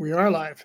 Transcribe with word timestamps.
We 0.00 0.12
are 0.12 0.30
live. 0.30 0.64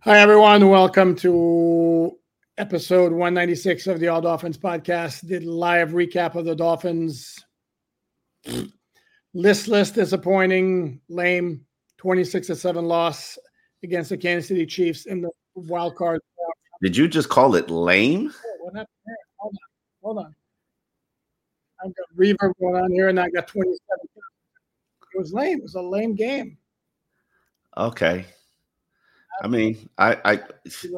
Hi, 0.00 0.18
everyone. 0.18 0.70
Welcome 0.70 1.14
to 1.16 2.16
episode 2.56 3.12
196 3.12 3.86
of 3.86 4.00
the 4.00 4.08
All 4.08 4.22
Dolphins 4.22 4.56
podcast. 4.56 5.20
The 5.20 5.40
live 5.40 5.90
recap 5.90 6.36
of 6.36 6.46
the 6.46 6.56
Dolphins. 6.56 7.44
Listless, 9.34 9.90
disappointing, 9.90 11.02
lame, 11.10 11.66
26 11.98 12.46
to 12.46 12.56
7 12.56 12.86
loss 12.86 13.38
against 13.82 14.08
the 14.08 14.16
Kansas 14.16 14.48
City 14.48 14.64
Chiefs 14.64 15.04
in 15.04 15.20
the 15.20 15.30
wild 15.54 15.94
card. 15.94 16.22
Did 16.82 16.96
you 16.96 17.08
just 17.08 17.28
call 17.28 17.56
it 17.56 17.68
lame? 17.68 18.32
Oh, 18.34 18.64
what 18.64 18.74
happened 18.74 18.88
there? 19.04 19.16
Hold 19.36 19.52
on. 19.52 19.68
Hold 20.02 20.18
on. 20.24 20.34
I've 21.84 21.94
got 21.94 22.06
reverb 22.16 22.52
going 22.58 22.82
on 22.82 22.90
here 22.90 23.08
and 23.10 23.20
I 23.20 23.28
got 23.28 23.48
27. 23.48 23.76
It 24.16 25.18
was 25.18 25.34
lame. 25.34 25.58
It 25.58 25.62
was 25.62 25.74
a 25.74 25.82
lame 25.82 26.14
game. 26.14 26.56
Okay. 27.76 28.24
I 29.42 29.48
mean, 29.48 29.88
I, 29.98 30.18
I, 30.24 30.40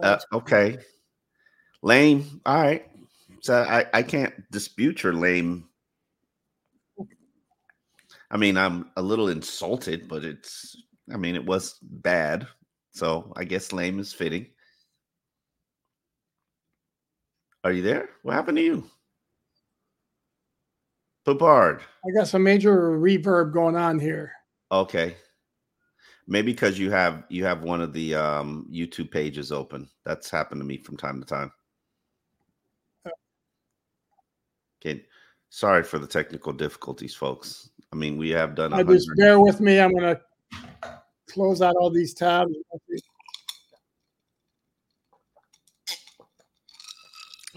uh, 0.03 0.19
okay, 0.33 0.79
lame. 1.83 2.41
All 2.47 2.63
right. 2.63 2.87
So 3.41 3.63
I, 3.63 3.87
I 3.93 4.03
can't 4.03 4.35
dispute 4.51 5.03
your 5.03 5.13
lame. 5.13 5.69
I 8.31 8.37
mean, 8.37 8.57
I'm 8.57 8.91
a 8.97 9.03
little 9.03 9.29
insulted, 9.29 10.09
but 10.09 10.25
it's, 10.25 10.77
I 11.13 11.17
mean, 11.17 11.35
it 11.35 11.45
was 11.45 11.79
bad. 11.83 12.47
So 12.93 13.33
I 13.37 13.45
guess 13.45 13.73
lame 13.73 13.99
is 13.99 14.13
fitting. 14.13 14.47
Are 17.65 17.73
you 17.73 17.83
there? 17.83 18.11
What 18.23 18.35
happened 18.35 18.59
to 18.59 18.65
you? 18.65 18.91
Papard. 21.27 21.81
I 21.81 22.11
got 22.17 22.29
some 22.29 22.43
major 22.43 22.99
reverb 22.99 23.53
going 23.53 23.77
on 23.77 23.99
here. 23.99 24.33
Okay. 24.71 25.17
Maybe 26.31 26.53
because 26.53 26.79
you 26.79 26.91
have 26.91 27.25
you 27.31 27.47
have 27.47 27.63
one 27.63 27.81
of 27.81 27.95
the 27.95 28.15
um, 28.15 28.69
YouTube 28.71 29.11
pages 29.11 29.51
open. 29.51 29.89
That's 30.05 30.31
happened 30.31 30.61
to 30.61 30.65
me 30.67 30.77
from 30.77 30.99
time 30.99 31.21
to 31.21 31.27
time. 31.27 31.51
Okay, 34.81 35.07
sorry 35.49 35.83
for 35.83 35.99
the 35.99 36.07
technical 36.07 36.53
difficulties, 36.53 37.15
folks. 37.15 37.71
I 37.95 37.97
mean, 37.97 38.19
we 38.19 38.29
have 38.31 38.55
done. 38.55 38.75
I 38.75 38.83
just 38.83 39.09
bear 39.17 39.41
with 39.41 39.61
me. 39.61 39.81
I'm 39.81 39.95
gonna 39.95 40.21
close 41.31 41.63
out 41.63 41.77
all 41.77 41.91
these 41.91 42.13
tabs. 42.13 42.53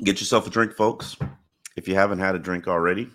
Get 0.01 0.21
yourself 0.21 0.47
a 0.47 0.49
drink, 0.49 0.73
folks. 0.77 1.17
If 1.75 1.89
you 1.89 1.95
haven't 1.95 2.19
had 2.19 2.35
a 2.35 2.39
drink 2.39 2.69
already, 2.69 3.09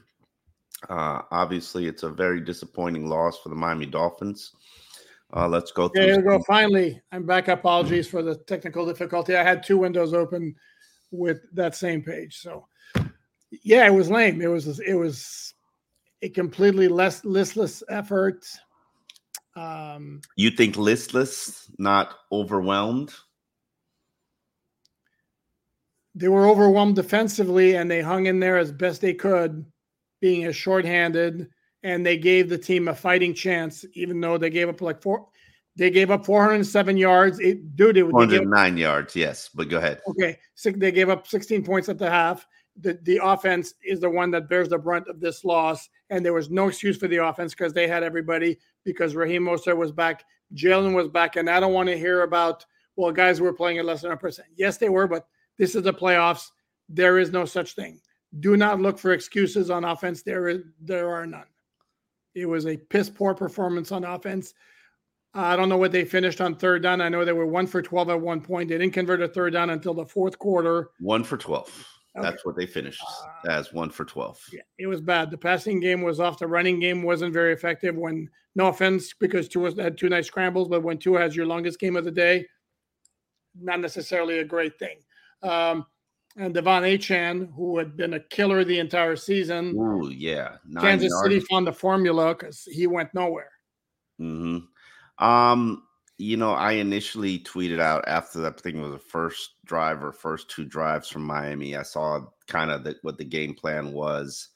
uh, 0.90 1.22
obviously 1.30 1.86
it's 1.86 2.02
a 2.02 2.10
very 2.10 2.42
disappointing 2.42 3.08
loss 3.08 3.38
for 3.38 3.48
the 3.48 3.54
Miami 3.54 3.86
Dolphins. 3.86 4.52
Uh, 5.34 5.48
let's 5.48 5.72
go 5.72 5.88
through. 5.88 6.06
There 6.06 6.16
we 6.16 6.22
go. 6.22 6.42
Finally, 6.46 7.00
I'm 7.10 7.26
back. 7.26 7.48
Apologies 7.48 8.08
for 8.08 8.22
the 8.22 8.36
technical 8.36 8.86
difficulty. 8.86 9.36
I 9.36 9.42
had 9.42 9.62
two 9.62 9.78
windows 9.78 10.14
open 10.14 10.54
with 11.10 11.40
that 11.52 11.74
same 11.74 12.02
page. 12.02 12.38
So, 12.38 12.66
yeah, 13.50 13.86
it 13.86 13.94
was 13.94 14.10
lame. 14.10 14.40
It 14.40 14.46
was 14.46 14.78
it 14.80 14.94
was 14.94 15.54
a 16.22 16.28
completely 16.28 16.88
less 16.88 17.24
listless 17.24 17.82
effort. 17.88 18.46
Um, 19.56 20.20
you 20.36 20.50
think 20.50 20.76
listless, 20.76 21.70
not 21.78 22.14
overwhelmed? 22.30 23.12
They 26.14 26.28
were 26.28 26.48
overwhelmed 26.48 26.96
defensively, 26.96 27.74
and 27.74 27.90
they 27.90 28.00
hung 28.00 28.26
in 28.26 28.38
there 28.40 28.58
as 28.58 28.72
best 28.72 29.00
they 29.00 29.12
could, 29.12 29.66
being 30.20 30.44
as 30.44 30.56
shorthanded 30.56 31.50
and 31.86 32.04
they 32.04 32.18
gave 32.18 32.48
the 32.48 32.58
team 32.58 32.88
a 32.88 32.94
fighting 32.94 33.32
chance, 33.32 33.84
even 33.94 34.20
though 34.20 34.36
they 34.36 34.50
gave 34.50 34.68
up 34.68 34.80
like 34.80 35.00
four. 35.00 35.28
They 35.76 35.88
gave 35.88 36.10
up 36.10 36.26
407 36.26 36.96
yards. 36.96 37.38
It, 37.38 37.76
dude, 37.76 37.96
it 37.96 38.02
was 38.02 38.10
409 38.10 38.76
yards. 38.76 39.14
Yes, 39.14 39.50
but 39.54 39.68
go 39.68 39.78
ahead. 39.78 40.00
Okay, 40.08 40.36
so 40.56 40.72
they 40.72 40.90
gave 40.90 41.08
up 41.08 41.28
16 41.28 41.62
points 41.64 41.88
at 41.88 41.96
the 41.96 42.10
half. 42.10 42.44
The 42.80 42.98
the 43.04 43.20
offense 43.22 43.74
is 43.84 44.00
the 44.00 44.10
one 44.10 44.32
that 44.32 44.48
bears 44.48 44.68
the 44.68 44.78
brunt 44.78 45.06
of 45.06 45.20
this 45.20 45.44
loss, 45.44 45.88
and 46.10 46.24
there 46.24 46.32
was 46.32 46.50
no 46.50 46.66
excuse 46.66 46.98
for 46.98 47.06
the 47.06 47.24
offense 47.24 47.54
because 47.54 47.72
they 47.72 47.86
had 47.86 48.02
everybody. 48.02 48.58
Because 48.84 49.14
Raheem 49.14 49.44
Mostert 49.44 49.76
was 49.76 49.92
back, 49.92 50.24
Jalen 50.54 50.92
was 50.92 51.08
back, 51.08 51.36
and 51.36 51.48
I 51.48 51.60
don't 51.60 51.72
want 51.72 51.88
to 51.88 51.96
hear 51.96 52.22
about 52.22 52.66
well, 52.96 53.12
guys 53.12 53.40
were 53.40 53.52
playing 53.52 53.78
at 53.78 53.84
less 53.84 54.02
than 54.02 54.10
a 54.10 54.16
percent. 54.16 54.48
Yes, 54.56 54.76
they 54.76 54.88
were, 54.88 55.06
but 55.06 55.28
this 55.56 55.76
is 55.76 55.84
the 55.84 55.94
playoffs. 55.94 56.50
There 56.88 57.18
is 57.18 57.30
no 57.30 57.44
such 57.44 57.74
thing. 57.74 58.00
Do 58.40 58.56
not 58.56 58.80
look 58.80 58.98
for 58.98 59.12
excuses 59.12 59.70
on 59.70 59.84
offense. 59.84 60.22
There 60.22 60.48
is 60.48 60.62
there 60.80 61.10
are 61.10 61.26
none. 61.26 61.46
It 62.36 62.46
was 62.46 62.66
a 62.66 62.76
piss 62.76 63.08
poor 63.08 63.34
performance 63.34 63.90
on 63.90 64.04
offense. 64.04 64.52
I 65.34 65.56
don't 65.56 65.68
know 65.68 65.76
what 65.76 65.92
they 65.92 66.04
finished 66.04 66.40
on 66.40 66.54
third 66.54 66.82
down. 66.82 67.00
I 67.00 67.08
know 67.08 67.24
they 67.24 67.32
were 67.32 67.46
one 67.46 67.66
for 67.66 67.82
12 67.82 68.10
at 68.10 68.20
one 68.20 68.40
point. 68.40 68.68
They 68.68 68.78
didn't 68.78 68.94
convert 68.94 69.22
a 69.22 69.28
third 69.28 69.54
down 69.54 69.70
until 69.70 69.94
the 69.94 70.04
fourth 70.04 70.38
quarter. 70.38 70.90
One 71.00 71.24
for 71.24 71.36
12. 71.36 71.68
Okay. 72.16 72.30
That's 72.30 72.46
what 72.46 72.56
they 72.56 72.66
finished 72.66 73.02
uh, 73.46 73.50
as 73.50 73.72
one 73.72 73.90
for 73.90 74.04
12. 74.04 74.38
Yeah, 74.52 74.60
it 74.78 74.86
was 74.86 75.02
bad. 75.02 75.30
The 75.30 75.36
passing 75.36 75.80
game 75.80 76.00
was 76.02 76.20
off. 76.20 76.38
The 76.38 76.46
running 76.46 76.80
game 76.80 77.02
wasn't 77.02 77.34
very 77.34 77.52
effective 77.52 77.96
when, 77.96 78.30
no 78.54 78.68
offense, 78.68 79.12
because 79.12 79.48
Tua 79.48 79.74
had 79.74 79.98
two 79.98 80.08
nice 80.08 80.26
scrambles, 80.26 80.68
but 80.68 80.82
when 80.82 80.96
Tua 80.96 81.20
has 81.20 81.36
your 81.36 81.44
longest 81.44 81.78
game 81.78 81.96
of 81.96 82.04
the 82.04 82.10
day, 82.10 82.46
not 83.60 83.80
necessarily 83.80 84.38
a 84.38 84.44
great 84.44 84.78
thing. 84.78 84.96
Um, 85.42 85.84
and 86.36 86.54
De'Von 86.54 86.82
Achane, 86.82 87.52
who 87.54 87.78
had 87.78 87.96
been 87.96 88.14
a 88.14 88.20
killer 88.20 88.64
the 88.64 88.78
entire 88.78 89.16
season. 89.16 89.74
Oh 89.78 90.08
yeah, 90.08 90.56
Nine 90.66 90.82
Kansas 90.82 91.10
yards. 91.10 91.22
City 91.22 91.40
found 91.40 91.66
the 91.66 91.72
formula 91.72 92.34
because 92.34 92.62
he 92.70 92.86
went 92.86 93.12
nowhere. 93.14 93.50
Hmm. 94.18 94.58
Um. 95.18 95.82
You 96.18 96.38
know, 96.38 96.52
I 96.52 96.72
initially 96.72 97.40
tweeted 97.40 97.78
out 97.78 98.02
after 98.06 98.38
that 98.40 98.58
thing 98.58 98.80
was 98.80 98.92
the 98.92 98.98
first 98.98 99.56
drive 99.66 100.02
or 100.02 100.12
first 100.12 100.48
two 100.48 100.64
drives 100.64 101.10
from 101.10 101.26
Miami. 101.26 101.76
I 101.76 101.82
saw 101.82 102.20
kind 102.48 102.70
of 102.70 102.84
the, 102.84 102.96
what 103.02 103.18
the 103.18 103.24
game 103.24 103.52
plan 103.52 103.92
was, 103.92 104.48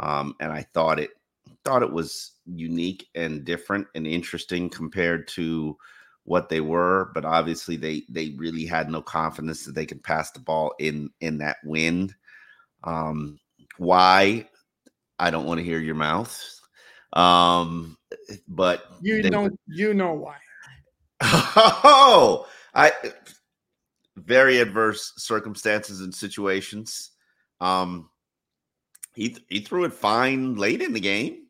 um, 0.00 0.34
and 0.40 0.50
I 0.50 0.66
thought 0.72 0.98
it 0.98 1.10
thought 1.66 1.82
it 1.82 1.92
was 1.92 2.32
unique 2.46 3.08
and 3.14 3.44
different 3.44 3.86
and 3.94 4.06
interesting 4.06 4.70
compared 4.70 5.28
to 5.28 5.76
what 6.24 6.48
they 6.48 6.60
were, 6.60 7.10
but 7.14 7.24
obviously 7.24 7.76
they 7.76 8.02
they 8.08 8.30
really 8.36 8.64
had 8.64 8.90
no 8.90 9.02
confidence 9.02 9.64
that 9.64 9.74
they 9.74 9.86
could 9.86 10.02
pass 10.02 10.30
the 10.30 10.40
ball 10.40 10.74
in 10.78 11.10
in 11.20 11.38
that 11.38 11.56
wind. 11.64 12.14
Um, 12.84 13.38
why? 13.78 14.48
I 15.18 15.30
don't 15.30 15.46
want 15.46 15.58
to 15.58 15.64
hear 15.64 15.78
your 15.78 15.94
mouth. 15.94 16.36
Um, 17.12 17.96
but 18.48 18.84
you 19.00 19.22
know 19.30 19.50
you 19.66 19.94
know 19.94 20.14
why. 20.14 20.36
Oh, 21.24 22.46
I 22.74 22.92
very 24.16 24.58
adverse 24.58 25.12
circumstances 25.16 26.00
and 26.00 26.14
situations. 26.14 27.10
Um, 27.60 28.08
he 29.14 29.36
he 29.48 29.60
threw 29.60 29.84
it 29.84 29.92
fine 29.92 30.54
late 30.54 30.80
in 30.80 30.92
the 30.92 31.00
game. 31.00 31.46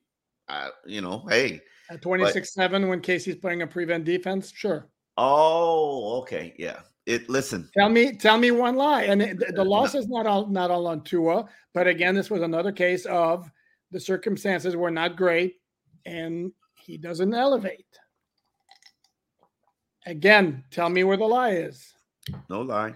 Uh, 0.48 0.70
you 0.84 1.00
know, 1.00 1.24
hey, 1.28 1.60
at 1.92 2.02
26 2.02 2.54
7 2.54 2.88
when 2.88 3.00
KC's 3.00 3.36
playing 3.36 3.62
a 3.62 3.66
prevent 3.66 4.04
defense, 4.04 4.52
sure. 4.54 4.88
Oh, 5.18 6.20
okay, 6.20 6.54
yeah. 6.58 6.80
It 7.04 7.28
listen. 7.28 7.68
Tell 7.76 7.88
me, 7.88 8.16
tell 8.16 8.38
me 8.38 8.52
one 8.52 8.76
lie, 8.76 9.02
and 9.02 9.20
it, 9.20 9.54
the 9.54 9.64
loss 9.76 9.94
is 9.94 10.08
not 10.08 10.24
all 10.24 10.46
not 10.46 10.70
all 10.70 10.86
on 10.86 11.02
Tua, 11.02 11.48
but 11.74 11.88
again, 11.88 12.14
this 12.14 12.30
was 12.30 12.42
another 12.42 12.70
case 12.70 13.06
of 13.06 13.50
the 13.90 13.98
circumstances 13.98 14.76
were 14.76 14.90
not 14.90 15.16
great, 15.16 15.56
and 16.06 16.52
he 16.76 16.96
doesn't 16.96 17.34
elevate. 17.34 17.86
Again, 20.06 20.64
tell 20.70 20.88
me 20.88 21.02
where 21.02 21.16
the 21.16 21.24
lie 21.24 21.50
is. 21.50 21.92
No 22.48 22.62
lie. 22.62 22.94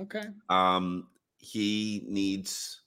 Okay. 0.00 0.24
Um, 0.48 1.08
he 1.38 2.04
needs 2.06 2.82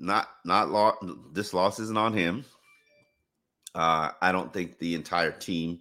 not 0.00 0.28
not. 0.44 0.96
This 1.32 1.54
loss 1.54 1.78
isn't 1.78 1.98
on 1.98 2.12
him. 2.14 2.44
Uh, 3.74 4.10
I 4.20 4.32
don't 4.32 4.52
think 4.52 4.78
the 4.78 4.94
entire 4.94 5.30
team 5.30 5.80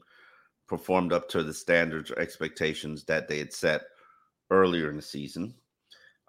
performed 0.67 1.11
up 1.11 1.27
to 1.29 1.41
the 1.41 1.53
standards 1.53 2.11
or 2.11 2.19
expectations 2.19 3.03
that 3.05 3.27
they 3.27 3.39
had 3.39 3.51
set 3.51 3.81
earlier 4.51 4.89
in 4.89 4.97
the 4.97 5.01
season. 5.01 5.55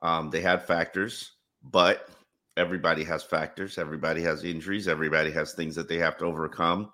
Um, 0.02 0.31
they 0.31 0.40
had 0.40 0.62
factors, 0.62 1.32
but 1.62 2.08
everybody 2.56 3.04
has 3.04 3.22
factors. 3.22 3.76
Everybody 3.76 4.22
has 4.22 4.44
injuries. 4.44 4.88
Everybody 4.88 5.31
has 5.32 5.52
things 5.52 5.75
that 5.75 5.88
they 5.88 5.98
have 5.98 6.16
to 6.19 6.25
overcome. 6.25 6.90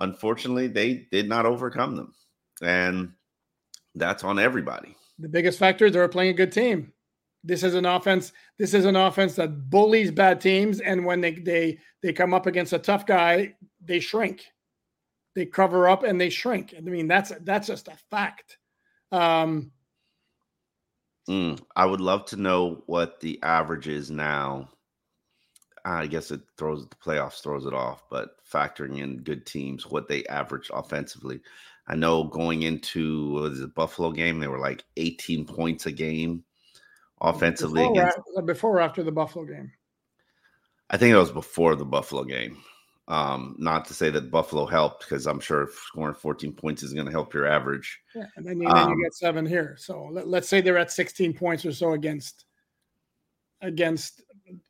Unfortunately, 0.00 0.68
they 0.68 1.06
did 1.10 1.28
not 1.28 1.46
overcome 1.46 1.96
them, 1.96 2.14
and 2.62 3.12
that's 3.94 4.22
on 4.24 4.38
everybody. 4.38 4.94
The 5.18 5.28
biggest 5.28 5.58
factor 5.58 5.90
they're 5.90 6.08
playing 6.08 6.30
a 6.30 6.34
good 6.34 6.52
team. 6.52 6.92
This 7.44 7.62
is 7.62 7.74
an 7.74 7.84
offense. 7.84 8.32
This 8.58 8.72
is 8.72 8.86
an 8.86 8.96
offense 8.96 9.34
that 9.34 9.68
bullies 9.68 10.10
bad 10.10 10.40
teams, 10.40 10.80
and 10.80 11.04
when 11.04 11.20
they 11.20 11.32
they 11.32 11.78
they 12.02 12.12
come 12.12 12.32
up 12.32 12.46
against 12.46 12.72
a 12.72 12.78
tough 12.78 13.04
guy, 13.04 13.54
they 13.84 14.00
shrink. 14.00 14.46
They 15.34 15.44
cover 15.44 15.88
up 15.88 16.04
and 16.04 16.18
they 16.18 16.30
shrink. 16.30 16.74
I 16.76 16.80
mean, 16.80 17.06
that's 17.06 17.32
that's 17.42 17.66
just 17.66 17.88
a 17.88 17.96
fact. 18.10 18.56
Um, 19.12 19.72
mm, 21.28 21.60
I 21.76 21.84
would 21.84 22.00
love 22.00 22.24
to 22.26 22.36
know 22.36 22.82
what 22.86 23.20
the 23.20 23.38
average 23.42 23.88
is 23.88 24.10
now. 24.10 24.70
I 25.84 26.06
guess 26.06 26.30
it 26.30 26.40
throws 26.56 26.88
the 26.88 26.96
playoffs 26.96 27.42
throws 27.42 27.66
it 27.66 27.74
off, 27.74 28.04
but 28.10 28.36
factoring 28.50 29.00
in 29.00 29.18
good 29.18 29.44
teams, 29.44 29.86
what 29.86 30.08
they 30.08 30.24
average 30.26 30.70
offensively. 30.72 31.40
I 31.88 31.94
know 31.94 32.24
going 32.24 32.62
into 32.62 33.50
the 33.50 33.68
Buffalo 33.68 34.10
game, 34.12 34.40
they 34.40 34.48
were 34.48 34.58
like 34.58 34.84
18 34.96 35.44
points 35.44 35.84
a 35.84 35.92
game 35.92 36.42
offensively 37.20 37.82
before, 37.82 37.92
against. 37.92 38.46
Before 38.46 38.76
or 38.78 38.80
after 38.80 39.02
the 39.02 39.12
Buffalo 39.12 39.44
game? 39.44 39.72
I 40.90 40.96
think 40.96 41.12
it 41.12 41.18
was 41.18 41.32
before 41.32 41.74
the 41.76 41.84
Buffalo 41.84 42.24
game. 42.24 42.58
Um, 43.06 43.54
not 43.58 43.84
to 43.86 43.94
say 43.94 44.08
that 44.10 44.30
Buffalo 44.30 44.64
helped 44.64 45.00
because 45.00 45.26
I'm 45.26 45.40
sure 45.40 45.68
scoring 45.88 46.14
14 46.14 46.52
points 46.52 46.82
is 46.82 46.94
going 46.94 47.04
to 47.04 47.12
help 47.12 47.34
your 47.34 47.46
average. 47.46 48.00
Yeah, 48.14 48.26
and 48.36 48.46
then, 48.46 48.60
you, 48.60 48.68
then 48.68 48.76
um, 48.76 48.90
you 48.92 49.04
get 49.04 49.14
seven 49.14 49.44
here. 49.44 49.76
So 49.78 50.08
let, 50.10 50.26
us 50.26 50.48
say 50.48 50.60
they're 50.62 50.78
at 50.78 50.90
16 50.90 51.34
points 51.34 51.66
or 51.66 51.72
so 51.72 51.92
against 51.92 52.46
against 53.60 54.22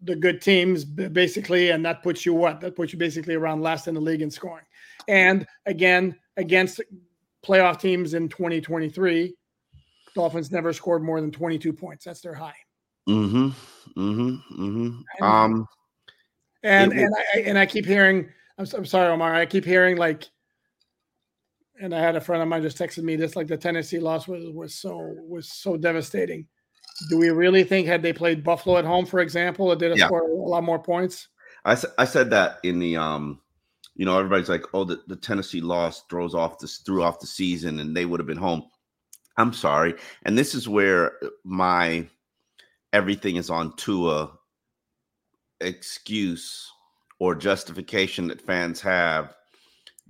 the 0.03 0.17
good 0.17 0.41
teams, 0.41 0.85
basically, 0.85 1.71
and 1.71 1.85
that 1.85 2.03
puts 2.03 2.25
you 2.25 2.35
what? 2.35 2.61
That 2.61 2.77
puts 2.77 2.93
you 2.93 2.99
basically 2.99 3.35
around 3.35 3.63
last 3.63 3.89
in 3.89 3.95
the 3.95 4.01
league 4.01 4.23
in 4.23 4.31
scoring. 4.31 4.65
And 5.09 5.47
again, 5.67 6.17
against 6.37 6.81
playoff 7.45 7.81
teams 7.81 8.15
in 8.15 8.29
2023, 8.29 9.35
Dolphins 10.15 10.51
never 10.51 10.73
scored 10.73 11.03
more 11.03 11.21
than 11.21 11.31
22 11.31 11.73
points. 11.73 12.05
That's 12.05 12.21
their 12.21 12.35
high. 12.35 12.55
Mm-hmm. 13.09 13.49
Mm-hmm. 14.01 14.63
Mm-hmm. 14.63 15.25
Um 15.25 15.67
and 16.63 16.93
and 16.93 17.15
I 17.35 17.41
and 17.41 17.59
I 17.59 17.67
keep 17.67 17.85
hearing 17.85 18.29
I'm, 18.59 18.67
I'm 18.75 18.85
sorry, 18.87 19.09
Omar. 19.09 19.35
I 19.35 19.47
keep 19.47 19.65
hearing 19.65 19.97
like 19.97 20.29
and 21.81 21.95
I 21.95 22.01
had 22.01 22.17
a 22.17 22.21
friend 22.21 22.43
of 22.43 22.49
mine 22.49 22.63
just 22.63 22.79
texted 22.79 23.03
me 23.03 23.17
this 23.17 23.37
like 23.37 23.47
the 23.47 23.57
Tennessee 23.57 23.99
loss 23.99 24.29
was 24.29 24.45
was 24.51 24.75
so 24.75 25.15
was 25.29 25.53
so 25.53 25.77
devastating. 25.77 26.47
Do 27.11 27.19
we 27.19 27.31
really 27.31 27.65
think 27.65 27.87
had 27.87 28.03
they 28.03 28.13
played 28.13 28.45
Buffalo 28.45 28.79
at 28.79 28.85
home, 28.85 29.05
for 29.05 29.21
example, 29.21 29.73
it 29.73 29.81
did 29.81 29.91
have 29.91 29.99
yeah. 29.99 30.07
scored 30.07 30.31
a 30.31 30.35
lot 30.35 30.63
more 30.63 30.79
points? 30.79 31.29
I, 31.65 31.77
I 31.99 32.05
said 32.05 32.31
that 32.31 32.59
in 32.63 32.79
the 32.79 32.97
um 32.97 33.41
you 33.97 34.05
know 34.05 34.19
everybody's 34.19 34.49
like 34.49 34.65
oh 34.73 34.85
the, 34.85 35.03
the 35.09 35.17
Tennessee 35.17 35.61
loss 35.61 36.05
throws 36.09 36.35
off 36.35 36.59
this 36.59 36.79
threw 36.79 37.03
off 37.03 37.21
the 37.21 37.27
season 37.27 37.81
and 37.81 37.97
they 37.97 38.07
would 38.07 38.21
have 38.21 38.27
been 38.27 38.37
home. 38.37 38.65
I'm 39.37 39.53
sorry. 39.53 39.95
And 40.25 40.39
this 40.39 40.55
is 40.55 40.69
where 40.69 41.13
uh, 41.25 41.29
my 41.45 42.09
everything 42.93 43.37
is 43.37 43.51
on 43.51 43.75
Tua 43.77 44.31
excuse 45.61 46.71
or 47.19 47.35
justification 47.35 48.29
that 48.29 48.41
fans 48.41 48.81
have 48.81 49.35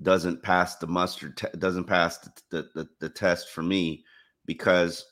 doesn't 0.02 0.42
pass 0.42 0.76
the 0.76 0.86
mustard 0.86 1.36
te- 1.36 1.58
doesn't 1.58 1.84
pass 1.84 2.18
the, 2.18 2.32
the, 2.50 2.68
the, 2.74 2.88
the 3.00 3.08
test 3.08 3.50
for 3.50 3.62
me 3.62 4.04
because 4.44 5.04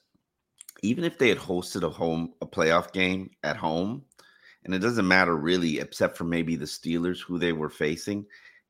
even 0.82 1.04
if 1.04 1.18
they 1.18 1.28
had 1.28 1.38
hosted 1.38 1.82
a 1.82 1.88
home 1.88 2.32
a 2.40 2.46
playoff 2.46 2.92
game 2.92 3.30
at 3.44 3.56
home 3.56 4.02
and 4.64 4.74
it 4.74 4.80
doesn't 4.80 5.06
matter 5.06 5.36
really 5.36 5.78
except 5.78 6.16
for 6.16 6.24
maybe 6.24 6.56
the 6.56 6.64
Steelers 6.64 7.20
who 7.20 7.38
they 7.38 7.52
were 7.52 7.70
facing 7.70 8.26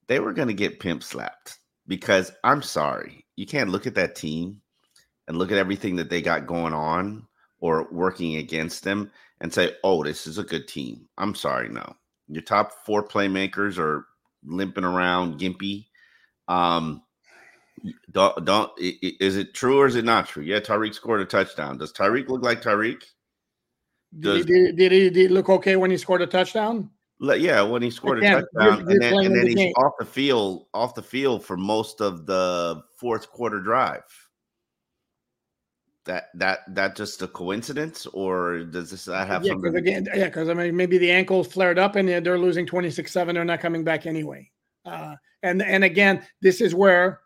they 0.09 0.21
were 0.21 0.35
going 0.35 0.49
to 0.49 0.55
get 0.55 0.81
pimp 0.81 1.03
slapped 1.03 1.59
because 1.89 2.31
I'm 2.45 2.61
sorry 2.61 3.25
you 3.37 3.47
can't 3.47 3.71
look 3.71 3.87
at 3.87 3.95
that 3.95 4.15
team 4.15 4.61
and 5.29 5.39
look 5.39 5.53
at 5.53 5.59
everything 5.59 5.97
that 5.97 6.11
they 6.11 6.23
got 6.23 6.47
going 6.47 6.73
on 6.73 7.27
or 7.61 7.89
working 7.91 8.37
against 8.37 8.85
them 8.85 9.11
and 9.41 9.53
say, 9.53 9.77
"Oh, 9.85 10.03
this 10.03 10.27
is 10.27 10.39
a 10.39 10.45
good 10.45 10.69
team." 10.69 11.09
I'm 11.19 11.35
sorry, 11.35 11.69
no. 11.69 11.97
Your 12.29 12.43
top 12.43 12.73
four 12.85 13.07
playmakers 13.07 13.79
are 13.79 14.07
limping 14.45 14.85
around, 14.85 15.39
gimpy. 15.39 15.87
Um, 16.49 17.03
don't, 18.11 18.45
don't 18.45 18.71
is 18.79 19.37
it 19.37 19.55
true 19.55 19.81
or 19.81 19.87
is 19.87 19.97
it 19.97 20.05
not 20.05 20.29
true? 20.29 20.43
Yeah, 20.43 20.61
Tyreek 20.61 20.95
scored 20.95 21.21
a 21.21 21.25
touchdown. 21.25 21.79
Does 21.79 21.93
Tyreek 21.93 22.29
look 22.29 22.43
like 22.43 22.63
Tyreek? 22.63 23.03
Does, 24.19 24.45
did, 24.45 24.55
he, 24.55 24.73
did, 24.73 24.93
he, 24.93 25.11
did 25.11 25.17
he 25.17 25.29
look 25.29 25.49
okay 25.49 25.77
when 25.77 25.91
he 25.91 25.97
scored 25.97 26.23
a 26.23 26.27
touchdown? 26.27 26.91
Yeah, 27.21 27.63
when 27.63 27.83
he 27.83 27.91
scored 27.91 28.23
a 28.23 28.23
touchdown, 28.23 28.47
you're, 28.55 28.73
you're 28.73 28.91
and 28.91 29.03
then, 29.03 29.15
and 29.15 29.37
then 29.37 29.43
the 29.43 29.47
he's 29.47 29.55
game. 29.55 29.73
off 29.75 29.93
the 29.99 30.05
field, 30.05 30.67
off 30.75 30.95
the 30.95 31.03
field 31.03 31.45
for 31.45 31.57
most 31.57 32.01
of 32.01 32.27
the 32.27 32.83
fourth 32.99 33.31
quarter 33.31 33.61
drive 33.61 34.03
that 36.05 36.29
that 36.35 36.61
that 36.75 36.97
just 36.97 37.23
a 37.23 37.29
coincidence 37.29 38.07
or 38.07 38.65
does 38.65 38.91
this 38.91 39.05
that 39.05 39.27
have 39.29 39.45
yeah, 39.45 39.53
something 39.53 39.77
again 39.77 40.07
yeah 40.15 40.25
because 40.25 40.49
i 40.49 40.55
mean 40.55 40.77
maybe 40.77 40.99
the 40.99 41.11
ankle 41.11 41.45
flared 41.45 41.79
up 41.79 41.97
and 41.97 42.09
they're 42.09 42.39
losing 42.39 42.67
26-7 42.67 43.35
they're 43.35 43.45
not 43.45 43.61
coming 43.61 43.85
back 43.85 44.07
anyway. 44.07 44.49
Uh, 44.85 45.15
and 45.45 45.63
and 45.63 45.85
again 45.85 46.27
this 46.41 46.61
is 46.61 46.75
where 46.75 47.21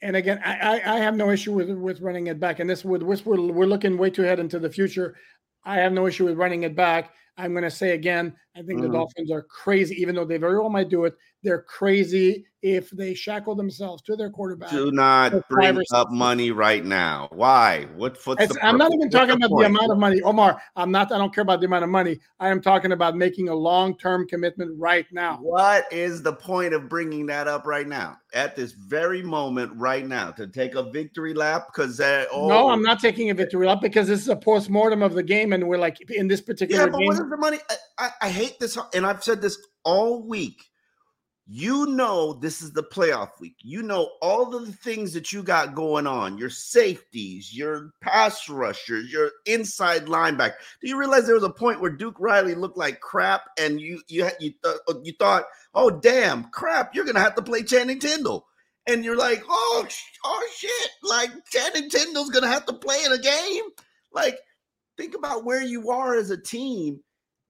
and 0.00 0.16
again 0.16 0.40
i 0.44 0.80
i 0.86 0.98
have 0.98 1.14
no 1.14 1.30
issue 1.30 1.52
with 1.52 1.68
with 1.70 2.00
running 2.00 2.28
it 2.28 2.40
back 2.40 2.58
and 2.58 2.70
this 2.70 2.84
with 2.84 3.02
we're, 3.02 3.16
we're 3.16 3.66
looking 3.66 3.98
way 3.98 4.08
too 4.08 4.24
ahead 4.24 4.40
into 4.40 4.58
the 4.58 4.70
future. 4.70 5.16
I 5.62 5.76
have 5.76 5.92
no 5.92 6.06
issue 6.06 6.24
with 6.24 6.38
running 6.38 6.62
it 6.62 6.74
back 6.74 7.12
i'm 7.36 7.52
going 7.52 7.64
to 7.64 7.70
say 7.70 7.92
again 7.92 8.34
i 8.56 8.62
think 8.62 8.80
mm. 8.80 8.82
the 8.82 8.88
dolphins 8.88 9.30
are 9.30 9.42
crazy 9.42 9.94
even 10.00 10.14
though 10.14 10.24
they 10.24 10.38
very 10.38 10.58
well 10.58 10.70
might 10.70 10.88
do 10.88 11.04
it 11.04 11.14
they're 11.42 11.62
crazy 11.62 12.44
if 12.62 12.90
they 12.90 13.14
shackle 13.14 13.54
themselves 13.54 14.02
to 14.02 14.14
their 14.14 14.28
quarterback. 14.28 14.70
Do 14.70 14.92
not 14.92 15.32
bring 15.48 15.80
up 15.94 16.10
money 16.10 16.50
right 16.50 16.84
now. 16.84 17.28
Why? 17.32 17.86
What? 17.96 18.18
What's 18.24 18.56
I'm 18.62 18.76
not 18.76 18.92
even 18.92 19.08
talking 19.08 19.36
about 19.36 19.48
point? 19.48 19.62
the 19.62 19.66
amount 19.66 19.92
of 19.92 19.98
money, 19.98 20.20
Omar. 20.20 20.60
I'm 20.76 20.90
not. 20.90 21.10
I 21.10 21.16
don't 21.16 21.34
care 21.34 21.40
about 21.40 21.60
the 21.60 21.66
amount 21.66 21.84
of 21.84 21.90
money. 21.90 22.18
I 22.38 22.50
am 22.50 22.60
talking 22.60 22.92
about 22.92 23.16
making 23.16 23.48
a 23.48 23.54
long-term 23.54 24.28
commitment 24.28 24.78
right 24.78 25.06
now. 25.10 25.38
What 25.40 25.90
is 25.90 26.22
the 26.22 26.34
point 26.34 26.74
of 26.74 26.90
bringing 26.90 27.24
that 27.26 27.48
up 27.48 27.66
right 27.66 27.88
now? 27.88 28.18
At 28.34 28.54
this 28.54 28.72
very 28.72 29.22
moment, 29.22 29.72
right 29.74 30.06
now, 30.06 30.30
to 30.32 30.46
take 30.46 30.74
a 30.74 30.82
victory 30.82 31.32
lap? 31.32 31.68
Because 31.72 31.98
uh, 31.98 32.26
oh. 32.30 32.48
no, 32.48 32.68
I'm 32.68 32.82
not 32.82 33.00
taking 33.00 33.30
a 33.30 33.34
victory 33.34 33.66
lap 33.66 33.80
because 33.80 34.06
this 34.06 34.20
is 34.20 34.28
a 34.28 34.36
post-mortem 34.36 35.02
of 35.02 35.14
the 35.14 35.22
game, 35.22 35.54
and 35.54 35.66
we're 35.66 35.78
like 35.78 35.98
in 36.10 36.28
this 36.28 36.42
particular. 36.42 36.90
Yeah, 36.90 36.98
game, 36.98 37.19
the 37.28 37.36
money? 37.36 37.58
I, 37.68 37.76
I, 37.98 38.10
I 38.22 38.28
hate 38.30 38.58
this, 38.58 38.78
and 38.94 39.04
I've 39.04 39.22
said 39.22 39.42
this 39.42 39.58
all 39.84 40.26
week 40.26 40.70
you 41.52 41.86
know 41.86 42.34
this 42.34 42.62
is 42.62 42.74
the 42.74 42.82
playoff 42.84 43.30
week. 43.40 43.56
You 43.60 43.82
know 43.82 44.12
all 44.22 44.46
the 44.46 44.70
things 44.70 45.12
that 45.14 45.32
you 45.32 45.42
got 45.42 45.74
going 45.74 46.06
on, 46.06 46.38
your 46.38 46.48
safeties, 46.48 47.52
your 47.52 47.90
pass 48.00 48.48
rushers, 48.48 49.12
your 49.12 49.32
inside 49.46 50.06
linebacker. 50.06 50.54
Do 50.80 50.88
you 50.88 50.96
realize 50.96 51.26
there 51.26 51.34
was 51.34 51.42
a 51.42 51.50
point 51.50 51.80
where 51.80 51.90
Duke 51.90 52.20
Riley 52.20 52.54
looked 52.54 52.78
like 52.78 53.00
crap 53.00 53.42
and 53.58 53.80
you 53.80 54.00
you 54.06 54.28
you, 54.38 54.52
th- 54.62 54.98
you 55.02 55.12
thought, 55.18 55.46
"Oh 55.74 55.90
damn, 55.90 56.44
crap, 56.50 56.94
you're 56.94 57.04
to 57.16 57.20
have 57.20 57.34
to 57.34 57.42
play 57.42 57.64
Channing 57.64 57.98
Tindall." 57.98 58.46
And 58.86 59.04
you're 59.04 59.16
like, 59.16 59.42
"Oh, 59.48 59.88
oh 60.24 60.48
shit, 60.56 60.90
like 61.02 61.30
Channing 61.50 61.90
Tindall's 61.90 62.30
to 62.44 62.48
have 62.48 62.66
to 62.66 62.74
play 62.74 63.02
in 63.04 63.10
a 63.10 63.18
game?" 63.18 63.64
Like 64.12 64.38
think 64.96 65.16
about 65.16 65.44
where 65.44 65.62
you 65.62 65.90
are 65.90 66.14
as 66.14 66.30
a 66.30 66.40
team 66.40 67.00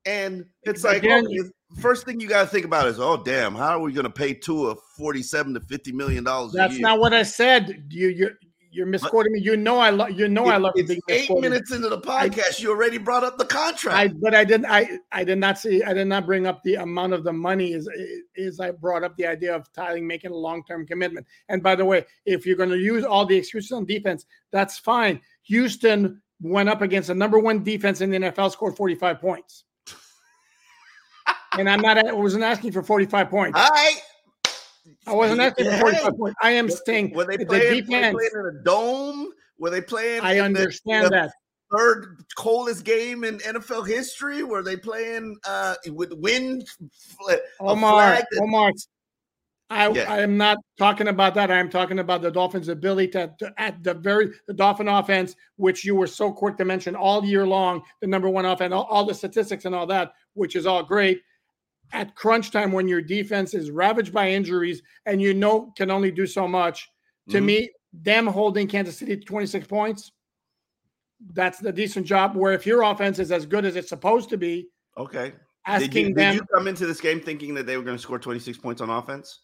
And 0.06 0.46
it's 0.62 0.84
like 0.84 0.98
Again, 0.98 1.26
okay, 1.26 1.50
first 1.78 2.04
thing 2.04 2.20
you 2.20 2.28
got 2.28 2.42
to 2.42 2.48
think 2.48 2.64
about 2.64 2.86
is, 2.86 2.98
oh 2.98 3.22
damn, 3.22 3.54
how 3.54 3.78
are 3.78 3.80
we 3.80 3.92
going 3.92 4.04
to 4.04 4.10
pay 4.10 4.34
Tua 4.34 4.74
forty-seven 4.96 5.54
to 5.54 5.60
fifty 5.60 5.92
million 5.92 6.24
dollars? 6.24 6.52
That's 6.52 6.78
not 6.78 6.98
what 6.98 7.12
I 7.12 7.22
said. 7.22 7.84
You 7.90 8.08
you 8.08 8.30
you're 8.72 8.86
misquoting 8.86 9.32
me. 9.32 9.40
You 9.40 9.56
know 9.56 9.78
I 9.78 9.90
love. 9.90 10.12
You 10.12 10.28
know 10.28 10.48
it, 10.48 10.52
I 10.52 10.56
love. 10.56 10.72
It's 10.76 10.92
eight 11.08 11.30
minutes 11.30 11.72
into 11.72 11.88
the 11.88 12.00
podcast. 12.00 12.60
I, 12.60 12.62
you 12.62 12.70
already 12.70 12.98
brought 12.98 13.24
up 13.24 13.36
the 13.36 13.44
contract. 13.44 13.96
I, 13.96 14.08
but 14.08 14.34
I 14.34 14.44
didn't. 14.44 14.66
I 14.66 14.98
I 15.10 15.24
did 15.24 15.38
not 15.38 15.58
see. 15.58 15.82
I 15.82 15.92
did 15.92 16.06
not 16.06 16.24
bring 16.24 16.46
up 16.46 16.62
the 16.62 16.76
amount 16.76 17.12
of 17.12 17.24
the 17.24 17.32
money. 17.32 17.72
Is 17.72 17.88
is 18.36 18.60
I 18.60 18.70
brought 18.70 19.02
up 19.02 19.16
the 19.16 19.26
idea 19.26 19.54
of 19.54 19.70
Tyling 19.72 20.04
making 20.04 20.30
a 20.30 20.36
long 20.36 20.64
term 20.64 20.86
commitment. 20.86 21.26
And 21.48 21.62
by 21.62 21.74
the 21.74 21.84
way, 21.84 22.06
if 22.26 22.46
you're 22.46 22.56
going 22.56 22.70
to 22.70 22.78
use 22.78 23.04
all 23.04 23.26
the 23.26 23.36
excuses 23.36 23.72
on 23.72 23.86
defense, 23.86 24.24
that's 24.52 24.78
fine. 24.78 25.20
Houston 25.42 26.22
went 26.40 26.68
up 26.68 26.80
against 26.80 27.08
the 27.08 27.14
number 27.14 27.38
one 27.38 27.62
defense 27.62 28.00
in 28.00 28.10
the 28.10 28.18
NFL, 28.18 28.52
scored 28.52 28.76
45 28.76 29.20
points. 29.20 29.64
And 31.58 31.68
I'm 31.68 31.80
not. 31.80 31.98
I 31.98 32.12
wasn't 32.12 32.44
asking 32.44 32.72
for 32.72 32.82
45 32.82 33.30
points. 33.30 33.58
All 33.58 33.68
right. 33.68 34.00
I 35.06 35.14
wasn't 35.14 35.40
asking 35.40 35.66
for 35.66 35.78
45 35.78 36.16
points. 36.16 36.36
I 36.42 36.50
am 36.52 36.68
saying 36.68 37.12
were 37.14 37.24
they 37.24 37.44
playing, 37.44 37.74
the 37.74 37.80
defense, 37.82 38.14
were 38.14 38.22
they 38.22 38.28
playing 38.30 38.46
in 38.46 38.60
a 38.60 38.64
dome? 38.64 39.28
Were 39.58 39.70
they 39.70 39.80
playing? 39.80 40.20
I 40.22 40.38
understand 40.38 41.06
the, 41.06 41.10
that. 41.10 41.32
Third 41.76 42.24
coldest 42.36 42.84
game 42.84 43.22
in 43.24 43.38
NFL 43.38 43.86
history. 43.86 44.42
Were 44.42 44.62
they 44.62 44.76
playing 44.76 45.36
uh, 45.46 45.74
with 45.92 46.12
wind? 46.14 46.66
Omar, 47.60 48.20
Omar, 48.40 48.72
I, 49.70 49.88
yeah. 49.88 50.12
I 50.12 50.20
am 50.20 50.36
not 50.36 50.58
talking 50.78 51.06
about 51.06 51.34
that. 51.34 51.50
I 51.50 51.58
am 51.58 51.70
talking 51.70 52.00
about 52.00 52.22
the 52.22 52.30
Dolphins' 52.30 52.68
ability 52.68 53.08
to, 53.12 53.32
to, 53.38 53.52
at 53.56 53.80
the 53.84 53.94
very 53.94 54.32
the 54.48 54.54
Dolphin 54.54 54.88
offense, 54.88 55.36
which 55.56 55.84
you 55.84 55.94
were 55.94 56.08
so 56.08 56.32
quick 56.32 56.56
to 56.56 56.64
mention 56.64 56.96
all 56.96 57.24
year 57.24 57.46
long, 57.46 57.82
the 58.00 58.08
number 58.08 58.28
one 58.28 58.46
offense, 58.46 58.72
all, 58.74 58.84
all 58.90 59.04
the 59.04 59.14
statistics 59.14 59.64
and 59.66 59.74
all 59.74 59.86
that, 59.86 60.12
which 60.34 60.56
is 60.56 60.66
all 60.66 60.82
great 60.82 61.22
at 61.92 62.14
crunch 62.14 62.50
time 62.50 62.72
when 62.72 62.88
your 62.88 63.02
defense 63.02 63.54
is 63.54 63.70
ravaged 63.70 64.12
by 64.12 64.30
injuries 64.30 64.82
and 65.06 65.20
you 65.20 65.34
know 65.34 65.72
can 65.76 65.90
only 65.90 66.10
do 66.10 66.26
so 66.26 66.46
much. 66.46 66.90
To 67.30 67.36
mm-hmm. 67.36 67.46
me, 67.46 67.70
them 67.92 68.26
holding 68.26 68.66
Kansas 68.66 68.98
City 68.98 69.16
to 69.16 69.24
26 69.24 69.66
points, 69.66 70.12
that's 71.34 71.58
the 71.58 71.72
decent 71.72 72.06
job. 72.06 72.36
Where 72.36 72.52
if 72.52 72.66
your 72.66 72.82
offense 72.82 73.18
is 73.18 73.32
as 73.32 73.46
good 73.46 73.64
as 73.64 73.76
it's 73.76 73.88
supposed 73.88 74.28
to 74.30 74.36
be, 74.36 74.68
okay. 74.96 75.32
Asking 75.66 75.90
did 75.90 76.08
you, 76.08 76.14
them, 76.14 76.32
did 76.32 76.40
you 76.40 76.46
come 76.54 76.68
into 76.68 76.86
this 76.86 77.00
game 77.00 77.20
thinking 77.20 77.54
that 77.54 77.66
they 77.66 77.76
were 77.76 77.82
going 77.82 77.96
to 77.96 78.02
score 78.02 78.18
26 78.18 78.56
points 78.58 78.80
on 78.80 78.88
offense? 78.88 79.40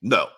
No. 0.00 0.28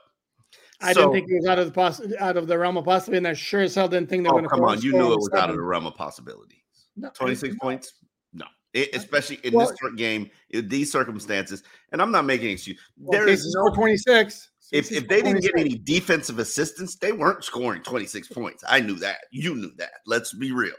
I 0.81 0.93
so, 0.93 1.01
didn't 1.01 1.13
think 1.13 1.31
it 1.31 1.37
was 1.37 1.47
out 1.47 1.59
of 1.59 1.67
the 1.67 1.73
poss- 1.73 2.03
out 2.19 2.37
of 2.37 2.47
the 2.47 2.59
realm 2.59 2.77
of 2.77 2.85
possibility, 2.85 3.19
and 3.19 3.29
I 3.29 3.33
sure 3.33 3.63
as 3.63 3.75
hell 3.75 3.89
didn't 3.89 4.11
think 4.11 4.25
they 4.25 4.29
were 4.29 4.35
oh, 4.35 4.39
going 4.41 4.45
to. 4.45 4.49
Come 4.51 4.65
on, 4.65 4.81
you 4.83 4.93
knew 4.93 5.13
it 5.13 5.17
was 5.17 5.29
seven. 5.33 5.45
out 5.45 5.51
of 5.51 5.57
the 5.57 5.63
realm 5.63 5.87
of 5.87 5.95
possibility. 5.95 6.65
No, 6.97 7.11
26 7.15 7.57
points? 7.61 7.95
It, 8.73 8.95
especially 8.95 9.41
in 9.43 9.55
well, 9.55 9.69
this 9.69 9.95
game, 9.97 10.31
in 10.51 10.69
these 10.69 10.91
circumstances. 10.93 11.63
And 11.93 12.03
I'm 12.03 12.11
not 12.11 12.25
making 12.25 12.51
excuse. 12.51 12.79
Well, 12.99 13.19
there 13.19 13.29
is 13.29 13.55
no 13.55 13.71
26. 13.75 14.51
If, 14.73 14.91
if 14.91 15.07
they 15.07 15.23
didn't 15.23 15.43
get 15.43 15.53
any 15.57 15.79
defensive 15.79 16.39
assistance, 16.39 16.97
they 16.97 17.13
weren't 17.13 17.45
scoring 17.45 17.83
26 17.83 18.29
points. 18.29 18.65
I 18.69 18.81
knew 18.81 18.97
that. 18.97 19.19
You 19.31 19.55
knew 19.55 19.71
that. 19.77 19.93
Let's 20.07 20.35
be 20.35 20.53
real. 20.53 20.75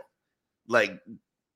Like, 0.68 0.92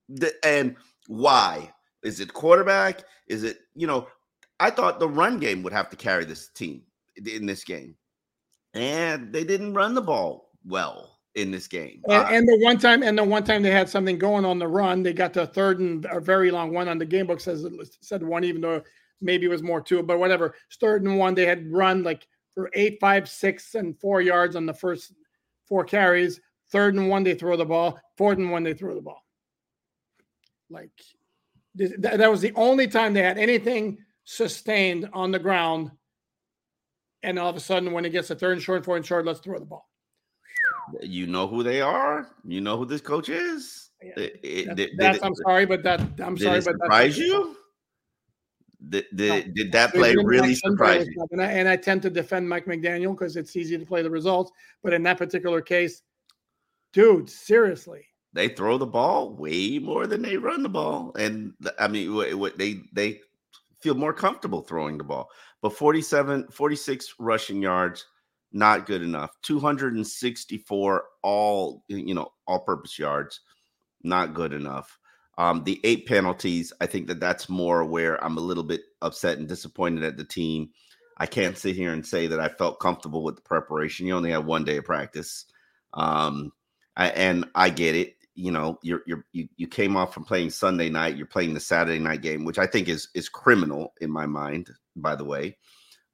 the, 0.07 0.33
and 0.43 0.77
why? 1.07 1.73
Is 2.03 2.19
it 2.19 2.33
quarterback? 2.33 3.03
Is 3.27 3.43
it, 3.43 3.59
you 3.75 3.85
know, 3.85 4.07
I 4.59 4.69
thought 4.69 4.99
the 4.99 5.09
run 5.09 5.39
game 5.39 5.61
would 5.63 5.73
have 5.73 5.89
to 5.89 5.97
carry 5.97 6.23
this 6.23 6.49
team 6.49 6.83
in 7.17 7.45
this 7.45 7.63
game. 7.63 7.95
And 8.73 9.33
they 9.33 9.43
didn't 9.43 9.73
run 9.73 9.93
the 9.93 10.01
ball 10.01 10.51
well 10.65 11.10
in 11.35 11.51
this 11.51 11.67
game. 11.67 12.01
And, 12.05 12.13
uh, 12.13 12.27
and, 12.29 12.47
the 12.47 12.59
one 12.59 12.77
time, 12.77 13.03
and 13.03 13.17
the 13.17 13.23
one 13.23 13.43
time 13.43 13.61
they 13.61 13.71
had 13.71 13.89
something 13.89 14.17
going 14.17 14.45
on 14.45 14.59
the 14.59 14.67
run, 14.67 15.03
they 15.03 15.13
got 15.13 15.33
to 15.33 15.47
third 15.47 15.79
and 15.79 16.05
a 16.11 16.19
very 16.19 16.51
long 16.51 16.73
one 16.73 16.87
on 16.87 16.97
the 16.97 17.05
game 17.05 17.27
book 17.27 17.39
says 17.39 17.65
said 18.01 18.23
one, 18.23 18.43
even 18.43 18.61
though 18.61 18.81
maybe 19.21 19.45
it 19.45 19.49
was 19.49 19.63
more 19.63 19.81
two, 19.81 20.03
but 20.03 20.19
whatever. 20.19 20.55
Third 20.79 21.03
and 21.03 21.17
one, 21.17 21.33
they 21.33 21.45
had 21.45 21.71
run 21.71 22.03
like 22.03 22.27
for 22.53 22.69
eight, 22.73 22.97
five, 22.99 23.29
six, 23.29 23.75
and 23.75 23.97
four 23.99 24.21
yards 24.21 24.55
on 24.55 24.65
the 24.65 24.73
first 24.73 25.13
four 25.67 25.85
carries. 25.85 26.41
Third 26.71 26.95
and 26.95 27.09
one, 27.09 27.23
they 27.23 27.35
throw 27.35 27.55
the 27.55 27.65
ball. 27.65 27.99
Fourth 28.17 28.37
and 28.37 28.51
one, 28.51 28.63
they 28.63 28.73
throw 28.73 28.95
the 28.95 29.01
ball. 29.01 29.23
Like 30.69 30.91
that 31.75 32.29
was 32.29 32.41
the 32.41 32.53
only 32.55 32.87
time 32.87 33.13
they 33.13 33.23
had 33.23 33.37
anything 33.37 33.97
sustained 34.25 35.09
on 35.13 35.31
the 35.31 35.39
ground. 35.39 35.91
And 37.23 37.37
all 37.37 37.49
of 37.49 37.55
a 37.55 37.61
sudden, 37.61 37.91
when 37.91 38.03
it 38.03 38.09
gets 38.09 38.31
a 38.31 38.35
third 38.35 38.53
and 38.53 38.61
short, 38.61 38.83
fourth 38.83 38.97
and 38.97 39.05
short, 39.05 39.25
let's 39.25 39.39
throw 39.39 39.59
the 39.59 39.65
ball 39.65 39.90
you 41.01 41.27
know 41.27 41.47
who 41.47 41.63
they 41.63 41.81
are. 41.81 42.29
You 42.45 42.61
know 42.61 42.77
who 42.77 42.85
this 42.85 43.01
coach 43.01 43.29
is. 43.29 43.89
Yeah. 44.01 44.23
It, 44.23 44.39
it, 44.43 44.75
did, 44.75 44.89
that's, 44.97 45.19
did, 45.19 45.25
I'm 45.25 45.35
sorry, 45.35 45.65
but 45.65 45.83
that 45.83 46.01
I'm 46.19 46.37
sorry, 46.37 46.61
but 46.61 46.75
surprise 46.79 47.17
you. 47.17 47.55
Did, 48.89 49.05
did, 49.15 49.47
no. 49.47 49.53
did 49.53 49.71
that 49.73 49.93
play 49.93 50.15
really 50.15 50.55
surprise 50.55 51.05
you? 51.07 51.25
And 51.31 51.41
I, 51.41 51.51
and 51.51 51.69
I 51.69 51.75
tend 51.75 52.01
to 52.01 52.09
defend 52.09 52.49
Mike 52.49 52.65
McDaniel 52.65 53.11
because 53.11 53.35
it's 53.35 53.55
easy 53.55 53.77
to 53.77 53.85
play 53.85 54.01
the 54.01 54.09
results. 54.09 54.51
But 54.83 54.93
in 54.93 55.03
that 55.03 55.19
particular 55.19 55.61
case, 55.61 56.01
dude, 56.91 57.29
seriously, 57.29 58.05
they 58.33 58.47
throw 58.47 58.77
the 58.77 58.87
ball 58.87 59.35
way 59.35 59.77
more 59.77 60.07
than 60.07 60.23
they 60.23 60.37
run 60.37 60.63
the 60.63 60.69
ball, 60.69 61.11
and 61.17 61.53
I 61.79 61.87
mean, 61.87 62.15
what 62.39 62.57
they 62.57 62.79
they 62.93 63.21
feel 63.81 63.95
more 63.95 64.13
comfortable 64.13 64.61
throwing 64.61 64.97
the 64.97 65.03
ball. 65.03 65.29
But 65.61 65.75
47, 65.75 66.47
46 66.51 67.15
rushing 67.19 67.61
yards, 67.61 68.05
not 68.51 68.85
good 68.85 69.01
enough. 69.01 69.31
264 69.43 71.03
all, 71.23 71.83
you 71.87 72.13
know, 72.13 72.31
all 72.47 72.59
purpose 72.59 72.99
yards, 72.99 73.41
not 74.03 74.33
good 74.33 74.53
enough. 74.53 74.97
Um, 75.37 75.63
the 75.63 75.79
eight 75.83 76.07
penalties, 76.07 76.73
I 76.81 76.85
think 76.85 77.07
that 77.07 77.19
that's 77.19 77.49
more 77.49 77.85
where 77.85 78.21
I'm 78.23 78.37
a 78.37 78.41
little 78.41 78.63
bit 78.63 78.81
upset 79.01 79.37
and 79.37 79.47
disappointed 79.47 80.03
at 80.03 80.17
the 80.17 80.25
team. 80.25 80.69
I 81.17 81.25
can't 81.25 81.57
sit 81.57 81.75
here 81.75 81.93
and 81.93 82.05
say 82.05 82.27
that 82.27 82.39
I 82.39 82.49
felt 82.49 82.79
comfortable 82.79 83.23
with 83.23 83.37
the 83.37 83.41
preparation. 83.41 84.07
You 84.07 84.15
only 84.15 84.31
had 84.31 84.45
one 84.45 84.65
day 84.65 84.77
of 84.77 84.85
practice, 84.85 85.45
um, 85.93 86.51
I, 86.97 87.09
and 87.09 87.45
I 87.55 87.69
get 87.69 87.95
it. 87.95 88.15
You 88.33 88.51
know, 88.51 88.79
you're, 88.81 89.01
you're 89.05 89.25
you 89.31 89.47
you 89.55 89.67
came 89.67 89.95
off 89.95 90.13
from 90.13 90.25
playing 90.25 90.49
Sunday 90.49 90.89
night. 90.89 91.17
You're 91.17 91.27
playing 91.27 91.53
the 91.53 91.59
Saturday 91.59 91.99
night 91.99 92.21
game, 92.21 92.43
which 92.43 92.57
I 92.57 92.65
think 92.65 92.87
is 92.87 93.09
is 93.13 93.29
criminal 93.29 93.93
in 94.01 94.09
my 94.09 94.25
mind. 94.25 94.69
By 94.95 95.15
the 95.15 95.25
way, 95.25 95.57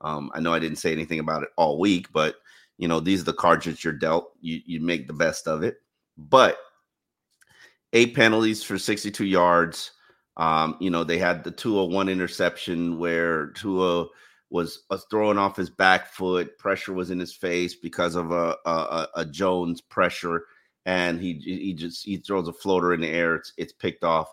um, 0.01 0.31
I 0.33 0.39
know 0.39 0.53
I 0.53 0.59
didn't 0.59 0.77
say 0.77 0.91
anything 0.91 1.19
about 1.19 1.43
it 1.43 1.49
all 1.57 1.79
week, 1.79 2.07
but 2.13 2.35
you 2.77 2.87
know 2.87 2.99
these 2.99 3.21
are 3.21 3.25
the 3.25 3.33
cards 3.33 3.65
that 3.65 3.83
you're 3.83 3.93
dealt. 3.93 4.31
You 4.41 4.61
you 4.65 4.79
make 4.79 5.07
the 5.07 5.13
best 5.13 5.47
of 5.47 5.63
it. 5.63 5.77
But 6.17 6.57
eight 7.93 8.15
penalties 8.15 8.63
for 8.63 8.77
62 8.77 9.25
yards. 9.25 9.91
Um, 10.37 10.77
you 10.79 10.91
know 10.91 11.03
they 11.03 11.17
had 11.17 11.43
the 11.43 11.51
Tua 11.51 11.85
one 11.85 12.09
interception 12.09 12.99
where 12.99 13.47
Tua 13.47 14.07
was 14.49 14.83
throwing 15.09 15.37
off 15.37 15.57
his 15.57 15.69
back 15.69 16.07
foot. 16.13 16.57
Pressure 16.57 16.93
was 16.93 17.11
in 17.11 17.19
his 17.19 17.33
face 17.33 17.75
because 17.75 18.15
of 18.15 18.31
a 18.31 18.55
a, 18.65 19.07
a 19.15 19.25
Jones 19.25 19.81
pressure, 19.81 20.43
and 20.85 21.19
he 21.19 21.33
he 21.33 21.73
just 21.73 22.05
he 22.05 22.17
throws 22.17 22.47
a 22.47 22.53
floater 22.53 22.93
in 22.93 23.01
the 23.01 23.09
air. 23.09 23.35
It's 23.35 23.53
it's 23.57 23.73
picked 23.73 24.03
off 24.03 24.31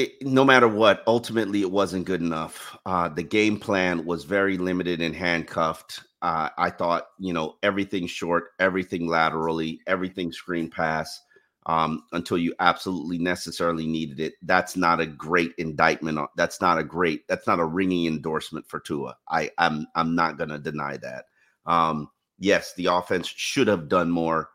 it, 0.00 0.22
no 0.22 0.44
matter 0.44 0.66
what, 0.66 1.02
ultimately 1.06 1.60
it 1.60 1.70
wasn't 1.70 2.06
good 2.06 2.22
enough. 2.22 2.76
Uh, 2.86 3.08
the 3.08 3.22
game 3.22 3.58
plan 3.58 4.04
was 4.04 4.24
very 4.24 4.56
limited 4.56 5.00
and 5.00 5.14
handcuffed. 5.14 6.00
Uh, 6.22 6.48
I 6.56 6.70
thought, 6.70 7.08
you 7.18 7.32
know, 7.32 7.56
everything 7.62 8.06
short, 8.06 8.52
everything 8.58 9.06
laterally, 9.06 9.80
everything 9.86 10.32
screen 10.32 10.70
pass 10.70 11.20
um, 11.66 12.04
until 12.12 12.38
you 12.38 12.54
absolutely 12.60 13.18
necessarily 13.18 13.86
needed 13.86 14.20
it. 14.20 14.34
That's 14.42 14.76
not 14.76 15.00
a 15.00 15.06
great 15.06 15.52
indictment. 15.58 16.18
That's 16.36 16.60
not 16.60 16.78
a 16.78 16.84
great. 16.84 17.28
That's 17.28 17.46
not 17.46 17.60
a 17.60 17.64
ringing 17.64 18.06
endorsement 18.06 18.66
for 18.66 18.80
Tua. 18.80 19.16
I, 19.28 19.50
I'm 19.58 19.86
I'm 19.94 20.14
not 20.14 20.38
going 20.38 20.50
to 20.50 20.58
deny 20.58 20.96
that. 20.98 21.26
Um, 21.66 22.10
yes, 22.38 22.72
the 22.74 22.86
offense 22.86 23.26
should 23.28 23.68
have 23.68 23.88
done 23.88 24.10
more. 24.10 24.48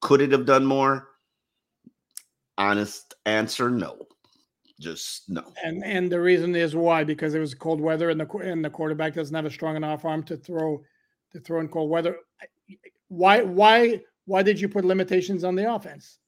Could 0.00 0.20
it 0.20 0.32
have 0.32 0.46
done 0.46 0.66
more? 0.66 1.08
Honest 2.58 3.14
answer, 3.24 3.70
no 3.70 4.06
just 4.80 5.28
no. 5.28 5.44
And 5.62 5.84
and 5.84 6.10
the 6.10 6.20
reason 6.20 6.56
is 6.56 6.74
why 6.74 7.04
because 7.04 7.34
it 7.34 7.38
was 7.38 7.54
cold 7.54 7.80
weather 7.80 8.10
and 8.10 8.18
the 8.18 8.26
and 8.38 8.64
the 8.64 8.70
quarterback 8.70 9.14
doesn't 9.14 9.34
have 9.34 9.44
a 9.44 9.50
strong 9.50 9.76
enough 9.76 10.04
arm 10.04 10.22
to 10.24 10.36
throw 10.36 10.82
to 11.32 11.40
throw 11.40 11.60
in 11.60 11.68
cold 11.68 11.90
weather. 11.90 12.16
Why 13.08 13.42
why 13.42 14.00
why 14.24 14.42
did 14.42 14.60
you 14.60 14.68
put 14.68 14.84
limitations 14.84 15.44
on 15.44 15.54
the 15.54 15.72
offense? 15.72 16.18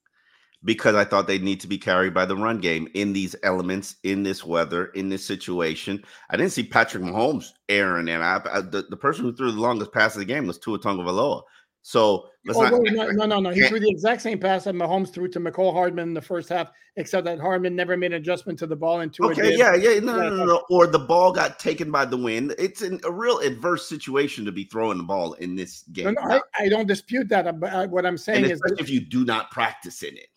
Because 0.64 0.94
I 0.94 1.04
thought 1.04 1.26
they 1.26 1.38
need 1.38 1.60
to 1.60 1.66
be 1.66 1.78
carried 1.78 2.14
by 2.14 2.24
the 2.24 2.36
run 2.36 2.60
game 2.60 2.86
in 2.94 3.12
these 3.12 3.34
elements, 3.42 3.96
in 4.04 4.22
this 4.22 4.44
weather, 4.44 4.86
in 4.86 5.08
this 5.08 5.24
situation. 5.24 6.04
I 6.30 6.36
didn't 6.36 6.52
see 6.52 6.62
Patrick 6.62 7.02
Mahomes 7.02 7.46
airing, 7.68 8.08
and 8.08 8.22
I, 8.22 8.40
I 8.52 8.60
the, 8.60 8.86
the 8.88 8.96
person 8.96 9.24
who 9.24 9.34
threw 9.34 9.50
the 9.50 9.60
longest 9.60 9.92
pass 9.92 10.14
of 10.14 10.20
the 10.20 10.24
game 10.24 10.46
was 10.46 10.58
Tua 10.58 10.78
Tagovailoa. 10.78 11.42
So 11.82 12.28
let's 12.46 12.58
oh, 12.58 12.62
not. 12.62 12.80
Wait, 12.80 12.92
no, 12.92 13.08
no, 13.08 13.26
no, 13.26 13.40
no. 13.40 13.50
He 13.50 13.66
threw 13.66 13.80
the 13.80 13.90
exact 13.90 14.22
same 14.22 14.38
pass 14.38 14.64
that 14.64 14.74
Mahomes 14.74 15.12
threw 15.12 15.28
to 15.28 15.40
Mecole 15.40 15.72
Hardman 15.72 16.08
in 16.08 16.14
the 16.14 16.22
first 16.22 16.48
half, 16.48 16.70
except 16.96 17.24
that 17.24 17.40
Hardman 17.40 17.74
never 17.74 17.96
made 17.96 18.12
an 18.12 18.20
adjustment 18.20 18.58
to 18.60 18.68
the 18.68 18.76
ball 18.76 19.00
into 19.00 19.24
Okay, 19.24 19.56
yeah, 19.56 19.74
yeah, 19.74 19.98
no, 19.98 20.16
no, 20.16 20.30
no, 20.30 20.44
no, 20.44 20.62
Or 20.70 20.86
the 20.86 21.00
ball 21.00 21.32
got 21.32 21.58
taken 21.58 21.90
by 21.90 22.04
the 22.04 22.16
wind. 22.16 22.54
It's 22.56 22.82
an, 22.82 23.00
a 23.04 23.10
real 23.10 23.38
adverse 23.38 23.88
situation 23.88 24.44
to 24.44 24.52
be 24.52 24.64
throwing 24.64 24.98
the 24.98 25.04
ball 25.04 25.32
in 25.34 25.56
this 25.56 25.82
game. 25.92 26.04
No, 26.04 26.12
no, 26.12 26.42
I, 26.54 26.64
I, 26.64 26.68
don't 26.68 26.86
dispute 26.86 27.28
that. 27.30 27.58
But 27.58 27.72
uh, 27.72 27.86
what 27.88 28.06
I'm 28.06 28.18
saying 28.18 28.44
is, 28.44 28.62
if 28.78 28.88
you 28.88 29.00
do 29.00 29.24
not 29.24 29.50
practice 29.50 30.04
in 30.04 30.16
it. 30.16 30.28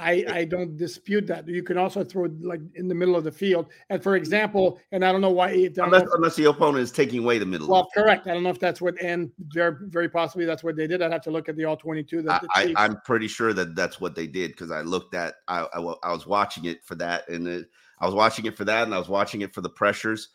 I, 0.00 0.24
I 0.28 0.44
don't 0.44 0.76
dispute 0.76 1.26
that. 1.26 1.46
You 1.46 1.62
can 1.62 1.76
also 1.76 2.02
throw 2.02 2.24
it 2.24 2.42
like 2.42 2.60
in 2.74 2.88
the 2.88 2.94
middle 2.94 3.14
of 3.14 3.24
the 3.24 3.30
field. 3.30 3.66
And 3.90 4.02
for 4.02 4.16
example, 4.16 4.80
and 4.92 5.04
I 5.04 5.12
don't 5.12 5.20
know 5.20 5.30
why 5.30 5.50
unless, 5.50 6.04
know, 6.04 6.12
unless 6.14 6.36
the 6.36 6.46
opponent 6.46 6.82
is 6.82 6.90
taking 6.90 7.20
away 7.20 7.38
the 7.38 7.46
middle. 7.46 7.68
Well, 7.68 7.88
correct. 7.94 8.26
I 8.26 8.32
don't 8.32 8.42
know 8.42 8.50
if 8.50 8.58
that's 8.58 8.80
what 8.80 9.00
and 9.02 9.30
very 9.38 9.76
very 9.82 10.08
possibly 10.08 10.46
that's 10.46 10.64
what 10.64 10.74
they 10.76 10.86
did. 10.86 11.02
I'd 11.02 11.12
have 11.12 11.22
to 11.22 11.30
look 11.30 11.48
at 11.48 11.56
the 11.56 11.66
all 11.66 11.76
twenty 11.76 12.02
two. 12.02 12.22
That 12.22 12.42
I, 12.54 12.72
I, 12.76 12.86
am 12.86 13.00
pretty 13.04 13.28
sure 13.28 13.52
that 13.52 13.76
that's 13.76 14.00
what 14.00 14.14
they 14.14 14.26
did 14.26 14.52
because 14.52 14.70
I 14.70 14.80
looked 14.80 15.14
at 15.14 15.34
I, 15.46 15.66
I, 15.74 15.78
I 16.02 16.12
was 16.12 16.26
watching 16.26 16.64
it 16.64 16.82
for 16.82 16.94
that 16.96 17.28
and 17.28 17.46
it, 17.46 17.66
I 17.98 18.06
was 18.06 18.14
watching 18.14 18.46
it 18.46 18.56
for 18.56 18.64
that 18.64 18.84
and 18.84 18.94
I 18.94 18.98
was 18.98 19.08
watching 19.08 19.42
it 19.42 19.54
for 19.54 19.60
the 19.60 19.68
pressures. 19.68 20.28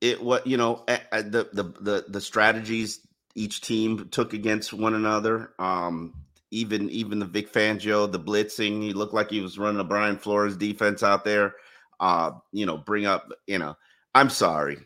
It 0.00 0.22
what 0.22 0.46
you 0.46 0.56
know 0.56 0.84
the 0.86 1.48
the 1.52 1.74
the 1.80 2.04
the 2.08 2.20
strategies 2.20 3.05
each 3.36 3.60
team 3.60 4.08
took 4.10 4.32
against 4.32 4.72
one 4.72 4.94
another. 4.94 5.52
Um, 5.58 6.14
even 6.50 6.90
even 6.90 7.18
the 7.18 7.26
Vic 7.26 7.52
Fangio, 7.52 8.10
the 8.10 8.18
blitzing, 8.18 8.82
he 8.82 8.92
looked 8.92 9.14
like 9.14 9.30
he 9.30 9.40
was 9.40 9.58
running 9.58 9.80
a 9.80 9.84
Brian 9.84 10.16
Flores 10.16 10.56
defense 10.56 11.02
out 11.02 11.24
there. 11.24 11.54
Uh, 12.00 12.32
you 12.52 12.66
know, 12.66 12.78
bring 12.78 13.06
up, 13.06 13.28
you 13.46 13.58
know, 13.58 13.76
I'm 14.14 14.30
sorry, 14.30 14.78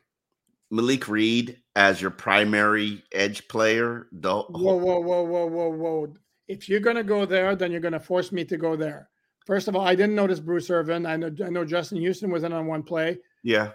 Malik 0.70 1.08
Reed 1.08 1.58
as 1.76 2.00
your 2.00 2.10
primary 2.10 3.02
edge 3.12 3.46
player. 3.48 4.08
The 4.12 4.42
whoa, 4.42 4.74
whoa, 4.76 5.00
whoa, 5.00 5.22
whoa, 5.22 5.46
whoa, 5.46 5.68
whoa. 5.70 6.14
If 6.48 6.68
you're 6.68 6.80
gonna 6.80 7.04
go 7.04 7.24
there, 7.24 7.54
then 7.54 7.70
you're 7.70 7.80
gonna 7.80 8.00
force 8.00 8.32
me 8.32 8.44
to 8.46 8.56
go 8.56 8.74
there. 8.74 9.08
First 9.46 9.68
of 9.68 9.76
all, 9.76 9.82
I 9.86 9.94
didn't 9.94 10.16
notice 10.16 10.40
Bruce 10.40 10.70
Irvin. 10.70 11.06
I 11.06 11.16
know 11.16 11.30
I 11.44 11.50
know 11.50 11.64
Justin 11.64 11.98
Houston 11.98 12.30
was 12.30 12.42
in 12.42 12.52
on 12.52 12.66
one 12.66 12.82
play. 12.82 13.18
Yeah. 13.42 13.72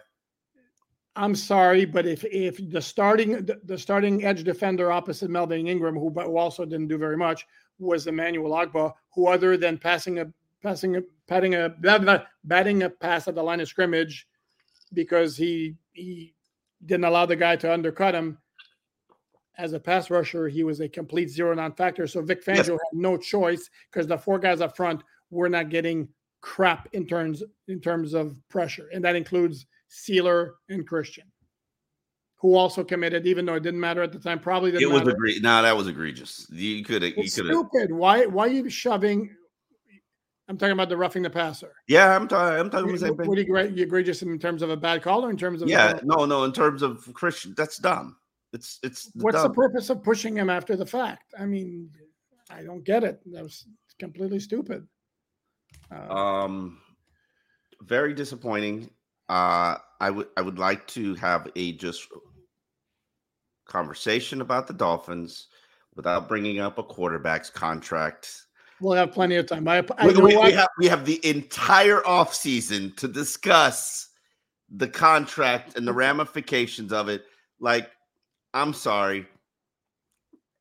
I'm 1.16 1.36
sorry, 1.36 1.86
but 1.86 2.06
if 2.06 2.26
if 2.26 2.58
the 2.70 2.82
starting 2.82 3.46
the, 3.64 3.78
starting 3.78 4.26
edge 4.26 4.44
defender 4.44 4.92
opposite 4.92 5.30
Melvin 5.30 5.68
Ingram, 5.68 5.96
who, 5.96 6.10
who 6.10 6.38
also 6.38 6.66
didn't 6.66 6.88
do 6.88 6.98
very 6.98 7.16
much, 7.18 7.46
was 7.80 8.08
Emmanuel 8.08 8.52
Ogbah, 8.52 8.94
who 9.14 9.28
other 9.28 9.56
than 9.56 9.78
passing 9.78 10.20
a 10.20 10.28
passing 10.62 10.98
a 10.98 11.02
patting 11.28 11.56
a 11.56 11.74
batting 12.44 12.84
a 12.84 12.90
pass 12.90 13.28
at 13.28 13.36
the 13.36 13.44
line 13.44 13.62
of 13.62 13.68
scrimmage 13.68 14.28
because 14.94 15.38
he 15.38 15.76
he 15.94 16.34
didn't 16.86 17.06
allow 17.06 17.26
the 17.26 17.36
guy 17.36 17.56
to 17.56 17.72
undercut 17.72 18.14
him 18.14 18.38
as 19.58 19.74
a 19.74 19.80
pass 19.80 20.10
rusher, 20.10 20.48
he 20.48 20.64
was 20.64 20.80
a 20.80 20.90
complete 20.90 21.30
zero 21.30 21.54
non-factor. 21.54 22.08
So 22.08 22.22
Vic 22.22 22.44
Fangio 22.44 22.58
yes. 22.58 22.68
had 22.68 22.78
no 22.94 23.18
choice 23.18 23.70
because 23.92 24.08
the 24.08 24.18
four 24.18 24.40
guys 24.40 24.62
up 24.62 24.76
front 24.76 25.04
were 25.30 25.50
not 25.50 25.70
getting 25.70 26.10
crap 26.42 26.88
in 26.94 27.08
terms 27.08 27.44
in 27.68 27.80
terms 27.80 28.14
of 28.14 28.40
pressure, 28.50 28.90
and 28.94 29.04
that 29.04 29.16
includes 29.16 29.66
Sieler 29.90 30.52
and 30.70 30.88
Christian, 30.88 31.26
who 32.36 32.56
also 32.56 32.84
committed, 32.84 33.26
even 33.28 33.46
though 33.46 33.56
it 33.56 33.64
didn't 33.64 33.80
matter 33.80 34.02
at 34.02 34.12
the 34.12 34.20
time. 34.20 34.40
Probably 34.40 34.72
didn't 34.72 34.90
it 34.90 34.94
was 34.94 35.08
egregious. 35.08 35.42
No, 35.42 35.62
that 35.62 35.76
was 35.76 35.88
egregious. 35.88 36.48
You 36.52 36.84
could 36.84 37.02
have. 37.02 37.12
You 37.12 37.24
could 37.24 37.32
stupid. 37.32 37.92
Why? 37.92 38.26
Why 38.26 38.46
are 38.46 38.52
you 38.52 38.70
shoving? 38.70 39.36
I'm 40.48 40.58
talking 40.58 40.74
about 40.74 40.90
the 40.90 40.98
roughing 40.98 41.24
the 41.24 41.30
passer. 41.30 41.74
Yeah, 41.88 42.16
I'm 42.16 42.28
talking. 42.28 42.60
I'm 42.60 42.70
talking 42.70 42.90
about 42.90 43.00
the 43.00 43.08
same 43.08 43.18
thing. 43.18 43.28
What 43.28 43.72
you 43.72 43.84
egregious 43.84 44.22
in 44.22 44.38
terms 44.38 44.62
of 44.62 44.70
a 44.70 44.78
bad 44.78 45.02
call 45.02 45.26
or 45.26 45.32
in 45.32 45.38
terms 45.38 45.62
of? 45.62 45.68
Yeah, 45.68 46.00
no, 46.04 46.26
no. 46.26 46.44
In 46.44 46.52
terms 46.52 46.84
of 46.84 47.12
Christian, 47.14 47.56
that's 47.58 47.78
dumb. 47.78 48.16
It's 48.54 48.80
it's. 48.84 49.10
What's 49.16 49.38
dumb. 49.38 49.48
the 49.48 49.54
purpose 49.56 49.90
of 49.90 50.04
pushing 50.04 50.38
him 50.38 50.50
after 50.50 50.76
the 50.76 50.86
fact? 50.86 51.34
I 51.40 51.46
mean, 51.46 51.90
I 52.52 52.62
don't 52.62 52.84
get 52.84 53.04
it. 53.04 53.22
That 53.32 53.44
was 53.44 53.66
completely 53.98 54.40
stupid. 54.40 54.88
Uh, 55.92 56.14
um, 56.14 56.80
very 57.82 58.14
disappointing. 58.14 58.90
Uh, 59.30 59.78
I 60.00 60.10
would 60.10 60.28
I 60.38 60.42
would 60.42 60.60
like 60.60 60.86
to 60.88 61.16
have 61.16 61.50
a 61.56 61.74
just 61.74 62.08
conversation 63.66 64.42
about 64.42 64.68
the 64.68 64.74
Dolphins 64.74 65.48
without 65.96 66.28
bringing 66.28 66.60
up 66.60 66.78
a 66.78 66.84
quarterback's 66.84 67.50
contract. 67.50 68.46
We'll 68.82 68.94
have 68.94 69.12
plenty 69.12 69.38
of 69.38 69.48
time. 69.48 69.68
I, 69.68 69.84
I 69.98 70.08
we, 70.08 70.34
have, 70.34 70.68
we 70.78 70.88
have 70.88 71.06
the 71.06 71.26
entire 71.26 72.02
offseason 72.02 72.96
to 72.98 73.08
discuss 73.08 74.10
the 74.70 74.88
contract 74.88 75.78
and 75.78 75.88
the 75.88 75.94
ramifications 75.94 76.92
of 76.92 77.08
it. 77.08 77.24
Like, 77.60 77.90
I'm 78.54 78.74
sorry. 78.74 79.28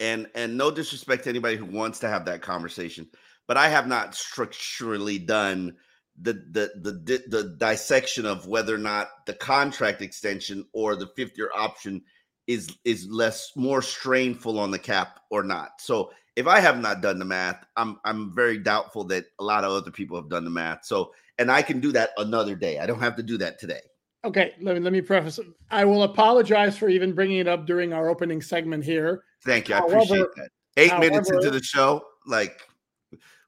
And 0.01 0.29
and 0.35 0.57
no 0.57 0.71
disrespect 0.71 1.25
to 1.25 1.31
anybody 1.31 1.57
who 1.57 1.65
wants 1.65 1.99
to 2.01 2.09
have 2.09 2.25
that 2.27 2.43
conversation, 2.43 3.09
but 3.47 3.57
I 3.57 3.69
have 3.69 3.87
not 3.87 4.15
structurally 4.15 5.19
done 5.19 5.77
the 6.21 6.33
the 6.33 6.71
the 6.81 7.23
the 7.29 7.57
dissection 7.59 8.25
of 8.25 8.47
whether 8.47 8.75
or 8.75 8.79
not 8.79 9.09
the 9.27 9.35
contract 9.35 10.01
extension 10.01 10.65
or 10.73 10.95
the 10.95 11.09
fifth 11.17 11.37
year 11.37 11.51
option 11.55 12.03
is 12.47 12.77
is 12.85 13.09
less 13.09 13.53
more 13.57 13.83
strainful 13.83 14.59
on 14.59 14.71
the 14.71 14.79
cap 14.79 15.21
or 15.31 15.43
not. 15.43 15.81
So 15.81 16.11
if 16.37 16.47
I 16.47 16.61
have 16.61 16.81
not 16.81 17.01
done 17.01 17.19
the 17.19 17.25
math, 17.25 17.65
I'm 17.77 17.99
I'm 18.05 18.35
very 18.35 18.59
doubtful 18.59 19.05
that 19.05 19.27
a 19.41 19.45
lot 19.45 19.65
of 19.65 19.73
other 19.73 19.91
people 19.91 20.17
have 20.17 20.29
done 20.29 20.45
the 20.45 20.51
math. 20.51 20.85
So 20.85 21.13
and 21.39 21.51
I 21.51 21.63
can 21.63 21.81
do 21.81 21.91
that 21.93 22.11
another 22.17 22.55
day. 22.55 22.79
I 22.79 22.87
don't 22.87 23.01
have 23.01 23.17
to 23.17 23.23
do 23.23 23.39
that 23.39 23.59
today. 23.59 23.81
Okay, 24.25 24.55
let 24.61 24.75
me 24.75 24.81
let 24.81 24.93
me 24.93 25.01
preface. 25.01 25.41
I 25.71 25.85
will 25.85 26.05
apologize 26.05 26.79
for 26.79 26.89
even 26.89 27.13
bringing 27.13 27.39
it 27.39 27.49
up 27.49 27.67
during 27.67 27.93
our 27.93 28.09
opening 28.09 28.41
segment 28.41 28.85
here. 28.85 29.25
Thank 29.45 29.69
you. 29.69 29.75
I 29.75 29.79
appreciate 29.79 30.27
that. 30.37 30.49
Eight 30.77 30.91
however, 30.91 31.11
minutes 31.11 31.31
into 31.31 31.51
the 31.51 31.63
show, 31.63 32.05
like 32.27 32.69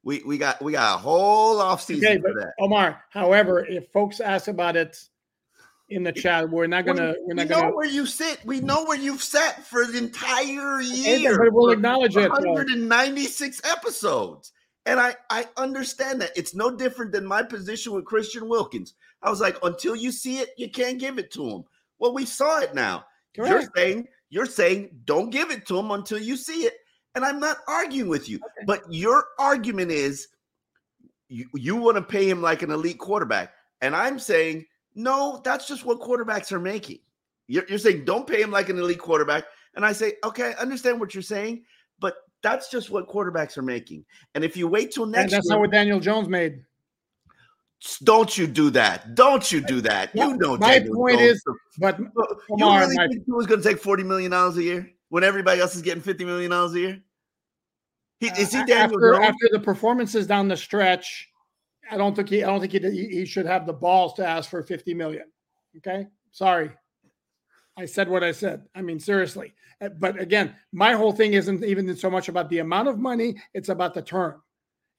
we 0.06 0.22
we 0.24 0.38
got 0.38 0.62
we 0.62 0.70
got 0.70 0.94
a 0.94 0.98
whole 0.98 1.60
off 1.60 1.82
season 1.82 2.06
okay, 2.06 2.20
for 2.20 2.32
that. 2.32 2.52
Omar, 2.60 3.02
however, 3.10 3.66
if 3.66 3.90
folks 3.90 4.20
ask 4.20 4.46
about 4.46 4.76
it 4.76 4.96
in 5.88 6.04
the 6.04 6.12
chat, 6.12 6.48
we're 6.48 6.68
not 6.68 6.86
gonna 6.86 7.16
we, 7.18 7.26
we're 7.26 7.34
not 7.34 7.42
we 7.42 7.48
gonna 7.48 7.66
know 7.70 7.74
where 7.74 7.88
you 7.88 8.06
sit. 8.06 8.38
We 8.44 8.60
know 8.60 8.84
where 8.84 8.96
you've 8.96 9.22
sat 9.22 9.66
for 9.66 9.84
the 9.84 9.98
entire 9.98 10.80
year. 10.80 11.36
But 11.36 11.52
we'll 11.52 11.72
acknowledge 11.72 12.16
it. 12.16 12.30
196 12.30 13.60
episodes. 13.64 14.52
And 14.86 15.00
I, 15.00 15.16
I 15.28 15.46
understand 15.56 16.20
that. 16.20 16.30
It's 16.36 16.54
no 16.54 16.70
different 16.70 17.10
than 17.10 17.26
my 17.26 17.42
position 17.42 17.92
with 17.92 18.04
Christian 18.04 18.48
Wilkins. 18.48 18.94
I 19.20 19.30
was 19.30 19.40
like, 19.40 19.58
until 19.64 19.96
you 19.96 20.12
see 20.12 20.38
it, 20.38 20.50
you 20.56 20.70
can't 20.70 21.00
give 21.00 21.18
it 21.18 21.32
to 21.32 21.44
him. 21.44 21.64
Well, 21.98 22.14
we 22.14 22.24
saw 22.24 22.60
it 22.60 22.72
now. 22.72 23.06
Correct. 23.34 23.50
You're 23.50 23.70
saying, 23.74 24.06
you're 24.30 24.46
saying, 24.46 24.90
don't 25.04 25.30
give 25.30 25.50
it 25.50 25.66
to 25.66 25.76
him 25.76 25.90
until 25.90 26.20
you 26.20 26.36
see 26.36 26.62
it. 26.62 26.74
And 27.16 27.24
I'm 27.24 27.40
not 27.40 27.56
arguing 27.66 28.10
with 28.10 28.28
you, 28.28 28.36
okay. 28.36 28.66
but 28.66 28.82
your 28.92 29.24
argument 29.38 29.90
is 29.90 30.28
you, 31.28 31.48
you 31.54 31.74
want 31.74 31.96
to 31.96 32.02
pay 32.02 32.28
him 32.28 32.42
like 32.42 32.62
an 32.62 32.70
elite 32.70 32.98
quarterback. 32.98 33.54
And 33.80 33.96
I'm 33.96 34.18
saying, 34.18 34.66
no, 34.94 35.40
that's 35.42 35.66
just 35.66 35.86
what 35.86 35.98
quarterbacks 35.98 36.52
are 36.52 36.60
making. 36.60 36.98
You're, 37.48 37.64
you're 37.68 37.78
saying 37.78 38.04
don't 38.04 38.26
pay 38.26 38.42
him 38.42 38.50
like 38.50 38.68
an 38.68 38.78
elite 38.78 38.98
quarterback. 38.98 39.44
And 39.74 39.84
I 39.84 39.92
say, 39.92 40.14
okay, 40.24 40.52
I 40.56 40.60
understand 40.60 41.00
what 41.00 41.14
you're 41.14 41.22
saying, 41.22 41.64
but 42.00 42.16
that's 42.42 42.70
just 42.70 42.90
what 42.90 43.08
quarterbacks 43.08 43.56
are 43.56 43.62
making. 43.62 44.04
And 44.34 44.44
if 44.44 44.54
you 44.54 44.68
wait 44.68 44.92
till 44.92 45.06
next 45.06 45.24
and 45.24 45.32
that's 45.32 45.46
year, 45.46 45.54
not 45.54 45.60
what 45.60 45.70
Daniel 45.70 46.00
Jones 46.00 46.28
made. 46.28 46.64
Don't 48.04 48.36
you 48.36 48.46
do 48.46 48.68
that. 48.70 49.14
Don't 49.14 49.50
you 49.50 49.62
do 49.62 49.80
that. 49.82 50.14
You 50.14 50.36
know 50.36 50.58
my 50.58 50.78
Daniel 50.78 50.94
point 50.94 51.18
Jones. 51.18 51.30
is, 51.30 51.44
but 51.78 51.98
you 51.98 52.10
really 52.58 52.96
my, 52.96 53.06
think 53.08 53.24
he 53.24 53.32
was 53.32 53.46
going 53.46 53.62
to 53.62 53.68
take 53.68 53.82
$40 53.82 54.04
million 54.04 54.32
a 54.32 54.50
year 54.60 54.90
when 55.08 55.24
everybody 55.24 55.60
else 55.60 55.76
is 55.76 55.82
getting 55.82 56.02
$50 56.02 56.26
million 56.26 56.52
a 56.52 56.68
year? 56.72 57.02
He, 58.20 58.28
is 58.28 58.52
he 58.52 58.64
Daniel 58.64 58.96
after, 58.96 59.22
after 59.22 59.48
the 59.52 59.60
performances 59.60 60.26
down 60.26 60.48
the 60.48 60.56
stretch? 60.56 61.28
I 61.90 61.96
don't 61.96 62.16
think 62.16 62.28
he. 62.28 62.42
I 62.42 62.46
don't 62.46 62.60
think 62.60 62.72
he, 62.72 63.08
he 63.08 63.24
should 63.26 63.46
have 63.46 63.66
the 63.66 63.72
balls 63.72 64.14
to 64.14 64.26
ask 64.26 64.50
for 64.50 64.62
fifty 64.62 64.94
million. 64.94 65.24
Okay, 65.76 66.06
sorry, 66.32 66.70
I 67.76 67.84
said 67.84 68.08
what 68.08 68.24
I 68.24 68.32
said. 68.32 68.64
I 68.74 68.82
mean, 68.82 68.98
seriously. 68.98 69.54
Uh, 69.80 69.90
but 69.90 70.18
again, 70.18 70.54
my 70.72 70.94
whole 70.94 71.12
thing 71.12 71.34
isn't 71.34 71.62
even 71.62 71.94
so 71.94 72.10
much 72.10 72.28
about 72.28 72.48
the 72.48 72.60
amount 72.60 72.88
of 72.88 72.98
money; 72.98 73.36
it's 73.52 73.68
about 73.68 73.94
the 73.94 74.02
term. 74.02 74.42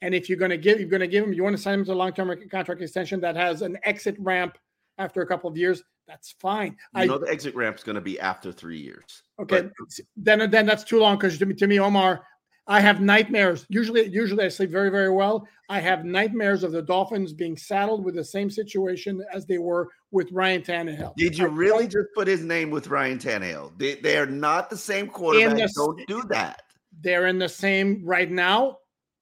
And 0.01 0.13
if 0.13 0.29
you're 0.29 0.37
going 0.37 0.51
to 0.51 0.57
give, 0.57 0.79
you're 0.79 0.89
going 0.89 1.01
to 1.01 1.07
give 1.07 1.23
him. 1.23 1.33
You 1.33 1.43
want 1.43 1.55
to 1.55 1.61
sign 1.61 1.79
him 1.79 1.85
to 1.85 1.93
a 1.93 1.95
long-term 1.95 2.31
contract 2.51 2.81
extension 2.81 3.19
that 3.21 3.35
has 3.35 3.63
an 3.63 3.77
exit 3.83 4.15
ramp 4.19 4.57
after 4.99 5.21
a 5.23 5.27
couple 5.27 5.49
of 5.49 5.57
years. 5.57 5.81
That's 6.07 6.35
fine. 6.39 6.77
You 6.95 7.01
I 7.01 7.05
know 7.05 7.17
the 7.17 7.29
exit 7.29 7.55
ramp 7.55 7.77
is 7.77 7.83
going 7.83 7.95
to 7.95 8.01
be 8.01 8.19
after 8.19 8.51
three 8.51 8.79
years. 8.79 9.23
Okay, 9.41 9.63
but- 9.63 9.71
then 10.15 10.49
then 10.51 10.65
that's 10.65 10.83
too 10.83 10.99
long 10.99 11.17
because 11.17 11.37
to 11.39 11.45
me, 11.47 11.55
to 11.55 11.67
me, 11.67 11.79
Omar, 11.79 12.23
I 12.67 12.81
have 12.81 12.99
nightmares. 12.99 13.65
Usually, 13.69 14.07
usually 14.07 14.43
I 14.43 14.49
sleep 14.49 14.69
very, 14.69 14.89
very 14.89 15.09
well. 15.09 15.47
I 15.69 15.79
have 15.79 16.03
nightmares 16.03 16.63
of 16.63 16.71
the 16.71 16.81
Dolphins 16.81 17.33
being 17.33 17.55
saddled 17.55 18.03
with 18.03 18.15
the 18.15 18.23
same 18.23 18.49
situation 18.49 19.23
as 19.33 19.45
they 19.45 19.57
were 19.57 19.89
with 20.11 20.31
Ryan 20.31 20.61
Tannehill. 20.61 21.15
Did 21.15 21.37
you 21.37 21.47
really 21.47 21.87
just 21.87 22.07
put 22.13 22.27
his 22.27 22.41
name 22.41 22.69
with 22.69 22.87
Ryan 22.87 23.19
Tannehill? 23.19 23.77
They, 23.77 23.95
they 23.95 24.17
are 24.17 24.25
not 24.25 24.69
the 24.69 24.77
same 24.77 25.07
quarterback. 25.07 25.57
The, 25.57 25.73
Don't 25.75 26.07
do 26.07 26.23
that. 26.29 26.63
They're 27.01 27.27
in 27.27 27.39
the 27.39 27.49
same 27.49 28.01
right 28.05 28.29
now. 28.29 28.79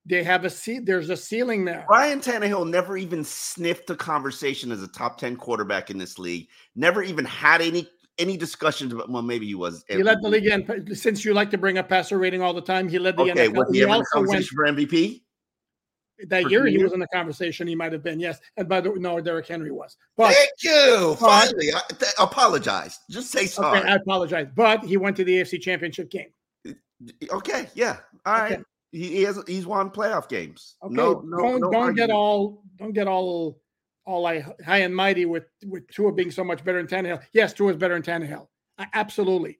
They 0.08 0.23
have 0.23 0.45
a 0.45 0.49
seat. 0.49 0.86
There's 0.86 1.10
a 1.10 1.17
ceiling 1.17 1.65
there. 1.65 1.86
Ryan 1.89 2.21
Tannehill 2.21 2.69
never 2.69 2.95
even 2.95 3.23
sniffed 3.23 3.89
a 3.89 3.95
conversation 3.95 4.71
as 4.71 4.84
a 4.84 4.88
top 4.88 5.17
10 5.17 5.36
quarterback 5.36 5.89
in 5.89 5.97
this 5.97 6.19
league. 6.19 6.47
Never 6.75 7.01
even 7.01 7.25
had 7.25 7.62
any 7.62 7.88
any 8.17 8.38
discussions 8.38 8.93
about 8.93 9.10
well 9.10 9.21
maybe 9.21 9.45
he 9.45 9.56
was 9.56 9.84
he 9.89 10.01
led 10.01 10.21
the 10.21 10.30
league 10.30 10.45
in 10.45 10.95
since 10.95 11.25
you 11.25 11.34
like 11.34 11.51
to 11.51 11.58
bring 11.58 11.78
up 11.78 11.89
passer 11.89 12.17
rating 12.17 12.41
all 12.41 12.54
the 12.54 12.62
time 12.62 12.88
he 12.88 12.97
led 12.99 13.17
the 13.17 13.23
okay, 13.23 13.49
NFL. 13.49 13.56
Was 13.56 13.69
he, 13.71 13.80
he 13.80 13.86
also 13.86 14.04
conversation 14.13 14.58
went, 14.58 14.78
for 14.78 14.84
MVP 14.84 15.21
that 16.30 16.43
for 16.43 16.49
year 16.49 16.65
he 16.65 16.82
was 16.82 16.93
in 16.93 16.99
the 16.99 17.08
conversation 17.08 17.67
he 17.67 17.75
might 17.75 17.91
have 17.91 18.04
been 18.04 18.19
yes. 18.19 18.39
And 18.58 18.69
by 18.69 18.82
the 18.82 18.91
way 18.91 18.99
no 18.99 19.19
Derrick 19.19 19.47
Henry 19.47 19.71
was. 19.71 19.97
But 20.15 20.34
thank 20.34 20.49
you! 20.62 21.15
finally 21.19 21.73
I, 21.73 21.82
th- 21.89 22.13
apologize. 22.19 22.99
Just 23.10 23.32
say 23.32 23.45
sorry. 23.47 23.80
Okay 23.80 23.89
I 23.89 23.95
apologize. 23.95 24.47
But 24.56 24.84
he 24.84 24.97
went 24.97 25.17
to 25.17 25.23
the 25.23 25.41
AFC 25.41 25.62
championship 25.62 26.10
game. 26.10 26.30
Okay, 27.30 27.67
yeah, 27.73 27.97
all 28.25 28.34
right. 28.34 28.54
Okay. 28.54 28.62
He, 28.91 29.08
he 29.10 29.21
has 29.23 29.41
he's 29.47 29.65
won 29.65 29.89
playoff 29.89 30.30
games. 30.30 30.75
Okay, 30.82 30.93
no, 30.93 31.21
no, 31.25 31.38
don't 31.38 31.62
no 31.62 31.71
don't 31.71 31.95
get 31.95 32.10
all 32.10 32.63
don't 32.78 32.93
get 32.93 33.08
all 33.08 33.60
all 34.06 34.22
like 34.22 34.46
high 34.62 34.80
and 34.80 34.96
mighty 34.96 35.26
with 35.26 35.46
with 35.65 35.88
Tua 35.89 36.12
being 36.12 36.32
so 36.32 36.44
much 36.44 36.63
better 36.63 36.82
than 36.82 36.88
Tannehill. 36.88 37.22
Yes, 37.34 37.54
Tua 37.54 37.72
is 37.72 37.78
better 37.78 38.00
than 38.00 38.04
Tannehill, 38.04 38.48
absolutely. 38.94 39.60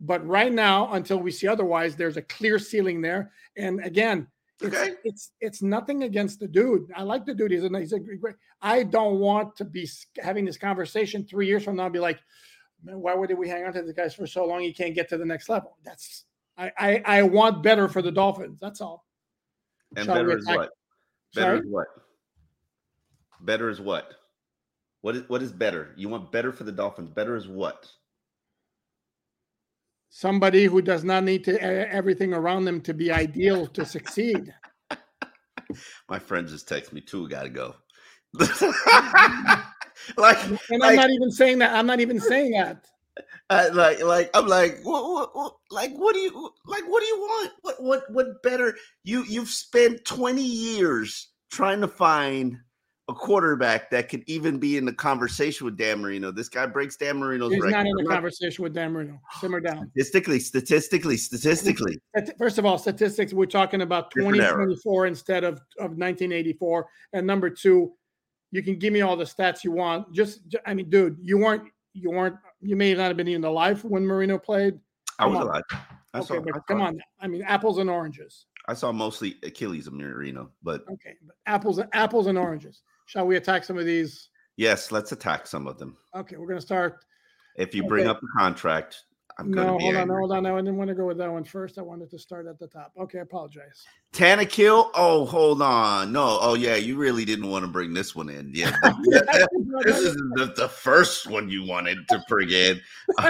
But 0.00 0.26
right 0.26 0.52
now, 0.52 0.92
until 0.92 1.18
we 1.18 1.30
see 1.30 1.46
otherwise, 1.46 1.96
there's 1.96 2.16
a 2.16 2.22
clear 2.22 2.58
ceiling 2.58 3.00
there. 3.00 3.32
And 3.56 3.82
again, 3.84 4.26
it's, 4.60 4.76
okay. 4.76 4.94
it's 5.04 5.32
it's 5.40 5.62
nothing 5.62 6.04
against 6.04 6.40
the 6.40 6.48
dude. 6.48 6.90
I 6.94 7.02
like 7.02 7.24
the 7.24 7.34
dude. 7.34 7.52
He's 7.52 7.64
a 7.64 7.78
he's 7.78 7.92
a 7.92 7.98
great. 7.98 8.36
I 8.60 8.82
don't 8.82 9.18
want 9.18 9.56
to 9.56 9.64
be 9.64 9.88
having 10.22 10.44
this 10.44 10.56
conversation 10.56 11.24
three 11.24 11.46
years 11.46 11.64
from 11.64 11.76
now. 11.76 11.84
And 11.84 11.92
be 11.92 11.98
like, 11.98 12.18
man, 12.82 13.00
why 13.00 13.14
would 13.14 13.36
we 13.36 13.48
hang 13.48 13.64
on 13.64 13.72
to 13.74 13.82
the 13.82 13.92
guys 13.92 14.14
for 14.14 14.26
so 14.26 14.44
long? 14.44 14.60
He 14.60 14.72
can't 14.72 14.94
get 14.94 15.08
to 15.10 15.16
the 15.16 15.24
next 15.24 15.48
level. 15.48 15.76
That's 15.84 16.24
I 16.56 16.72
I, 16.78 17.02
I 17.04 17.22
want 17.22 17.62
better 17.62 17.88
for 17.88 18.02
the 18.02 18.12
Dolphins. 18.12 18.58
That's 18.60 18.80
all. 18.80 19.04
And 19.96 20.06
Shall 20.06 20.16
better 20.16 20.38
is 20.38 20.46
what? 20.46 20.70
Better 21.34 21.56
Sorry? 21.56 21.58
is 21.58 21.66
what? 21.66 21.86
Better 23.44 23.68
is 23.68 23.80
what? 23.80 24.14
What 25.02 25.16
is 25.16 25.28
what 25.28 25.42
is 25.42 25.52
better? 25.52 25.92
You 25.96 26.08
want 26.08 26.32
better 26.32 26.50
for 26.50 26.64
the 26.64 26.72
Dolphins. 26.72 27.10
Better 27.10 27.36
is 27.36 27.46
what? 27.46 27.90
Somebody 30.08 30.64
who 30.64 30.80
does 30.80 31.04
not 31.04 31.24
need 31.24 31.44
to 31.44 31.60
everything 31.62 32.32
around 32.32 32.64
them 32.64 32.80
to 32.82 32.94
be 32.94 33.12
ideal 33.12 33.66
to 33.66 33.84
succeed. 33.84 34.54
My 36.08 36.18
friend 36.18 36.48
just 36.48 36.68
texted 36.68 36.94
me 36.94 37.02
too. 37.02 37.28
Got 37.28 37.42
to 37.42 37.50
go. 37.50 37.74
like, 40.16 40.38
and 40.70 40.82
I'm 40.82 40.96
not 40.96 41.10
even 41.10 41.30
saying 41.30 41.58
that. 41.58 41.74
I'm 41.74 41.86
not 41.86 42.00
even 42.00 42.20
saying 42.20 42.52
that. 42.52 42.86
Uh, 43.50 43.68
like, 43.74 44.02
like 44.02 44.30
I'm 44.34 44.46
like, 44.46 44.80
what, 44.82 45.04
what, 45.04 45.36
what, 45.36 45.56
like, 45.70 45.92
what 45.96 46.14
do 46.14 46.20
you 46.20 46.50
like? 46.64 46.84
What 46.88 47.00
do 47.00 47.06
you 47.06 47.18
want? 47.18 47.52
What, 47.60 47.82
what, 47.82 48.10
what 48.10 48.42
better? 48.42 48.74
You, 49.02 49.24
you've 49.24 49.50
spent 49.50 50.04
20 50.04 50.42
years 50.42 51.28
trying 51.50 51.82
to 51.82 51.88
find 51.88 52.58
a 53.08 53.14
quarterback 53.14 53.90
that 53.90 54.08
could 54.08 54.22
even 54.26 54.58
be 54.58 54.78
in 54.78 54.84
the 54.86 54.92
conversation 54.92 55.66
with 55.66 55.76
Dan 55.76 56.00
Marino. 56.00 56.30
This 56.30 56.48
guy 56.48 56.64
breaks 56.66 56.96
Dan 56.96 57.18
Marino's 57.18 57.52
He's 57.52 57.62
record. 57.62 57.76
not 57.76 57.86
in 57.86 57.96
the 57.96 58.04
conversation 58.04 58.62
with 58.62 58.72
Dan 58.72 58.92
Marino. 58.92 59.20
Simmer 59.40 59.60
down. 59.60 59.90
Statistically, 59.90 60.40
statistically, 60.40 61.16
statistically. 61.18 62.00
First 62.38 62.58
of 62.58 62.64
all, 62.64 62.78
statistics, 62.78 63.34
we're 63.34 63.44
talking 63.44 63.82
about 63.82 64.10
2024 64.12 65.06
instead 65.06 65.44
of, 65.44 65.54
of 65.78 65.96
1984. 65.98 66.86
And 67.12 67.26
number 67.26 67.50
two, 67.50 67.92
you 68.52 68.62
can 68.62 68.78
give 68.78 68.92
me 68.92 69.02
all 69.02 69.16
the 69.16 69.24
stats 69.24 69.64
you 69.64 69.72
want. 69.72 70.10
Just, 70.14 70.40
I 70.64 70.72
mean, 70.72 70.88
dude, 70.88 71.18
you 71.20 71.36
weren't, 71.36 71.64
you 71.92 72.10
weren't, 72.10 72.36
you 72.62 72.74
may 72.74 72.94
not 72.94 73.08
have 73.08 73.16
been 73.18 73.28
even 73.28 73.44
alive 73.44 73.84
when 73.84 74.06
Marino 74.06 74.38
played. 74.38 74.78
I 75.18 75.26
was 75.26 75.36
on. 75.36 75.42
alive. 75.42 75.62
I 76.14 76.18
okay, 76.18 76.26
saw, 76.26 76.40
but 76.40 76.56
I 76.56 76.60
come 76.66 76.80
on. 76.80 76.98
I 77.20 77.26
mean, 77.26 77.42
apples 77.42 77.78
and 77.78 77.90
oranges. 77.90 78.46
I 78.66 78.72
saw 78.72 78.92
mostly 78.92 79.36
Achilles 79.42 79.86
of 79.86 79.92
Marino, 79.92 80.50
but 80.62 80.82
okay, 80.90 81.16
but 81.26 81.36
apples, 81.46 81.80
apples 81.92 82.28
and 82.28 82.38
oranges. 82.38 82.82
Shall 83.06 83.26
we 83.26 83.36
attack 83.36 83.64
some 83.64 83.78
of 83.78 83.86
these? 83.86 84.30
Yes, 84.56 84.92
let's 84.92 85.12
attack 85.12 85.46
some 85.46 85.66
of 85.66 85.78
them. 85.78 85.96
Okay, 86.14 86.36
we're 86.36 86.46
going 86.46 86.58
to 86.58 86.64
start. 86.64 87.04
If 87.56 87.74
you 87.74 87.82
okay. 87.82 87.88
bring 87.88 88.06
up 88.06 88.20
the 88.20 88.28
contract, 88.36 89.04
I'm 89.38 89.50
going 89.50 89.66
to. 89.66 89.72
no, 89.72 89.78
hold 89.78 89.82
angry. 89.82 90.02
on, 90.02 90.08
hold 90.08 90.32
on. 90.32 90.42
No, 90.44 90.56
I 90.56 90.60
didn't 90.60 90.76
want 90.76 90.88
to 90.88 90.94
go 90.94 91.06
with 91.06 91.18
that 91.18 91.30
one 91.30 91.44
first. 91.44 91.78
I 91.78 91.82
wanted 91.82 92.10
to 92.10 92.18
start 92.18 92.46
at 92.46 92.58
the 92.58 92.68
top. 92.68 92.92
Okay, 92.98 93.18
I 93.18 93.22
apologize. 93.22 93.84
Tannehill. 94.12 94.90
Oh, 94.94 95.24
hold 95.24 95.60
on. 95.60 96.12
No. 96.12 96.38
Oh, 96.40 96.54
yeah. 96.54 96.76
You 96.76 96.96
really 96.96 97.24
didn't 97.24 97.48
want 97.48 97.64
to 97.64 97.70
bring 97.70 97.94
this 97.94 98.14
one 98.14 98.28
in. 98.28 98.52
Yeah. 98.54 98.76
this 99.02 99.98
is 99.98 100.14
the, 100.34 100.52
the, 100.56 100.68
first 100.68 101.26
one 101.26 101.48
you 101.48 101.64
wanted 101.66 101.98
to 102.08 102.22
bring 102.28 102.50
in. 102.50 102.80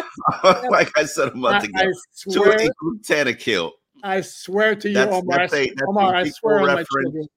like 0.70 0.90
I 0.96 1.04
said 1.04 1.28
a 1.28 1.34
month 1.34 1.64
ago. 1.64 1.80
I, 1.80 1.86
I 1.86 1.92
swear, 2.12 2.58
to 2.58 2.72
Tannehill. 3.00 3.70
I 4.02 4.20
swear 4.20 4.74
to 4.76 4.88
you, 4.88 4.94
that's, 4.94 5.12
Omar. 5.12 5.38
That's 5.38 5.54
a, 5.54 5.70
Omar, 5.88 6.14
I 6.14 6.28
swear 6.28 6.60
on 6.60 6.66
my 6.66 6.84
children 6.84 7.28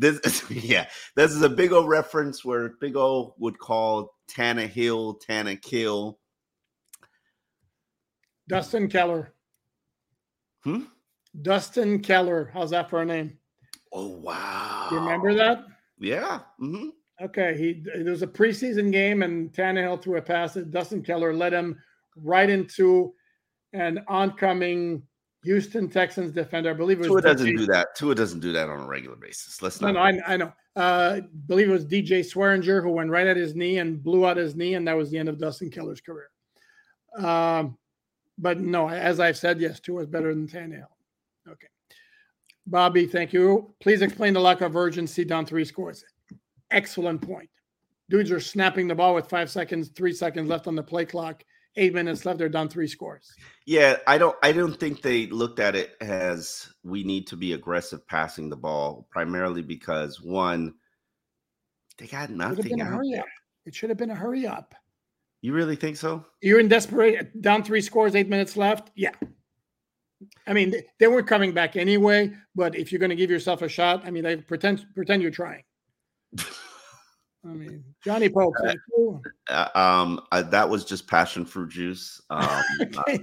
this 0.00 0.44
yeah, 0.50 0.86
this 1.14 1.32
is 1.32 1.42
a 1.42 1.48
big 1.48 1.72
old 1.72 1.88
reference 1.88 2.44
where 2.44 2.70
Big 2.80 2.96
O 2.96 3.34
would 3.38 3.58
call 3.58 4.14
Tannehill 4.28 5.20
Tana 5.20 5.56
Kill. 5.56 6.18
Dustin 8.48 8.88
Keller. 8.88 9.34
Hmm? 10.64 10.82
Dustin 11.42 12.00
Keller. 12.00 12.50
How's 12.52 12.70
that 12.70 12.90
for 12.90 13.02
a 13.02 13.04
name? 13.04 13.38
Oh 13.92 14.08
wow. 14.08 14.88
You 14.90 14.98
remember 14.98 15.34
that? 15.34 15.64
Yeah. 15.98 16.40
Mm-hmm. 16.60 16.88
Okay. 17.22 17.56
He 17.56 17.84
there 17.84 18.10
was 18.10 18.22
a 18.22 18.26
preseason 18.26 18.90
game 18.90 19.22
and 19.22 19.52
Tannehill 19.52 20.02
threw 20.02 20.16
a 20.16 20.22
pass 20.22 20.54
that 20.54 20.70
Dustin 20.70 21.02
Keller 21.02 21.34
led 21.34 21.52
him 21.52 21.78
right 22.16 22.48
into 22.48 23.12
an 23.72 24.00
oncoming 24.08 25.02
Houston 25.42 25.88
Texans 25.88 26.32
defender. 26.32 26.70
I 26.70 26.74
believe 26.74 26.98
it 26.98 27.00
was 27.00 27.08
Tua 27.08 27.22
doesn't 27.22 27.46
DJ. 27.46 27.56
do 27.56 27.66
that. 27.66 27.94
Tua 27.96 28.14
doesn't 28.14 28.40
do 28.40 28.52
that 28.52 28.68
on 28.68 28.80
a 28.80 28.86
regular 28.86 29.16
basis. 29.16 29.62
Let's 29.62 29.80
not. 29.80 29.94
No, 29.94 30.00
no, 30.00 30.00
I, 30.00 30.34
I 30.34 30.36
know. 30.36 30.52
Uh, 30.76 31.20
believe 31.46 31.68
it 31.68 31.72
was 31.72 31.86
DJ 31.86 32.20
Swearinger 32.20 32.82
who 32.82 32.90
went 32.90 33.10
right 33.10 33.26
at 33.26 33.36
his 33.36 33.54
knee 33.54 33.78
and 33.78 34.02
blew 34.02 34.26
out 34.26 34.36
his 34.36 34.54
knee, 34.54 34.74
and 34.74 34.86
that 34.86 34.96
was 34.96 35.10
the 35.10 35.18
end 35.18 35.28
of 35.28 35.38
Dustin 35.38 35.70
Keller's 35.70 36.00
career. 36.00 36.30
Um, 37.16 37.78
but 38.38 38.60
no, 38.60 38.88
as 38.88 39.18
I've 39.18 39.36
said, 39.36 39.60
yes, 39.60 39.80
Tua 39.80 40.02
is 40.02 40.06
better 40.06 40.34
than 40.34 40.46
Tannehill. 40.46 40.84
Okay, 41.48 41.68
Bobby, 42.66 43.06
thank 43.06 43.32
you. 43.32 43.74
Please 43.80 44.02
explain 44.02 44.34
the 44.34 44.40
lack 44.40 44.60
of 44.60 44.76
urgency 44.76 45.24
down 45.24 45.46
three 45.46 45.64
scores. 45.64 46.04
Excellent 46.70 47.22
point. 47.22 47.48
Dudes 48.10 48.30
are 48.30 48.40
snapping 48.40 48.88
the 48.88 48.94
ball 48.94 49.14
with 49.14 49.28
five 49.28 49.50
seconds, 49.50 49.88
three 49.88 50.12
seconds 50.12 50.48
left 50.48 50.66
on 50.66 50.76
the 50.76 50.82
play 50.82 51.04
clock 51.04 51.42
eight 51.76 51.94
minutes 51.94 52.24
left. 52.24 52.38
They're 52.38 52.48
down 52.48 52.68
three 52.68 52.88
scores. 52.88 53.32
Yeah, 53.66 53.96
I 54.06 54.18
don't. 54.18 54.36
I 54.42 54.52
don't 54.52 54.78
think 54.78 55.02
they 55.02 55.26
looked 55.26 55.60
at 55.60 55.76
it 55.76 55.96
as 56.00 56.68
we 56.82 57.04
need 57.04 57.26
to 57.28 57.36
be 57.36 57.52
aggressive 57.52 58.06
passing 58.06 58.48
the 58.48 58.56
ball, 58.56 59.06
primarily 59.10 59.62
because 59.62 60.20
one, 60.20 60.74
they 61.98 62.06
got 62.06 62.30
nothing 62.30 62.80
out 62.80 63.02
there. 63.10 63.20
Up. 63.20 63.26
It 63.66 63.74
should 63.74 63.90
have 63.90 63.98
been 63.98 64.10
a 64.10 64.14
hurry 64.14 64.46
up. 64.46 64.74
You 65.42 65.52
really 65.54 65.76
think 65.76 65.96
so? 65.96 66.24
You're 66.42 66.60
in 66.60 66.68
desperate. 66.68 67.40
Down 67.40 67.62
three 67.62 67.80
scores, 67.80 68.14
eight 68.14 68.28
minutes 68.28 68.56
left. 68.56 68.90
Yeah. 68.94 69.12
I 70.46 70.52
mean, 70.52 70.70
they, 70.70 70.84
they 70.98 71.08
weren't 71.08 71.26
coming 71.26 71.52
back 71.52 71.76
anyway. 71.76 72.32
But 72.54 72.76
if 72.76 72.92
you're 72.92 72.98
going 72.98 73.10
to 73.10 73.16
give 73.16 73.30
yourself 73.30 73.62
a 73.62 73.68
shot, 73.68 74.02
I 74.04 74.10
mean, 74.10 74.24
they 74.24 74.36
pretend 74.36 74.84
pretend 74.94 75.22
you're 75.22 75.30
trying. 75.30 75.62
I 77.44 77.48
mean, 77.48 77.84
Johnny 78.04 78.28
Pope. 78.28 78.54
Uh, 78.62 78.74
uh, 79.48 79.68
um, 79.74 80.20
I, 80.30 80.42
that 80.42 80.68
was 80.68 80.84
just 80.84 81.06
passion 81.06 81.44
fruit 81.44 81.70
juice. 81.70 82.20
Um, 82.28 82.62
okay. 82.82 83.20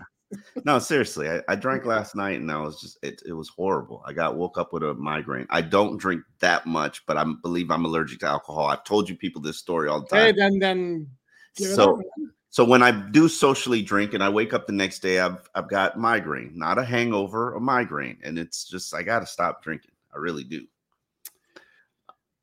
no, 0.66 0.80
seriously, 0.80 1.30
I, 1.30 1.42
I, 1.48 1.56
drank 1.56 1.86
last 1.86 2.16
night 2.16 2.40
and 2.40 2.52
I 2.52 2.60
was 2.60 2.82
just 2.82 2.98
it, 3.04 3.22
it 3.28 3.34
was 3.34 3.50
horrible. 3.50 4.04
I 4.06 4.14
got 4.14 4.36
woke 4.36 4.58
up 4.58 4.74
with 4.74 4.84
a 4.84 4.94
migraine. 4.96 5.46
I 5.50 5.62
don't 5.62 5.98
drink 5.98 6.24
that 6.40 6.66
much, 6.66 7.06
but 7.06 7.18
I 7.18 7.26
believe 7.42 7.70
I'm 7.70 7.86
allergic 7.86 8.20
to 8.22 8.28
alcohol. 8.28 8.66
I've 8.66 8.84
told 8.84 9.08
you 9.08 9.16
people 9.16 9.42
this 9.42 9.58
story 9.58 9.88
all 9.88 10.02
the 10.02 10.08
time. 10.08 10.26
Hey, 10.26 10.32
then 10.32 10.60
then 10.60 11.08
so 11.56 12.02
so 12.50 12.66
when 12.66 12.82
I 12.82 12.92
do 12.92 13.30
socially 13.30 13.84
drink 13.84 14.14
and 14.14 14.24
I 14.24 14.30
wake 14.30 14.54
up 14.54 14.66
the 14.66 14.74
next 14.74 15.00
day, 15.00 15.20
I've 15.20 15.48
I've 15.54 15.70
got 15.70 16.00
migraine, 16.00 16.54
not 16.56 16.80
a 16.80 16.84
hangover, 16.84 17.54
a 17.54 17.62
migraine, 17.62 18.18
and 18.24 18.40
it's 18.40 18.66
just 18.66 18.96
I 18.96 19.04
got 19.04 19.20
to 19.20 19.28
stop 19.28 19.64
drinking. 19.64 19.92
I 20.14 20.18
really 20.18 20.44
do. 20.44 20.66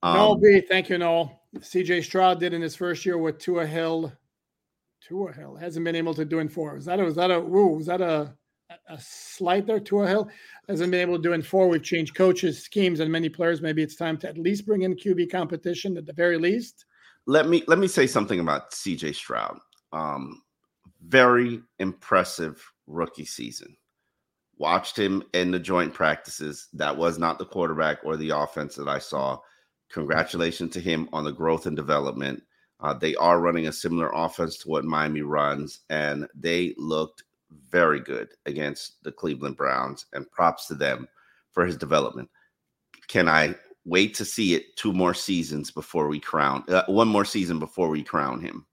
Um, 0.05 0.17
no, 0.17 0.35
B, 0.37 0.61
thank 0.61 0.91
you, 0.91 0.99
Noel. 0.99 1.41
CJ 1.57 2.05
Stroud 2.05 2.39
did 2.39 2.53
in 2.53 2.61
his 2.61 2.77
first 2.77 3.07
year 3.07 3.17
with 3.17 3.39
Tua 3.39 3.67
Hill. 3.67 4.13
Tua 5.01 5.33
Hill 5.33 5.57
hasn't 5.57 5.83
been 5.83 5.97
able 5.97 6.13
to 6.13 6.27
do 6.27 6.41
in 6.41 6.49
four. 6.49 6.75
Was 6.75 6.85
that 6.85 7.01
a, 7.01 7.05
was 7.05 7.15
that 7.17 7.31
a 7.31 7.39
ooh, 7.39 7.77
was 7.77 7.87
that 7.87 8.03
a 8.03 8.35
a 8.91 8.99
slight 9.01 9.67
there? 9.67 9.81
Tua 9.81 10.07
Hill 10.07 10.29
hasn't 10.69 10.91
been 10.91 11.01
able 11.01 11.17
to 11.17 11.23
do 11.23 11.33
in 11.33 11.41
four. 11.41 11.69
We've 11.69 11.83
changed 11.83 12.15
coaches, 12.15 12.63
schemes, 12.63 13.01
and 13.01 13.11
many 13.11 13.31
players. 13.31 13.63
Maybe 13.63 13.83
it's 13.83 13.97
time 13.97 14.19
to 14.19 14.29
at 14.29 14.37
least 14.37 14.67
bring 14.67 14.83
in 14.83 14.95
QB 14.95 15.31
competition 15.31 15.97
at 15.97 16.05
the 16.05 16.13
very 16.13 16.37
least. 16.37 16.85
Let 17.27 17.49
me 17.49 17.63
let 17.67 17.79
me 17.79 17.89
say 17.89 18.07
something 18.07 18.41
about 18.41 18.73
CJ 18.73 19.15
Stroud. 19.15 19.59
Um, 19.95 20.43
very 21.07 21.63
impressive 21.79 22.63
rookie 22.87 23.25
season. 23.25 23.75
Watched 24.59 24.99
him 24.99 25.23
in 25.33 25.51
the 25.51 25.59
joint 25.59 25.95
practices. 25.95 26.69
That 26.75 26.95
was 26.95 27.19
not 27.19 27.39
the 27.39 27.47
quarterback 27.47 28.05
or 28.05 28.19
the 28.19 28.31
offense 28.37 28.75
that 28.77 28.89
I 28.89 28.99
saw 28.99 29.39
Congratulations 29.95 30.73
to 30.73 30.81
him 30.81 31.09
on 31.13 31.23
the 31.23 31.31
growth 31.31 31.67
and 31.67 31.77
development. 31.77 32.43
Uh, 32.81 32.93
they 32.93 33.15
are 33.15 33.39
running 33.39 33.69
a 33.69 33.73
similar 33.73 34.11
offense 34.13 34.59
to 34.59 34.69
what 34.69 34.85
Miami 34.85 35.23
runs, 35.23 35.83
and 35.89 36.27
they 36.35 36.75
looked 36.77 37.23
very 37.71 38.01
good 38.01 38.31
against 38.45 39.01
the 39.05 39.13
Cleveland 39.13 39.57
Browns. 39.57 40.07
And 40.13 40.29
props 40.33 40.67
to 40.67 40.75
them 40.75 41.07
for 41.53 41.65
his 41.65 41.77
development. 41.77 42.29
Can 43.07 43.29
I 43.29 43.55
wait 43.85 44.15
to 44.15 44.25
see 44.25 44.57
it 44.57 44.75
two 44.75 44.93
more 44.93 45.15
seasons 45.15 45.71
before 45.71 46.09
we 46.09 46.19
crown 46.19 46.65
uh, 46.67 46.83
one 46.89 47.07
more 47.07 47.25
season 47.25 47.61
before 47.61 47.89
we 47.89 48.03
crown 48.03 48.41
him? 48.41 48.67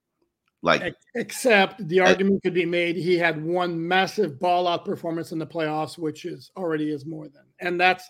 Like, 0.60 0.96
except 1.14 1.86
the 1.86 2.00
argument 2.00 2.38
uh, 2.38 2.40
could 2.42 2.54
be 2.54 2.66
made 2.66 2.96
he 2.96 3.16
had 3.16 3.44
one 3.44 3.86
massive 3.86 4.40
ball 4.40 4.66
out 4.66 4.84
performance 4.84 5.30
in 5.30 5.38
the 5.38 5.46
playoffs, 5.46 5.98
which 5.98 6.24
is 6.24 6.50
already 6.56 6.90
is 6.90 7.06
more 7.06 7.28
than, 7.28 7.44
and 7.60 7.80
that's 7.80 8.08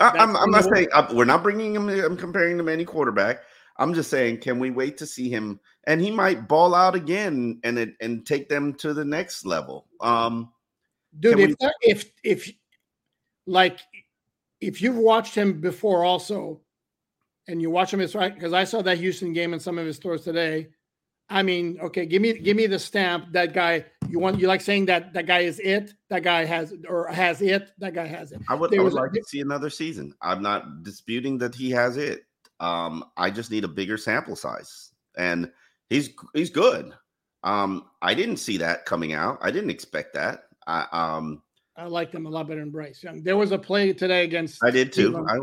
I, 0.00 0.22
am 0.22 0.36
I'm 0.36 0.50
not 0.50 0.64
saying 0.64 0.88
uh, 0.92 1.08
we're 1.12 1.24
not 1.24 1.42
bringing 1.42 1.74
him. 1.74 1.88
I'm 1.88 2.16
comparing 2.16 2.58
him 2.58 2.66
to 2.66 2.72
any 2.72 2.84
quarterback. 2.84 3.42
I'm 3.78 3.94
just 3.94 4.10
saying, 4.10 4.38
can 4.38 4.58
we 4.58 4.70
wait 4.70 4.96
to 4.98 5.06
see 5.06 5.28
him? 5.28 5.60
And 5.84 6.00
he 6.00 6.10
might 6.10 6.48
ball 6.48 6.74
out 6.74 6.94
again 6.94 7.60
and 7.64 7.94
and 8.00 8.26
take 8.26 8.48
them 8.48 8.74
to 8.74 8.94
the 8.94 9.04
next 9.04 9.46
level. 9.46 9.86
Um, 10.00 10.50
dude. 11.18 11.40
If, 11.40 11.48
we... 11.48 11.56
if 11.82 12.12
if 12.22 12.52
like 13.46 13.80
if 14.60 14.82
you've 14.82 14.96
watched 14.96 15.34
him 15.34 15.60
before, 15.60 16.04
also, 16.04 16.60
and 17.48 17.60
you 17.60 17.70
watch 17.70 17.92
him 17.92 18.00
as 18.00 18.14
right 18.14 18.34
because 18.34 18.52
I 18.52 18.64
saw 18.64 18.82
that 18.82 18.98
Houston 18.98 19.32
game 19.32 19.52
and 19.52 19.62
some 19.62 19.78
of 19.78 19.86
his 19.86 19.98
throws 19.98 20.24
today. 20.24 20.68
I 21.28 21.42
mean, 21.42 21.78
okay, 21.82 22.06
give 22.06 22.22
me 22.22 22.34
give 22.34 22.56
me 22.56 22.66
the 22.66 22.78
stamp. 22.78 23.32
That 23.32 23.52
guy, 23.52 23.84
you 24.08 24.18
want 24.18 24.38
you 24.38 24.46
like 24.46 24.60
saying 24.60 24.86
that 24.86 25.12
that 25.14 25.26
guy 25.26 25.40
is 25.40 25.58
it. 25.58 25.94
That 26.08 26.22
guy 26.22 26.44
has 26.44 26.72
or 26.88 27.08
has 27.08 27.42
it. 27.42 27.70
That 27.78 27.94
guy 27.94 28.06
has 28.06 28.32
it. 28.32 28.40
I 28.48 28.54
would, 28.54 28.76
I 28.78 28.82
would 28.82 28.92
like 28.92 29.12
to 29.12 29.24
see 29.24 29.40
another 29.40 29.70
season. 29.70 30.14
I'm 30.22 30.40
not 30.40 30.84
disputing 30.84 31.38
that 31.38 31.54
he 31.54 31.70
has 31.70 31.96
it. 31.96 32.24
Um, 32.60 33.04
I 33.16 33.30
just 33.30 33.50
need 33.50 33.64
a 33.64 33.68
bigger 33.68 33.96
sample 33.96 34.36
size, 34.36 34.92
and 35.16 35.50
he's 35.90 36.10
he's 36.32 36.50
good. 36.50 36.92
Um, 37.42 37.86
I 38.02 38.14
didn't 38.14 38.38
see 38.38 38.56
that 38.58 38.86
coming 38.86 39.12
out. 39.12 39.38
I 39.40 39.50
didn't 39.50 39.70
expect 39.70 40.14
that. 40.14 40.44
I 40.68 40.86
um, 40.92 41.42
I 41.76 41.86
liked 41.86 42.14
him 42.14 42.26
a 42.26 42.30
lot 42.30 42.46
better 42.46 42.60
than 42.60 42.70
Bryce 42.70 43.02
Young. 43.02 43.22
There 43.22 43.36
was 43.36 43.50
a 43.50 43.58
play 43.58 43.92
today 43.92 44.22
against. 44.22 44.64
I 44.64 44.70
did 44.70 44.92
too. 44.92 45.26
I, 45.28 45.38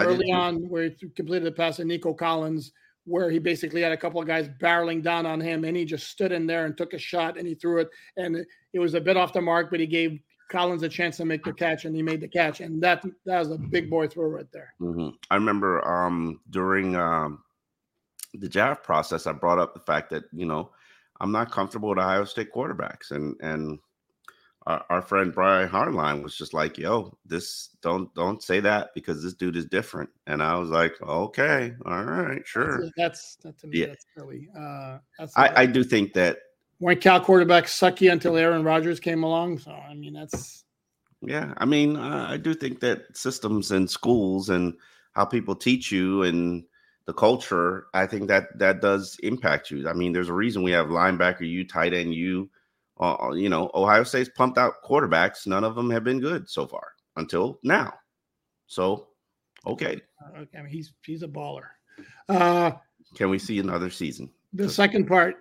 I 0.00 0.06
early 0.06 0.26
did 0.26 0.34
on 0.34 0.68
where 0.70 0.88
he 0.88 1.10
completed 1.10 1.44
the 1.44 1.52
pass 1.52 1.76
to 1.76 1.84
Nico 1.84 2.14
Collins 2.14 2.72
where 3.04 3.30
he 3.30 3.38
basically 3.38 3.82
had 3.82 3.92
a 3.92 3.96
couple 3.96 4.20
of 4.20 4.26
guys 4.26 4.48
barreling 4.60 5.02
down 5.02 5.26
on 5.26 5.40
him 5.40 5.64
and 5.64 5.76
he 5.76 5.84
just 5.84 6.08
stood 6.08 6.32
in 6.32 6.46
there 6.46 6.66
and 6.66 6.76
took 6.76 6.92
a 6.92 6.98
shot 6.98 7.36
and 7.36 7.46
he 7.46 7.54
threw 7.54 7.78
it 7.78 7.90
and 8.16 8.44
it 8.72 8.78
was 8.78 8.94
a 8.94 9.00
bit 9.00 9.16
off 9.16 9.32
the 9.32 9.40
mark 9.40 9.70
but 9.70 9.80
he 9.80 9.86
gave 9.86 10.20
collins 10.50 10.82
a 10.82 10.88
chance 10.88 11.16
to 11.16 11.24
make 11.24 11.42
the 11.44 11.52
catch 11.52 11.84
and 11.84 11.96
he 11.96 12.02
made 12.02 12.20
the 12.20 12.28
catch 12.28 12.60
and 12.60 12.82
that 12.82 13.02
that 13.24 13.38
was 13.38 13.50
a 13.50 13.58
big 13.58 13.88
boy 13.88 14.06
throw 14.06 14.26
right 14.26 14.52
there 14.52 14.74
mm-hmm. 14.80 15.08
i 15.30 15.34
remember 15.34 15.86
um, 15.88 16.40
during 16.50 16.94
um, 16.94 17.42
the 18.34 18.48
draft 18.48 18.84
process 18.84 19.26
i 19.26 19.32
brought 19.32 19.58
up 19.58 19.74
the 19.74 19.80
fact 19.80 20.10
that 20.10 20.24
you 20.32 20.46
know 20.46 20.70
i'm 21.20 21.32
not 21.32 21.50
comfortable 21.50 21.88
with 21.88 21.98
ohio 21.98 22.24
state 22.24 22.52
quarterbacks 22.52 23.10
and 23.10 23.34
and 23.40 23.78
our, 24.66 24.84
our 24.88 25.02
friend 25.02 25.32
Brian 25.32 25.68
Hartline 25.68 26.22
was 26.22 26.36
just 26.36 26.54
like, 26.54 26.78
"Yo, 26.78 27.16
this 27.26 27.70
don't 27.82 28.12
don't 28.14 28.42
say 28.42 28.60
that 28.60 28.90
because 28.94 29.22
this 29.22 29.34
dude 29.34 29.56
is 29.56 29.66
different." 29.66 30.10
And 30.26 30.42
I 30.42 30.56
was 30.56 30.70
like, 30.70 30.94
"Okay, 31.02 31.74
all 31.84 32.04
right, 32.04 32.46
sure." 32.46 32.84
That's, 32.96 33.36
that's 33.36 33.36
that 33.42 33.58
to 33.58 33.66
me. 33.66 33.78
Yeah. 33.80 33.86
That's 33.86 34.06
really. 34.16 34.48
Uh, 34.56 34.98
that's 35.18 35.36
I, 35.36 35.62
I 35.62 35.66
do 35.66 35.82
think 35.82 36.12
that 36.14 36.38
when 36.78 36.98
Cal 36.98 37.24
quarterbacks 37.24 37.68
sucky 37.68 38.10
until 38.10 38.36
Aaron 38.36 38.64
Rodgers 38.64 39.00
came 39.00 39.22
along. 39.22 39.58
So 39.58 39.70
I 39.72 39.94
mean, 39.94 40.12
that's. 40.12 40.64
Yeah, 41.24 41.54
I 41.58 41.66
mean, 41.66 41.96
uh, 41.96 42.26
I 42.28 42.36
do 42.36 42.52
think 42.52 42.80
that 42.80 43.16
systems 43.16 43.70
and 43.70 43.88
schools 43.88 44.48
and 44.48 44.74
how 45.12 45.24
people 45.24 45.54
teach 45.54 45.92
you 45.92 46.24
and 46.24 46.64
the 47.06 47.12
culture, 47.12 47.86
I 47.94 48.06
think 48.06 48.28
that 48.28 48.58
that 48.58 48.80
does 48.80 49.16
impact 49.22 49.70
you. 49.70 49.88
I 49.88 49.92
mean, 49.92 50.12
there's 50.12 50.28
a 50.28 50.34
reason 50.34 50.62
we 50.62 50.72
have 50.72 50.86
linebacker 50.86 51.48
you, 51.48 51.66
tight 51.66 51.94
end 51.94 52.14
you, 52.14 52.50
uh, 53.00 53.14
uh, 53.14 53.32
you 53.32 53.48
know, 53.48 53.70
Ohio 53.74 54.04
State's 54.04 54.30
pumped 54.36 54.58
out 54.58 54.82
quarterbacks. 54.84 55.46
None 55.46 55.64
of 55.64 55.74
them 55.74 55.90
have 55.90 56.04
been 56.04 56.20
good 56.20 56.48
so 56.48 56.66
far 56.66 56.92
until 57.16 57.58
now. 57.62 57.92
So, 58.66 59.08
okay. 59.66 60.00
Okay, 60.36 60.58
I 60.58 60.62
mean, 60.62 60.72
he's 60.72 60.92
he's 61.04 61.22
a 61.22 61.28
baller. 61.28 61.66
Uh, 62.28 62.72
Can 63.14 63.30
we 63.30 63.38
see 63.38 63.58
another 63.58 63.90
season? 63.90 64.30
The 64.52 64.68
second 64.68 65.06
part. 65.06 65.36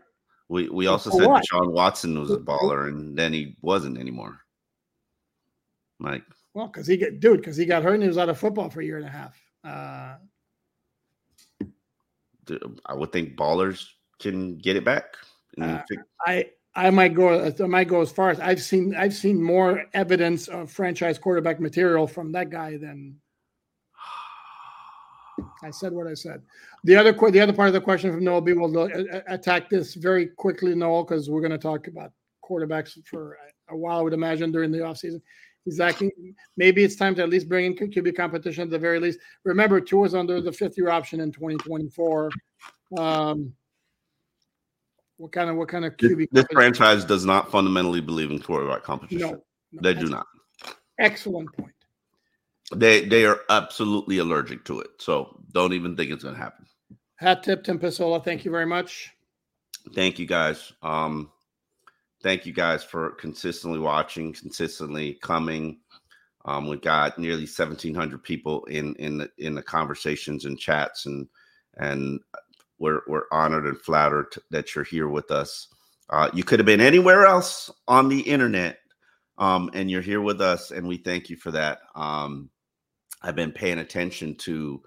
We 0.50 0.70
we 0.70 0.88
also 0.88 1.10
said 1.12 1.28
what? 1.28 1.44
Deshaun 1.44 1.72
Watson 1.72 2.20
was 2.20 2.32
a 2.32 2.38
baller, 2.38 2.90
and 2.90 3.18
then 3.18 3.32
he 3.32 3.56
wasn't 3.62 3.98
anymore. 3.98 4.40
Like, 6.00 6.24
well, 6.54 6.68
because 6.68 6.88
he 6.88 6.98
get 6.98 7.20
dude, 7.20 7.38
because 7.38 7.56
he 7.56 7.66
got 7.66 7.84
hurt 7.84 7.94
and 7.94 8.04
he 8.04 8.10
was 8.10 8.18
out 8.18 8.28
of 8.28 8.38
football 8.38 8.70
for 8.70 8.82
a 8.82 8.86
year 8.86 8.98
and 8.98 9.06
a 9.06 9.10
half. 9.10 9.40
Uh, 9.64 10.16
I 12.86 12.94
would 12.94 13.12
think 13.14 13.38
ballers 13.38 13.88
can 14.20 14.58
get 14.58 14.76
it 14.76 14.84
back. 14.84 15.16
Uh, 15.60 15.80
I 16.26 16.50
I 16.73 16.89
might 16.89 17.13
go. 17.13 17.45
I 17.47 17.67
might 17.67 17.88
go 17.88 18.01
as 18.01 18.12
far 18.12 18.29
as 18.29 18.39
I've 18.39 18.62
seen. 18.62 18.95
I've 18.95 19.13
seen 19.13 19.41
more 19.41 19.86
evidence 19.93 20.47
of 20.47 20.71
franchise 20.71 21.19
quarterback 21.19 21.60
material 21.60 22.07
from 22.07 22.31
that 22.31 22.49
guy 22.49 22.77
than 22.77 23.17
I 25.63 25.71
said 25.71 25.91
what 25.91 26.07
I 26.07 26.13
said. 26.13 26.41
The 26.84 26.95
other 26.95 27.12
the 27.31 27.39
other 27.41 27.53
part 27.53 27.67
of 27.67 27.73
the 27.73 27.81
question 27.81 28.12
from 28.12 28.23
Noel 28.23 28.41
B 28.41 28.53
will 28.53 28.77
uh, 28.77 28.86
uh, 28.86 29.21
attack 29.27 29.69
this 29.69 29.95
very 29.95 30.27
quickly, 30.27 30.73
Noel, 30.73 31.03
because 31.03 31.29
we're 31.29 31.41
going 31.41 31.51
to 31.51 31.57
talk 31.57 31.88
about 31.88 32.12
quarterbacks 32.43 32.97
for 33.05 33.38
a 33.69 33.75
while. 33.75 33.99
I 33.99 34.01
would 34.01 34.13
imagine 34.13 34.51
during 34.51 34.71
the 34.71 34.79
offseason. 34.79 35.21
Exactly. 35.67 36.12
Maybe 36.57 36.84
it's 36.84 36.95
time 36.95 37.13
to 37.15 37.21
at 37.21 37.29
least 37.29 37.47
bring 37.47 37.65
in 37.65 37.75
QB 37.75 38.15
competition 38.15 38.63
at 38.63 38.69
the 38.71 38.79
very 38.79 38.99
least. 38.99 39.19
Remember, 39.43 39.79
Tua 39.79 40.05
is 40.05 40.15
under 40.15 40.41
the 40.41 40.51
fifth 40.51 40.77
year 40.77 40.89
option 40.89 41.19
in 41.19 41.31
2024. 41.31 42.31
Um, 42.97 43.53
what 45.21 45.31
kind 45.31 45.51
of 45.51 45.55
what 45.55 45.69
kind 45.69 45.86
of 45.86 45.95
QB? 45.97 46.29
This, 46.31 46.43
this 46.43 46.45
franchise 46.51 47.05
does 47.05 47.25
not 47.25 47.51
fundamentally 47.51 48.01
believe 48.01 48.31
in 48.31 48.39
quarterback 48.39 48.81
competition. 48.81 49.29
No, 49.29 49.43
no 49.71 49.81
they 49.81 49.93
do 49.93 50.10
not. 50.10 50.25
Excellent 50.97 51.53
point. 51.53 51.75
They 52.75 53.05
they 53.05 53.25
are 53.25 53.41
absolutely 53.51 54.17
allergic 54.17 54.65
to 54.65 54.79
it. 54.79 54.89
So 54.97 55.39
don't 55.53 55.73
even 55.73 55.95
think 55.95 56.10
it's 56.10 56.23
going 56.23 56.36
to 56.36 56.41
happen. 56.41 56.65
Hat 57.17 57.43
tip, 57.43 57.63
Tim 57.63 57.77
Picciolo. 57.77 58.23
Thank 58.23 58.45
you 58.45 58.49
very 58.51 58.65
much. 58.65 59.12
Thank 59.93 60.17
you 60.17 60.25
guys. 60.25 60.73
Um, 60.81 61.29
thank 62.23 62.47
you 62.47 62.53
guys 62.53 62.84
for 62.84 63.12
consistently 63.12 63.77
watching, 63.77 64.34
consistently 64.34 65.19
coming. 65.21 65.81
Um, 66.45 66.67
we 66.67 66.77
got 66.77 67.19
nearly 67.19 67.41
1,700 67.41 68.23
people 68.23 68.65
in 68.65 68.95
in 68.95 69.19
the 69.19 69.29
in 69.38 69.53
the 69.53 69.62
conversations 69.62 70.45
and 70.45 70.57
chats, 70.57 71.05
and 71.05 71.27
and 71.77 72.19
we're 72.82 73.02
we're 73.08 73.26
honored 73.32 73.67
and 73.67 73.80
flattered 73.80 74.34
that 74.50 74.74
you're 74.74 74.84
here 74.84 75.08
with 75.08 75.30
us. 75.32 75.67
Uh, 76.10 76.30
you 76.34 76.44
could 76.44 76.60
have 76.60 76.65
been 76.65 76.82
anywhere 76.82 77.26
else 77.26 77.70
on 77.88 78.10
the 78.10 78.20
internet, 78.22 78.80
um, 79.38 79.70
and 79.74 79.89
you're 79.89 80.02
here 80.02 80.20
with 80.20 80.41
us, 80.41 80.72
and 80.72 80.86
we 80.88 80.98
thank 80.98 81.30
you 81.30 81.38
for 81.38 81.52
that. 81.52 81.80
Um, 81.96 82.50
I've 83.22 83.36
been 83.36 83.52
paying 83.52 83.78
attention 83.78 84.36
to, 84.38 84.82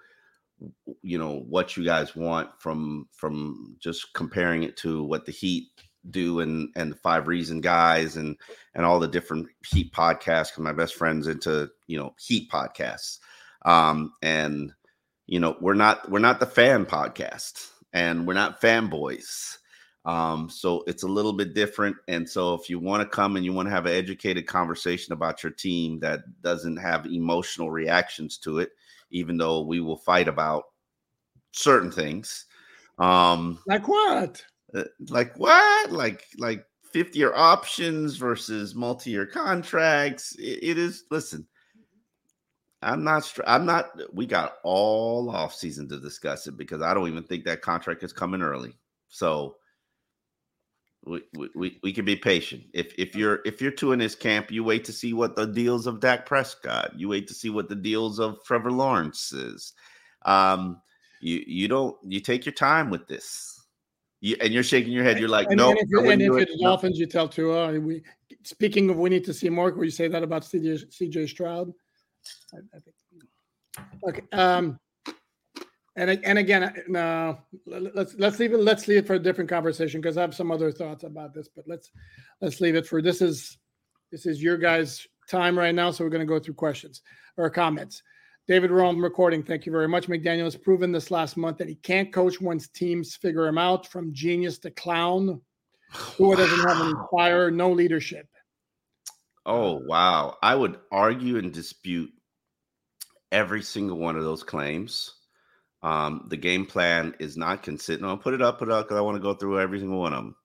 you 1.02 1.18
know, 1.18 1.44
what 1.48 1.76
you 1.76 1.85
guys 1.85 2.16
want 2.16 2.50
from 2.59 3.09
from 3.12 3.76
just 3.78 4.12
comparing 4.12 4.64
it 4.64 4.76
to 4.78 5.04
what 5.04 5.24
the 5.24 5.33
Heat 5.33 5.68
do 6.11 6.40
and 6.40 6.70
and 6.74 6.90
the 6.90 6.96
Five 6.96 7.28
Reason 7.28 7.61
guys 7.61 8.16
and 8.16 8.37
and 8.74 8.85
all 8.85 8.98
the 8.98 9.09
different 9.09 9.46
Heat 9.64 9.92
podcasts. 9.92 10.48
Because 10.48 10.64
my 10.64 10.72
best 10.72 10.96
friend's 10.96 11.28
into 11.28 11.70
you 11.87 11.96
know 11.96 12.12
Heat 12.18 12.50
podcasts, 12.50 13.20
um, 13.64 14.12
and 14.20 14.72
you 15.26 15.38
know 15.38 15.57
we're 15.61 15.74
not 15.74 16.11
we're 16.11 16.18
not 16.18 16.40
the 16.40 16.46
fan 16.46 16.85
podcast 16.85 17.70
and 17.94 18.26
we're 18.26 18.35
not 18.35 18.61
fanboys. 18.61 19.57
Um, 20.04 20.50
so 20.50 20.85
it's 20.87 21.04
a 21.04 21.09
little 21.09 21.33
bit 21.33 21.54
different. 21.54 21.96
And 22.09 22.28
so 22.28 22.52
if 22.52 22.68
you 22.68 22.78
want 22.78 23.02
to 23.02 23.09
come 23.09 23.37
and 23.37 23.44
you 23.44 23.54
want 23.54 23.66
to 23.66 23.74
have 23.74 23.87
an 23.87 23.94
educated 23.94 24.46
conversation 24.46 25.14
about 25.14 25.42
your 25.42 25.52
team 25.52 25.98
that 26.00 26.20
doesn't 26.42 26.76
have 26.76 27.07
emotional 27.07 27.70
reactions 27.70 28.37
to 28.38 28.59
it, 28.59 28.72
even 29.11 29.38
though 29.38 29.62
we 29.62 29.80
will 29.80 29.96
fight 29.96 30.28
about 30.28 30.64
certain 31.52 31.90
things. 31.90 32.44
Um, 32.98 33.59
like 33.66 33.88
what? 33.88 34.44
Uh, 34.74 34.85
like 35.09 35.38
what? 35.38 35.90
Like 35.90 36.24
like 36.38 36.66
50 36.92 37.18
year 37.18 37.33
options 37.35 38.16
versus 38.16 38.74
multi 38.74 39.11
year 39.11 39.26
contracts. 39.26 40.37
It, 40.38 40.59
it 40.62 40.78
is 40.78 41.04
listen, 41.11 41.46
I'm 42.84 43.02
not. 43.02 43.32
I'm 43.46 43.64
not. 43.64 43.98
We 44.14 44.26
got 44.26 44.58
all 44.62 45.30
off 45.30 45.54
season 45.54 45.88
to 45.88 45.98
discuss 45.98 46.46
it 46.46 46.56
because 46.56 46.82
I 46.82 46.92
don't 46.92 47.08
even 47.08 47.24
think 47.24 47.44
that 47.44 47.62
contract 47.62 48.02
is 48.02 48.12
coming 48.12 48.42
early. 48.42 48.74
So 49.08 49.56
we 51.06 51.22
we 51.54 51.78
we 51.82 51.92
can 51.92 52.04
be 52.04 52.16
patient. 52.16 52.64
If 52.74 52.94
if 52.98 53.16
you're 53.16 53.40
if 53.46 53.62
you're 53.62 53.70
two 53.70 53.92
in 53.92 53.98
this 53.98 54.14
camp, 54.14 54.50
you 54.50 54.62
wait 54.62 54.84
to 54.84 54.92
see 54.92 55.14
what 55.14 55.34
the 55.34 55.46
deals 55.46 55.86
of 55.86 56.00
Dak 56.00 56.26
Prescott. 56.26 56.92
You 56.98 57.08
wait 57.08 57.26
to 57.28 57.34
see 57.34 57.50
what 57.50 57.68
the 57.68 57.74
deals 57.74 58.20
of 58.20 58.44
Trevor 58.44 58.70
Lawrence 58.70 59.32
is. 59.32 59.72
Um, 60.26 60.80
you 61.20 61.42
you 61.46 61.68
don't 61.68 61.96
you 62.06 62.20
take 62.20 62.44
your 62.44 62.54
time 62.54 62.90
with 62.90 63.06
this. 63.06 63.62
You, 64.20 64.36
and 64.40 64.52
you're 64.52 64.62
shaking 64.62 64.92
your 64.92 65.04
head. 65.04 65.18
You're 65.18 65.28
like, 65.28 65.48
and, 65.48 65.56
no. 65.56 65.70
And 65.70 65.78
if, 65.78 65.88
you're, 65.88 66.10
and 66.10 66.22
if 66.22 66.32
it's 66.36 66.62
Dolphins, 66.62 66.98
you 66.98 67.06
tell 67.06 67.28
Tua. 67.28 67.78
We 67.78 68.02
speaking 68.42 68.90
of, 68.90 68.98
we 68.98 69.10
need 69.10 69.24
to 69.24 69.34
see 69.34 69.48
more. 69.48 69.72
Will 69.72 69.84
you 69.84 69.90
say 69.90 70.08
that 70.08 70.22
about 70.22 70.42
CJ, 70.42 70.86
CJ 70.90 71.28
Stroud? 71.28 71.72
I, 72.52 72.58
I 72.76 72.80
think. 72.80 72.96
Okay. 74.08 74.22
Um, 74.32 74.78
and 75.96 76.10
and 76.24 76.38
again, 76.38 76.74
no, 76.88 77.38
let's 77.66 78.14
let's 78.14 78.38
leave 78.38 78.52
it. 78.52 78.58
Let's 78.58 78.88
leave 78.88 78.98
it 78.98 79.06
for 79.06 79.14
a 79.14 79.18
different 79.18 79.48
conversation 79.48 80.00
because 80.00 80.16
I 80.16 80.22
have 80.22 80.34
some 80.34 80.50
other 80.50 80.72
thoughts 80.72 81.04
about 81.04 81.34
this. 81.34 81.48
But 81.48 81.66
let's 81.68 81.90
let's 82.40 82.60
leave 82.60 82.74
it 82.74 82.87
for 82.87 83.00
this 83.00 83.22
is 83.22 83.58
this 84.10 84.26
is 84.26 84.42
your 84.42 84.58
guys' 84.58 85.06
time 85.30 85.56
right 85.56 85.74
now. 85.74 85.90
So 85.90 86.04
we're 86.04 86.10
going 86.10 86.20
to 86.20 86.26
go 86.26 86.40
through 86.40 86.54
questions 86.54 87.02
or 87.37 87.48
comments. 87.48 88.02
David 88.46 88.70
Rome 88.70 89.02
recording. 89.02 89.42
Thank 89.42 89.66
you 89.66 89.72
very 89.72 89.88
much. 89.88 90.08
McDaniel 90.08 90.44
has 90.44 90.56
proven 90.56 90.92
this 90.92 91.10
last 91.10 91.37
month 91.37 91.58
that 91.58 91.68
he 91.68 91.76
can't 91.76 92.12
coach 92.12 92.40
once 92.40 92.68
teams 92.68 93.14
figure 93.16 93.46
him 93.46 93.56
out. 93.56 93.87
From 93.87 94.12
genius 94.12 94.58
to 94.60 94.70
clown, 94.72 95.40
who 95.92 96.30
wow. 96.30 96.34
doesn't 96.34 96.68
have 96.68 96.80
any 96.80 96.94
fire, 97.10 97.50
no 97.52 97.70
leadership. 97.70 98.26
Oh 99.46 99.74
wow! 99.87 100.37
I 100.42 100.54
would 100.54 100.78
argue 100.90 101.37
and 101.38 101.52
dispute 101.52 102.11
every 103.30 103.62
single 103.62 103.98
one 103.98 104.16
of 104.16 104.24
those 104.24 104.42
claims. 104.42 105.14
Um, 105.83 106.26
the 106.28 106.37
game 106.37 106.64
plan 106.64 107.14
is 107.18 107.37
not 107.37 107.62
consistent. 107.62 108.07
I'll 108.09 108.16
put 108.16 108.33
it 108.33 108.40
up, 108.40 108.59
put 108.59 108.68
it 108.68 108.72
up 108.72 108.87
because 108.87 108.96
I 108.96 109.02
want 109.02 109.16
to 109.16 109.22
go 109.22 109.35
through 109.35 109.61
every 109.61 109.80
single 109.80 110.00
one 110.00 110.14
of 110.14 110.24
them. 110.24 110.37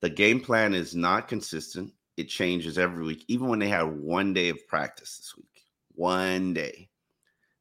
The 0.00 0.08
game 0.08 0.40
plan 0.40 0.72
is 0.72 0.94
not 0.94 1.28
consistent. 1.28 1.92
it 2.16 2.28
changes 2.28 2.78
every 2.78 3.04
week. 3.04 3.24
Even 3.28 3.48
when 3.48 3.58
they 3.58 3.68
had 3.68 3.82
one 3.82 4.32
day 4.32 4.48
of 4.48 4.66
practice 4.68 5.18
this 5.18 5.34
week, 5.36 5.64
one 5.94 6.54
day, 6.54 6.88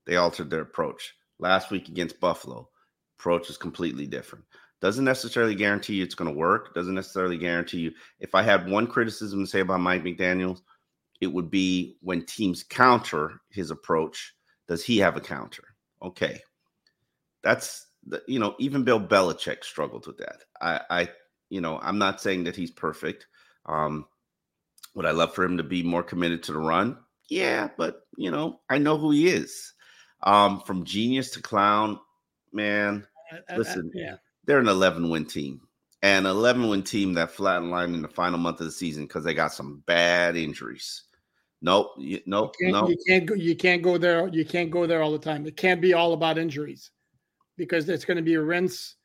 they 0.06 0.16
altered 0.16 0.50
their 0.50 0.62
approach. 0.62 1.14
Last 1.40 1.72
week 1.72 1.90
against 1.90 2.20
Buffalo, 2.20 2.70
approach 3.18 3.50
is 3.50 3.58
completely 3.58 4.08
different. 4.08 4.46
Doesn't 4.82 5.06
necessarily 5.06 5.56
guarantee 5.56 5.96
you 5.96 6.04
it's 6.04 6.16
going 6.16 6.32
to 6.32 6.38
work. 6.38 6.74
Doesn't 6.74 6.96
necessarily 6.96 7.38
guarantee 7.38 7.80
you. 7.80 7.92
If 8.20 8.34
I 8.34 8.44
had 8.44 8.70
one 8.70 8.88
criticism 8.88 9.42
to 9.42 9.48
say 9.48 9.60
about 9.60 9.82
Mike 9.82 10.04
McDaniels, 10.04 10.62
it 11.20 11.28
would 11.28 11.52
be 11.52 11.98
when 12.02 12.26
teams 12.26 12.64
counter 12.64 13.42
his 13.50 13.72
approach, 13.72 14.34
does 14.68 14.84
he 14.84 14.98
have 15.00 15.18
a 15.18 15.22
counter? 15.22 15.64
Okay. 16.02 16.40
That's 17.44 17.88
the, 18.08 18.24
you 18.28 18.40
know, 18.40 18.56
even 18.60 18.84
Bill 18.84 19.02
Belichick 19.02 19.64
struggled 19.64 20.08
with 20.08 20.18
that. 20.20 20.44
I, 20.62 20.82
I, 20.90 21.10
you 21.50 21.60
know, 21.60 21.80
I'm 21.82 21.98
not 21.98 22.22
saying 22.22 22.46
that 22.46 22.56
he's 22.56 22.72
perfect. 22.72 23.28
Um, 23.66 24.06
would 24.96 25.06
I 25.06 25.12
love 25.12 25.34
for 25.34 25.44
him 25.44 25.58
to 25.58 25.64
be 25.64 25.84
more 25.84 26.04
committed 26.04 26.44
to 26.44 26.54
the 26.54 26.60
run? 26.60 26.98
Yeah, 27.30 27.70
but 27.78 28.02
you 28.18 28.32
know, 28.32 28.60
I 28.70 28.78
know 28.78 28.98
who 28.98 29.12
he 29.12 29.30
is. 29.30 29.74
Um, 30.24 30.62
from 30.62 30.84
genius 30.84 31.32
to 31.32 31.42
clown, 31.42 32.00
man. 32.52 33.06
Listen, 33.56 33.92
yeah. 33.94 34.16
They're 34.46 34.60
an 34.60 34.68
11 34.68 35.10
win 35.10 35.26
team, 35.26 35.62
and 36.02 36.26
11 36.26 36.70
win 36.70 36.84
team 36.84 37.14
that 37.14 37.34
flatlined 37.34 37.94
in 37.94 38.02
the 38.02 38.08
final 38.08 38.38
month 38.38 38.60
of 38.60 38.66
the 38.66 38.72
season 38.72 39.04
because 39.04 39.24
they 39.24 39.34
got 39.34 39.54
some 39.54 39.84
bad 39.86 40.36
injuries. 40.36 41.04
Nope, 41.62 41.92
you, 41.98 42.22
nope, 42.26 42.56
you 42.60 42.72
nope. 42.72 42.90
You 42.90 42.98
can't 43.08 43.26
go. 43.26 43.36
You 43.36 43.56
can't 43.56 43.82
go 43.82 43.98
there. 43.98 44.28
You 44.30 44.46
can't 44.46 44.72
go 44.72 44.88
there 44.88 45.04
all 45.04 45.12
the 45.12 45.20
time. 45.20 45.46
It 45.46 45.58
can't 45.58 45.82
be 45.82 45.94
all 45.94 46.14
about 46.14 46.38
injuries, 46.38 46.92
because 47.58 47.90
it's 47.90 48.06
going 48.06 48.18
to 48.18 48.24
be 48.24 48.36
a 48.36 48.42
rinse. 48.42 48.96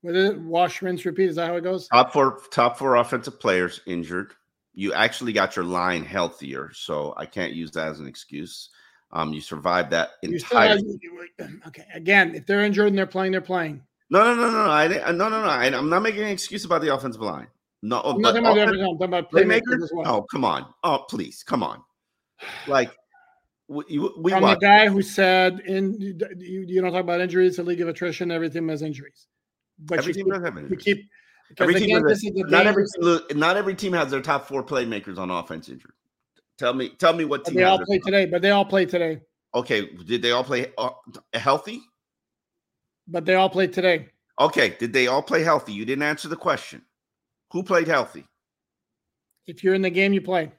What 0.00 0.16
is 0.16 0.30
it? 0.30 0.40
Wash, 0.40 0.82
rinse, 0.82 1.04
repeat. 1.04 1.28
Is 1.28 1.36
that 1.36 1.46
how 1.46 1.56
it 1.56 1.62
goes? 1.62 1.86
Top 1.88 2.12
four, 2.12 2.40
top 2.50 2.76
four 2.76 2.96
offensive 2.96 3.38
players 3.38 3.80
injured. 3.86 4.32
You 4.74 4.92
actually 4.94 5.32
got 5.32 5.54
your 5.54 5.64
line 5.64 6.04
healthier, 6.04 6.72
so 6.74 7.14
I 7.16 7.26
can't 7.26 7.52
use 7.52 7.70
that 7.72 7.88
as 7.88 8.00
an 8.00 8.08
excuse. 8.08 8.70
Um, 9.12 9.32
you 9.32 9.40
survived 9.40 9.90
that 9.90 10.12
entire. 10.22 10.78
Okay, 11.68 11.84
again, 11.94 12.34
if 12.34 12.46
they're 12.46 12.64
injured 12.64 12.88
and 12.88 12.98
they're 12.98 13.06
playing, 13.06 13.32
they're 13.32 13.40
playing. 13.40 13.82
No, 14.12 14.22
no, 14.22 14.34
no, 14.34 14.50
no, 14.50 14.70
I 14.70 14.88
no, 14.88 15.30
no, 15.30 15.42
no. 15.42 15.48
I, 15.48 15.68
am 15.68 15.88
not 15.88 16.02
making 16.02 16.24
an 16.24 16.28
excuse 16.28 16.66
about 16.66 16.82
the 16.82 16.94
offensive 16.94 17.22
line. 17.22 17.46
No, 17.82 17.98
I'm 18.02 18.20
not 18.20 18.32
talking 18.32 18.44
about, 18.44 18.58
I'm 18.58 18.78
talking 18.78 19.02
about 19.04 19.32
playmakers. 19.32 19.88
Well. 19.90 20.06
Oh, 20.06 20.22
come 20.30 20.44
on! 20.44 20.66
Oh, 20.84 21.06
please, 21.08 21.42
come 21.42 21.62
on! 21.62 21.82
Like 22.66 22.90
we, 23.68 23.84
we 24.18 24.30
from 24.30 24.42
the 24.42 24.56
guy 24.56 24.88
who 24.88 25.00
said 25.00 25.60
in 25.60 25.98
you, 25.98 26.14
you 26.68 26.82
don't 26.82 26.92
talk 26.92 27.00
about 27.00 27.22
injuries, 27.22 27.56
the 27.56 27.62
league 27.62 27.80
of 27.80 27.88
attrition, 27.88 28.30
everything 28.30 28.68
has 28.68 28.82
injuries. 28.82 29.28
But 29.78 30.00
every 30.00 30.12
team 30.12 30.28
does 30.28 30.42
have 30.42 30.58
injuries. 30.58 30.70
You 30.70 30.94
keep 30.94 31.08
every 31.58 31.74
team 31.76 31.96
again, 31.96 32.06
has, 32.06 32.22
not 32.50 32.66
every 32.66 32.84
not 33.34 33.56
every 33.56 33.74
team 33.74 33.94
has 33.94 34.10
their 34.10 34.20
top 34.20 34.46
four 34.46 34.62
playmakers 34.62 35.16
on 35.16 35.30
offense 35.30 35.70
injured. 35.70 35.94
Tell 36.58 36.74
me, 36.74 36.90
tell 36.90 37.14
me 37.14 37.24
what 37.24 37.46
team 37.46 37.54
they 37.54 37.64
all 37.64 37.82
play 37.82 37.98
today. 37.98 38.26
But 38.26 38.42
they 38.42 38.50
all 38.50 38.66
play 38.66 38.84
today. 38.84 39.22
Okay, 39.54 39.86
did 40.04 40.20
they 40.20 40.32
all 40.32 40.44
play 40.44 40.70
uh, 40.76 40.90
healthy? 41.32 41.80
But 43.12 43.26
they 43.26 43.34
all 43.34 43.50
played 43.50 43.72
today. 43.72 44.08
Okay, 44.40 44.74
did 44.80 44.92
they 44.92 45.06
all 45.06 45.22
play 45.22 45.42
healthy? 45.42 45.72
You 45.72 45.84
didn't 45.84 46.02
answer 46.02 46.28
the 46.28 46.36
question. 46.36 46.82
Who 47.52 47.62
played 47.62 47.86
healthy? 47.86 48.24
If 49.46 49.62
you're 49.62 49.74
in 49.74 49.82
the 49.82 49.90
game, 49.90 50.14
you 50.14 50.22
play. 50.22 50.50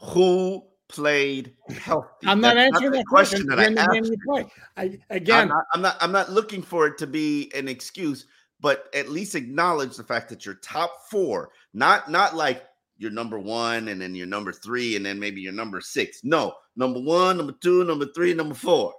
Who 0.00 0.64
played 0.88 1.54
healthy? 1.68 2.26
I'm 2.26 2.40
not 2.40 2.54
That's 2.54 2.74
answering 2.74 2.92
not 2.92 2.98
that 2.98 3.06
question, 3.06 3.46
question 3.46 3.76
that 3.76 3.92
I 3.92 3.98
asked. 3.98 4.12
play. 4.26 4.46
I, 4.76 4.98
again, 5.10 5.42
I'm 5.42 5.48
not, 5.48 5.64
I'm 5.74 5.82
not. 5.82 5.96
I'm 6.00 6.12
not 6.12 6.32
looking 6.32 6.62
for 6.62 6.86
it 6.86 6.96
to 6.98 7.06
be 7.06 7.52
an 7.54 7.68
excuse, 7.68 8.26
but 8.60 8.86
at 8.94 9.10
least 9.10 9.34
acknowledge 9.34 9.96
the 9.96 10.04
fact 10.04 10.30
that 10.30 10.46
your 10.46 10.54
top 10.56 11.02
four, 11.10 11.50
not 11.74 12.10
not 12.10 12.34
like 12.34 12.64
your 12.96 13.10
number 13.10 13.38
one 13.38 13.88
and 13.88 14.00
then 14.00 14.14
your 14.14 14.26
number 14.26 14.52
three 14.52 14.96
and 14.96 15.04
then 15.04 15.18
maybe 15.18 15.42
your 15.42 15.52
number 15.52 15.80
six. 15.80 16.24
No, 16.24 16.54
number 16.76 17.00
one, 17.00 17.36
number 17.36 17.54
two, 17.60 17.84
number 17.84 18.06
three, 18.14 18.32
number 18.32 18.54
four, 18.54 18.94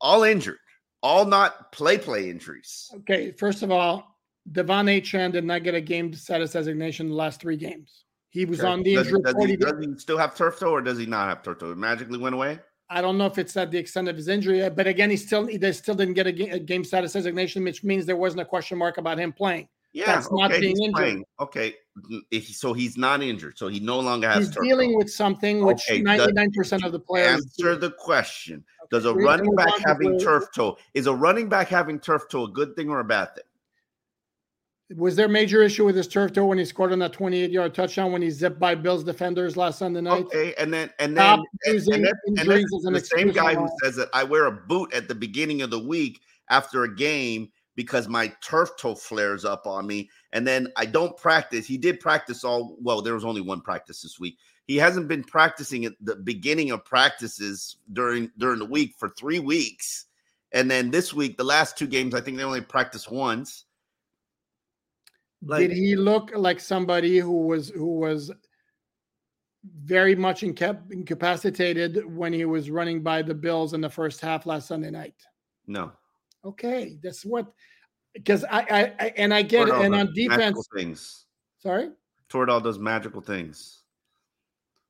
all 0.00 0.22
injured, 0.22 0.58
all 1.02 1.24
not 1.24 1.72
play 1.72 1.98
play 1.98 2.30
injuries. 2.30 2.90
Okay, 2.98 3.32
first 3.32 3.62
of 3.62 3.70
all, 3.70 4.16
De'Von 4.50 4.86
Achane 4.86 5.32
did 5.32 5.44
not 5.44 5.62
get 5.62 5.74
a 5.74 5.80
game 5.80 6.12
status 6.12 6.52
designation 6.52 7.08
the 7.08 7.14
last 7.14 7.40
three 7.40 7.56
games. 7.56 8.04
He 8.30 8.44
was 8.44 8.60
okay. 8.60 8.68
on 8.68 8.82
the 8.82 8.94
injury 8.94 9.20
does, 9.22 9.34
does, 9.34 9.46
he, 9.46 9.56
does 9.56 9.84
he 9.84 9.98
still 9.98 10.18
have 10.18 10.36
turf 10.36 10.60
toe 10.60 10.70
or 10.70 10.80
does 10.80 10.98
he 10.98 11.06
not 11.06 11.28
have 11.28 11.42
turf 11.42 11.58
toe? 11.58 11.72
It 11.72 11.78
magically 11.78 12.18
went 12.18 12.34
away. 12.34 12.60
I 12.88 13.00
don't 13.00 13.18
know 13.18 13.26
if 13.26 13.38
it's 13.38 13.56
at 13.56 13.70
the 13.70 13.78
extent 13.78 14.08
of 14.08 14.16
his 14.16 14.28
injury, 14.28 14.68
but 14.68 14.86
again, 14.86 15.10
he 15.10 15.16
still 15.16 15.46
they 15.46 15.72
still 15.72 15.94
didn't 15.94 16.14
get 16.14 16.26
a 16.26 16.32
game, 16.32 16.52
a 16.52 16.58
game 16.58 16.84
status 16.84 17.12
designation, 17.12 17.62
which 17.64 17.84
means 17.84 18.06
there 18.06 18.16
wasn't 18.16 18.42
a 18.42 18.44
question 18.44 18.78
mark 18.78 18.98
about 18.98 19.18
him 19.18 19.32
playing. 19.32 19.68
Yeah, 19.92 20.06
that's 20.06 20.26
okay, 20.28 20.36
not 20.36 20.50
being 20.52 20.76
injured. 20.76 20.94
Playing. 20.94 21.24
Okay, 21.40 21.74
eh, 22.32 22.40
so 22.40 22.72
he's 22.72 22.96
not 22.96 23.22
injured, 23.22 23.58
so 23.58 23.66
he 23.66 23.80
no 23.80 23.98
longer 23.98 24.28
has. 24.28 24.46
He's 24.46 24.56
dealing 24.56 24.96
with 24.96 25.10
something 25.10 25.64
which 25.64 25.82
ninety 25.90 26.32
nine 26.32 26.52
percent 26.52 26.84
of 26.84 26.92
the 26.92 27.00
players 27.00 27.42
answer 27.42 27.74
the 27.74 27.90
question. 27.90 28.64
Okay. 28.84 28.88
Does 28.92 29.04
a 29.04 29.14
running 29.14 29.54
back 29.56 29.72
having 29.84 30.18
turf 30.18 30.44
toe 30.54 30.76
is 30.94 31.06
a 31.06 31.14
running 31.14 31.48
back 31.48 31.68
having 31.68 31.98
turf 31.98 32.28
toe 32.30 32.44
a 32.44 32.48
good 32.48 32.76
thing 32.76 32.88
or 32.88 33.00
a 33.00 33.04
bad 33.04 33.34
thing? 33.34 33.44
Was 34.96 35.14
there 35.14 35.28
major 35.28 35.62
issue 35.62 35.84
with 35.84 35.96
his 35.96 36.08
turf 36.08 36.32
toe 36.32 36.46
when 36.46 36.58
he 36.58 36.64
scored 36.64 36.92
on 36.92 36.98
that 37.00 37.12
28 37.12 37.50
yard 37.50 37.74
touchdown 37.74 38.12
when 38.12 38.22
he 38.22 38.30
zipped 38.30 38.58
by 38.58 38.74
Bills 38.74 39.04
defenders 39.04 39.56
last 39.56 39.80
Sunday 39.80 40.00
night? 40.00 40.24
Okay, 40.26 40.54
and 40.56 40.72
then 40.72 40.90
and 41.00 41.16
then, 41.16 41.40
and, 41.64 41.76
and 41.76 42.04
then, 42.04 42.12
and 42.26 42.48
then 42.48 42.92
the 42.92 43.00
same 43.00 43.30
guy 43.32 43.54
who 43.54 43.68
says 43.82 43.96
that 43.96 44.08
I 44.12 44.22
wear 44.22 44.46
a 44.46 44.52
boot 44.52 44.92
at 44.92 45.08
the 45.08 45.14
beginning 45.16 45.62
of 45.62 45.70
the 45.70 45.78
week 45.78 46.20
after 46.48 46.84
a 46.84 46.94
game 46.94 47.50
because 47.80 48.08
my 48.08 48.30
turf 48.42 48.70
toe 48.76 48.94
flares 48.94 49.46
up 49.46 49.66
on 49.66 49.86
me, 49.86 50.10
and 50.32 50.46
then 50.46 50.68
I 50.76 50.84
don't 50.84 51.16
practice. 51.16 51.66
He 51.66 51.78
did 51.78 51.98
practice 51.98 52.44
all 52.44 52.76
well. 52.80 53.00
There 53.00 53.14
was 53.14 53.24
only 53.24 53.40
one 53.40 53.62
practice 53.62 54.02
this 54.02 54.20
week. 54.20 54.36
He 54.66 54.76
hasn't 54.76 55.08
been 55.08 55.24
practicing 55.24 55.86
at 55.86 55.94
the 56.00 56.16
beginning 56.16 56.72
of 56.72 56.84
practices 56.84 57.76
during 57.94 58.30
during 58.36 58.58
the 58.58 58.66
week 58.66 58.94
for 58.98 59.08
three 59.18 59.38
weeks, 59.38 60.06
and 60.52 60.70
then 60.70 60.90
this 60.90 61.14
week, 61.14 61.38
the 61.38 61.44
last 61.44 61.78
two 61.78 61.86
games, 61.86 62.14
I 62.14 62.20
think 62.20 62.36
they 62.36 62.44
only 62.44 62.60
practiced 62.60 63.10
once 63.10 63.64
like, 65.42 65.68
Did 65.68 65.72
he 65.72 65.96
look 65.96 66.32
like 66.34 66.60
somebody 66.60 67.18
who 67.18 67.46
was 67.46 67.70
who 67.70 67.98
was 67.98 68.30
very 69.82 70.14
much 70.14 70.42
incap- 70.42 70.92
incapacitated 70.92 72.04
when 72.14 72.32
he 72.32 72.44
was 72.44 72.70
running 72.70 73.02
by 73.02 73.22
the 73.22 73.34
Bills 73.34 73.72
in 73.72 73.80
the 73.80 73.88
first 73.88 74.20
half 74.20 74.44
last 74.44 74.68
Sunday 74.68 74.90
night? 74.90 75.14
No. 75.66 75.92
Okay, 76.44 76.98
that's 77.02 77.24
what 77.24 77.52
because 78.14 78.44
I, 78.44 78.60
I, 78.60 78.92
I 78.98 79.12
and 79.16 79.32
I 79.32 79.42
get 79.42 79.68
Toradol 79.68 79.80
it. 79.80 79.86
And 79.86 79.94
on 79.94 80.14
defense, 80.14 80.68
things. 80.74 81.26
Sorry, 81.58 81.90
Toradol 82.30 82.62
does 82.62 82.78
magical 82.78 83.20
things. 83.20 83.82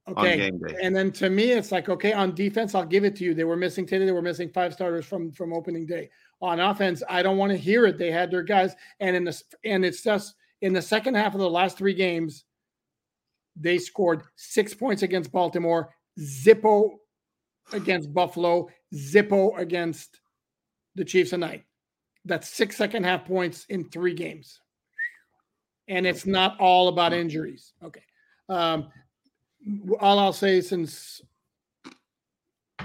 Okay, 0.08 0.50
and 0.82 0.94
then 0.94 1.12
to 1.12 1.30
me, 1.30 1.52
it's 1.52 1.70
like 1.70 1.88
okay, 1.88 2.12
on 2.12 2.34
defense, 2.34 2.74
I'll 2.74 2.84
give 2.84 3.04
it 3.04 3.16
to 3.16 3.24
you. 3.24 3.34
They 3.34 3.44
were 3.44 3.56
missing 3.56 3.86
today. 3.86 4.04
They 4.04 4.12
were 4.12 4.22
missing 4.22 4.50
five 4.50 4.72
starters 4.72 5.04
from 5.04 5.32
from 5.32 5.52
opening 5.52 5.86
day. 5.86 6.10
On 6.40 6.58
offense, 6.58 7.02
I 7.08 7.22
don't 7.22 7.36
want 7.36 7.50
to 7.52 7.58
hear 7.58 7.86
it. 7.86 7.98
They 7.98 8.10
had 8.10 8.30
their 8.30 8.42
guys, 8.42 8.74
and 9.00 9.14
in 9.14 9.24
this, 9.24 9.44
and 9.64 9.84
it's 9.84 10.02
just 10.02 10.34
in 10.62 10.72
the 10.72 10.82
second 10.82 11.14
half 11.14 11.34
of 11.34 11.40
the 11.40 11.50
last 11.50 11.76
three 11.76 11.94
games, 11.94 12.44
they 13.56 13.78
scored 13.78 14.22
six 14.36 14.74
points 14.74 15.02
against 15.02 15.32
Baltimore, 15.32 15.94
Zippo 16.18 16.96
against 17.72 18.12
Buffalo, 18.12 18.68
Zippo 18.94 19.58
against 19.58 20.20
the 20.94 21.04
Chiefs 21.04 21.30
tonight. 21.30 21.64
That's 22.24 22.48
six 22.48 22.76
second 22.76 23.04
half 23.04 23.24
points 23.24 23.66
in 23.68 23.88
three 23.88 24.14
games. 24.14 24.60
And 25.88 26.06
it's 26.06 26.26
not 26.26 26.58
all 26.60 26.88
about 26.88 27.12
injuries. 27.12 27.72
Okay. 27.82 28.02
Um, 28.48 28.88
all 29.98 30.18
I'll 30.18 30.32
say 30.32 30.60
since 30.60 31.20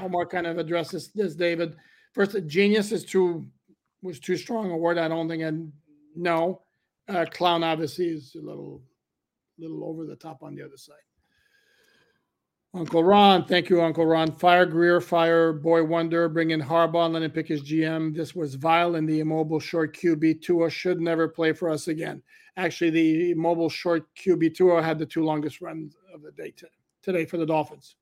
Omar 0.01 0.25
kind 0.25 0.47
of 0.47 0.57
addresses 0.57 1.11
this, 1.13 1.35
David. 1.35 1.75
First, 2.13 2.35
genius 2.47 2.91
is 2.91 3.05
too 3.05 3.45
was 4.01 4.19
too 4.19 4.37
strong 4.37 4.71
a 4.71 4.77
word. 4.77 4.97
I 4.97 5.07
don't 5.07 5.27
think 5.27 5.43
I 5.43 5.51
know. 6.15 6.61
Uh, 7.07 7.25
clown 7.29 7.63
obviously 7.63 8.07
is 8.07 8.35
a 8.35 8.45
little, 8.45 8.81
little 9.57 9.83
over 9.83 10.05
the 10.05 10.15
top 10.15 10.43
on 10.43 10.55
the 10.55 10.63
other 10.63 10.77
side. 10.77 10.95
Uncle 12.75 13.05
Ron, 13.05 13.45
thank 13.45 13.69
you, 13.69 13.81
Uncle 13.81 14.05
Ron. 14.05 14.33
Fire 14.33 14.65
Grier, 14.65 14.99
fire 14.99 15.53
Boy 15.53 15.81
Wonder, 15.81 16.27
bring 16.27 16.51
in 16.51 16.61
Harbaugh, 16.61 17.09
let 17.09 17.23
him 17.23 17.31
pick 17.31 17.47
his 17.47 17.63
GM. 17.63 18.13
This 18.13 18.35
was 18.35 18.55
vile, 18.55 18.95
and 18.95 19.07
the 19.07 19.21
immobile 19.21 19.61
short 19.61 19.95
QB 19.95 20.41
Tua 20.41 20.69
should 20.69 20.99
never 20.99 21.29
play 21.29 21.53
for 21.53 21.69
us 21.69 21.87
again. 21.87 22.21
Actually, 22.57 22.89
the 22.89 23.33
mobile 23.35 23.69
short 23.69 24.03
QB 24.15 24.55
Tua 24.55 24.83
had 24.83 24.99
the 24.99 25.05
two 25.05 25.23
longest 25.23 25.61
runs 25.61 25.95
of 26.13 26.21
the 26.21 26.31
day 26.31 26.51
t- 26.51 26.67
today 27.01 27.25
for 27.25 27.37
the 27.37 27.45
Dolphins. 27.45 27.95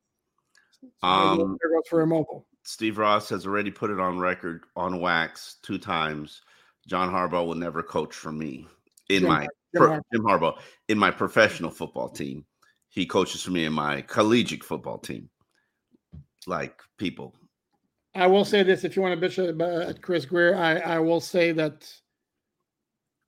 So 0.81 1.07
um, 1.07 1.37
there 1.37 1.71
goes 1.71 1.87
for 1.87 2.01
immobile. 2.01 2.47
Steve 2.63 2.97
Ross 2.97 3.29
has 3.29 3.45
already 3.45 3.69
put 3.69 3.91
it 3.91 3.99
on 3.99 4.17
record 4.17 4.63
on 4.75 4.99
wax 4.99 5.57
two 5.61 5.77
times. 5.77 6.41
John 6.87 7.11
Harbaugh 7.11 7.45
will 7.45 7.55
never 7.55 7.83
coach 7.83 8.15
for 8.15 8.31
me 8.31 8.67
in 9.09 9.21
Jim, 9.21 9.29
my 9.29 9.41
Jim, 9.41 9.49
per, 9.75 10.01
Jim 10.11 10.23
Harbaugh 10.23 10.57
in 10.89 10.97
my 10.97 11.11
professional 11.11 11.69
football 11.69 12.09
team. 12.09 12.43
He 12.93 13.07
coaches 13.07 13.41
for 13.41 13.49
me 13.49 13.65
in 13.65 13.73
my 13.73 14.01
collegiate 14.01 14.63
football 14.63 14.99
team. 14.99 15.29
Like 16.45 16.79
people. 16.97 17.33
I 18.13 18.27
will 18.27 18.45
say 18.45 18.61
this: 18.61 18.83
if 18.83 18.95
you 18.95 19.01
want 19.01 19.19
to 19.19 19.27
bitch 19.27 19.39
uh, 19.39 19.89
at 19.89 20.01
Chris 20.01 20.25
Grier, 20.25 20.55
I, 20.55 20.77
I 20.77 20.99
will 20.99 21.19
say 21.19 21.51
that 21.53 21.91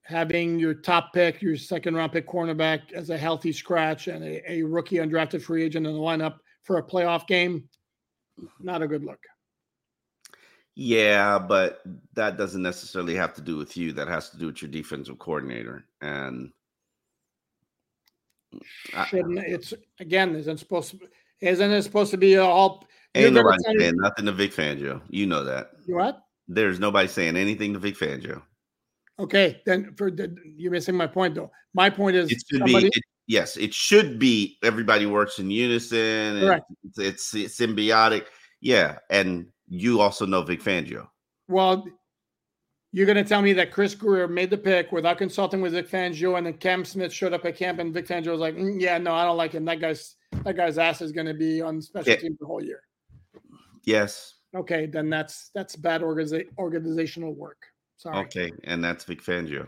having 0.03 0.59
your 0.59 0.75
top 0.75 1.13
pick, 1.13 1.41
your 1.41 1.57
second 1.57 1.95
round 1.95 2.11
pick 2.11 2.27
cornerback 2.27 2.91
as 2.91 3.09
a 3.09 3.17
healthy 3.17 3.51
scratch 3.51 4.07
and 4.07 4.23
a, 4.23 4.51
a 4.51 4.61
rookie 4.61 4.97
undrafted 4.97 5.41
free 5.41 5.63
agent 5.63 5.87
in 5.87 5.93
the 5.93 5.99
lineup 5.99 6.37
for 6.61 6.77
a 6.77 6.83
playoff 6.83 7.25
game, 7.25 7.67
not 8.59 8.83
a 8.83 8.87
good 8.87 9.03
look. 9.03 9.19
Yeah, 10.75 11.39
but 11.39 11.81
that 12.13 12.37
doesn't 12.37 12.61
necessarily 12.61 13.15
have 13.15 13.33
to 13.35 13.41
do 13.41 13.55
with 13.57 13.77
you. 13.77 13.93
That 13.93 14.09
has 14.09 14.29
to 14.31 14.37
do 14.37 14.47
with 14.47 14.61
your 14.61 14.69
defensive 14.69 15.17
coordinator. 15.17 15.85
And 16.01 16.51
shouldn't 19.07 19.39
it's 19.39 19.73
again 19.99 20.35
isn't 20.35 20.57
supposed 20.57 20.91
to 20.91 20.99
isn't 21.41 21.71
it 21.71 21.81
supposed 21.83 22.11
to 22.11 22.17
be 22.17 22.37
all 22.37 22.87
ain't 23.15 23.33
nobody 23.33 23.57
saying 23.77 23.93
nothing 23.97 24.25
to 24.25 24.31
Vic 24.31 24.51
Fangio. 24.51 25.01
You 25.09 25.25
know 25.25 25.43
that. 25.43 25.71
What? 25.87 26.21
There's 26.47 26.79
nobody 26.79 27.07
saying 27.07 27.37
anything 27.37 27.73
to 27.73 27.79
Vic 27.79 27.97
Fangio. 27.97 28.41
Okay, 29.17 29.61
then 29.65 29.93
for 29.95 30.11
the, 30.11 30.35
you're 30.57 30.71
missing 30.71 30.95
my 30.95 31.07
point 31.07 31.35
though. 31.35 31.51
My 31.73 31.89
point 31.89 32.15
is 32.15 32.31
it 32.31 32.41
should 32.49 32.59
somebody, 32.59 32.89
be 32.89 32.97
it, 32.97 33.03
yes, 33.27 33.57
it 33.57 33.73
should 33.73 34.19
be 34.19 34.57
everybody 34.63 35.05
works 35.05 35.39
in 35.39 35.49
unison. 35.49 36.41
Correct. 36.41 36.65
It's, 36.97 37.33
it's, 37.33 37.57
symbiotic. 37.57 38.25
Yeah, 38.59 38.97
and 39.09 39.47
you 39.67 40.01
also 40.01 40.25
know 40.25 40.41
Vic 40.41 40.61
Fangio. 40.61 41.07
Well, 41.47 41.85
you're 42.95 43.05
going 43.05 43.17
to 43.17 43.25
tell 43.25 43.41
me 43.41 43.51
that 43.51 43.73
Chris 43.73 43.93
Grier 43.93 44.25
made 44.25 44.49
the 44.49 44.57
pick 44.57 44.93
without 44.93 45.17
consulting 45.17 45.59
with 45.59 45.73
Vic 45.73 45.89
Fangio, 45.89 46.37
and 46.37 46.47
then 46.47 46.53
Cam 46.53 46.85
Smith 46.85 47.11
showed 47.11 47.33
up 47.33 47.43
at 47.43 47.57
camp, 47.57 47.79
and 47.79 47.93
Vic 47.93 48.07
Fangio 48.07 48.31
was 48.31 48.39
like, 48.39 48.55
mm, 48.55 48.79
"Yeah, 48.79 48.97
no, 48.99 49.13
I 49.13 49.25
don't 49.25 49.35
like 49.35 49.51
him. 49.51 49.65
That 49.65 49.81
guy's 49.81 50.15
that 50.45 50.55
guy's 50.55 50.77
ass 50.77 51.01
is 51.01 51.11
going 51.11 51.27
to 51.27 51.33
be 51.33 51.61
on 51.61 51.81
special 51.81 52.13
yeah. 52.13 52.19
teams 52.19 52.37
the 52.39 52.45
whole 52.45 52.63
year." 52.63 52.83
Yes. 53.83 54.35
Okay, 54.55 54.85
then 54.85 55.09
that's 55.09 55.51
that's 55.53 55.75
bad 55.75 56.03
organiza- 56.03 56.47
organizational 56.57 57.33
work. 57.33 57.65
Sorry. 57.97 58.15
Okay, 58.27 58.53
and 58.63 58.81
that's 58.81 59.03
Vic 59.03 59.21
Fangio. 59.21 59.67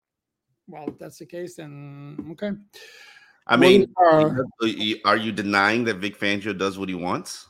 Well, 0.71 0.85
if 0.87 0.97
that's 0.97 1.19
the 1.19 1.25
case, 1.25 1.55
then 1.55 2.17
okay. 2.31 2.51
I 3.45 3.57
mean, 3.57 3.93
uh, 4.01 4.05
are, 4.05 4.45
are 5.05 5.17
you 5.17 5.31
denying 5.31 5.83
that 5.85 5.97
Vic 5.97 6.17
Fangio 6.17 6.57
does 6.57 6.79
what 6.79 6.87
he 6.87 6.95
wants? 6.95 7.47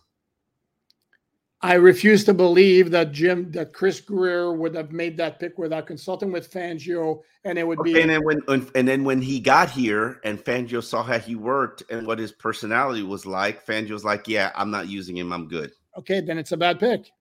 I 1.64 1.76
refuse 1.76 2.24
to 2.24 2.34
believe 2.34 2.90
that 2.90 3.12
Jim, 3.12 3.52
that 3.52 3.72
Chris 3.72 4.02
Grier 4.02 4.52
would 4.52 4.74
have 4.74 4.92
made 4.92 5.16
that 5.18 5.40
pick 5.40 5.60
without 5.60 5.86
consulting 5.86 6.32
with 6.32 6.52
Fangio, 6.52 7.22
and 7.44 7.60
it 7.60 7.68
would 7.68 7.80
okay, 7.82 7.94
be. 7.94 8.02
And 8.02 8.10
then 8.10 8.24
when, 8.24 8.42
and 8.74 8.88
then 8.88 9.04
when 9.04 9.22
he 9.22 9.40
got 9.40 9.70
here, 9.70 10.20
and 10.24 10.44
Fangio 10.44 10.84
saw 10.84 11.04
how 11.04 11.20
he 11.20 11.36
worked 11.36 11.84
and 11.92 12.08
what 12.08 12.18
his 12.18 12.32
personality 12.32 13.04
was 13.04 13.28
like, 13.28 13.64
Fangio 13.64 13.92
was 13.92 14.04
like, 14.04 14.28
"Yeah, 14.28 14.52
I'm 14.56 14.72
not 14.72 14.88
using 14.88 15.16
him. 15.16 15.32
I'm 15.32 15.48
good." 15.48 15.72
Okay, 16.00 16.20
then 16.22 16.40
it's 16.40 16.52
a 16.52 16.58
bad 16.58 16.80
pick. 16.80 17.12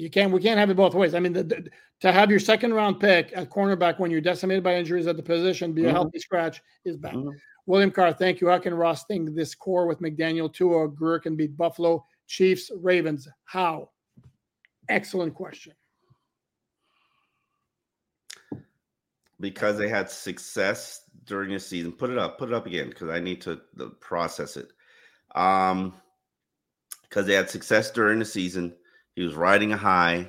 You 0.00 0.08
can't. 0.08 0.32
We 0.32 0.40
can't 0.40 0.58
have 0.58 0.70
it 0.70 0.76
both 0.76 0.94
ways. 0.94 1.14
I 1.14 1.20
mean, 1.20 1.34
the, 1.34 1.42
the, 1.42 1.68
to 2.00 2.10
have 2.10 2.30
your 2.30 2.40
second 2.40 2.72
round 2.72 2.98
pick 3.00 3.32
at 3.36 3.50
cornerback 3.50 3.98
when 3.98 4.10
you're 4.10 4.22
decimated 4.22 4.64
by 4.64 4.76
injuries 4.76 5.06
at 5.06 5.16
the 5.16 5.22
position, 5.22 5.72
be 5.72 5.82
mm-hmm. 5.82 5.90
a 5.90 5.92
healthy 5.92 6.18
scratch 6.18 6.62
is 6.86 6.96
bad. 6.96 7.14
Mm-hmm. 7.14 7.36
William 7.66 7.90
Carr, 7.90 8.14
thank 8.14 8.40
you. 8.40 8.48
How 8.48 8.58
can 8.58 8.72
Ross 8.72 9.04
think 9.04 9.34
this 9.34 9.54
core 9.54 9.86
with 9.86 10.00
McDaniel, 10.00 10.52
Tua, 10.52 10.88
Grier 10.88 11.18
can 11.18 11.36
beat 11.36 11.54
Buffalo? 11.54 12.04
Chiefs, 12.26 12.70
Ravens. 12.74 13.28
How? 13.44 13.90
Excellent 14.88 15.34
question. 15.34 15.74
Because 19.38 19.76
they 19.76 19.88
had 19.88 20.08
success 20.08 21.02
during 21.26 21.52
the 21.52 21.60
season. 21.60 21.92
Put 21.92 22.08
it 22.08 22.18
up. 22.18 22.38
Put 22.38 22.48
it 22.48 22.54
up 22.54 22.66
again 22.66 22.88
because 22.88 23.10
I 23.10 23.20
need 23.20 23.42
to 23.42 23.60
process 24.00 24.56
it. 24.56 24.68
Um, 25.34 25.92
because 27.02 27.26
they 27.26 27.34
had 27.34 27.50
success 27.50 27.90
during 27.90 28.18
the 28.18 28.24
season. 28.24 28.74
He 29.20 29.26
was 29.26 29.34
riding 29.34 29.74
a 29.74 29.76
high. 29.76 30.28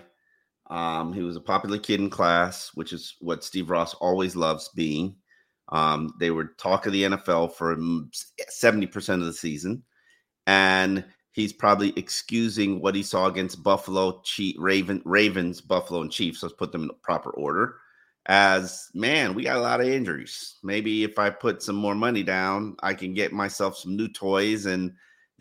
Um, 0.70 1.14
he 1.14 1.22
was 1.22 1.38
a 1.38 1.42
popular 1.42 1.78
kid 1.78 2.02
in 2.02 2.10
class, 2.10 2.72
which 2.74 2.92
is 2.92 3.16
what 3.22 3.42
Steve 3.42 3.70
Ross 3.70 3.94
always 3.94 4.36
loves 4.36 4.68
being. 4.76 5.16
Um, 5.70 6.14
they 6.20 6.30
were 6.30 6.56
talk 6.58 6.86
of 6.86 6.92
the 6.92 7.04
NFL 7.04 7.54
for 7.54 7.74
70% 7.74 9.14
of 9.14 9.22
the 9.26 9.32
season. 9.32 9.84
And 10.46 11.06
he's 11.32 11.54
probably 11.54 11.94
excusing 11.96 12.82
what 12.82 12.94
he 12.94 13.02
saw 13.02 13.28
against 13.28 13.64
Buffalo, 13.64 14.20
Chief, 14.26 14.58
Raven, 14.60 15.02
Ravens, 15.06 15.62
Buffalo, 15.62 16.02
and 16.02 16.12
Chiefs. 16.12 16.44
Let's 16.44 16.56
put 16.56 16.74
them 16.74 16.82
in 16.82 16.88
the 16.90 16.94
proper 16.96 17.30
order. 17.30 17.78
As 18.26 18.90
man, 18.94 19.34
we 19.36 19.44
got 19.44 19.56
a 19.56 19.62
lot 19.62 19.80
of 19.80 19.88
injuries. 19.88 20.58
Maybe 20.64 21.06
if 21.06 21.18
I 21.18 21.30
put 21.30 21.64
some 21.64 21.78
more 21.78 21.96
money 21.96 22.24
down, 22.24 22.76
I 22.84 22.94
can 22.94 23.14
get 23.14 23.32
myself 23.32 23.78
some 23.78 23.96
new 23.96 24.10
toys, 24.10 24.66
and 24.66 24.92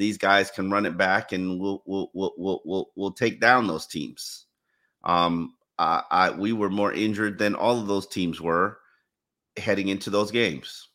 these 0.01 0.17
guys 0.17 0.51
can 0.51 0.71
run 0.71 0.87
it 0.87 0.97
back, 0.97 1.33
and 1.33 1.61
we'll 1.61 1.83
we'll 1.85 2.11
we'll 2.15 2.35
we'll 2.39 2.63
we'll, 2.65 2.91
we'll 2.97 3.13
take 3.13 3.39
down 3.39 3.67
those 3.67 3.87
teams. 3.87 4.47
Um, 5.05 5.55
I, 5.79 6.03
I 6.11 6.31
we 6.31 6.55
were 6.55 6.71
more 6.71 6.91
injured 6.91 7.39
than 7.39 7.55
all 7.55 7.79
of 7.79 7.87
those 7.87 8.07
teams 8.07 8.41
were 8.41 8.79
heading 9.59 9.89
into 9.89 10.09
those 10.09 10.31
games, 10.31 10.89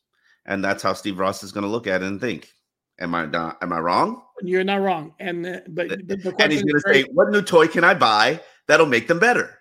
and 0.48 0.64
that's 0.64 0.82
how 0.82 0.94
Steve 0.94 1.20
Ross 1.20 1.44
is 1.44 1.52
going 1.52 1.64
to 1.64 1.70
look 1.70 1.86
at 1.86 2.02
it 2.02 2.08
and 2.08 2.20
think. 2.20 2.52
Am 3.00 3.14
I 3.14 3.28
not? 3.28 3.58
Am 3.62 3.72
I 3.72 3.80
wrong? 3.80 4.24
You're 4.42 4.64
not 4.64 4.82
wrong. 4.82 5.14
And 5.20 5.46
uh, 5.46 5.60
but, 5.68 5.90
but 5.90 6.24
the 6.24 6.36
and 6.40 6.52
he's 6.52 6.64
going 6.64 6.82
to 6.82 6.94
say, 6.94 7.04
"What 7.14 7.30
new 7.30 7.44
toy 7.44 7.68
can 7.68 7.84
I 7.84 7.94
buy 7.94 8.42
that'll 8.68 8.88
make 8.88 9.08
them 9.08 9.20
better?" 9.20 9.60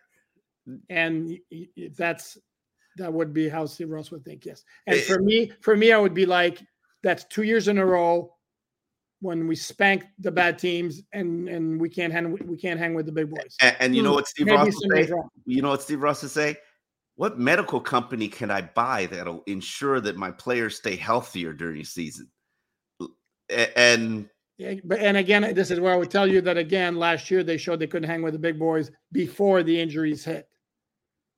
And 0.88 1.38
that's 1.98 2.38
that 2.96 3.12
would 3.12 3.34
be 3.34 3.50
how 3.50 3.66
Steve 3.66 3.90
Ross 3.90 4.10
would 4.10 4.24
think. 4.24 4.46
Yes. 4.46 4.64
And 4.86 4.96
it, 4.96 5.04
for 5.04 5.20
me, 5.20 5.52
for 5.60 5.76
me, 5.76 5.92
I 5.92 5.98
would 5.98 6.14
be 6.14 6.24
like, 6.24 6.62
"That's 7.02 7.24
two 7.24 7.42
years 7.42 7.68
in 7.68 7.76
a 7.76 7.84
row 7.84 8.34
when 9.24 9.48
we 9.48 9.56
spank 9.56 10.04
the 10.18 10.30
bad 10.30 10.58
teams 10.58 11.02
and 11.12 11.48
and 11.48 11.80
we 11.80 11.88
can't 11.88 12.12
hang 12.12 12.30
we 12.46 12.56
can't 12.56 12.78
hang 12.78 12.94
with 12.94 13.06
the 13.06 13.12
big 13.12 13.30
boys." 13.30 13.56
And, 13.60 13.76
and 13.80 13.96
you 13.96 14.02
know 14.02 14.10
hmm. 14.10 14.16
what 14.16 14.28
Steve 14.28 14.46
Ross 14.46 14.66
would 14.66 15.06
say? 15.06 15.12
You 15.46 15.62
know 15.62 15.70
what 15.70 15.82
Steve 15.82 16.02
Ross 16.02 16.22
would 16.22 16.30
say? 16.30 16.56
what 17.16 17.38
medical 17.38 17.80
company 17.80 18.28
can 18.28 18.50
I 18.50 18.62
buy 18.62 19.06
that'll 19.06 19.42
ensure 19.46 20.00
that 20.00 20.16
my 20.16 20.30
players 20.30 20.76
stay 20.76 20.96
healthier 20.96 21.52
during 21.52 21.78
the 21.78 21.84
season? 21.84 22.28
And 23.76 24.28
yeah, 24.58 24.74
but 24.84 25.00
and 25.00 25.16
again, 25.16 25.54
this 25.54 25.70
is 25.70 25.80
where 25.80 25.92
I 25.92 25.96
would 25.96 26.10
tell 26.10 26.26
you 26.26 26.40
that 26.42 26.56
again, 26.56 26.96
last 26.96 27.30
year 27.30 27.42
they 27.42 27.56
showed 27.56 27.78
they 27.78 27.86
couldn't 27.86 28.08
hang 28.08 28.22
with 28.22 28.32
the 28.32 28.38
big 28.38 28.58
boys 28.58 28.90
before 29.12 29.62
the 29.62 29.78
injuries 29.80 30.24
hit. 30.24 30.48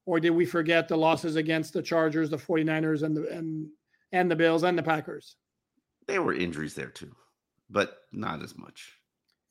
Or 0.07 0.21
did 0.21 0.31
we 0.31 0.47
forget 0.47 0.87
the 0.87 0.97
losses 0.97 1.35
against 1.35 1.73
the 1.73 1.83
Chargers, 1.83 2.31
the 2.31 2.37
49ers, 2.37 3.03
and 3.03 3.17
the 3.17 3.29
and 3.29 3.69
and 4.13 4.31
the 4.31 4.37
Bills 4.37 4.63
and 4.63 4.79
the 4.79 4.83
Packers? 4.83 5.37
There 6.07 6.23
were 6.23 6.35
injuries 6.35 6.75
there 6.75 6.91
too, 6.91 7.15
but 7.71 7.99
not 8.13 8.43
as 8.43 8.57
much. 8.57 8.99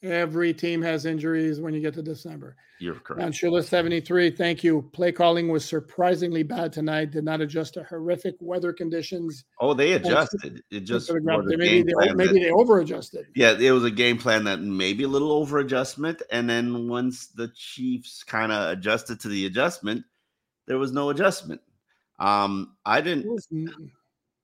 Every 0.03 0.53
team 0.53 0.81
has 0.83 1.05
injuries 1.05 1.59
when 1.59 1.73
you 1.73 1.81
get 1.81 1.95
to 1.95 2.03
December. 2.03 2.55
You're 2.79 2.95
correct. 2.95 3.23
And 3.23 3.33
Shula 3.33 3.63
73, 3.63 4.31
thank 4.31 4.63
you. 4.63 4.87
Play 4.93 5.11
calling 5.11 5.47
was 5.47 5.63
surprisingly 5.63 6.43
bad 6.43 6.73
tonight. 6.73 7.11
Did 7.11 7.23
not 7.23 7.41
adjust 7.41 7.75
to 7.75 7.83
horrific 7.83 8.35
weather 8.39 8.73
conditions. 8.73 9.45
Oh, 9.59 9.73
they 9.73 9.93
adjusted. 9.93 10.61
It 10.69 10.81
just 10.81 11.11
maybe 11.11 11.83
they, 11.83 12.13
maybe 12.13 12.39
they 12.39 12.51
over 12.51 12.79
adjusted. 12.81 13.27
Yeah, 13.33 13.57
it 13.57 13.71
was 13.71 13.85
a 13.85 13.91
game 13.91 14.17
plan 14.17 14.43
that 14.43 14.59
maybe 14.61 15.05
a 15.05 15.07
little 15.07 15.31
over 15.31 15.57
adjustment. 15.59 16.21
And 16.29 16.49
then 16.49 16.89
once 16.89 17.27
the 17.27 17.47
Chiefs 17.55 18.23
kind 18.23 18.51
of 18.51 18.71
adjusted 18.71 19.21
to 19.21 19.29
the 19.29 19.45
adjustment, 19.45 20.03
there 20.67 20.77
was 20.77 20.91
no 20.91 21.09
adjustment. 21.09 21.61
Um, 22.19 22.75
I 22.85 23.01
didn't. 23.01 23.41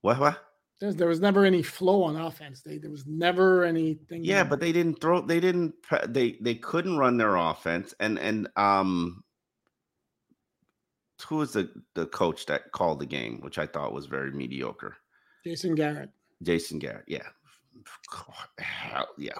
What? 0.00 0.18
What? 0.18 0.42
There's, 0.80 0.96
there 0.96 1.08
was 1.08 1.20
never 1.20 1.44
any 1.44 1.62
flow 1.62 2.02
on 2.02 2.16
offense. 2.16 2.62
They, 2.62 2.78
there 2.78 2.90
was 2.90 3.06
never 3.06 3.64
anything. 3.64 4.24
Yeah, 4.24 4.42
but 4.42 4.58
they 4.58 4.72
didn't 4.72 5.00
throw. 5.00 5.20
They 5.20 5.38
didn't. 5.38 5.74
They 6.08 6.38
they 6.40 6.56
couldn't 6.56 6.98
run 6.98 7.18
their 7.18 7.36
offense. 7.36 7.94
And 8.00 8.18
and 8.18 8.48
um, 8.56 9.22
who 11.28 11.36
was 11.36 11.52
the 11.52 11.70
the 11.94 12.06
coach 12.06 12.46
that 12.46 12.72
called 12.72 12.98
the 12.98 13.06
game, 13.06 13.40
which 13.42 13.58
I 13.58 13.66
thought 13.66 13.92
was 13.92 14.06
very 14.06 14.32
mediocre? 14.32 14.96
Jason 15.44 15.74
Garrett. 15.74 16.10
Jason 16.42 16.78
Garrett. 16.78 17.04
Yeah. 17.06 17.28
Hell 18.58 19.08
yeah. 19.18 19.38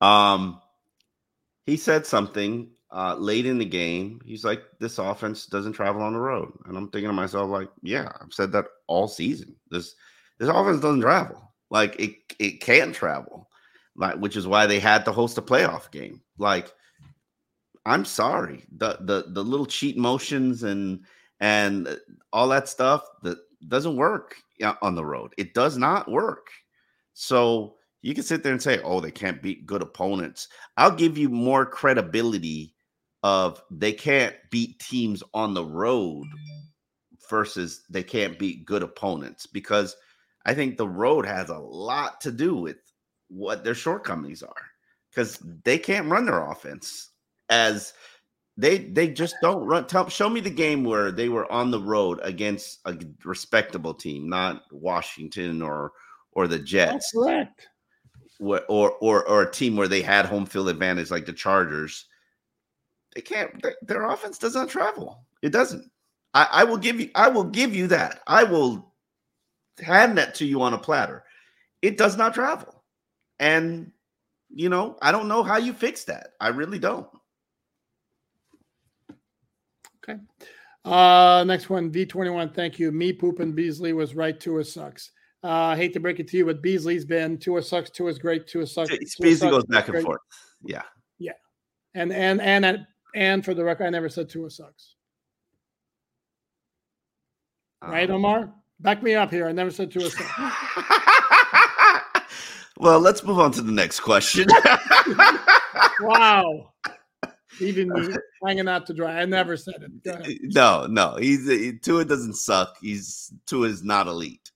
Um, 0.00 0.60
he 1.66 1.76
said 1.76 2.06
something 2.06 2.70
uh, 2.90 3.14
late 3.16 3.46
in 3.46 3.58
the 3.58 3.64
game. 3.64 4.20
He's 4.24 4.44
like, 4.44 4.62
"This 4.78 4.98
offense 4.98 5.46
doesn't 5.46 5.74
travel 5.74 6.02
on 6.02 6.14
the 6.14 6.20
road," 6.20 6.52
and 6.64 6.76
I'm 6.76 6.88
thinking 6.88 7.08
to 7.08 7.12
myself, 7.12 7.50
like, 7.50 7.68
"Yeah, 7.82 8.10
I've 8.20 8.32
said 8.32 8.52
that 8.52 8.66
all 8.86 9.08
season. 9.08 9.54
This 9.70 9.94
this 10.38 10.48
offense 10.48 10.80
doesn't 10.80 11.02
travel. 11.02 11.52
Like 11.70 11.98
it 12.00 12.14
it 12.38 12.60
can't 12.60 12.94
travel, 12.94 13.50
like 13.94 14.16
which 14.16 14.36
is 14.36 14.46
why 14.46 14.66
they 14.66 14.80
had 14.80 15.04
to 15.04 15.12
host 15.12 15.38
a 15.38 15.42
playoff 15.42 15.90
game. 15.90 16.22
Like, 16.38 16.72
I'm 17.84 18.04
sorry, 18.04 18.64
the 18.72 18.98
the 19.00 19.26
the 19.28 19.44
little 19.44 19.66
cheat 19.66 19.98
motions 19.98 20.62
and 20.62 21.04
and 21.40 21.98
all 22.32 22.48
that 22.48 22.68
stuff 22.68 23.04
that 23.22 23.38
doesn't 23.68 23.96
work 23.96 24.36
on 24.82 24.94
the 24.94 25.04
road. 25.04 25.34
It 25.38 25.54
does 25.54 25.76
not 25.76 26.10
work. 26.10 26.48
So." 27.14 27.74
You 28.00 28.14
can 28.14 28.22
sit 28.22 28.44
there 28.44 28.52
and 28.52 28.62
say, 28.62 28.80
"Oh, 28.84 29.00
they 29.00 29.10
can't 29.10 29.42
beat 29.42 29.66
good 29.66 29.82
opponents." 29.82 30.46
I'll 30.76 30.94
give 30.94 31.18
you 31.18 31.28
more 31.28 31.66
credibility 31.66 32.76
of 33.22 33.62
they 33.70 33.92
can't 33.92 34.34
beat 34.50 34.78
teams 34.78 35.22
on 35.34 35.54
the 35.54 35.64
road 35.64 36.26
versus 37.28 37.82
they 37.90 38.02
can't 38.02 38.38
beat 38.38 38.64
good 38.64 38.82
opponents 38.82 39.46
because 39.46 39.96
I 40.46 40.54
think 40.54 40.76
the 40.76 40.88
road 40.88 41.26
has 41.26 41.50
a 41.50 41.58
lot 41.58 42.20
to 42.22 42.32
do 42.32 42.56
with 42.56 42.76
what 43.28 43.64
their 43.64 43.74
shortcomings 43.74 44.42
are 44.42 44.70
because 45.10 45.38
they 45.64 45.78
can't 45.78 46.10
run 46.10 46.26
their 46.26 46.42
offense 46.42 47.10
as 47.50 47.92
they 48.56 48.78
they 48.78 49.08
just 49.08 49.36
don't 49.40 49.64
run. 49.64 49.86
Tell, 49.86 50.08
show 50.08 50.28
me 50.28 50.40
the 50.40 50.50
game 50.50 50.84
where 50.84 51.12
they 51.12 51.28
were 51.28 51.50
on 51.50 51.70
the 51.70 51.80
road 51.80 52.18
against 52.22 52.80
a 52.84 52.96
respectable 53.24 53.94
team, 53.94 54.28
not 54.28 54.62
Washington 54.72 55.62
or 55.62 55.92
or 56.32 56.48
the 56.48 56.58
Jets. 56.58 56.92
That's 56.92 57.12
correct. 57.12 57.68
Or, 58.40 58.62
or 58.68 58.92
or 59.00 59.28
or 59.28 59.42
a 59.42 59.50
team 59.50 59.76
where 59.76 59.88
they 59.88 60.02
had 60.02 60.26
home 60.26 60.46
field 60.46 60.68
advantage 60.68 61.10
like 61.10 61.26
the 61.26 61.32
Chargers 61.32 62.06
they 63.18 63.22
can't. 63.22 63.50
Their 63.82 64.04
offense 64.04 64.38
does 64.38 64.54
not 64.54 64.68
travel. 64.68 65.24
It 65.42 65.50
doesn't. 65.50 65.90
I, 66.34 66.46
I 66.52 66.64
will 66.64 66.76
give 66.76 67.00
you. 67.00 67.10
I 67.16 67.28
will 67.28 67.42
give 67.42 67.74
you 67.74 67.88
that. 67.88 68.20
I 68.28 68.44
will 68.44 68.94
hand 69.80 70.16
that 70.18 70.36
to 70.36 70.46
you 70.46 70.62
on 70.62 70.72
a 70.72 70.78
platter. 70.78 71.24
It 71.82 71.98
does 71.98 72.16
not 72.16 72.32
travel, 72.32 72.84
and 73.40 73.90
you 74.54 74.68
know 74.68 74.98
I 75.02 75.10
don't 75.10 75.26
know 75.26 75.42
how 75.42 75.56
you 75.56 75.72
fix 75.72 76.04
that. 76.04 76.34
I 76.40 76.48
really 76.48 76.78
don't. 76.78 77.08
Okay. 80.04 80.20
Uh, 80.84 81.42
next 81.44 81.68
one, 81.68 81.90
V21. 81.90 82.54
Thank 82.54 82.78
you. 82.78 82.92
Me 82.92 83.12
pooping 83.12 83.52
Beasley 83.52 83.92
was 83.92 84.14
right. 84.14 84.38
Tua 84.38 84.64
sucks. 84.64 85.10
Uh, 85.42 85.48
I 85.48 85.76
hate 85.76 85.92
to 85.94 86.00
break 86.00 86.20
it 86.20 86.28
to 86.28 86.36
you, 86.36 86.46
but 86.46 86.62
Beasley's 86.62 87.04
been 87.04 87.36
Tua 87.36 87.62
sucks. 87.62 87.90
Tua's 87.90 88.20
great. 88.20 88.46
Tua 88.46 88.64
sucks. 88.64 88.90
Tua 88.90 88.98
Beasley 88.98 89.34
sucks, 89.34 89.50
goes 89.50 89.64
back 89.64 89.88
and 89.88 89.94
great. 89.94 90.04
forth. 90.04 90.20
Yeah. 90.62 90.82
Yeah. 91.18 91.32
And 91.94 92.12
and 92.12 92.40
and 92.40 92.86
and 93.14 93.44
for 93.44 93.54
the 93.54 93.64
record, 93.64 93.84
I 93.84 93.90
never 93.90 94.08
said 94.08 94.28
Tua 94.28 94.50
sucks. 94.50 94.94
Right, 97.82 98.10
um, 98.10 98.16
Omar? 98.16 98.52
Back 98.80 99.02
me 99.02 99.14
up 99.14 99.30
here. 99.30 99.48
I 99.48 99.52
never 99.52 99.70
said 99.70 99.90
Tua 99.90 100.10
sucks. 100.10 100.28
well, 102.78 103.00
let's 103.00 103.24
move 103.24 103.38
on 103.38 103.52
to 103.52 103.62
the 103.62 103.72
next 103.72 104.00
question. 104.00 104.46
wow. 106.00 106.72
Even 107.60 107.88
me 107.88 108.14
hanging 108.44 108.68
out 108.68 108.86
to 108.86 108.94
dry. 108.94 109.20
I 109.20 109.24
never 109.24 109.56
said 109.56 109.84
it. 110.04 110.54
No, 110.54 110.86
no. 110.86 111.16
He's 111.16 111.48
he, 111.48 111.76
Tua 111.76 112.04
doesn't 112.04 112.34
suck. 112.34 112.76
He's 112.80 113.32
Tua 113.46 113.68
is 113.68 113.82
not 113.82 114.06
elite. 114.06 114.52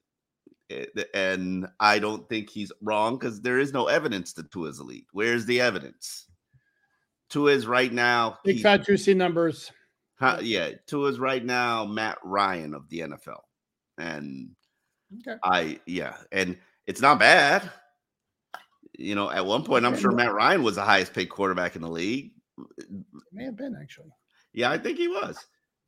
And 1.12 1.66
I 1.80 1.98
don't 1.98 2.28
think 2.28 2.48
he's 2.48 2.70
wrong 2.80 3.18
because 3.18 3.40
there 3.40 3.58
is 3.58 3.72
no 3.72 3.88
evidence 3.88 4.34
that 4.34 4.52
Tua 4.52 4.68
is 4.68 4.78
elite. 4.78 5.06
Where's 5.12 5.46
the 5.46 5.60
evidence? 5.60 6.28
Tua's 7.32 7.66
right 7.66 7.92
now. 7.92 8.38
Big 8.44 8.56
he, 8.56 8.62
fat 8.62 8.84
juicy 8.84 9.14
numbers. 9.14 9.72
Huh, 10.16 10.38
yeah, 10.42 10.70
Tua's 10.86 11.18
right 11.18 11.44
now 11.44 11.86
Matt 11.86 12.18
Ryan 12.22 12.74
of 12.74 12.88
the 12.90 13.00
NFL, 13.00 13.40
and 13.98 14.50
okay. 15.26 15.38
I 15.42 15.80
yeah, 15.86 16.16
and 16.30 16.58
it's 16.86 17.00
not 17.00 17.18
bad. 17.18 17.70
You 18.98 19.14
know, 19.14 19.30
at 19.30 19.46
one 19.46 19.64
point, 19.64 19.86
I'm 19.86 19.96
sure 19.96 20.12
Matt 20.12 20.34
Ryan 20.34 20.62
was 20.62 20.76
the 20.76 20.82
highest 20.82 21.14
paid 21.14 21.30
quarterback 21.30 21.74
in 21.74 21.82
the 21.82 21.88
league. 21.88 22.32
It 22.76 22.86
may 23.32 23.44
have 23.44 23.56
been 23.56 23.74
actually. 23.80 24.10
Yeah, 24.52 24.70
I 24.70 24.76
think 24.76 24.98
he 24.98 25.08
was. 25.08 25.38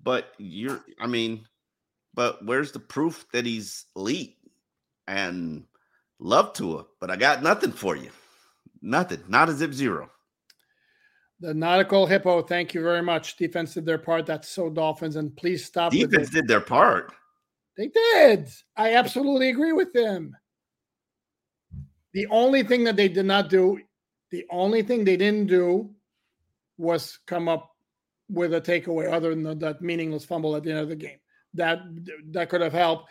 But 0.02 0.32
you're, 0.38 0.82
I 0.98 1.06
mean, 1.06 1.46
but 2.14 2.44
where's 2.44 2.72
the 2.72 2.80
proof 2.80 3.26
that 3.32 3.44
he's 3.44 3.84
elite? 3.94 4.36
And 5.06 5.64
love 6.18 6.54
Tua, 6.54 6.86
but 6.98 7.10
I 7.10 7.16
got 7.16 7.42
nothing 7.42 7.72
for 7.72 7.94
you. 7.94 8.10
Nothing. 8.80 9.22
Not 9.28 9.50
a 9.50 9.52
zip 9.52 9.74
zero. 9.74 10.10
The 11.44 11.52
nautical 11.52 12.06
hippo, 12.06 12.40
thank 12.40 12.72
you 12.72 12.82
very 12.82 13.02
much. 13.02 13.36
Defense 13.36 13.74
did 13.74 13.84
their 13.84 13.98
part. 13.98 14.24
That's 14.24 14.48
so 14.48 14.70
Dolphins, 14.70 15.16
and 15.16 15.36
please 15.36 15.62
stop. 15.62 15.92
Defense 15.92 16.30
did 16.30 16.48
their 16.48 16.62
part. 16.62 17.12
They 17.76 17.88
did. 17.88 18.48
I 18.78 18.94
absolutely 18.94 19.50
agree 19.50 19.72
with 19.72 19.92
them. 19.92 20.34
The 22.14 22.26
only 22.28 22.62
thing 22.62 22.82
that 22.84 22.96
they 22.96 23.08
did 23.08 23.26
not 23.26 23.50
do, 23.50 23.78
the 24.30 24.46
only 24.50 24.80
thing 24.82 25.04
they 25.04 25.18
didn't 25.18 25.48
do, 25.48 25.90
was 26.78 27.18
come 27.26 27.46
up 27.46 27.72
with 28.30 28.54
a 28.54 28.60
takeaway 28.60 29.12
other 29.12 29.34
than 29.34 29.58
that 29.58 29.82
meaningless 29.82 30.24
fumble 30.24 30.56
at 30.56 30.62
the 30.62 30.70
end 30.70 30.80
of 30.80 30.88
the 30.88 30.96
game. 30.96 31.18
That 31.52 31.80
that 32.30 32.48
could 32.48 32.62
have 32.62 32.72
helped 32.72 33.10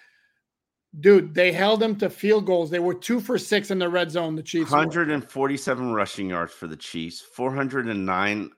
dude, 1.00 1.34
they 1.34 1.52
held 1.52 1.80
them 1.80 1.96
to 1.98 2.10
field 2.10 2.46
goals. 2.46 2.70
They 2.70 2.80
were 2.80 2.94
two 2.94 3.20
for 3.20 3.38
six 3.38 3.72
in 3.72 3.80
the 3.80 3.90
red 3.90 4.12
zone. 4.12 4.36
The 4.36 4.44
Chiefs 4.44 4.72
147 4.72 5.90
were. 5.90 5.96
rushing 5.96 6.30
yards 6.30 6.54
for 6.54 6.68
the 6.68 6.76
Chiefs, 6.76 7.22
409 7.22 8.52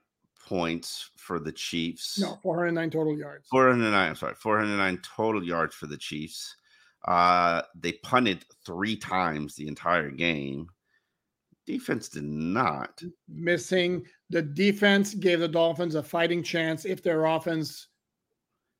points 0.46 1.10
for 1.16 1.38
the 1.38 1.52
Chiefs. 1.52 2.18
No, 2.18 2.38
409 2.42 2.90
total 2.90 3.18
yards. 3.18 3.48
409, 3.48 4.08
I'm 4.08 4.14
sorry, 4.14 4.34
409 4.34 4.98
total 5.02 5.44
yards 5.44 5.74
for 5.74 5.86
the 5.86 5.96
Chiefs. 5.96 6.54
Uh, 7.06 7.62
they 7.74 7.92
punted 7.92 8.44
three 8.64 8.96
times 8.96 9.54
the 9.54 9.68
entire 9.68 10.10
game. 10.10 10.68
Defense 11.66 12.08
did 12.08 12.24
not. 12.24 13.02
Missing 13.28 14.04
the 14.30 14.42
defense 14.42 15.14
gave 15.14 15.40
the 15.40 15.48
Dolphins 15.48 15.96
a 15.96 16.02
fighting 16.02 16.42
chance 16.42 16.84
if 16.84 17.02
their 17.02 17.24
offense 17.24 17.88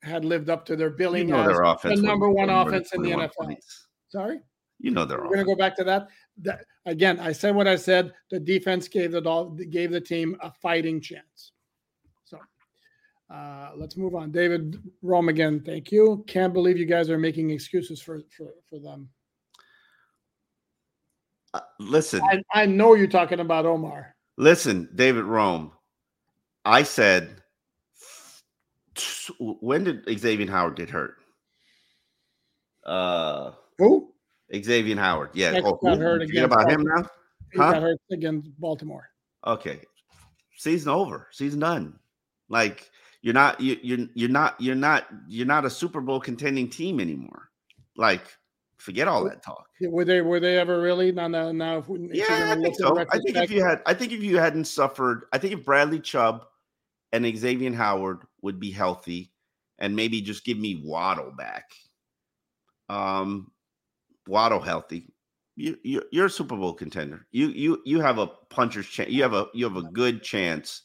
had 0.02 0.24
lived 0.24 0.50
up 0.50 0.64
to 0.66 0.76
their 0.76 0.90
billing 0.90 1.28
you 1.28 1.34
know 1.34 1.46
their 1.46 1.62
offense 1.62 2.00
the 2.00 2.06
number 2.06 2.30
one 2.30 2.50
offense 2.50 2.92
in 2.92 3.02
the 3.02 3.10
NFL. 3.10 3.30
Points. 3.38 3.86
Sorry, 4.08 4.40
you 4.78 4.90
know 4.90 5.04
they're. 5.04 5.18
We're 5.18 5.34
going 5.34 5.38
to 5.38 5.44
go 5.44 5.56
back 5.56 5.76
to 5.76 5.84
that. 5.84 6.08
that. 6.42 6.64
Again, 6.84 7.18
I 7.18 7.32
said 7.32 7.54
what 7.54 7.66
I 7.66 7.76
said. 7.76 8.12
The 8.30 8.38
defense 8.38 8.88
gave 8.88 9.12
the 9.12 9.66
gave 9.70 9.90
the 9.90 10.00
team 10.00 10.36
a 10.40 10.52
fighting 10.52 11.00
chance. 11.00 11.52
So 12.24 12.38
uh, 13.30 13.70
let's 13.76 13.96
move 13.96 14.14
on. 14.14 14.30
David 14.30 14.80
Rome 15.02 15.28
again. 15.28 15.60
Thank 15.64 15.90
you. 15.90 16.24
Can't 16.26 16.52
believe 16.52 16.78
you 16.78 16.86
guys 16.86 17.10
are 17.10 17.18
making 17.18 17.50
excuses 17.50 18.00
for 18.00 18.20
for 18.36 18.48
for 18.68 18.78
them. 18.78 19.08
Uh, 21.54 21.60
listen, 21.80 22.20
I, 22.22 22.42
I 22.52 22.66
know 22.66 22.94
you're 22.94 23.06
talking 23.06 23.40
about 23.40 23.66
Omar. 23.66 24.14
Listen, 24.36 24.88
David 24.94 25.24
Rome. 25.24 25.72
I 26.66 26.82
said 26.82 27.42
when 29.38 29.84
did 29.84 30.18
Xavier 30.18 30.50
Howard 30.50 30.76
get 30.76 30.90
hurt? 30.90 31.16
Uh, 32.84 33.52
who? 33.78 34.12
Xavier 34.54 34.96
Howard. 34.96 35.30
Yeah. 35.34 35.52
Next 35.52 35.66
oh, 35.66 35.78
got 35.82 35.98
hurt 35.98 36.22
again. 36.22 36.44
about 36.44 36.70
him 36.70 36.82
now? 36.82 37.08
He 37.52 37.58
huh? 37.58 37.72
got 37.72 37.82
hurt 37.82 37.98
against 38.10 38.48
Baltimore. 38.60 39.08
Okay. 39.46 39.80
Season 40.56 40.90
over. 40.90 41.28
Season 41.32 41.60
done. 41.60 41.98
Like 42.48 42.90
you're 43.22 43.34
not 43.34 43.60
you, 43.60 43.76
you're 43.82 44.06
you're 44.14 44.28
not 44.28 44.60
you're 44.60 44.74
not 44.74 45.08
you're 45.26 45.46
not 45.46 45.64
a 45.64 45.70
Super 45.70 46.00
Bowl 46.00 46.20
contending 46.20 46.68
team 46.68 47.00
anymore. 47.00 47.50
Like 47.96 48.22
forget 48.78 49.08
all 49.08 49.24
that 49.24 49.42
talk. 49.42 49.68
Were 49.80 50.04
they 50.04 50.20
were 50.20 50.40
they 50.40 50.56
ever 50.58 50.80
really? 50.80 51.10
Now 51.12 51.28
now 51.28 51.50
now. 51.50 51.84
yeah, 51.88 52.54
I 52.56 52.60
think 52.60 52.76
so. 52.76 52.98
I 52.98 53.18
think 53.18 53.36
if 53.36 53.50
you 53.50 53.64
had 53.64 53.82
I 53.84 53.94
think 53.94 54.12
if 54.12 54.22
you 54.22 54.38
hadn't 54.38 54.66
suffered, 54.66 55.24
I 55.32 55.38
think 55.38 55.54
if 55.54 55.64
Bradley 55.64 56.00
Chubb 56.00 56.46
and 57.24 57.38
Xavier 57.38 57.72
Howard 57.74 58.20
would 58.42 58.60
be 58.60 58.70
healthy, 58.70 59.32
and 59.78 59.96
maybe 59.96 60.20
just 60.20 60.44
give 60.44 60.58
me 60.58 60.82
Waddle 60.84 61.32
back. 61.36 61.70
Um, 62.88 63.50
Waddle 64.26 64.60
healthy, 64.60 65.08
you, 65.56 65.78
you 65.82 66.02
you're 66.12 66.26
a 66.26 66.30
Super 66.30 66.56
Bowl 66.56 66.74
contender. 66.74 67.26
You 67.32 67.48
you 67.48 67.82
you 67.84 68.00
have 68.00 68.18
a 68.18 68.26
puncher's 68.26 68.86
chance. 68.86 69.10
You 69.10 69.22
have 69.22 69.32
a 69.32 69.46
you 69.54 69.64
have 69.64 69.76
a 69.76 69.90
good 69.90 70.22
chance 70.22 70.82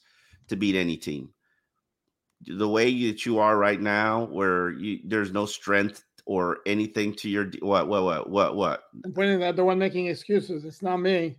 to 0.48 0.56
beat 0.56 0.76
any 0.76 0.98
team. 0.98 1.30
The 2.48 2.68
way 2.68 2.86
that 3.08 3.26
you 3.26 3.40
are 3.40 3.58
right 3.58 3.80
now, 3.80 4.26
where 4.26 4.72
you 4.72 5.00
there's 5.04 5.32
no 5.32 5.46
strength 5.46 6.04
or 6.26 6.60
anything 6.66 7.14
to 7.16 7.30
your 7.30 7.52
what 7.62 7.88
what 7.88 8.04
what 8.04 8.30
what 8.30 8.56
what. 8.56 8.84
I'm 9.04 9.14
pointing 9.14 9.40
that 9.40 9.58
the 9.58 9.66
one 9.66 9.78
making 9.78 10.08
excuses. 10.08 10.64
It's 10.64 10.82
not 10.82 10.98
me. 10.98 11.38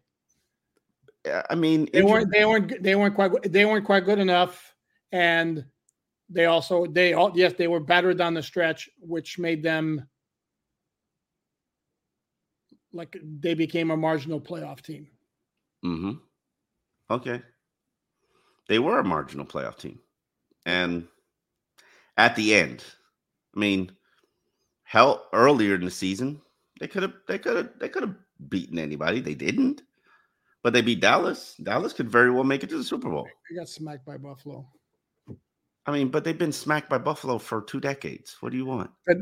I 1.49 1.55
mean, 1.55 1.89
they 1.93 2.03
weren't 2.03 2.31
they 2.31 2.45
weren't 2.45 2.83
they 2.83 2.97
weren't 2.97 3.15
quite 3.15 3.51
they 3.51 3.65
weren't 3.65 3.87
quite 3.87 4.05
good 4.05 4.19
enough, 4.19 4.72
and 5.13 5.65
they 6.29 6.47
also 6.47 6.87
they 6.87 7.13
all 7.13 7.31
yes 7.35 7.53
they 7.57 7.69
were 7.69 7.81
battered 7.81 8.19
down 8.19 8.35
the 8.35 8.43
stretch, 8.43 8.89
which 8.99 9.39
made 9.39 9.63
them 9.63 10.09
like 12.93 13.17
they 13.41 13.55
became 13.55 13.91
a 13.91 13.97
marginal 13.97 14.41
playoff 14.41 14.81
team. 14.81 15.07
Hmm. 15.83 16.13
Okay. 17.11 17.43
They 18.69 18.79
were 18.79 19.01
a 19.01 19.05
marginal 19.05 19.45
playoff 19.45 19.77
team, 19.77 19.99
and 20.65 21.07
at 22.17 22.37
the 22.37 22.55
end, 22.55 22.85
I 23.55 23.59
mean, 23.59 23.91
hell, 24.85 25.29
earlier 25.33 25.75
in 25.75 25.85
the 25.85 25.91
season, 25.91 26.41
they 26.81 26.89
could 26.89 27.03
have 27.03 27.15
they 27.29 27.39
could 27.39 27.57
have 27.57 27.71
they 27.79 27.89
could 27.89 28.05
have 28.05 28.15
beaten 28.49 28.79
anybody. 28.79 29.21
They 29.21 29.35
didn't, 29.35 29.83
but 30.63 30.73
they 30.73 30.81
beat 30.81 31.01
Dallas. 31.01 31.55
Dallas 31.63 31.93
could 31.93 32.09
very 32.09 32.31
well 32.31 32.45
make 32.45 32.63
it 32.63 32.71
to 32.71 32.79
the 32.79 32.85
Super 32.85 33.11
Bowl. 33.11 33.29
They 33.51 33.57
got 33.57 33.69
smacked 33.69 34.07
by 34.07 34.17
Buffalo. 34.17 34.67
I 35.85 35.91
mean, 35.91 36.09
but 36.09 36.23
they've 36.23 36.39
been 36.39 36.53
smacked 36.53 36.89
by 36.89 36.99
Buffalo 36.99 37.39
for 37.39 37.63
two 37.63 37.81
decades. 37.81 38.37
What 38.41 38.53
do 38.53 38.59
you 38.59 38.65
want? 38.65 38.91
But 39.07 39.17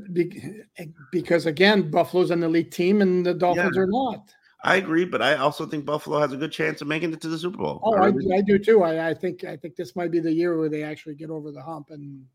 because 1.10 1.46
again, 1.46 1.90
Buffalo's 1.90 2.30
an 2.30 2.42
elite 2.42 2.70
team, 2.70 3.00
and 3.00 3.24
the 3.24 3.32
Dolphins 3.32 3.76
yeah. 3.76 3.82
are 3.82 3.86
not. 3.86 4.34
I 4.62 4.76
agree, 4.76 5.06
but 5.06 5.22
I 5.22 5.36
also 5.36 5.64
think 5.64 5.86
Buffalo 5.86 6.20
has 6.20 6.32
a 6.32 6.36
good 6.36 6.52
chance 6.52 6.82
of 6.82 6.88
making 6.88 7.14
it 7.14 7.20
to 7.22 7.28
the 7.28 7.38
Super 7.38 7.56
Bowl. 7.56 7.80
Oh, 7.82 7.94
I, 7.94 8.08
I, 8.08 8.42
do 8.42 8.58
too. 8.58 8.82
I, 8.82 9.08
I, 9.08 9.14
think 9.14 9.42
I 9.44 9.56
think 9.56 9.74
this 9.74 9.96
might 9.96 10.10
be 10.10 10.20
the 10.20 10.32
year 10.32 10.58
where 10.58 10.68
they 10.68 10.82
actually 10.82 11.14
get 11.14 11.30
over 11.30 11.50
the 11.50 11.62
hump, 11.62 11.88
and 11.90 12.26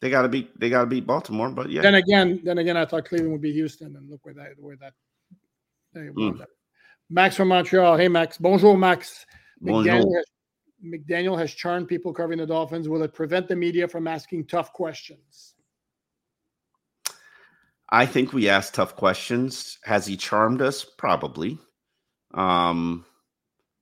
they 0.00 0.08
got 0.08 0.22
to 0.22 0.28
beat 0.28 0.58
they 0.58 0.70
got 0.70 0.80
to 0.80 0.86
beat 0.86 1.06
Baltimore. 1.06 1.50
But 1.50 1.68
yeah, 1.68 1.82
then 1.82 1.96
again, 1.96 2.40
then 2.42 2.56
again, 2.58 2.78
I 2.78 2.86
thought 2.86 3.04
Cleveland 3.04 3.32
would 3.32 3.42
be 3.42 3.52
Houston, 3.52 3.96
and 3.96 4.08
look 4.08 4.24
where 4.24 4.34
that 4.34 4.52
where 4.58 4.76
that. 4.76 4.94
Mm. 5.94 6.42
Max 7.10 7.36
from 7.36 7.48
Montreal. 7.48 7.96
Hey, 7.96 8.08
Max. 8.08 8.38
Bonjour, 8.38 8.76
Max. 8.76 9.26
Bonjour. 9.60 9.92
McDaniel 9.92 10.16
has 10.16 10.24
McDaniel 10.84 11.38
has 11.38 11.52
charmed 11.52 11.88
people 11.88 12.12
covering 12.12 12.38
the 12.38 12.46
Dolphins. 12.46 12.88
Will 12.88 13.02
it 13.02 13.14
prevent 13.14 13.48
the 13.48 13.56
media 13.56 13.88
from 13.88 14.06
asking 14.06 14.46
tough 14.46 14.72
questions? 14.72 15.54
I 17.90 18.06
think 18.06 18.32
we 18.32 18.48
ask 18.48 18.74
tough 18.74 18.96
questions. 18.96 19.78
Has 19.84 20.06
he 20.06 20.16
charmed 20.16 20.62
us? 20.62 20.84
Probably. 20.84 21.58
Um, 22.32 23.04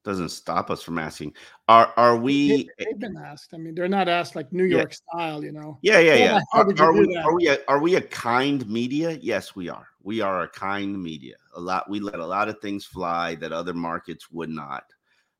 doesn't 0.05 0.31
stop 0.31 0.71
us 0.71 0.83
from 0.83 0.99
asking. 0.99 1.35
Are 1.69 1.93
are 1.97 2.17
we? 2.17 2.69
They, 2.79 2.87
have 2.91 2.99
been 2.99 3.17
asked. 3.17 3.55
I 3.55 3.57
mean, 3.57 3.75
they're 3.75 3.89
not 3.89 4.09
asked 4.09 4.35
like 4.35 4.53
New 4.53 4.65
York 4.65 4.91
yeah. 4.91 5.15
style, 5.15 5.45
you 5.45 5.53
know. 5.53 5.79
Yeah, 5.83 6.01
yeah, 6.01 6.15
yeah. 6.15 6.41
Are, 6.53 6.67
are 6.81 6.93
we 6.93 7.17
are 7.17 7.35
we 7.35 7.49
a, 7.49 7.59
are 7.69 7.79
we 7.79 7.95
a 7.95 8.01
kind 8.01 8.69
media? 8.69 9.19
Yes, 9.23 9.55
we 9.55 9.69
are. 9.69 9.87
We 10.03 10.21
are 10.21 10.43
a 10.43 10.49
kind 10.49 11.01
media. 11.01 11.37
A 11.55 11.61
lot. 11.61 11.89
We 11.89 12.01
let 12.01 12.17
a 12.17 12.27
lot 12.27 12.49
of 12.49 12.61
things 12.61 12.85
fly 12.85 13.37
that 13.37 13.53
other 13.53 13.75
markets 13.75 14.31
would 14.31 14.51
not 14.51 14.85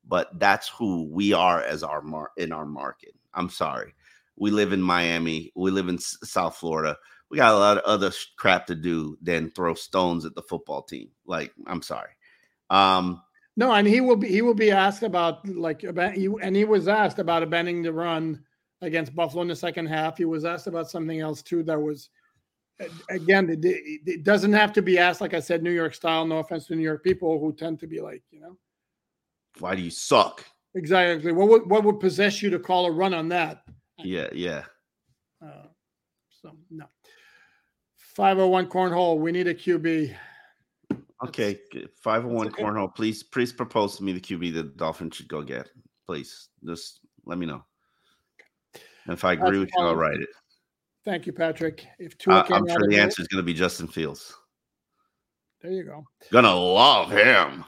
but 0.07 0.39
that's 0.39 0.69
who 0.69 1.05
we 1.05 1.33
are 1.33 1.63
as 1.63 1.83
our 1.83 2.03
mar- 2.03 2.33
in 2.37 2.53
our 2.53 2.67
market. 2.67 3.15
I'm 3.35 3.49
sorry. 3.49 3.95
We 4.37 4.51
live 4.51 4.73
in 4.73 4.83
Miami. 4.83 5.53
We 5.55 5.71
live 5.71 5.89
in 5.89 5.97
S- 5.97 6.19
South 6.25 6.57
Florida. 6.57 6.97
We 7.31 7.39
got 7.39 7.55
a 7.55 7.59
lot 7.59 7.79
of 7.79 7.85
other 7.85 8.13
crap 8.37 8.67
to 8.67 8.75
do 8.75 9.17
than 9.23 9.51
throw 9.51 9.75
stones 9.75 10.25
at 10.25 10.35
the 10.35 10.43
football 10.43 10.83
team. 10.83 11.11
Like, 11.27 11.53
I'm 11.67 11.83
sorry. 11.83 12.11
Um, 12.71 13.23
no, 13.57 13.73
and 13.73 13.87
he 13.87 14.01
will 14.01 14.17
be 14.17 14.29
he 14.29 14.43
will 14.43 14.55
be 14.55 14.71
asked 14.71 15.03
about 15.03 15.47
like 15.47 15.85
about 15.85 16.17
you, 16.17 16.39
and 16.39 16.57
he 16.57 16.65
was 16.65 16.89
asked 16.89 17.19
about 17.19 17.43
abandoning 17.43 17.83
the 17.83 17.93
run 17.93 18.43
against 18.81 19.15
Buffalo 19.15 19.43
in 19.43 19.49
the 19.49 19.57
second 19.57 19.87
half. 19.87 20.17
He 20.17 20.25
was 20.25 20.45
asked 20.45 20.67
about 20.67 20.91
something 20.91 21.21
else 21.21 21.43
too. 21.43 21.63
That 21.63 21.81
was 21.81 22.09
again, 23.11 23.51
it, 23.51 23.65
it 24.07 24.25
doesn't 24.25 24.55
have 24.55 24.73
to 24.73 24.83
be 24.83 24.99
asked 24.99 25.21
like 25.21 25.35
I 25.35 25.41
said, 25.41 25.63
New 25.63 25.71
York 25.71 25.95
style. 25.95 26.27
No 26.27 26.39
offense 26.39 26.67
to 26.67 26.75
New 26.75 26.83
York 26.83 27.05
people 27.05 27.39
who 27.39 27.53
tend 27.53 27.79
to 27.81 27.87
be 27.87 28.01
like 28.01 28.23
you 28.31 28.41
know 28.41 28.57
why 29.59 29.75
do 29.75 29.83
you 29.83 29.91
suck? 29.91 30.45
Exactly. 30.75 31.33
What 31.33 31.49
would 31.49 31.71
what 31.71 31.85
would 31.85 32.01
possess 32.01 32.43
you 32.43 32.51
to 32.51 32.59
call 32.59 32.87
a 32.87 32.91
run 32.91 33.15
on 33.15 33.29
that? 33.29 33.65
Yeah, 33.99 34.29
yeah. 34.33 34.65
Uh, 35.45 35.67
so 36.31 36.53
no. 36.71 36.87
501 37.97 38.67
cornhole. 38.67 39.19
We 39.19 39.33
need 39.33 39.49
a 39.49 39.55
QB. 39.55 40.15
Okay, 41.25 41.59
501 42.03 42.49
okay. 42.49 42.63
cornhole. 42.63 42.95
Please, 42.95 43.23
please 43.23 43.53
propose 43.53 43.97
to 43.97 44.05
me 44.05 44.13
the 44.13 44.21
QB 44.21 44.53
the 44.53 44.63
Dolphins 44.65 45.17
should 45.17 45.29
go 45.29 45.43
get. 45.43 45.71
Please, 46.07 46.49
just 46.65 47.01
let 47.25 47.39
me 47.39 47.47
know. 47.47 47.65
And 49.07 49.15
if 49.15 49.25
I 49.25 49.33
agree 49.33 49.59
That's 49.59 49.61
with 49.61 49.71
you, 49.77 49.85
I'll 49.85 49.97
write 49.97 50.21
it. 50.21 50.29
Thank 51.05 51.27
you, 51.27 51.33
Patrick. 51.33 51.87
If 51.99 52.17
uh, 52.29 52.45
I'm 52.51 52.69
sure 52.69 52.89
the 52.89 53.01
answer 53.01 53.23
is 53.23 53.29
going 53.29 53.43
to 53.43 53.47
be 53.47 53.55
Justin 53.55 53.89
Fields. 53.89 54.35
There 55.61 55.73
you 55.73 55.85
go. 55.85 56.05
Gonna 56.33 56.55
love 56.55 57.11
him 57.11 57.65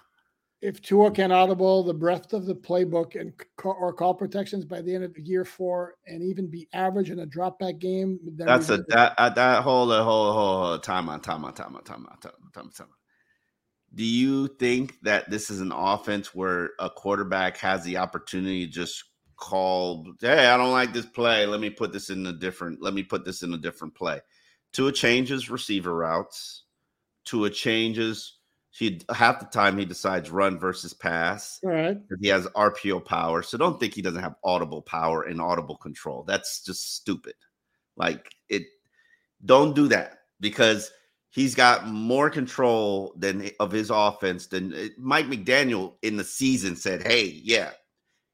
if 0.64 0.80
Tua 0.80 1.10
can 1.10 1.30
audible 1.30 1.82
the 1.82 1.92
breadth 1.92 2.32
of 2.32 2.46
the 2.46 2.54
playbook 2.54 3.20
and 3.20 3.34
or 3.62 3.92
call 3.92 4.14
protections 4.14 4.64
by 4.64 4.80
the 4.80 4.94
end 4.94 5.04
of 5.04 5.16
year 5.18 5.44
four 5.44 5.96
and 6.06 6.22
even 6.22 6.50
be 6.50 6.66
average 6.72 7.10
in 7.10 7.18
a 7.18 7.26
drop 7.26 7.58
back 7.58 7.78
game, 7.78 8.18
that's 8.36 8.70
a 8.70 8.78
that 8.88 9.14
uh, 9.18 9.28
that 9.28 9.62
whole 9.62 9.88
whole 9.88 10.32
whole 10.32 10.78
time 10.78 11.10
on 11.10 11.20
time 11.20 11.44
on 11.44 11.52
time 11.52 11.76
on 11.76 11.84
time 11.84 12.06
on 12.10 12.18
time 12.18 12.32
on 12.42 12.50
time 12.52 12.70
on. 12.80 12.86
Do 13.94 14.04
you 14.04 14.48
think 14.58 14.96
that 15.02 15.30
this 15.30 15.50
is 15.50 15.60
an 15.60 15.70
offense 15.70 16.34
where 16.34 16.70
a 16.80 16.88
quarterback 16.88 17.58
has 17.58 17.84
the 17.84 17.98
opportunity 17.98 18.66
to 18.66 18.72
just 18.72 19.04
call, 19.36 20.06
hey, 20.20 20.46
I 20.46 20.56
don't 20.56 20.72
like 20.72 20.94
this 20.94 21.06
play. 21.06 21.44
Let 21.44 21.60
me 21.60 21.70
put 21.70 21.92
this 21.92 22.08
in 22.08 22.26
a 22.26 22.32
different, 22.32 22.82
let 22.82 22.94
me 22.94 23.02
put 23.02 23.24
this 23.24 23.42
in 23.42 23.52
a 23.52 23.58
different 23.58 23.94
play. 23.94 24.20
Tua 24.72 24.92
changes 24.92 25.50
receiver 25.50 25.94
routes. 25.94 26.64
Tua 27.24 27.50
changes 27.50 28.38
he 28.77 29.01
half 29.14 29.39
the 29.39 29.47
time 29.47 29.79
he 29.79 29.85
decides 29.85 30.31
run 30.31 30.59
versus 30.59 30.93
pass. 30.93 31.61
Right. 31.62 31.97
He 32.20 32.27
has 32.29 32.47
RPO 32.49 33.05
power. 33.05 33.43
So 33.43 33.57
don't 33.57 33.79
think 33.79 33.95
he 33.95 34.03
doesn't 34.03 34.20
have 34.20 34.35
audible 34.43 34.83
power 34.83 35.22
and 35.22 35.41
audible 35.41 35.77
control. 35.77 36.25
That's 36.25 36.64
just 36.64 36.97
stupid. 36.97 37.35
Like 37.97 38.35
it 38.49 38.64
don't 39.45 39.77
do 39.77 39.87
that 39.89 40.18
because 40.41 40.91
he's 41.31 41.55
got 41.55 41.87
more 41.87 42.29
control 42.29 43.14
than 43.16 43.49
of 43.61 43.70
his 43.70 43.91
offense 43.91 44.49
than 44.49 44.75
eh, 44.75 44.89
Mike 44.99 45.27
McDaniel 45.27 45.95
in 46.03 46.16
the 46.16 46.25
season 46.25 46.75
said, 46.75 47.07
"Hey, 47.07 47.41
yeah, 47.45 47.70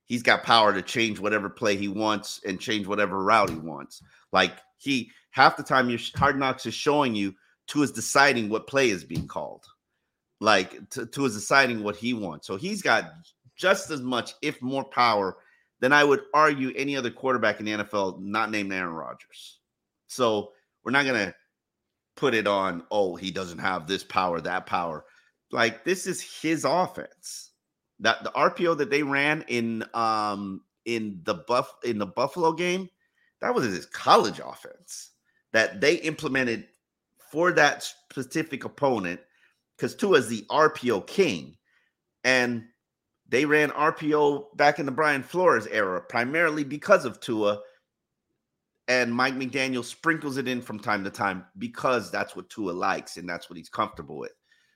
he's 0.07 0.22
got 0.22 0.43
power 0.43 0.72
to 0.72 0.80
change 0.80 1.20
whatever 1.20 1.51
play 1.51 1.76
he 1.76 1.88
wants 1.88 2.41
and 2.47 2.59
change 2.59 2.86
whatever 2.86 3.22
route 3.22 3.51
he 3.51 3.57
wants." 3.57 4.03
Like 4.32 4.55
he 4.78 5.11
half 5.32 5.59
the 5.59 5.62
time 5.62 5.91
your 5.91 6.01
hard 6.16 6.38
knocks 6.38 6.64
is 6.64 6.72
showing 6.72 7.14
you 7.14 7.34
to 7.66 7.82
is 7.82 7.93
deciding 7.93 8.49
what 8.49 8.66
play 8.66 8.88
is 8.88 9.05
being 9.05 9.28
called 9.28 9.66
like 10.41 10.88
to, 10.91 11.07
to 11.07 11.22
his 11.24 11.34
deciding 11.34 11.82
what 11.82 11.97
he 11.97 12.14
wants. 12.14 12.47
So 12.47 12.57
he's 12.57 12.82
got 12.82 13.12
just 13.57 13.91
as 13.91 14.01
much, 14.01 14.32
if 14.43 14.61
more 14.62 14.84
power, 14.84 15.36
than 15.80 15.93
I 15.93 16.05
would 16.05 16.22
argue 16.34 16.72
any 16.76 16.97
other 16.97 17.11
quarterback 17.11 17.61
in 17.61 17.66
the 17.66 17.72
NFL 17.72 18.20
not 18.20 18.51
named 18.51 18.72
Aaron 18.72 18.95
Rodgers. 18.95 19.61
So 20.07 20.53
we're 20.84 20.93
not 20.93 21.07
gonna 21.07 21.34
put 22.16 22.34
it 22.34 22.47
on, 22.47 22.84
oh, 22.91 23.16
he 23.16 23.30
doesn't 23.30 23.59
have 23.59 23.86
this 23.86 24.03
power, 24.05 24.41
that 24.41 24.66
power. 24.66 25.05
Like 25.53 25.84
this 25.84 26.07
is 26.07 26.20
his 26.20 26.64
offense. 26.64 27.51
That 28.01 28.24
the 28.24 28.30
RPO 28.30 28.78
that 28.78 28.91
they 28.91 29.03
ran 29.03 29.45
in 29.49 29.84
um 29.95 30.62
in 30.86 31.20
the 31.24 31.34
buff 31.34 31.74
in 31.84 31.99
the 31.99 32.07
Buffalo 32.07 32.53
game, 32.53 32.88
that 33.41 33.55
was 33.55 33.64
his 33.64 33.86
college 33.86 34.41
offense 34.43 35.11
that 35.53 35.80
they 35.80 35.97
implemented 35.97 36.66
for 37.30 37.53
that 37.53 37.82
specific 37.82 38.64
opponent 38.64 39.20
because 39.80 39.94
Tua 39.94 40.18
is 40.18 40.28
the 40.28 40.44
RPO 40.50 41.06
king. 41.06 41.56
And 42.22 42.64
they 43.30 43.46
ran 43.46 43.70
RPO 43.70 44.56
back 44.56 44.78
in 44.78 44.84
the 44.84 44.92
Brian 44.92 45.22
Flores 45.22 45.66
era, 45.68 46.02
primarily 46.02 46.64
because 46.64 47.06
of 47.06 47.18
Tua. 47.20 47.60
and 48.88 49.14
Mike 49.14 49.34
McDaniel 49.34 49.84
sprinkles 49.84 50.36
it 50.36 50.48
in 50.48 50.60
from 50.60 50.80
time 50.80 51.04
to 51.04 51.10
time 51.10 51.46
because 51.58 52.10
that's 52.10 52.34
what 52.34 52.50
Tua 52.50 52.72
likes 52.72 53.16
and 53.16 53.28
that's 53.28 53.48
what 53.48 53.56
he's 53.56 53.68
comfortable 53.68 54.18
with. 54.18 54.32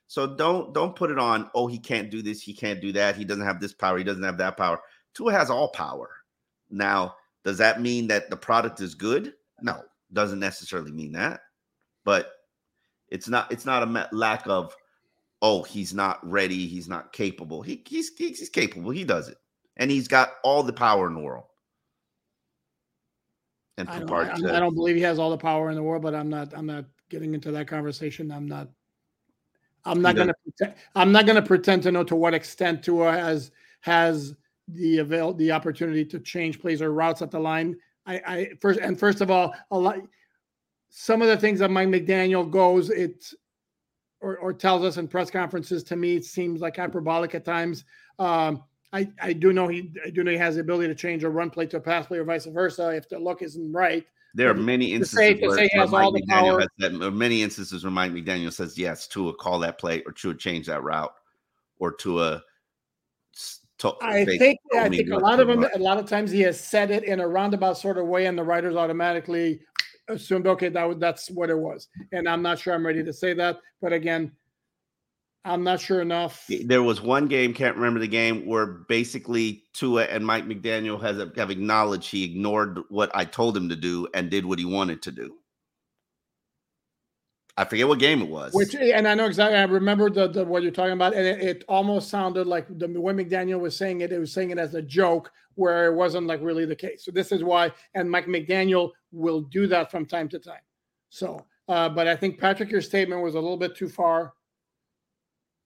So 0.07 0.35
don't 0.35 0.73
don't 0.73 0.95
put 0.95 1.11
it 1.11 1.19
on. 1.19 1.49
Oh, 1.53 1.67
he 1.67 1.77
can't 1.77 2.09
do 2.09 2.21
this. 2.21 2.41
He 2.41 2.53
can't 2.53 2.81
do 2.81 2.93
that. 2.93 3.17
He 3.17 3.25
doesn't 3.25 3.43
have 3.43 3.59
this 3.59 3.73
power. 3.73 3.97
He 3.97 4.05
doesn't 4.05 4.23
have 4.23 4.37
that 4.37 4.57
power. 4.57 4.79
Tua 5.13 5.33
has 5.33 5.49
all 5.49 5.69
power. 5.69 6.09
Now, 6.69 7.15
does 7.43 7.57
that 7.57 7.81
mean 7.81 8.07
that 8.07 8.29
the 8.29 8.37
product 8.37 8.79
is 8.79 8.95
good? 8.95 9.33
No, 9.61 9.83
doesn't 10.13 10.39
necessarily 10.39 10.91
mean 10.91 11.11
that. 11.11 11.41
But 12.05 12.31
it's 13.09 13.27
not. 13.27 13.51
It's 13.51 13.65
not 13.65 13.83
a 13.83 14.09
lack 14.13 14.47
of. 14.47 14.73
Oh, 15.41 15.63
he's 15.63 15.93
not 15.93 16.19
ready. 16.27 16.67
He's 16.67 16.87
not 16.87 17.13
capable. 17.13 17.61
He, 17.61 17.83
he's 17.87 18.11
he's 18.17 18.49
capable. 18.49 18.91
He 18.91 19.03
does 19.03 19.29
it, 19.29 19.37
and 19.77 19.91
he's 19.91 20.07
got 20.07 20.33
all 20.43 20.63
the 20.63 20.73
power 20.73 21.07
in 21.07 21.13
the 21.13 21.19
world. 21.19 21.45
And 23.77 23.89
I 23.89 23.99
don't, 23.99 24.11
I, 24.11 24.55
I 24.55 24.59
don't 24.59 24.73
believe 24.73 24.95
he 24.95 25.01
has 25.01 25.19
all 25.19 25.29
the 25.29 25.37
power 25.37 25.69
in 25.69 25.75
the 25.75 25.83
world, 25.83 26.01
but 26.01 26.15
I'm 26.15 26.29
not. 26.29 26.53
I'm 26.55 26.65
not 26.65 26.85
getting 27.09 27.33
into 27.33 27.51
that 27.51 27.67
conversation. 27.67 28.31
I'm 28.31 28.47
not 28.47 28.69
I'm 29.85 30.01
not 30.01 30.15
going 30.15 30.27
to 30.27 30.33
pretend. 30.33 30.75
I'm 30.95 31.11
not 31.11 31.25
going 31.25 31.35
to 31.35 31.41
pretend 31.41 31.83
to 31.83 31.91
know 31.91 32.03
to 32.03 32.15
what 32.15 32.33
extent 32.33 32.83
Tua 32.83 33.11
has 33.11 33.51
has 33.81 34.35
the 34.67 34.97
avail 34.97 35.33
the 35.33 35.51
opportunity 35.51 36.03
to 36.05 36.19
change 36.19 36.59
plays 36.59 36.81
or 36.81 36.91
routes 36.91 37.21
at 37.21 37.31
the 37.31 37.39
line. 37.39 37.77
I, 38.05 38.15
I 38.15 38.49
first 38.59 38.79
and 38.79 38.99
first 38.99 39.21
of 39.21 39.29
all, 39.29 39.53
a 39.71 39.77
lot. 39.77 39.99
Some 40.89 41.21
of 41.21 41.27
the 41.27 41.37
things 41.37 41.59
that 41.59 41.69
Mike 41.69 41.89
McDaniel 41.89 42.49
goes, 42.49 42.89
it 42.89 43.25
or, 44.21 44.37
or 44.37 44.53
tells 44.53 44.83
us 44.83 44.97
in 44.97 45.07
press 45.07 45.29
conferences, 45.29 45.83
to 45.83 45.95
me, 45.95 46.15
it 46.15 46.25
seems 46.25 46.61
like 46.61 46.77
hyperbolic 46.77 47.35
at 47.35 47.45
times. 47.45 47.85
Um, 48.19 48.63
I, 48.93 49.09
I 49.21 49.33
do 49.33 49.51
know 49.51 49.67
he 49.67 49.91
I 50.05 50.09
do 50.09 50.23
know 50.23 50.31
he 50.31 50.37
has 50.37 50.55
the 50.55 50.61
ability 50.61 50.87
to 50.87 50.95
change 50.95 51.23
a 51.23 51.29
run 51.29 51.49
play 51.49 51.65
to 51.67 51.77
a 51.77 51.81
pass 51.81 52.07
play 52.07 52.17
or 52.17 52.23
vice 52.23 52.45
versa 52.45 52.89
if 52.89 53.09
the 53.09 53.19
look 53.19 53.41
isn't 53.41 53.73
right. 53.73 54.05
There 54.35 54.49
are 54.49 54.53
many 54.53 54.93
instances 54.93 55.17
say, 55.17 55.33
where, 55.35 55.57
say 55.57 55.69
where 55.73 55.87
Mike 55.87 56.13
McDaniel 56.13 56.59
has 56.59 56.69
said, 56.79 56.93
many 56.93 57.41
instances 57.41 57.83
where 57.83 57.91
Mike 57.91 58.11
McDaniel 58.11 58.51
says 58.51 58.77
yes 58.77 59.07
to 59.09 59.29
a 59.29 59.33
call 59.33 59.59
that 59.59 59.77
play 59.77 60.01
or 60.05 60.11
to 60.13 60.31
a 60.31 60.35
change 60.35 60.67
that 60.67 60.83
route 60.83 61.13
or 61.79 61.91
to 61.93 62.21
a. 62.21 62.43
To, 63.79 63.93
I 64.01 64.23
think 64.23 64.59
I 64.73 64.87
think 64.87 65.09
a 65.09 65.17
lot 65.17 65.41
of 65.41 65.49
them 65.49 65.65
a 65.75 65.79
lot 65.79 65.97
of 65.97 66.07
times 66.07 66.31
he 66.31 66.39
has 66.41 66.57
said 66.57 66.91
it 66.91 67.03
in 67.03 67.19
a 67.19 67.27
roundabout 67.27 67.77
sort 67.77 67.97
of 67.97 68.07
way, 68.07 68.25
and 68.25 68.37
the 68.37 68.43
writers 68.43 68.77
automatically 68.77 69.59
assumed 70.07 70.47
okay 70.47 70.69
that 70.69 70.99
that's 70.99 71.29
what 71.29 71.49
it 71.49 71.57
was, 71.57 71.87
and 72.11 72.27
I'm 72.27 72.41
not 72.41 72.59
sure 72.59 72.73
I'm 72.73 72.85
ready 72.85 73.03
to 73.03 73.13
say 73.13 73.33
that, 73.33 73.59
but 73.81 73.93
again, 73.93 74.31
I'm 75.45 75.63
not 75.63 75.79
sure 75.79 76.01
enough. 76.01 76.45
There 76.47 76.81
was 76.81 77.01
one 77.01 77.27
game, 77.27 77.53
can't 77.53 77.75
remember 77.75 77.99
the 77.99 78.07
game, 78.07 78.47
where 78.47 78.65
basically 78.65 79.63
Tua 79.73 80.05
and 80.05 80.25
Mike 80.25 80.45
McDaniel 80.45 80.99
has 81.01 81.17
have 81.37 81.51
acknowledged 81.51 82.09
he 82.09 82.23
ignored 82.23 82.79
what 82.89 83.11
I 83.13 83.25
told 83.25 83.55
him 83.55 83.69
to 83.69 83.75
do 83.75 84.07
and 84.15 84.31
did 84.31 84.45
what 84.45 84.57
he 84.57 84.65
wanted 84.65 85.03
to 85.03 85.11
do. 85.11 85.35
I 87.57 87.63
forget 87.63 87.87
what 87.87 87.99
game 87.99 88.21
it 88.21 88.29
was. 88.29 88.53
Which 88.53 88.75
and 88.75 89.07
I 89.07 89.15
know 89.15 89.25
exactly. 89.25 89.57
I 89.57 89.63
remember 89.63 90.09
the, 90.09 90.27
the 90.27 90.43
what 90.43 90.61
you're 90.61 90.71
talking 90.71 90.93
about, 90.93 91.13
and 91.13 91.25
it, 91.25 91.41
it, 91.41 91.63
almost 91.69 92.09
sounded 92.09 92.47
like 92.47 92.67
the 92.67 92.87
when 92.87 93.15
McDaniel 93.15 93.61
was 93.61 93.77
saying 93.77 94.01
it, 94.01 94.11
it 94.11 94.19
was 94.19 94.33
saying 94.33 94.49
it 94.51 94.57
as 94.57 94.75
a 94.75 94.81
joke, 94.81 95.31
where 95.55 95.85
it 95.85 95.95
wasn't 95.95 96.27
like 96.27 96.41
really 96.41 96.65
the 96.65 96.75
case. 96.75 97.05
So 97.05 97.11
this 97.11 97.31
is 97.31 97.43
why, 97.43 97.71
and 97.93 98.11
Mike 98.11 98.25
McDaniel 98.25 98.91
will 99.11 99.41
do 99.41 99.67
that 99.67 99.89
from 99.89 100.05
time 100.05 100.27
to 100.29 100.39
time. 100.39 100.59
So, 101.09 101.45
uh, 101.69 101.87
but 101.87 102.07
I 102.07 102.15
think 102.17 102.39
Patrick, 102.39 102.71
your 102.71 102.81
statement 102.81 103.21
was 103.21 103.35
a 103.35 103.39
little 103.39 103.57
bit 103.57 103.75
too 103.75 103.87
far 103.87 104.33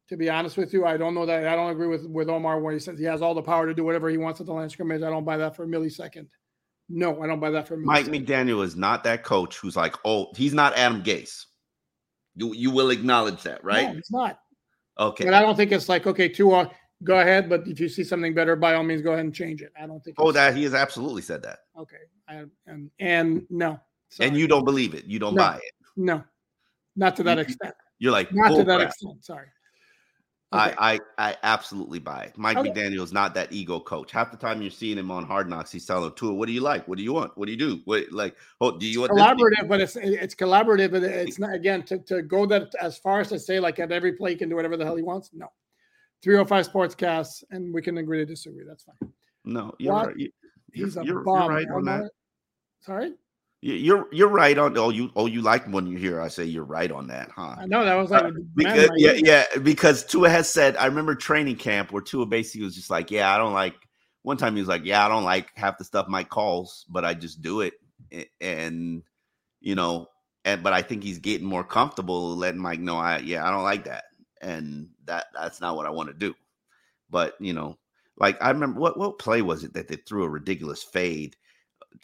to 0.10 0.18
be 0.18 0.30
honest 0.30 0.58
with 0.58 0.74
you, 0.74 0.86
I 0.86 0.98
don't 0.98 1.14
know 1.14 1.26
that 1.28 1.48
I 1.48 1.56
don't 1.56 1.70
agree 1.70 1.88
with 1.88 2.06
with 2.08 2.30
Omar 2.30 2.60
when 2.60 2.74
he 2.74 2.80
says 2.80 2.98
he 2.98 3.06
has 3.06 3.22
all 3.22 3.36
the 3.36 3.44
power 3.44 3.68
to 3.68 3.76
do 3.76 3.84
whatever 3.84 4.10
he 4.10 4.18
wants 4.18 4.40
at 4.40 4.48
the 4.48 4.54
line 4.54 4.70
scrimmage. 4.70 5.04
I 5.04 5.10
don't 5.10 5.24
buy 5.24 5.38
that 5.38 5.56
for 5.56 5.64
a 5.64 5.68
millisecond. 5.68 6.28
No, 6.90 7.22
I 7.22 7.28
don't 7.28 7.40
buy 7.40 7.52
that 7.52 7.68
for 7.68 7.78
Mike 7.78 8.08
McDaniel 8.08 8.64
is 8.64 8.76
not 8.76 9.04
that 9.04 9.24
coach 9.24 9.58
who's 9.58 9.76
like, 9.76 9.96
oh, 10.06 10.32
he's 10.36 10.56
not 10.56 10.76
Adam 10.76 11.04
Gase. 11.04 11.46
You 12.40 12.54
you 12.54 12.72
will 12.72 12.90
acknowledge 12.90 13.44
that, 13.44 13.62
right? 13.64 13.92
No, 13.92 13.98
it's 13.98 14.12
not. 14.12 14.40
Okay. 14.98 15.26
But 15.26 15.34
I 15.34 15.42
don't 15.42 15.56
think 15.56 15.74
it's 15.74 15.90
like, 15.90 16.08
okay, 16.08 16.30
Tua, 16.30 16.60
uh, 16.60 16.70
go 17.04 17.20
ahead. 17.20 17.50
But 17.50 17.68
if 17.68 17.80
you 17.80 17.90
see 17.90 18.04
something 18.04 18.34
better, 18.34 18.56
by 18.56 18.76
all 18.76 18.84
means, 18.84 19.02
go 19.02 19.12
ahead 19.12 19.26
and 19.26 19.36
change 19.36 19.62
it. 19.62 19.74
I 19.80 19.86
don't 19.86 20.02
think. 20.02 20.16
Oh, 20.20 20.32
that 20.32 20.56
he 20.56 20.64
has 20.64 20.74
absolutely 20.74 21.22
said 21.22 21.44
that. 21.44 21.60
Okay. 21.78 21.98
I, 22.30 22.46
and 22.66 22.90
and 23.00 23.46
no. 23.50 23.80
Sorry. 24.08 24.30
And 24.30 24.38
you 24.38 24.48
don't 24.48 24.64
believe 24.64 24.94
it. 24.94 25.04
You 25.06 25.20
don't 25.20 25.36
no, 25.36 25.44
buy 25.44 25.58
it. 25.58 25.74
No, 25.98 26.24
not 26.96 27.16
to 27.18 27.24
that 27.24 27.40
extent. 27.40 27.76
You're 28.00 28.14
like 28.14 28.34
not 28.34 28.56
to 28.56 28.64
that 28.64 28.78
crap. 28.78 28.90
extent. 28.90 29.26
Sorry. 29.26 29.48
Okay. 30.52 30.74
I, 30.80 30.94
I 30.94 31.30
I 31.30 31.38
absolutely 31.44 32.00
buy 32.00 32.24
it. 32.24 32.34
Mike 32.36 32.58
okay. 32.58 32.72
McDaniel 32.72 33.04
is 33.04 33.14
not 33.14 33.36
that 33.36 33.54
ego 33.54 33.80
coach. 33.80 34.12
Half 34.12 34.32
the 34.32 34.38
time 34.38 34.64
you're 34.64 34.72
seeing 34.72 34.98
him 34.98 35.12
on 35.12 35.24
Hard 35.24 35.48
Knocks, 35.48 35.72
he's 35.72 35.86
telling 35.86 36.12
Tua, 36.14 36.34
"What 36.34 36.48
do 36.48 36.54
you 36.54 36.62
like? 36.62 36.88
What 36.88 36.98
do 36.98 37.04
you 37.04 37.14
want? 37.14 37.38
What 37.38 37.46
do 37.46 37.52
you 37.52 37.58
do? 37.58 37.82
What 37.86 38.12
like? 38.12 38.36
Oh, 38.60 38.76
do 38.76 38.88
you 38.88 39.02
want 39.02 39.12
collaborative? 39.12 39.68
But 39.68 39.82
it's 39.82 39.96
it's 39.96 40.34
collaborative, 40.34 40.92
but 40.92 41.04
it's 41.04 41.38
not 41.38 41.54
again 41.54 41.84
to, 41.84 42.00
to 42.00 42.24
go 42.24 42.48
that 42.48 42.74
as 42.82 42.98
far 42.98 43.20
as 43.20 43.30
to 43.30 43.38
say 43.38 43.60
like 43.60 43.78
at 43.78 43.92
every 43.92 44.14
play 44.14 44.32
he 44.32 44.38
can 44.38 44.50
do 44.50 44.56
whatever 44.56 44.76
the 44.76 44.86
hell 44.86 44.96
he 44.96 45.04
wants. 45.04 45.30
No, 45.34 45.52
305 46.24 46.68
Sportscast, 46.68 47.44
and 47.52 47.72
we 47.72 47.84
can 47.84 48.00
agree 48.00 48.18
to 48.18 48.26
disagree. 48.26 48.64
That's 48.68 48.84
fine. 48.84 49.14
No, 49.46 49.76
you're 49.78 49.94
right. 49.94 50.16
You're, 50.18 50.30
He's 50.72 50.98
a 50.98 51.04
you're, 51.04 51.24
bomb. 51.24 51.44
You're 51.44 51.50
right 51.50 51.68
on 51.70 51.86
that. 51.86 52.10
Sorry. 52.82 53.14
You're 53.62 54.08
you're 54.14 54.30
right 54.30 54.58
on. 54.58 54.78
Oh, 54.78 54.90
you 54.90 55.12
oh 55.18 55.26
you 55.26 55.42
like 55.42 55.66
when 55.68 55.86
you 55.86 55.98
hear 55.98 56.22
I 56.22 56.30
say 56.30 56.46
you're 56.46 56.64
right 56.64 56.90
on 56.90 57.08
that, 57.08 57.30
huh? 57.36 57.56
I 57.60 57.66
know 57.66 57.84
that 57.84 57.96
was 57.96 58.10
like 58.10 58.24
uh, 58.24 58.32
because, 58.56 58.90
yeah 58.96 59.12
yeah 59.12 59.44
because 59.62 60.06
Tua 60.06 60.30
has 60.30 60.50
said 60.50 60.78
I 60.78 60.86
remember 60.86 61.14
training 61.14 61.58
camp 61.58 61.92
where 61.92 62.02
Tua 62.02 62.26
basically 62.26 62.64
was 62.64 62.76
just 62.76 62.90
like 62.90 63.12
yeah 63.12 63.34
I 63.34 63.38
don't 63.38 63.54
like. 63.54 63.76
One 64.22 64.38
time 64.38 64.56
he 64.56 64.62
was 64.62 64.70
like 64.70 64.86
yeah 64.86 65.06
I 65.06 65.10
don't 65.10 65.26
like 65.26 65.50
half 65.56 65.78
the 65.78 65.84
stuff 65.84 66.08
Mike 66.08 66.30
calls, 66.30 66.86
but 66.88 67.04
I 67.04 67.14
just 67.14 67.42
do 67.42 67.60
it, 67.60 67.74
and 68.40 69.04
you 69.60 69.76
know, 69.76 70.08
and 70.46 70.64
but 70.64 70.72
I 70.72 70.82
think 70.82 71.04
he's 71.04 71.20
getting 71.20 71.48
more 71.48 71.64
comfortable 71.66 72.38
letting 72.38 72.62
Mike 72.62 72.80
know 72.80 72.96
I 72.96 73.18
yeah 73.18 73.46
I 73.46 73.52
don't 73.52 73.64
like 73.64 73.84
that, 73.86 74.06
and 74.42 74.88
that 75.04 75.26
that's 75.34 75.60
not 75.60 75.76
what 75.76 75.86
I 75.86 75.90
want 75.90 76.08
to 76.08 76.16
do. 76.16 76.34
But 77.10 77.36
you 77.42 77.52
know, 77.52 77.78
like 78.18 78.42
I 78.42 78.52
remember 78.52 78.80
what 78.80 78.98
what 78.98 79.20
play 79.20 79.42
was 79.42 79.66
it 79.66 79.74
that 79.74 79.90
they 79.90 79.98
threw 79.98 80.24
a 80.24 80.30
ridiculous 80.30 80.82
fade 80.82 81.36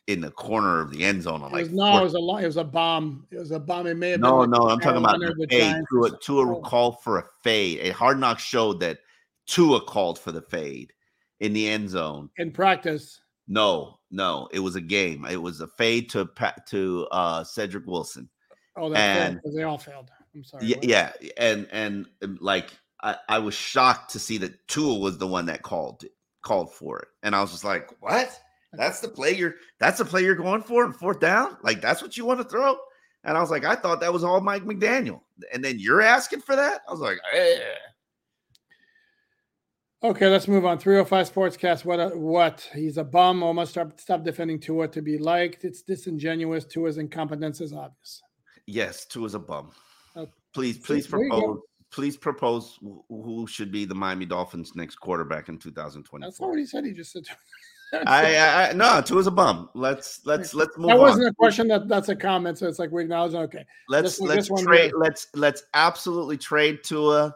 in 0.08 0.22
the 0.22 0.32
corner 0.32 0.82
of 0.82 0.92
the 0.92 1.04
end 1.04 1.24
zone. 1.24 1.42
On 1.42 1.52
like 1.52 1.72
no, 1.72 2.00
it 2.00 2.04
was 2.04 2.14
a 2.14 2.44
it 2.44 2.48
was 2.48 2.58
a 2.58 2.64
bomb. 2.64 3.26
It 3.32 3.38
was 3.38 3.52
a 3.52 3.60
bomb. 3.60 3.88
It 3.88 3.98
may 3.98 4.12
have 4.12 4.20
no, 4.20 4.42
been 4.42 4.52
no. 4.52 4.70
I'm 4.70 4.80
talking 4.80 5.00
about 5.00 5.20
the 5.20 5.48
fade. 5.50 5.84
Tua, 5.90 6.18
Tua 6.20 6.62
called 6.62 7.02
for 7.02 7.20
a 7.20 7.24
fade. 7.44 7.80
A 7.82 7.90
hard 7.92 8.20
knock 8.20 8.40
showed 8.40 8.80
that 8.82 9.00
Tua 9.48 9.82
called 9.82 10.20
for 10.20 10.32
the 10.32 10.42
fade 10.42 10.94
in 11.40 11.54
the 11.54 11.68
end 11.68 11.90
zone 11.90 12.30
in 12.38 12.52
practice. 12.52 13.22
No, 13.48 14.00
no, 14.12 14.48
it 14.52 14.60
was 14.60 14.76
a 14.76 14.82
game. 14.82 15.26
It 15.26 15.42
was 15.42 15.62
a 15.62 15.68
fade 15.68 16.10
to 16.12 16.30
to 16.68 17.08
uh, 17.12 17.44
Cedric 17.44 17.86
Wilson. 17.86 18.30
Oh, 18.78 18.90
that's 18.90 19.36
because 19.36 19.56
they 19.56 19.64
all 19.64 19.78
failed. 19.78 20.12
I'm 20.36 20.44
sorry. 20.44 20.66
Yeah, 20.66 20.78
yeah, 20.82 21.12
and 21.38 21.68
and 21.72 22.06
um, 22.22 22.38
like 22.42 22.72
I, 23.02 23.16
I 23.30 23.40
was 23.40 23.54
shocked 23.54 24.12
to 24.12 24.20
see 24.20 24.38
that 24.40 24.68
Tua 24.68 25.00
was 25.00 25.18
the 25.18 25.28
one 25.28 25.46
that 25.46 25.62
called 25.62 26.04
called 26.42 26.74
for 26.74 27.00
it, 27.00 27.08
and 27.24 27.36
I 27.36 27.42
was 27.42 27.52
just 27.52 27.64
like, 27.64 27.90
what? 28.02 28.40
That's 28.78 29.00
the 29.00 29.08
play 29.08 29.36
you're 29.36 29.56
that's 29.80 30.00
the 30.00 30.06
play 30.06 30.24
you're 30.24 30.36
going 30.36 30.62
for 30.62 30.86
in 30.86 30.94
fourth 30.94 31.20
down. 31.20 31.58
Like 31.64 31.82
that's 31.82 32.02
what 32.02 32.18
you 32.18 32.26
want 32.26 32.40
to 32.40 32.48
throw. 32.48 32.78
And 33.24 33.36
I 33.38 33.42
was 33.42 33.50
like, 33.50 33.66
I 33.66 33.76
thought 33.76 34.00
that 34.02 34.14
was 34.14 34.24
all 34.24 34.40
Mike 34.40 34.64
McDaniel. 34.64 35.22
And 35.52 35.64
then 35.64 35.80
you're 35.80 36.02
asking 36.02 36.42
for 36.42 36.56
that? 36.56 36.82
I 36.88 36.92
was 36.92 37.02
like, 37.02 37.18
eh. 37.34 37.60
Okay, 40.04 40.30
let's 40.30 40.48
move 40.48 40.66
on. 40.66 40.78
305 40.78 41.34
Sportscast. 41.34 41.84
What? 41.84 42.00
A, 42.00 42.10
what? 42.10 42.70
He's 42.76 42.98
a 42.98 43.04
bum. 43.04 43.42
Almost 43.42 43.72
stop, 43.72 44.00
stop 44.00 44.24
defending 44.24 44.60
Tua 44.60 44.88
to 44.90 45.02
be 45.02 45.18
liked. 45.18 45.66
It's 45.66 45.82
disingenuous. 45.82 46.66
Tua's 46.66 47.00
incompetence 47.00 47.60
is 47.60 47.74
obvious. 47.74 48.22
Yes, 48.68 49.06
Tua's 49.06 49.34
a 49.34 49.40
bum. 49.40 49.72
Okay. 50.16 50.32
Please, 50.54 50.78
please 50.78 51.08
propose. 51.08 51.60
Please 51.92 52.18
propose 52.18 52.78
who 53.10 53.48
should 53.48 53.72
be 53.72 53.86
the 53.86 53.96
Miami 53.96 54.26
Dolphins' 54.26 54.76
next 54.76 54.98
quarterback 54.98 55.50
in 55.50 55.58
2020. 55.58 56.26
That's 56.26 56.40
not 56.40 56.50
what 56.50 56.60
he 56.60 56.66
said. 56.66 56.86
He 56.86 56.92
just 56.92 57.12
said. 57.12 57.24
I, 58.08 58.70
I, 58.70 58.74
no, 58.74 59.02
Tua's 59.02 59.28
a 59.28 59.32
bum. 59.32 59.70
Let's 59.74 60.26
let's 60.26 60.54
let's 60.54 60.78
move. 60.78 60.88
That 60.88 61.00
wasn't 61.00 61.26
on. 61.26 61.32
a 61.32 61.34
question. 61.36 61.68
That 61.68 61.88
that's 61.88 62.10
a 62.10 62.16
comment. 62.16 62.58
So 62.58 62.68
it's 62.68 62.80
like 62.80 62.92
we 62.92 63.04
acknowledge. 63.04 63.34
Okay, 63.34 63.66
let's 63.90 64.20
let's 64.20 64.50
trade. 64.64 64.92
Let's 64.98 65.28
let's 65.34 65.64
absolutely 65.74 66.38
trade 66.38 66.80
Tua. 66.84 67.36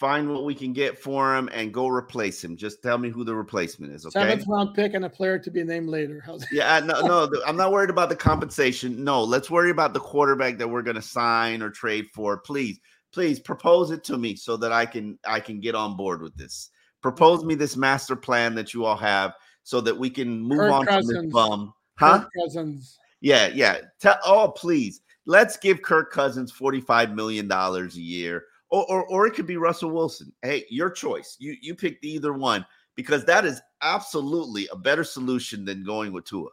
Find 0.00 0.28
what 0.28 0.44
we 0.44 0.56
can 0.56 0.72
get 0.72 0.98
for 0.98 1.36
him 1.36 1.48
and 1.52 1.72
go 1.72 1.86
replace 1.86 2.42
him. 2.42 2.56
Just 2.56 2.82
tell 2.82 2.98
me 2.98 3.10
who 3.10 3.22
the 3.22 3.34
replacement 3.34 3.92
is. 3.92 4.04
Okay. 4.04 4.20
Seventh 4.20 4.44
round 4.48 4.74
pick 4.74 4.92
and 4.92 5.04
a 5.04 5.08
player 5.08 5.38
to 5.38 5.50
be 5.50 5.62
named 5.62 5.88
later. 5.88 6.20
How's 6.26 6.44
yeah, 6.50 6.80
no, 6.80 7.00
no. 7.00 7.30
I'm 7.46 7.56
not 7.56 7.70
worried 7.70 7.90
about 7.90 8.08
the 8.08 8.16
compensation. 8.16 9.04
No, 9.04 9.22
let's 9.22 9.50
worry 9.50 9.70
about 9.70 9.94
the 9.94 10.00
quarterback 10.00 10.58
that 10.58 10.68
we're 10.68 10.82
going 10.82 10.96
to 10.96 11.02
sign 11.02 11.62
or 11.62 11.70
trade 11.70 12.06
for. 12.12 12.38
Please, 12.38 12.80
please 13.12 13.38
propose 13.38 13.92
it 13.92 14.02
to 14.04 14.18
me 14.18 14.34
so 14.34 14.56
that 14.56 14.72
I 14.72 14.84
can 14.84 15.16
I 15.24 15.38
can 15.38 15.60
get 15.60 15.76
on 15.76 15.96
board 15.96 16.22
with 16.22 16.36
this. 16.36 16.70
Propose 17.00 17.44
me 17.44 17.54
this 17.54 17.76
master 17.76 18.16
plan 18.16 18.56
that 18.56 18.74
you 18.74 18.84
all 18.84 18.96
have 18.96 19.32
so 19.64 19.80
that 19.80 19.98
we 19.98 20.08
can 20.08 20.40
move 20.40 20.58
Kirk 20.58 20.72
on 20.72 20.86
Cousins. 20.86 21.16
from 21.16 21.24
this 21.24 21.32
bum. 21.32 21.74
Huh? 21.98 22.20
Kirk 22.20 22.30
Cousins. 22.38 22.98
Yeah, 23.20 23.48
yeah. 23.48 23.78
Tell, 24.00 24.18
oh, 24.24 24.52
please. 24.56 25.00
Let's 25.26 25.56
give 25.56 25.82
Kirk 25.82 26.12
Cousins 26.12 26.52
$45 26.52 27.14
million 27.14 27.50
a 27.50 27.88
year. 27.94 28.44
Or, 28.70 28.84
or, 28.90 29.06
or 29.06 29.26
it 29.26 29.34
could 29.34 29.46
be 29.46 29.56
Russell 29.56 29.90
Wilson. 29.90 30.32
Hey, 30.42 30.64
your 30.68 30.90
choice. 30.90 31.36
You 31.38 31.56
you 31.60 31.74
picked 31.74 32.04
either 32.04 32.32
one 32.32 32.66
because 32.96 33.24
that 33.26 33.44
is 33.44 33.60
absolutely 33.82 34.68
a 34.72 34.76
better 34.76 35.04
solution 35.04 35.64
than 35.64 35.84
going 35.84 36.12
with 36.12 36.24
Tua. 36.24 36.48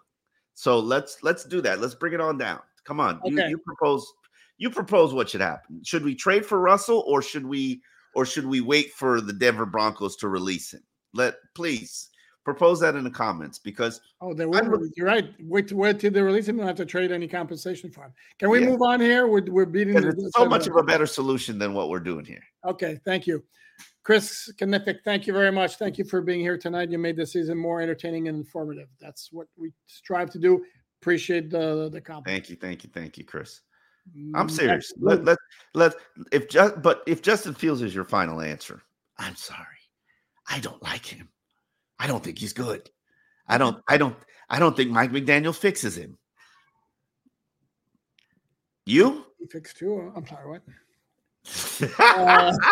So 0.53 0.77
let's 0.77 1.23
let's 1.23 1.43
do 1.43 1.61
that. 1.61 1.81
Let's 1.81 1.95
bring 1.95 2.13
it 2.13 2.21
on 2.21 2.37
down. 2.37 2.59
Come 2.85 2.99
on. 2.99 3.19
Okay. 3.21 3.31
You, 3.31 3.49
you 3.49 3.57
propose 3.57 4.05
you 4.57 4.69
propose 4.69 5.13
what 5.13 5.29
should 5.29 5.41
happen. 5.41 5.81
Should 5.83 6.03
we 6.03 6.13
trade 6.13 6.45
for 6.45 6.59
Russell 6.59 7.03
or 7.07 7.23
should 7.23 7.45
we 7.45 7.81
or 8.13 8.25
should 8.25 8.45
we 8.45 8.61
wait 8.61 8.91
for 8.91 9.19
the 9.19 9.33
Denver 9.33 9.65
Broncos 9.65 10.15
to 10.17 10.27
release 10.27 10.73
him? 10.73 10.83
Let 11.13 11.35
please 11.55 12.10
propose 12.43 12.79
that 12.79 12.95
in 12.95 13.03
the 13.03 13.09
comments 13.11 13.59
because 13.59 14.01
Oh, 14.19 14.33
they 14.33 14.43
I'm 14.43 14.49
look- 14.71 14.81
You're 14.95 15.07
right. 15.07 15.33
Wait, 15.41 15.71
wait 15.71 15.99
till 15.99 16.11
they 16.11 16.21
release 16.21 16.47
him. 16.47 16.57
Don't 16.57 16.67
have 16.67 16.75
to 16.77 16.85
trade 16.85 17.11
any 17.11 17.27
compensation 17.27 17.91
for 17.91 18.05
him. 18.05 18.13
Can 18.39 18.49
we 18.49 18.59
Yeah. 18.61 18.69
move 18.69 18.81
on 18.81 18.99
here? 18.99 19.27
We're, 19.27 19.43
we're 19.43 19.65
beating 19.65 19.93
the- 19.93 20.09
it's 20.09 20.31
so 20.35 20.45
much 20.45 20.67
of 20.67 20.75
a 20.75 20.83
better 20.83 21.05
solution 21.05 21.57
than 21.59 21.73
what 21.73 21.89
we're 21.89 21.99
doing 21.99 22.25
here. 22.25 22.43
Okay, 22.65 22.99
thank 23.05 23.27
you. 23.27 23.43
Chris 24.03 24.51
Knific, 24.59 24.97
thank 25.05 25.27
you 25.27 25.33
very 25.33 25.51
much. 25.51 25.75
Thank 25.77 25.97
you 25.99 26.03
for 26.05 26.21
being 26.21 26.39
here 26.39 26.57
tonight. 26.57 26.89
You 26.89 26.97
made 26.97 27.15
the 27.15 27.25
season 27.25 27.57
more 27.57 27.81
entertaining 27.81 28.27
and 28.27 28.37
informative. 28.37 28.87
That's 28.99 29.31
what 29.31 29.47
we 29.55 29.71
strive 29.85 30.31
to 30.31 30.39
do. 30.39 30.65
Appreciate 31.01 31.49
the 31.51 31.89
the 31.91 32.01
compliment. 32.01 32.25
Thank 32.25 32.49
you, 32.49 32.55
thank 32.55 32.83
you, 32.83 32.89
thank 32.93 33.17
you, 33.17 33.23
Chris. 33.25 33.61
I'm 34.33 34.47
Mm, 34.47 34.51
serious. 34.51 34.91
absolutely. 34.93 35.25
Let, 35.25 35.37
let 35.75 35.93
let 35.93 35.95
if 36.31 36.49
just 36.49 36.81
but 36.81 37.03
if 37.05 37.21
Justin 37.21 37.53
Fields 37.53 37.81
is 37.83 37.93
your 37.93 38.03
final 38.03 38.41
answer, 38.41 38.81
I'm 39.17 39.35
sorry. 39.35 39.65
I 40.47 40.59
don't 40.59 40.81
like 40.81 41.05
him. 41.05 41.29
I 42.01 42.07
don't 42.07 42.23
think 42.23 42.39
he's 42.39 42.53
good. 42.53 42.89
I 43.47 43.57
don't 43.59 43.77
I 43.87 43.97
don't 43.97 44.15
I 44.49 44.57
don't 44.57 44.75
think 44.75 44.89
Mike 44.89 45.11
McDaniel 45.11 45.55
fixes 45.55 45.95
him. 45.95 46.17
You? 48.87 49.25
He 49.39 49.45
fixed 49.45 49.77
Tua. 49.77 50.11
I'm 50.15 50.25
sorry, 50.25 50.49
what? 50.49 50.61
Uh, 51.99 52.51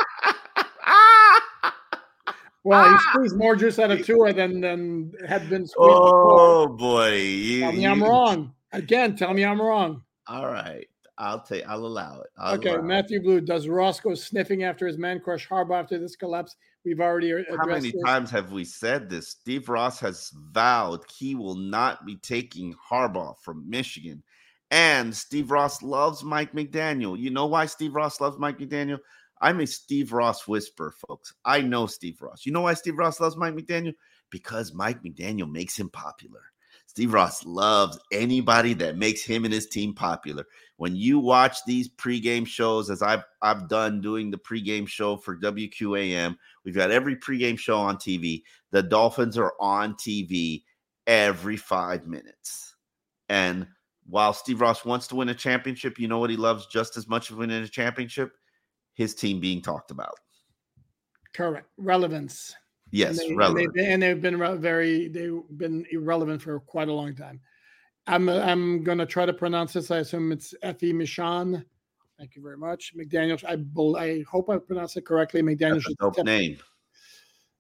Well, 2.66 2.92
he 2.92 2.98
squeezed 3.10 3.38
more 3.38 3.56
juice 3.56 3.80
out 3.80 3.90
of 3.90 4.06
Tua 4.06 4.34
than 4.34 4.60
than 4.62 5.14
had 5.28 5.50
been 5.50 5.66
squeezed 5.66 5.98
before. 6.02 6.40
oh 6.40 6.68
boy. 6.68 7.16
You- 7.16 7.60
Tell 7.62 7.72
me 7.72 7.88
I'm 7.88 8.04
wrong. 8.04 8.54
Again, 8.74 9.16
tell 9.16 9.34
me 9.34 9.46
I'm 9.46 9.62
wrong. 9.62 10.04
All 10.28 10.46
right. 10.48 10.88
I'll 11.18 11.42
take 11.42 11.66
I'll 11.68 11.86
allow 11.86 12.20
it. 12.22 12.28
I'll 12.38 12.56
Okay, 12.56 12.70
allow 12.72 12.80
it. 12.80 12.84
Matthew 12.86 13.22
Blue, 13.22 13.40
does 13.42 13.68
Ross 13.68 14.00
go 14.00 14.14
sniffing 14.14 14.64
after 14.64 14.86
his 14.88 14.98
man 14.98 15.20
crush 15.22 15.48
Harbaugh 15.48 15.80
after 15.82 15.98
this 16.00 16.16
collapse? 16.18 16.56
We've 16.86 17.02
already 17.02 17.32
How 17.50 17.66
many 17.66 17.92
this. 17.92 18.02
times 18.06 18.32
have 18.32 18.52
we 18.52 18.64
said 18.64 19.10
this? 19.10 19.30
Steve 19.30 19.68
Ross 19.68 20.00
has 20.00 20.32
vowed 20.52 21.04
he 21.10 21.36
will 21.36 21.56
not 21.56 22.06
be 22.06 22.16
taking 22.16 22.74
Harbaugh 22.90 23.38
from 23.42 23.70
Michigan. 23.70 24.24
And 24.72 25.16
Steve 25.16 25.52
Ross 25.52 25.82
loves 25.82 26.24
Mike 26.24 26.54
McDaniel. 26.54 27.18
You 27.18 27.32
know 27.32 27.48
why 27.48 27.66
Steve 27.66 27.96
Ross 27.96 28.22
loves 28.22 28.38
Mike 28.38 28.60
McDaniel? 28.60 29.00
I'm 29.42 29.60
a 29.60 29.68
Steve 29.68 30.14
Ross 30.14 30.48
whisperer, 30.48 30.94
folks. 31.08 31.34
I 31.44 31.62
know 31.62 31.86
Steve 31.86 32.22
Ross. 32.22 32.46
You 32.46 32.52
know 32.52 32.62
why 32.62 32.74
Steve 32.76 32.98
Ross 32.98 33.20
loves 33.20 33.36
Mike 33.36 33.56
McDaniel? 33.56 33.94
Because 34.30 34.74
Mike 34.74 35.02
McDaniel 35.04 35.52
makes 35.52 35.78
him 35.78 35.90
popular. 35.90 36.42
Steve 36.90 37.14
Ross 37.14 37.46
loves 37.46 38.00
anybody 38.12 38.74
that 38.74 38.98
makes 38.98 39.24
him 39.24 39.46
and 39.46 39.54
his 39.54 39.68
team 39.68 39.94
popular. 39.94 40.44
When 40.78 40.96
you 40.96 41.20
watch 41.20 41.58
these 41.68 41.88
pregame 41.88 42.48
shows, 42.48 42.90
as 42.90 43.04
I've 43.04 43.22
I've 43.44 43.70
done 43.70 44.02
doing 44.02 44.32
the 44.32 44.40
pregame 44.40 44.88
show 44.88 45.16
for 45.16 45.38
WQAM, 45.38 46.36
we've 46.66 46.74
got 46.74 46.90
every 46.90 47.16
pregame 47.16 47.60
show 47.60 47.78
on 47.78 47.98
TV. 47.98 48.42
The 48.72 48.82
Dolphins 48.82 49.38
are 49.38 49.54
on 49.62 49.94
TV 49.94 50.64
every 51.06 51.58
five 51.58 52.08
minutes. 52.08 52.76
And 53.30 53.68
while 54.08 54.34
Steve 54.34 54.60
Ross 54.60 54.84
wants 54.84 55.06
to 55.10 55.16
win 55.16 55.30
a 55.30 55.36
championship, 55.36 56.00
you 56.00 56.08
know 56.08 56.18
what 56.18 56.32
he 56.32 56.38
loves 56.38 56.66
just 56.66 56.98
as 56.98 57.08
much 57.08 57.30
as 57.30 57.38
winning 57.38 57.62
a 57.62 57.68
championship? 57.68 58.32
His 58.96 59.14
team 59.14 59.40
being 59.40 59.62
talked 59.62 59.92
about. 59.92 60.16
Correct. 61.36 61.68
Relevance. 61.78 62.56
Yes, 62.92 63.20
and, 63.20 63.32
they, 63.32 63.36
relevant. 63.36 63.78
And, 63.78 64.02
they, 64.02 64.08
they've 64.14 64.22
been 64.22 64.62
very, 64.62 65.08
they've 65.08 65.42
been 65.58 65.86
irrelevant 65.92 66.42
for 66.42 66.60
quite 66.60 66.88
a 66.88 66.94
long 66.94 67.16
time. 67.16 67.40
I'm 68.08 68.28
uh, 68.28 68.40
I'm 68.40 68.84
gonna 68.84 69.06
try 69.06 69.26
to 69.26 69.34
pronounce 69.34 69.74
this. 69.74 69.92
I 69.92 69.98
assume 70.00 70.32
it's 70.32 70.54
Effie 70.64 70.94
Michon. 70.94 71.64
Thank 72.18 72.36
you 72.36 72.42
very 72.42 72.58
much, 72.58 72.94
McDaniel. 72.98 73.44
I 73.46 74.02
I 74.02 74.24
hope 74.30 74.50
I 74.50 74.58
pronounced 74.58 74.98
it 74.98 75.06
correctly. 75.06 75.42
McDaniel 75.42 75.78
a 75.78 75.82
should 75.82 75.98
step, 76.14 76.26
name. 76.26 76.58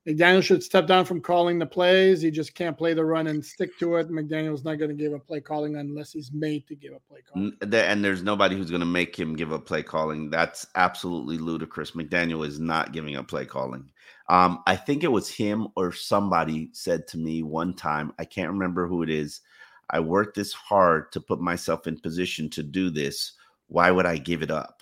McDaniel 0.08 0.42
should 0.42 0.64
step 0.64 0.88
down 0.88 1.06
from 1.06 1.22
calling 1.22 1.60
the 1.60 1.66
plays. 1.66 2.22
He 2.22 2.32
just 2.32 2.56
can't 2.56 2.78
play 2.78 2.94
the 2.94 3.06
run 3.06 3.28
and 3.28 3.46
stick 3.46 3.78
to 3.80 3.98
it. 3.98 4.10
McDaniel's 4.10 4.64
not 4.64 4.80
going 4.80 4.90
to 4.90 4.96
give 4.96 5.14
a 5.14 5.20
play 5.20 5.40
calling 5.40 5.76
unless 5.76 6.14
he's 6.14 6.32
made 6.32 6.66
to 6.68 6.76
give 6.76 6.94
a 6.94 7.00
play 7.00 7.20
calling. 7.22 7.54
And 7.62 8.04
there's 8.04 8.24
nobody 8.24 8.56
who's 8.56 8.72
going 8.72 8.80
to 8.80 8.88
make 8.88 9.18
him 9.18 9.36
give 9.36 9.52
a 9.52 9.60
play 9.60 9.84
calling. 9.84 10.30
That's 10.30 10.66
absolutely 10.76 11.38
ludicrous. 11.38 11.92
McDaniel 11.92 12.48
is 12.48 12.60
not 12.60 12.92
giving 12.92 13.18
up 13.18 13.28
play 13.28 13.46
calling. 13.46 13.92
Um, 14.30 14.62
I 14.68 14.76
think 14.76 15.04
it 15.04 15.12
was 15.12 15.28
him 15.30 15.68
or 15.76 15.92
somebody 15.92 16.70
said 16.72 17.08
to 17.08 17.18
me 17.18 17.42
one 17.44 17.74
time, 17.74 18.14
I 18.20 18.26
can't 18.26 18.52
remember 18.52 18.88
who 18.88 19.02
it 19.02 19.10
is. 19.10 19.42
I 19.90 20.00
worked 20.00 20.36
this 20.36 20.54
hard 20.54 21.12
to 21.14 21.20
put 21.20 21.42
myself 21.42 21.88
in 21.88 22.00
position 22.00 22.50
to 22.52 22.62
do 22.64 22.92
this. 22.92 23.34
Why 23.68 23.90
would 23.90 24.06
I 24.06 24.18
give 24.18 24.44
it 24.44 24.52
up? 24.52 24.82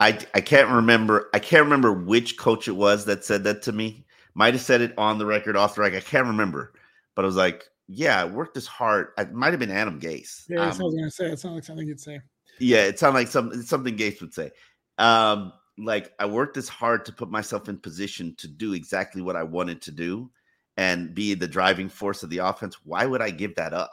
I 0.00 0.18
I 0.34 0.40
can't 0.40 0.70
remember. 0.70 1.28
I 1.34 1.38
can't 1.38 1.64
remember 1.64 1.92
which 1.92 2.38
coach 2.38 2.66
it 2.68 2.72
was 2.72 3.04
that 3.04 3.24
said 3.24 3.44
that 3.44 3.62
to 3.62 3.72
me. 3.72 4.06
Might 4.34 4.54
have 4.54 4.62
said 4.62 4.80
it 4.80 4.94
on 4.98 5.18
the 5.18 5.26
record, 5.26 5.56
off 5.56 5.74
the 5.74 5.82
record. 5.82 5.98
I 5.98 6.00
can't 6.00 6.26
remember, 6.26 6.72
but 7.14 7.24
I 7.24 7.26
was 7.26 7.36
like, 7.36 7.64
"Yeah, 7.86 8.20
I 8.20 8.24
worked 8.24 8.54
this 8.54 8.66
hard." 8.66 9.08
It 9.18 9.32
might 9.32 9.50
have 9.52 9.60
been 9.60 9.70
Adam 9.70 10.00
Gase. 10.00 10.44
Yeah, 10.48 10.64
that's 10.64 10.78
Um, 10.80 10.84
what 10.86 10.86
I 10.86 10.86
was 10.86 10.94
going 10.94 11.04
to 11.04 11.10
say. 11.10 11.24
It 11.26 11.38
sounds 11.38 11.54
like 11.54 11.64
something 11.64 11.86
you'd 11.86 12.00
say. 12.00 12.20
yeah, 12.58 12.84
it 12.84 12.98
sounded 12.98 13.18
like 13.18 13.28
some 13.28 13.62
something 13.62 13.96
Gase 13.96 14.20
would 14.22 14.32
say. 14.32 14.50
Um, 14.98 15.52
like 15.78 16.12
I 16.18 16.26
worked 16.26 16.54
this 16.54 16.68
hard 16.68 17.04
to 17.06 17.12
put 17.12 17.30
myself 17.30 17.68
in 17.68 17.78
position 17.78 18.34
to 18.38 18.48
do 18.48 18.74
exactly 18.74 19.22
what 19.22 19.36
I 19.36 19.42
wanted 19.42 19.80
to 19.82 19.90
do 19.90 20.30
and 20.76 21.14
be 21.14 21.34
the 21.34 21.48
driving 21.48 21.88
force 21.88 22.22
of 22.22 22.30
the 22.30 22.38
offense. 22.38 22.76
Why 22.84 23.06
would 23.06 23.22
I 23.22 23.30
give 23.30 23.54
that 23.56 23.72
up? 23.72 23.92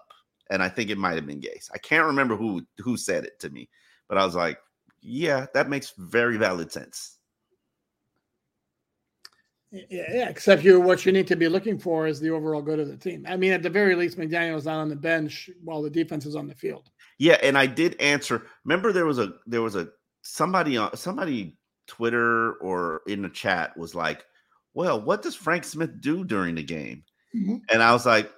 And 0.49 0.63
I 0.63 0.69
think 0.69 0.89
it 0.89 0.97
might 0.97 1.15
have 1.15 1.25
been 1.25 1.41
Gase. 1.41 1.69
I 1.73 1.77
can't 1.77 2.05
remember 2.05 2.35
who 2.35 2.65
who 2.77 2.97
said 2.97 3.25
it 3.25 3.39
to 3.39 3.49
me, 3.49 3.69
but 4.07 4.17
I 4.17 4.25
was 4.25 4.35
like, 4.35 4.57
yeah, 5.01 5.45
that 5.53 5.69
makes 5.69 5.93
very 5.97 6.37
valid 6.37 6.71
sense. 6.71 7.17
Yeah, 9.71 9.81
yeah, 9.89 10.29
except 10.29 10.63
you 10.63 10.79
what 10.79 11.05
you 11.05 11.11
need 11.11 11.27
to 11.27 11.35
be 11.35 11.49
looking 11.49 11.77
for 11.77 12.07
is 12.07 12.21
the 12.21 12.29
overall 12.29 12.61
good 12.61 12.79
of 12.79 12.87
the 12.87 12.95
team. 12.95 13.25
I 13.27 13.35
mean, 13.35 13.51
at 13.51 13.63
the 13.63 13.69
very 13.69 13.95
least, 13.95 14.17
McDaniel's 14.17 14.65
not 14.65 14.79
on 14.79 14.87
the 14.87 14.95
bench 14.95 15.49
while 15.61 15.81
the 15.81 15.89
defense 15.89 16.25
is 16.25 16.37
on 16.37 16.47
the 16.47 16.55
field. 16.55 16.89
Yeah, 17.19 17.37
and 17.43 17.57
I 17.57 17.65
did 17.65 17.99
answer. 17.99 18.47
Remember, 18.63 18.93
there 18.93 19.05
was 19.05 19.19
a 19.19 19.33
there 19.45 19.61
was 19.61 19.75
a 19.75 19.89
somebody 20.21 20.77
on 20.77 20.95
somebody 20.95 21.56
Twitter 21.87 22.53
or 22.53 23.01
in 23.07 23.21
the 23.21 23.29
chat 23.29 23.75
was 23.77 23.95
like, 23.95 24.25
"Well, 24.73 25.01
what 25.01 25.21
does 25.21 25.35
Frank 25.35 25.63
Smith 25.63 26.01
do 26.01 26.23
during 26.23 26.55
the 26.55 26.63
game?" 26.63 27.03
Mhm. 27.35 27.61
And 27.69 27.81
I 27.83 27.91
was 27.93 28.05
like, 28.05 28.31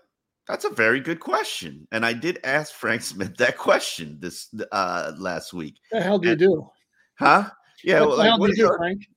"That's 0.47 0.65
a 0.65 0.69
very 0.69 0.99
good 0.99 1.19
question." 1.19 1.87
And 1.91 2.05
I 2.05 2.13
did 2.13 2.39
ask 2.43 2.73
Frank 2.73 3.01
Smith 3.11 3.37
that 3.37 3.57
question 3.57 4.17
this 4.19 4.47
uh 4.71 5.13
last 5.17 5.53
week, 5.53 5.75
What 5.89 5.99
the 5.99 6.03
hell 6.03 6.19
do 6.19 6.29
you 6.29 6.35
do? 6.35 6.69
huh? 7.19 7.49
Yeah, 7.83 8.01
what 8.01 8.09
well, 8.09 8.17
the 8.17 8.23
like, 8.23 8.29
hell 8.29 8.39
what 8.39 8.51
do 8.51 8.57
you 8.57 8.67
do, 8.67 8.77
Frank? 8.77 9.07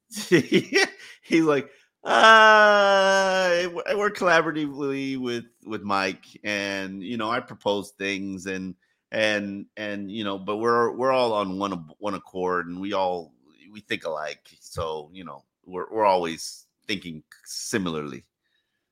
he's 1.23 1.45
like 1.45 1.71
uh 2.05 3.65
I 3.87 3.95
work 3.97 4.17
collaboratively 4.17 5.19
with 5.19 5.45
with 5.65 5.83
mike 5.83 6.25
and 6.45 7.03
you 7.03 7.17
know 7.17 7.31
i 7.31 7.41
propose 7.41 7.93
things 7.93 8.47
and 8.47 8.75
and 9.13 9.67
and 9.77 10.11
you 10.11 10.25
know 10.25 10.37
but 10.39 10.57
we're 10.57 10.91
we're 10.97 11.13
all 11.13 11.33
on 11.33 11.59
one 11.59 11.87
one 11.99 12.15
accord 12.15 12.67
and 12.67 12.81
we 12.81 12.93
all 12.93 13.33
we 13.73 13.81
think 13.81 14.05
alike 14.05 14.47
so 14.61 15.11
you 15.13 15.25
know 15.25 15.43
we're, 15.65 15.91
we're 15.91 16.05
always 16.05 16.67
thinking 16.87 17.23
similarly 17.45 18.25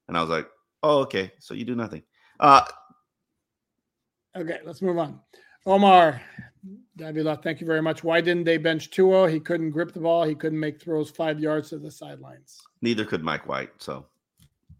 and 0.09 0.17
i 0.17 0.21
was 0.21 0.31
like 0.31 0.49
oh 0.83 0.99
okay 1.01 1.31
so 1.39 1.55
you 1.55 1.65
do 1.65 1.75
nothing 1.77 2.03
uh 2.41 2.65
Okay, 4.37 4.61
let's 4.65 4.81
move 4.81 4.97
on. 4.97 5.19
Omar 5.67 6.23
Davila, 6.97 7.37
thank 7.43 7.61
you 7.61 7.67
very 7.67 7.83
much. 7.83 8.05
Why 8.05 8.21
didn't 8.21 8.45
they 8.45 8.59
bench 8.59 8.91
Tua? 8.91 9.29
He 9.29 9.41
couldn't 9.41 9.71
grip 9.73 9.93
the 9.93 10.01
ball. 10.01 10.23
He 10.25 10.37
couldn't 10.37 10.61
make 10.61 10.81
throws 10.81 11.11
five 11.11 11.41
yards 11.41 11.71
to 11.71 11.79
the 11.79 11.91
sidelines. 11.91 12.61
neither 12.81 13.05
could 13.05 13.25
mike 13.25 13.49
white 13.49 13.71
so 13.79 14.07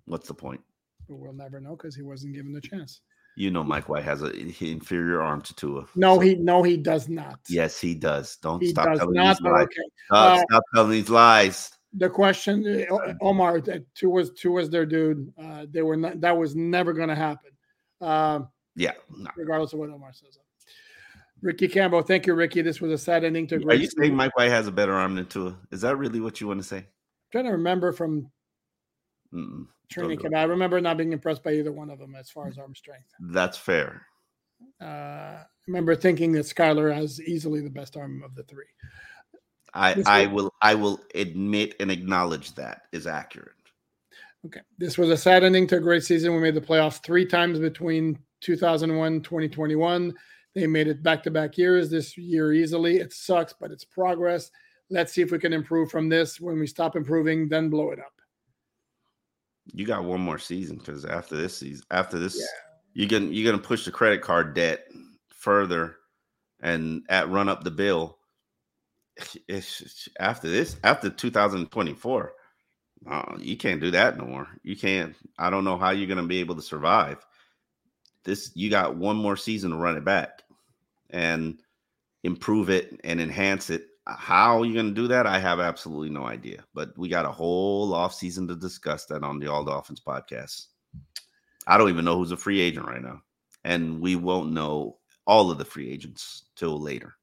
what's 0.07 0.29
the 0.29 0.35
point 0.35 0.61
But 1.09 1.17
we'll 1.19 1.33
never 1.33 1.61
know 1.61 1.75
because 1.77 1.97
he 1.97 2.03
wasn't 2.03 2.35
given 2.35 2.53
the 2.53 2.61
chance. 2.61 3.01
You 3.37 3.51
know 3.51 3.63
mike 3.65 3.89
white 3.89 4.05
has 4.05 4.23
an 4.23 4.33
inferior 4.61 5.23
arm 5.23 5.41
to 5.43 5.55
Tua. 5.55 5.87
No, 5.95 6.15
so- 6.17 6.21
he 6.21 6.35
no, 6.35 6.63
he 6.63 6.77
does 6.77 7.09
not. 7.09 7.39
yes 7.49 7.81
he 7.81 7.95
does 7.95 8.37
don't 8.37 8.61
he 8.63 8.69
stop 8.71 8.87
does 8.87 8.99
telling 8.99 9.15
not. 9.15 9.37
these 9.39 9.41
lies. 9.43 9.63
okay. 9.65 9.83
Stop, 10.07 10.33
Uh, 10.39 10.43
stop 10.51 10.63
telling 10.75 10.91
these 10.91 11.11
lies. 11.11 11.71
the 11.95 12.09
question, 12.11 12.87
uh, 12.91 13.15
Omar, 13.21 13.61
that 13.63 13.83
Tua 13.95 14.11
was 14.11 14.31
Tua 14.33 14.53
was 14.53 14.71
their 14.71 14.85
dude. 14.87 15.33
Uh, 15.41 15.67
they 15.71 15.83
were 15.83 15.97
not. 15.97 16.21
That 16.21 16.37
was 16.37 16.55
never 16.55 16.93
going 16.93 17.09
to 17.09 17.15
happen, 17.17 17.51
uh, 18.01 18.41
Yeah. 18.77 18.93
no. 19.11 19.31
regardless 19.37 19.73
of 19.73 19.79
what 19.81 19.91
Omar 19.91 20.13
says. 20.13 20.39
Ricky 21.43 21.69
Campbell, 21.69 22.03
thank 22.03 22.27
you, 22.27 22.35
Ricky. 22.35 22.61
This 22.63 22.81
was 22.83 22.93
a 22.93 22.99
sad 22.99 23.25
ending 23.25 23.47
to 23.49 23.55
a 23.55 23.59
Are 23.59 23.63
great. 23.63 23.81
you 23.81 23.89
saying 23.99 24.15
Mike 24.15 24.37
White 24.37 24.51
has 24.51 24.67
a 24.67 24.73
better 24.73 24.93
arm 24.93 25.15
than 25.15 25.25
Tua? 25.27 25.57
Is 25.71 25.81
that 25.81 25.97
really 25.97 26.21
what 26.21 26.41
you 26.41 26.47
want 26.49 26.61
to 26.61 26.65
say? 26.69 26.87
trying 27.33 27.45
to 27.47 27.53
remember 27.53 27.93
from 27.93 28.31
Mm-mm. 29.33 29.67
do 29.89 30.37
I 30.37 30.43
remember 30.45 30.81
not 30.81 30.97
being 30.97 31.13
impressed 31.13 31.43
by 31.43 31.53
either 31.55 31.73
one 31.73 31.91
of 31.91 31.99
them 31.99 32.15
as 32.15 32.31
far 32.31 32.49
as 32.49 32.59
arm 32.59 32.75
strength. 32.75 33.09
That's 33.21 33.57
fair. 33.59 34.03
Uh, 34.81 34.85
I 34.85 35.45
remember 35.67 35.95
thinking 35.95 36.33
that 36.33 36.47
Skylar 36.47 36.95
has 36.95 37.21
easily 37.21 37.61
the 37.61 37.71
best 37.71 37.97
arm 37.97 38.23
of 38.25 38.35
the 38.35 38.43
three. 38.45 38.65
I 39.73 39.95
This 39.95 40.07
I 40.07 40.27
was- 40.27 40.45
will 40.45 40.55
I 40.63 40.75
will 40.75 41.01
admit 41.15 41.77
and 41.81 41.91
acknowledge 41.91 42.55
that 42.57 42.83
is 42.93 43.07
accurate. 43.07 43.55
Okay. 44.47 44.61
This 44.79 44.97
was 44.99 45.11
a 45.11 45.17
sad 45.17 45.45
ending 45.45 45.67
to 45.69 45.77
a 45.77 45.81
great 45.81 46.03
season. 46.03 46.35
We 46.35 46.41
made 46.41 46.55
the 46.55 46.61
playoffs 46.61 47.03
three 47.03 47.27
times 47.27 47.59
between 47.59 48.19
2001, 48.41 49.21
2021. 49.23 50.15
They 50.55 50.67
made 50.67 50.89
it 50.89 51.03
back 51.03 51.23
to 51.25 51.31
back 51.31 51.57
years 51.59 51.91
this 51.91 52.17
year 52.17 52.53
easily. 52.53 52.97
It 52.97 53.13
sucks, 53.13 53.53
but 53.53 53.71
it's 53.71 53.85
progress. 53.85 54.51
Let's 54.89 55.13
see 55.13 55.23
if 55.23 55.31
we 55.31 55.39
can 55.39 55.53
improve 55.53 55.91
from 55.91 56.09
this. 56.09 56.41
When 56.41 56.59
we 56.59 56.67
stop 56.67 56.97
improving, 56.97 57.49
then 57.49 57.69
blow 57.71 57.91
it 57.91 58.01
up. 58.01 58.20
You 59.73 59.87
got 59.87 60.05
one 60.05 60.21
more 60.21 60.39
season 60.39 60.79
because 60.79 61.05
after 61.05 61.37
this 61.37 61.57
season, 61.57 61.85
after 61.91 62.19
this, 62.19 62.37
yeah. 62.39 62.47
you're 62.95 63.09
gonna 63.09 63.33
you're 63.33 63.51
gonna 63.51 63.63
push 63.63 63.85
the 63.85 63.91
credit 63.91 64.23
card 64.23 64.55
debt 64.55 64.87
further 65.29 65.97
and 66.61 67.03
at 67.09 67.29
run 67.29 67.49
up 67.49 67.65
the 67.65 67.71
bill. 67.71 68.19
It's 69.49 70.09
after 70.19 70.49
this, 70.49 70.77
after 70.83 71.11
2024, 71.11 72.33
uh, 73.11 73.37
you 73.39 73.57
can't 73.57 73.81
do 73.81 73.91
that 73.91 74.17
no 74.17 74.25
more. 74.25 74.49
You 74.63 74.77
can't. 74.77 75.15
I 75.39 75.51
don't 75.51 75.65
know 75.65 75.79
how 75.79 75.91
you're 75.91 76.09
gonna 76.09 76.27
be 76.27 76.41
able 76.41 76.57
to 76.57 76.63
survive. 76.63 77.25
This 78.25 78.53
you 78.55 78.71
got 78.71 78.97
one 78.97 79.17
more 79.17 79.37
season 79.37 79.71
to 79.71 79.77
run 79.77 79.97
it 79.97 80.05
back 80.05 80.43
and 81.11 81.61
improve 82.23 82.71
it 82.71 83.01
and 83.05 83.21
enhance 83.21 83.71
it 83.71 83.90
how 84.19 84.63
you're 84.63 84.75
going 84.75 84.95
to 84.95 85.01
do 85.01 85.09
that, 85.09 85.27
I 85.27 85.39
have 85.39 85.61
absolutely 85.61 86.11
no 86.11 86.25
idea. 86.25 86.65
But 86.75 86.97
we 86.97 87.09
got 87.09 87.27
a 87.27 87.31
whole 87.31 87.95
off 87.95 88.15
season 88.15 88.49
to 88.49 88.57
discuss 88.57 89.07
that 89.07 89.23
on 89.23 89.39
the 89.39 89.49
All 89.49 89.65
Dolphins 89.65 90.03
podcast. 90.07 90.67
I 91.67 91.79
don't 91.79 91.91
even 91.91 92.05
know 92.05 92.17
who's 92.17 92.33
a 92.33 92.37
free 92.37 92.61
agent 92.61 92.87
right 92.87 93.03
now, 93.03 93.21
and 93.65 94.01
we 94.01 94.17
won't 94.17 94.53
know 94.53 94.99
all 95.27 95.51
of 95.51 95.59
the 95.59 95.65
free 95.65 95.91
agents 95.91 96.45
till 96.57 96.81
later. 96.81 97.15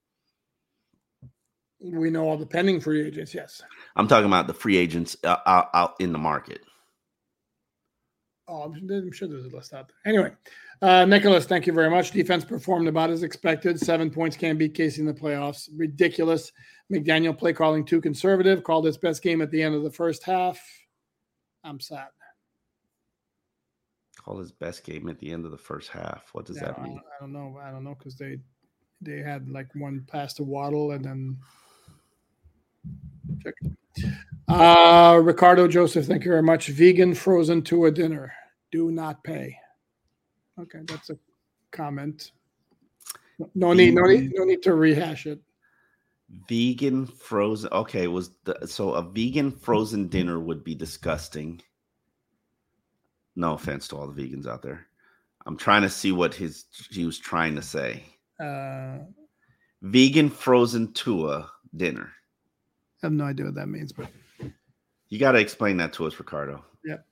We 1.80 2.10
know 2.10 2.28
all 2.28 2.38
the 2.38 2.46
pending 2.46 2.80
free 2.80 3.06
agents. 3.06 3.34
Yes, 3.34 3.62
I'm 3.96 4.08
talking 4.08 4.28
about 4.28 4.48
the 4.48 4.54
free 4.54 4.78
agents 4.78 5.18
uh, 5.24 5.38
out, 5.46 5.70
out 5.74 5.96
in 6.00 6.12
the 6.12 6.18
market. 6.18 6.62
Oh, 8.48 8.62
I'm 8.62 9.12
sure 9.12 9.28
there's 9.28 9.46
a 9.46 9.50
list 9.50 9.74
out 9.74 9.90
there. 9.90 10.14
Anyway, 10.14 10.32
uh, 10.82 11.04
Nicholas, 11.06 11.46
thank 11.46 11.68
you 11.68 11.74
very 11.74 11.90
much. 11.90 12.12
Defense 12.12 12.46
performed 12.46 12.88
about 12.88 13.10
as 13.10 13.24
expected. 13.24 13.78
Seven 13.78 14.10
points 14.10 14.38
can't 14.38 14.58
beat 14.58 14.74
KC 14.74 15.00
in 15.00 15.06
the 15.06 15.14
playoffs. 15.14 15.68
Ridiculous. 15.76 16.52
McDaniel 16.92 17.38
play 17.38 17.54
calling 17.54 17.86
too 17.86 18.00
conservative. 18.02 18.64
Called 18.64 18.86
his 18.86 18.98
best 18.98 19.22
game 19.22 19.42
at 19.42 19.52
the 19.52 19.62
end 19.62 19.76
of 19.76 19.84
the 19.84 19.92
first 19.92 20.24
half. 20.24 20.60
I'm 21.64 21.80
sad. 21.80 22.08
Called 24.24 24.40
his 24.40 24.52
best 24.52 24.84
game 24.84 25.10
at 25.10 25.20
the 25.20 25.32
end 25.32 25.46
of 25.46 25.52
the 25.52 25.58
first 25.58 25.90
half. 25.90 26.30
What 26.34 26.46
does 26.46 26.58
yeah, 26.58 26.66
that 26.66 26.82
mean? 26.82 27.00
I 27.00 27.22
don't 27.22 27.34
know. 27.34 27.60
I 27.62 27.72
don't 27.72 27.84
know 27.84 27.96
because 27.98 28.16
they 28.16 28.40
they 29.02 29.20
had 29.20 29.50
like 29.50 29.68
one 29.76 30.06
pass 30.10 30.34
to 30.36 30.44
Waddle 30.44 30.92
and 30.92 31.06
then 31.06 31.38
check. 33.44 33.54
Uh, 34.48 35.20
Ricardo 35.22 35.68
Joseph, 35.68 36.06
thank 36.06 36.24
you 36.24 36.32
very 36.32 36.44
much. 36.44 36.68
Vegan 36.68 37.14
frozen 37.14 37.62
to 37.64 37.86
a 37.86 37.92
dinner. 37.92 38.34
Do 38.72 38.92
not 38.92 39.24
pay. 39.24 39.58
Okay, 40.60 40.80
that's 40.86 41.10
a 41.10 41.18
comment. 41.72 42.32
No 43.54 43.74
need, 43.74 43.94
no 43.94 44.04
need, 44.04 44.32
no 44.34 44.46
need 44.46 44.64
to 44.64 44.74
rehash 44.74 45.28
it. 45.28 45.40
Vegan 46.50 47.06
frozen. 47.08 47.72
Okay, 47.72 48.08
was 48.08 48.32
the 48.44 48.68
so 48.68 48.94
a 48.94 49.02
vegan 49.02 49.52
frozen 49.52 50.08
dinner 50.08 50.40
would 50.40 50.64
be 50.64 50.76
disgusting. 50.76 51.62
No 53.36 53.54
offense 53.54 53.88
to 53.90 53.98
all 53.98 54.08
the 54.08 54.22
vegans 54.22 54.48
out 54.48 54.62
there. 54.62 54.88
I'm 55.46 55.58
trying 55.58 55.84
to 55.84 55.90
see 55.90 56.12
what 56.12 56.34
his 56.34 56.66
he 56.90 57.06
was 57.06 57.18
trying 57.18 57.56
to 57.56 57.62
say. 57.62 58.04
Uh, 58.42 59.00
vegan 59.82 60.30
frozen 60.30 60.92
tua 60.94 61.50
dinner. 61.76 62.12
I 63.02 63.06
have 63.06 63.14
no 63.14 63.26
idea 63.26 63.46
what 63.46 63.56
that 63.56 63.68
means, 63.68 63.94
but 63.94 64.10
you 65.08 65.20
got 65.20 65.32
to 65.34 65.40
explain 65.40 65.78
that 65.78 65.94
to 65.94 66.08
us, 66.08 66.20
Ricardo. 66.20 66.66
Yep. 66.84 67.06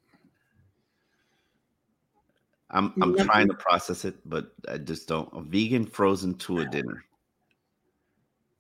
I'm 2.72 2.94
I'm 3.02 3.16
trying 3.16 3.48
to 3.48 3.54
process 3.54 4.04
it, 4.04 4.16
but 4.26 4.52
I 4.68 4.78
just 4.78 5.08
don't. 5.08 5.30
A 5.32 5.42
vegan 5.42 5.86
frozen 5.86 6.36
to 6.40 6.60
a 6.60 6.66
dinner. 6.66 7.06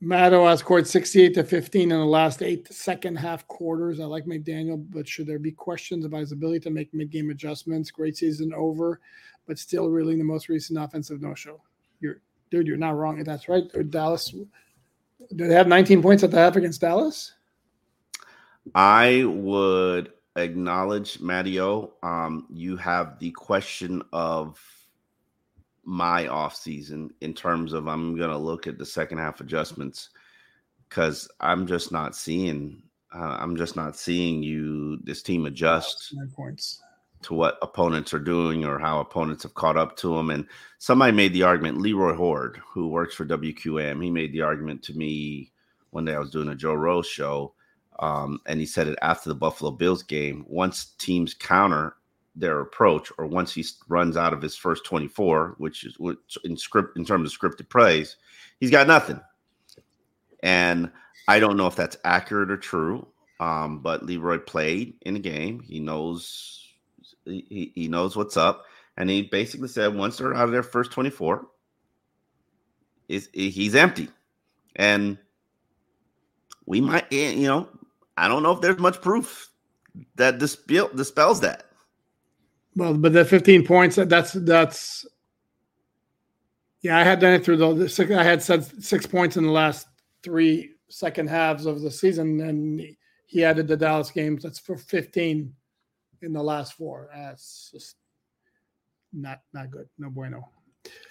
Maddo 0.03 0.47
has 0.47 0.59
scored 0.59 0.87
68 0.87 1.33
to 1.35 1.43
15 1.43 1.81
in 1.83 1.89
the 1.89 2.05
last 2.05 2.41
eight 2.41 2.71
second 2.71 3.15
half 3.15 3.47
quarters. 3.47 3.99
I 3.99 4.05
like 4.05 4.25
McDaniel, 4.25 4.85
but 4.89 5.07
should 5.07 5.27
there 5.27 5.39
be 5.39 5.51
questions 5.51 6.05
about 6.05 6.19
his 6.19 6.31
ability 6.31 6.59
to 6.61 6.69
make 6.69 6.93
mid 6.93 7.11
game 7.11 7.29
adjustments? 7.29 7.91
Great 7.91 8.17
season 8.17 8.53
over, 8.53 8.99
but 9.47 9.57
still 9.57 9.89
really 9.89 10.15
the 10.15 10.23
most 10.23 10.49
recent 10.49 10.77
offensive 10.77 11.21
no 11.21 11.33
show. 11.33 11.61
You're 12.01 12.19
dude, 12.51 12.67
you're 12.67 12.77
not 12.77 12.97
wrong. 12.97 13.23
That's 13.23 13.47
right. 13.47 13.63
Dallas. 13.89 14.31
Do 14.31 15.47
they 15.47 15.55
have 15.55 15.67
19 15.67 16.01
points 16.01 16.23
at 16.23 16.31
the 16.31 16.37
half 16.37 16.57
against 16.57 16.81
Dallas? 16.81 17.33
I 18.75 19.23
would 19.25 20.11
acknowledge 20.35 21.21
Matteo. 21.21 21.93
Um, 22.03 22.47
you 22.51 22.75
have 22.77 23.17
the 23.19 23.31
question 23.31 24.01
of 24.11 24.59
my 25.85 26.27
off 26.27 26.55
season 26.55 27.11
in 27.21 27.33
terms 27.33 27.73
of 27.73 27.87
I'm 27.87 28.17
gonna 28.17 28.37
look 28.37 28.67
at 28.67 28.77
the 28.77 28.85
second 28.85 29.19
half 29.19 29.39
adjustments 29.39 30.09
because 30.89 31.29
I'm 31.39 31.67
just 31.67 31.91
not 31.91 32.15
seeing 32.15 32.83
uh, 33.13 33.37
I'm 33.39 33.55
just 33.55 33.75
not 33.75 33.95
seeing 33.95 34.43
you 34.43 34.97
this 35.03 35.21
team 35.21 35.45
adjust 35.45 36.13
to 37.21 37.33
what 37.33 37.57
opponents 37.61 38.13
are 38.13 38.19
doing 38.19 38.65
or 38.65 38.77
how 38.77 38.99
opponents 38.99 39.43
have 39.43 39.53
caught 39.53 39.77
up 39.77 39.95
to 39.97 40.15
them. 40.15 40.29
And 40.29 40.45
somebody 40.79 41.11
made 41.11 41.33
the 41.33 41.43
argument, 41.43 41.79
Leroy 41.79 42.13
Hoard, 42.13 42.61
who 42.67 42.89
works 42.89 43.15
for 43.15 43.25
WQAM, 43.25 44.03
he 44.03 44.11
made 44.11 44.33
the 44.33 44.41
argument 44.41 44.83
to 44.83 44.93
me 44.93 45.51
one 45.91 46.05
day 46.05 46.13
I 46.13 46.19
was 46.19 46.31
doing 46.31 46.49
a 46.49 46.55
Joe 46.55 46.73
Rose 46.73 47.07
show 47.07 47.53
um, 47.99 48.41
and 48.45 48.59
he 48.59 48.65
said 48.65 48.87
it 48.87 48.99
after 49.01 49.29
the 49.29 49.35
Buffalo 49.35 49.71
Bills 49.71 50.03
game. 50.03 50.45
Once 50.47 50.93
teams 50.97 51.33
counter 51.33 51.95
their 52.35 52.59
approach, 52.59 53.11
or 53.17 53.25
once 53.25 53.53
he 53.53 53.65
runs 53.87 54.17
out 54.17 54.33
of 54.33 54.41
his 54.41 54.55
first 54.55 54.85
24, 54.85 55.55
which 55.57 55.85
is 55.85 55.97
in 56.43 56.57
script 56.57 56.97
in 56.97 57.05
terms 57.05 57.33
of 57.33 57.39
scripted 57.39 57.69
plays, 57.69 58.17
he's 58.59 58.71
got 58.71 58.87
nothing. 58.87 59.19
And 60.43 60.91
I 61.27 61.39
don't 61.39 61.57
know 61.57 61.67
if 61.67 61.75
that's 61.75 61.97
accurate 62.03 62.51
or 62.51 62.57
true. 62.57 63.07
Um, 63.39 63.79
but 63.79 64.05
Leroy 64.05 64.39
played 64.39 64.95
in 65.01 65.15
the 65.15 65.19
game. 65.19 65.59
He 65.59 65.79
knows 65.79 66.65
he, 67.25 67.71
he 67.75 67.87
knows 67.87 68.15
what's 68.15 68.37
up. 68.37 68.65
And 68.97 69.09
he 69.09 69.23
basically 69.23 69.67
said 69.67 69.93
once 69.93 70.17
they're 70.17 70.33
out 70.33 70.45
of 70.45 70.51
their 70.51 70.63
first 70.63 70.91
24, 70.91 71.45
is 73.09 73.29
he's 73.33 73.75
empty. 73.75 74.09
And 74.75 75.17
we 76.65 76.81
might, 76.81 77.11
eh, 77.11 77.31
you 77.31 77.47
know, 77.47 77.67
I 78.17 78.27
don't 78.27 78.43
know 78.43 78.51
if 78.51 78.61
there's 78.61 78.79
much 78.79 79.01
proof 79.01 79.51
that 80.15 80.39
dispel, 80.39 80.89
dispels 80.95 81.41
that. 81.41 81.65
Well, 82.75 82.93
but 82.93 83.13
the 83.13 83.23
15 83.23 83.65
points 83.65 83.95
that's 83.95 84.33
that's 84.33 85.05
yeah, 86.81 86.97
I 86.99 87.03
had 87.03 87.19
done 87.19 87.33
it 87.33 87.43
through 87.43 87.57
the, 87.57 87.89
six, 87.89 88.11
I 88.11 88.23
had 88.23 88.43
said 88.43 88.83
six 88.83 89.07
points 89.07 89.37
in 89.37 89.43
the 89.43 89.51
last 89.51 89.87
three 90.21 90.75
second 90.87 91.27
halves 91.29 91.65
of 91.65 91.81
the 91.81 91.89
season, 91.89 92.39
and 92.41 92.95
he 93.25 93.43
added 93.43 93.67
the 93.67 93.75
Dallas 93.75 94.11
games. 94.11 94.43
That's 94.43 94.59
for 94.59 94.77
15 94.77 95.51
in 96.21 96.33
the 96.33 96.43
last 96.43 96.73
four. 96.73 97.09
That's 97.11 97.71
just 97.71 97.95
not 99.11 99.41
not 99.51 99.71
good. 99.71 99.89
No 99.97 100.11
bueno. 100.11 100.47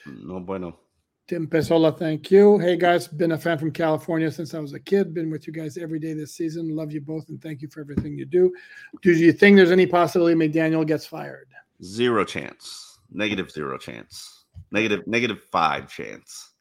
No 0.07 0.39
bueno. 0.39 0.79
Tim 1.27 1.47
Pesola, 1.47 1.99
thank 1.99 2.31
you. 2.31 2.59
Hey 2.59 2.77
guys, 2.77 3.09
been 3.09 3.33
a 3.33 3.39
fan 3.39 3.57
from 3.57 3.71
California 3.71 4.31
since 4.31 4.53
I 4.53 4.59
was 4.59 4.75
a 4.75 4.79
kid. 4.79 5.15
Been 5.15 5.31
with 5.31 5.47
you 5.47 5.55
guys 5.55 5.79
every 5.79 5.99
day 5.99 6.13
this 6.13 6.35
season. 6.35 6.77
Love 6.77 6.93
you 6.93 7.01
both 7.01 7.31
and 7.31 7.41
thank 7.41 7.63
you 7.63 7.69
for 7.69 7.81
everything 7.81 8.19
you 8.19 8.27
do. 8.27 8.53
Do 9.01 9.11
you 9.13 9.33
think 9.33 9.57
there's 9.57 9.71
any 9.71 9.87
possibility 9.87 10.35
McDaniel 10.35 10.87
gets 10.87 11.07
fired? 11.07 11.49
Zero 11.83 12.27
chance. 12.27 12.99
Negative 13.11 13.51
zero 13.51 13.79
chance. 13.79 14.45
Negative 14.71 15.07
negative 15.07 15.43
five 15.51 15.89
chance. 15.89 16.53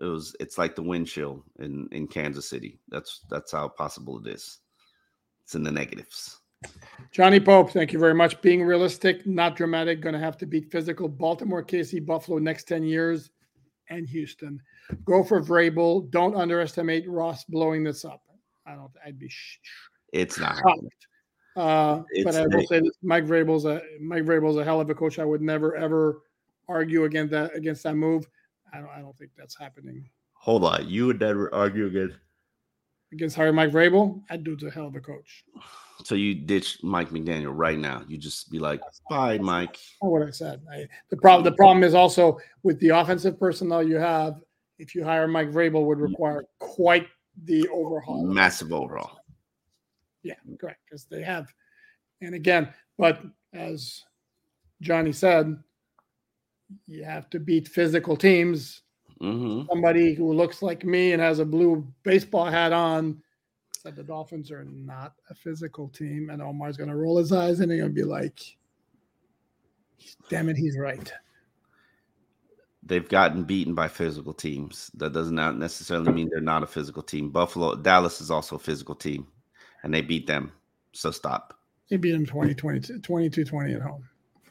It 0.00 0.04
was 0.04 0.36
it's 0.38 0.58
like 0.58 0.76
the 0.76 0.82
wind 0.82 1.08
chill 1.08 1.44
in 1.58 1.88
in 1.90 2.06
Kansas 2.06 2.48
City. 2.48 2.78
That's 2.88 3.22
that's 3.30 3.50
how 3.50 3.66
possible 3.66 4.24
it 4.24 4.28
is. 4.32 4.60
It's 5.42 5.56
in 5.56 5.64
the 5.64 5.72
negatives. 5.72 6.38
Johnny 7.10 7.40
Pope, 7.40 7.72
thank 7.72 7.92
you 7.92 7.98
very 7.98 8.14
much. 8.14 8.40
Being 8.42 8.62
realistic, 8.62 9.26
not 9.26 9.56
dramatic, 9.56 10.00
going 10.00 10.12
to 10.12 10.20
have 10.20 10.36
to 10.36 10.46
beat 10.46 10.70
physical 10.70 11.08
Baltimore, 11.08 11.64
KC, 11.64 12.06
Buffalo 12.06 12.38
next 12.38 12.68
10 12.68 12.84
years 12.84 13.30
and 13.88 14.08
Houston. 14.08 14.60
Go 15.04 15.22
for 15.22 15.40
Vrabel. 15.40 16.10
Don't 16.10 16.34
underestimate 16.34 17.08
Ross 17.08 17.44
blowing 17.44 17.84
this 17.84 18.04
up. 18.04 18.22
I 18.66 18.74
don't. 18.74 18.90
I'd 19.04 19.18
be. 19.18 19.28
Sh- 19.28 19.58
it's 20.12 20.38
not. 20.38 20.60
Uh, 21.56 22.02
it's, 22.10 22.24
but 22.24 22.34
I 22.34 22.46
will 22.46 22.66
say 22.66 22.80
this, 22.80 22.92
Mike 23.02 23.24
Vrabel's 23.24 23.64
a 23.66 23.82
Mike 24.00 24.24
Vrabel's 24.24 24.56
a 24.56 24.64
hell 24.64 24.80
of 24.80 24.88
a 24.88 24.94
coach. 24.94 25.18
I 25.18 25.24
would 25.24 25.42
never 25.42 25.76
ever 25.76 26.22
argue 26.68 27.04
against 27.04 27.32
that 27.32 27.54
against 27.54 27.82
that 27.82 27.96
move. 27.96 28.26
I 28.72 28.78
don't. 28.78 28.90
I 28.90 29.00
don't 29.00 29.16
think 29.18 29.32
that's 29.36 29.58
happening. 29.58 30.08
Hold 30.34 30.64
on, 30.64 30.88
you 30.88 31.06
would 31.06 31.20
never 31.20 31.52
argue 31.54 31.86
against 31.86 32.16
against 33.12 33.36
Harry 33.36 33.52
Mike 33.52 33.70
Vrabel. 33.70 34.22
That 34.30 34.44
dude's 34.44 34.64
a 34.64 34.70
hell 34.70 34.86
of 34.86 34.94
a 34.94 35.00
coach. 35.00 35.44
So 36.04 36.14
you 36.14 36.34
ditch 36.34 36.78
Mike 36.82 37.10
McDaniel 37.10 37.52
right 37.54 37.78
now. 37.78 38.02
You 38.08 38.18
just 38.18 38.50
be 38.50 38.58
like, 38.58 38.80
"Bye, 39.08 39.38
Mike." 39.38 39.78
what 40.00 40.22
I 40.22 40.30
said. 40.30 40.60
I, 40.70 40.86
the 41.10 41.16
problem. 41.16 41.44
The 41.44 41.56
problem 41.56 41.84
is 41.84 41.94
also 41.94 42.38
with 42.62 42.78
the 42.80 42.90
offensive 42.90 43.38
personnel 43.38 43.82
you 43.82 43.96
have. 43.96 44.40
If 44.78 44.94
you 44.94 45.04
hire 45.04 45.28
Mike 45.28 45.50
Vrabel, 45.50 45.86
would 45.86 46.00
require 46.00 46.44
quite 46.58 47.06
the 47.44 47.68
overhaul. 47.68 48.26
Massive 48.26 48.72
overhaul. 48.72 49.18
Yeah, 50.22 50.34
correct. 50.60 50.80
Because 50.84 51.04
they 51.04 51.22
have, 51.22 51.52
and 52.20 52.34
again, 52.34 52.72
but 52.98 53.22
as 53.52 54.02
Johnny 54.80 55.12
said, 55.12 55.56
you 56.86 57.04
have 57.04 57.28
to 57.30 57.38
beat 57.38 57.68
physical 57.68 58.16
teams. 58.16 58.82
Mm-hmm. 59.20 59.68
Somebody 59.68 60.14
who 60.14 60.32
looks 60.32 60.62
like 60.62 60.84
me 60.84 61.12
and 61.12 61.22
has 61.22 61.38
a 61.38 61.44
blue 61.44 61.86
baseball 62.02 62.46
hat 62.46 62.72
on 62.72 63.22
said 63.82 63.96
the 63.96 64.04
Dolphins 64.04 64.52
are 64.52 64.64
not 64.64 65.14
a 65.28 65.34
physical 65.34 65.88
team, 65.88 66.30
and 66.30 66.40
Omar's 66.40 66.76
going 66.76 66.90
to 66.90 66.96
roll 66.96 67.18
his 67.18 67.32
eyes 67.32 67.58
and 67.58 67.72
he's 67.72 67.80
going 67.80 67.92
to 67.92 68.00
be 68.00 68.04
like, 68.04 68.40
"Damn 70.28 70.48
it, 70.48 70.56
he's 70.56 70.78
right." 70.78 71.12
They've 72.84 73.08
gotten 73.08 73.42
beaten 73.42 73.74
by 73.74 73.88
physical 73.88 74.32
teams. 74.32 74.90
That 74.94 75.12
does 75.12 75.30
not 75.32 75.58
necessarily 75.58 76.12
mean 76.12 76.28
they're 76.28 76.40
not 76.40 76.62
a 76.62 76.66
physical 76.66 77.02
team. 77.02 77.30
Buffalo, 77.30 77.74
Dallas 77.74 78.20
is 78.20 78.30
also 78.30 78.56
a 78.56 78.60
physical 78.60 78.94
team, 78.94 79.26
and 79.82 79.92
they 79.92 80.00
beat 80.00 80.26
them. 80.28 80.52
So 80.92 81.10
stop. 81.10 81.58
They 81.90 81.96
beat 81.96 82.12
them 82.12 82.26
20, 82.26 82.54
22, 82.54 83.00
22 83.00 83.44
20 83.44 83.74
at 83.74 83.82
home. 83.82 84.08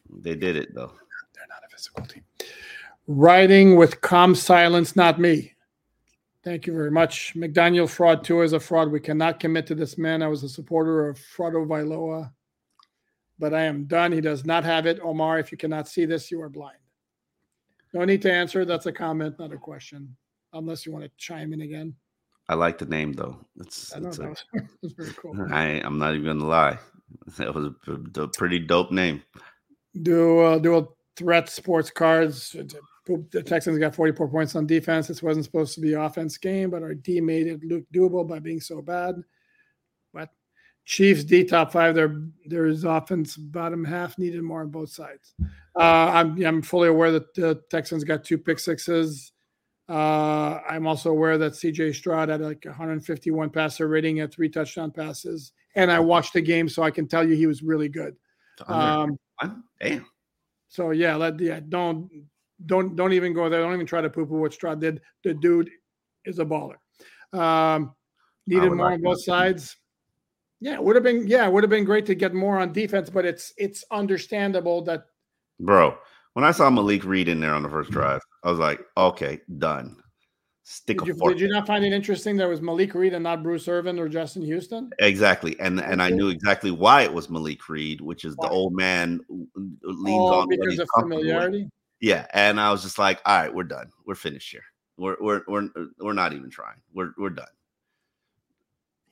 They 0.09 0.35
did 0.35 0.57
it 0.57 0.75
though. 0.75 0.91
They're 1.33 1.47
not 1.47 1.63
a 1.65 1.69
physical 1.73 2.05
team. 2.05 2.23
Writing 3.07 3.77
with 3.77 4.01
calm 4.01 4.35
silence, 4.35 4.95
not 4.95 5.19
me. 5.19 5.53
Thank 6.43 6.65
you 6.65 6.73
very 6.73 6.89
much. 6.89 7.33
McDaniel 7.35 7.87
fraud 7.87 8.23
too 8.23 8.41
is 8.41 8.53
a 8.53 8.59
fraud. 8.59 8.91
We 8.91 8.99
cannot 8.99 9.39
commit 9.39 9.67
to 9.67 9.75
this 9.75 9.97
man. 9.97 10.23
I 10.23 10.27
was 10.27 10.43
a 10.43 10.49
supporter 10.49 11.07
of 11.07 11.17
Fraudo 11.19 11.67
Vailoa, 11.67 12.31
but 13.37 13.53
I 13.53 13.61
am 13.63 13.85
done. 13.85 14.11
He 14.11 14.21
does 14.21 14.43
not 14.43 14.63
have 14.63 14.87
it. 14.87 14.99
Omar, 15.03 15.37
if 15.37 15.51
you 15.51 15.57
cannot 15.57 15.87
see 15.87 16.05
this, 16.05 16.31
you 16.31 16.41
are 16.41 16.49
blind. 16.49 16.77
No 17.93 18.03
need 18.05 18.23
to 18.23 18.31
answer. 18.33 18.65
That's 18.65 18.87
a 18.87 18.91
comment, 18.91 19.37
not 19.37 19.53
a 19.53 19.57
question, 19.57 20.15
unless 20.53 20.85
you 20.85 20.91
want 20.91 21.03
to 21.03 21.11
chime 21.17 21.53
in 21.53 21.61
again. 21.61 21.93
I 22.49 22.55
like 22.55 22.79
the 22.79 22.85
name 22.85 23.13
though. 23.13 23.45
It's, 23.59 23.93
it's 23.95 24.17
a- 24.17 24.33
very 24.97 25.13
cool. 25.13 25.35
I, 25.51 25.81
I'm 25.85 25.99
not 25.99 26.15
even 26.15 26.25
gonna 26.25 26.49
lie. 26.49 26.79
That 27.37 27.53
was 27.53 27.71
a, 27.87 28.21
a 28.21 28.27
pretty 28.29 28.57
dope 28.57 28.91
name. 28.91 29.21
do 30.01 30.39
uh, 30.39 30.57
do 30.57 30.77
a 30.77 30.87
threat 31.15 31.49
sports 31.49 31.91
cards. 31.91 32.55
The 33.05 33.41
Texans 33.41 33.79
got 33.79 33.95
44 33.95 34.27
points 34.27 34.55
on 34.55 34.67
defense. 34.67 35.07
This 35.07 35.23
wasn't 35.23 35.45
supposed 35.45 35.73
to 35.75 35.81
be 35.81 35.93
an 35.93 36.01
offense 36.01 36.37
game, 36.37 36.69
but 36.69 36.83
our 36.83 36.93
D 36.93 37.19
made 37.19 37.47
it 37.47 37.63
look 37.63 37.83
doable 37.93 38.27
by 38.27 38.39
being 38.39 38.59
so 38.59 38.81
bad. 38.81 39.15
But 40.13 40.29
Chiefs 40.85 41.23
D 41.23 41.43
top 41.43 41.71
five, 41.71 41.95
their 41.95 42.21
there's 42.45 42.83
offense 42.83 43.37
bottom 43.37 43.83
half 43.83 44.17
needed 44.17 44.43
more 44.43 44.61
on 44.61 44.69
both 44.69 44.89
sides. 44.89 45.33
Uh, 45.75 46.11
I'm 46.13 46.43
I'm 46.43 46.61
fully 46.61 46.89
aware 46.89 47.11
that 47.11 47.33
the 47.33 47.61
Texans 47.71 48.03
got 48.03 48.23
two 48.23 48.37
pick 48.37 48.59
sixes. 48.59 49.31
Uh, 49.89 50.59
I'm 50.69 50.85
also 50.87 51.09
aware 51.09 51.37
that 51.39 51.53
CJ 51.53 51.95
Stroud 51.95 52.29
had 52.29 52.41
like 52.41 52.63
151 52.65 53.49
passer 53.49 53.87
rating 53.87 54.19
at 54.19 54.31
three 54.31 54.47
touchdown 54.47 54.91
passes, 54.91 55.53
and 55.75 55.91
I 55.91 55.99
watched 55.99 56.33
the 56.33 56.41
game, 56.41 56.69
so 56.69 56.83
I 56.83 56.91
can 56.91 57.07
tell 57.07 57.27
you 57.27 57.35
he 57.35 57.47
was 57.47 57.63
really 57.63 57.89
good. 57.89 58.15
Um? 58.67 59.17
Damn. 59.81 60.05
so 60.69 60.91
yeah, 60.91 61.15
let 61.15 61.39
yeah, 61.39 61.59
don't 61.67 62.09
don't 62.65 62.95
don't 62.95 63.13
even 63.13 63.33
go 63.33 63.49
there. 63.49 63.61
Don't 63.61 63.73
even 63.73 63.85
try 63.85 64.01
to 64.01 64.09
poo 64.09 64.25
poo 64.25 64.39
what 64.39 64.53
Stroud 64.53 64.81
did. 64.81 65.01
The 65.23 65.33
dude 65.33 65.69
is 66.25 66.39
a 66.39 66.45
baller. 66.45 66.75
Um, 67.33 67.95
needed 68.47 68.71
more 68.71 68.87
like 68.87 68.95
on 68.95 69.01
both 69.01 69.23
sides. 69.23 69.77
Yeah, 70.59 70.75
it 70.75 70.83
would 70.83 70.95
have 70.95 71.03
been 71.03 71.27
yeah, 71.27 71.45
it 71.47 71.51
would 71.51 71.63
have 71.63 71.69
been 71.69 71.85
great 71.85 72.05
to 72.07 72.15
get 72.15 72.33
more 72.33 72.59
on 72.59 72.71
defense, 72.71 73.09
but 73.09 73.25
it's 73.25 73.53
it's 73.57 73.83
understandable 73.91 74.83
that 74.83 75.05
Bro, 75.59 75.97
when 76.33 76.45
I 76.45 76.51
saw 76.51 76.69
Malik 76.69 77.03
Reed 77.03 77.27
in 77.27 77.39
there 77.39 77.53
on 77.53 77.63
the 77.63 77.69
first 77.69 77.91
drive, 77.91 78.21
I 78.43 78.49
was 78.49 78.59
like, 78.59 78.81
okay, 78.97 79.39
done. 79.57 79.97
Stick 80.63 80.99
did 80.99 81.03
a 81.03 81.07
you, 81.07 81.15
fork. 81.15 81.33
did 81.33 81.41
you 81.41 81.49
not 81.49 81.67
find 81.67 81.83
it 81.83 81.91
interesting 81.91 82.37
that 82.37 82.45
it 82.45 82.49
was 82.49 82.61
Malik 82.61 82.93
Reed 82.93 83.13
and 83.13 83.23
not 83.23 83.43
Bruce 83.43 83.67
Irvin 83.67 83.99
or 83.99 84.07
Justin 84.07 84.43
Houston? 84.43 84.89
Exactly, 84.99 85.59
and 85.59 85.81
and 85.81 86.01
I 86.01 86.09
knew 86.09 86.29
exactly 86.29 86.71
why 86.71 87.01
it 87.01 87.13
was 87.13 87.29
Malik 87.29 87.67
Reed, 87.67 87.99
which 87.99 88.23
is 88.23 88.35
Why? 88.37 88.47
the 88.47 88.53
old 88.53 88.73
man 88.73 89.19
leans 89.83 90.29
Oh, 90.29 90.41
on 90.41 90.49
because 90.49 90.79
of 90.79 90.87
familiarity. 90.97 91.67
Yeah, 92.01 92.25
and 92.33 92.59
I 92.59 92.71
was 92.71 92.81
just 92.81 92.97
like, 92.97 93.21
all 93.25 93.37
right, 93.37 93.53
we're 93.53 93.63
done. 93.63 93.91
We're 94.05 94.15
finished 94.15 94.51
here. 94.51 94.63
We're 94.97 95.15
we're 95.21 95.43
we're 95.47 95.65
uh, 95.75 95.85
we're 95.99 96.13
not 96.13 96.33
even 96.33 96.49
trying. 96.49 96.81
We're 96.93 97.11
we're 97.17 97.29
done. 97.29 97.47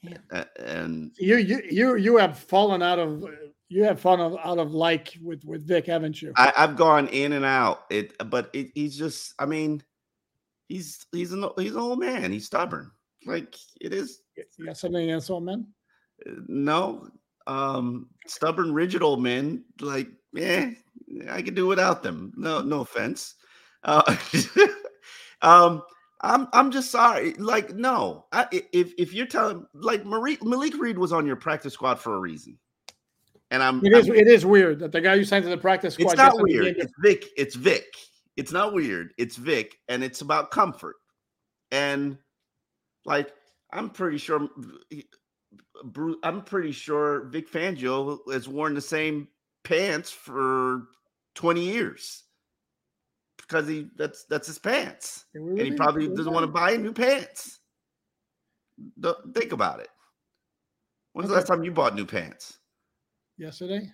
Yeah. 0.02 0.18
A- 0.32 0.48
And 0.60 1.12
You 1.20 1.38
you 1.38 1.62
you 1.70 1.96
you 1.96 2.18
have 2.18 2.38
fallen 2.38 2.82
out 2.82 3.00
of 3.00 3.24
you 3.68 3.84
have 3.84 4.00
fallen 4.00 4.38
out 4.44 4.58
of 4.58 4.74
like 4.74 5.18
with 5.22 5.44
with 5.46 5.68
Vic, 5.68 5.86
haven't 5.86 6.22
you? 6.22 6.34
I, 6.36 6.52
I've 6.58 6.76
gone 6.76 7.08
in 7.10 7.34
and 7.34 7.46
out. 7.46 7.86
It, 7.92 8.14
but 8.30 8.50
it, 8.54 8.72
he's 8.74 8.98
just. 8.98 9.34
I 9.38 9.46
mean, 9.46 9.84
he's 10.68 11.06
he's 11.12 11.32
an 11.32 11.46
he's 11.58 11.74
an 11.74 11.78
old 11.82 12.00
man. 12.00 12.32
He's 12.32 12.48
stubborn. 12.48 12.92
Like 13.26 13.56
it 13.82 13.94
is. 13.94 14.22
you 14.58 14.66
got 14.66 14.78
something 14.78 15.04
against 15.04 15.30
old 15.30 15.44
men? 15.44 15.68
Uh, 16.28 16.32
no, 16.48 17.08
um, 17.46 18.08
stubborn, 18.26 18.74
rigid 18.74 19.04
old 19.04 19.22
men. 19.22 19.64
Like, 19.82 20.08
yeah, 20.34 20.72
I 21.30 21.41
could 21.41 21.56
do 21.56 21.68
without 21.68 22.04
them. 22.04 22.34
No, 22.36 22.62
no 22.62 22.82
offense. 22.82 23.36
Uh, 23.84 24.16
um, 25.41 25.84
I'm 26.22 26.47
I'm 26.54 26.72
just 26.72 26.91
sorry. 26.91 27.34
Like, 27.34 27.74
no, 27.74 28.26
I, 28.32 28.47
if 28.74 28.93
if 28.97 29.14
you're 29.14 29.26
telling 29.26 29.66
like 29.74 30.06
Malik, 30.06 30.43
Malik 30.43 30.78
Reed 30.78 30.97
was 30.97 31.14
on 31.14 31.26
your 31.26 31.38
practice 31.38 31.74
squad 31.74 32.00
for 32.00 32.16
a 32.16 32.20
reason, 32.20 32.58
and 33.52 33.64
I'm. 33.64 33.84
It 33.86 33.93
is 33.93 34.10
I'm- 34.10 34.18
it 34.18 34.28
is 34.28 34.45
weird 34.45 34.80
that 34.80 34.91
the 34.91 35.02
guy 35.02 35.14
you 35.16 35.24
signed 35.24 35.43
to 35.43 35.50
the 35.50 35.58
practice 35.58 35.93
squad. 35.93 36.12
it's 36.12 36.18
not 36.18 36.34
gets 36.34 36.39
in 36.39 36.45
the 36.45 36.62
weird. 36.64 36.78
It's 36.78 36.93
Vic. 37.02 37.26
It's 37.38 37.56
Vic. 37.56 37.86
It's 38.36 38.52
not 38.52 38.74
weird. 38.74 39.14
It's 39.18 39.38
Vic, 39.38 39.78
and 39.88 40.04
it's 40.04 40.22
about 40.22 40.52
comfort. 40.52 40.95
And 41.72 42.18
like, 43.06 43.32
I'm 43.72 43.89
pretty 43.89 44.18
sure. 44.18 44.50
Bruce, 45.86 46.18
I'm 46.24 46.41
pretty 46.41 46.74
sure 46.74 47.26
Vic 47.30 47.50
Fangio 47.50 48.20
has 48.32 48.50
worn 48.50 48.74
the 48.74 48.82
same 48.82 49.30
pants 49.64 50.12
for 50.12 50.88
20 51.36 51.62
years 51.62 52.24
because 53.38 53.68
he 53.68 53.88
that's 53.97 54.26
that's 54.26 54.47
his 54.47 54.60
pants, 54.60 55.26
were 55.34 55.51
and 55.51 55.60
he 55.62 55.72
probably 55.72 56.07
doesn't 56.07 56.34
want 56.34 56.43
to 56.43 56.51
buy 56.51 56.76
new 56.78 56.93
pants. 56.93 57.60
Don't- 58.99 59.34
think 59.34 59.51
about 59.51 59.80
it. 59.80 59.89
When's 61.14 61.30
the 61.30 61.36
last 61.36 61.47
time 61.47 61.64
you 61.64 61.72
bought 61.72 61.95
new 61.95 62.05
pants? 62.05 62.57
yesterday. 63.38 63.89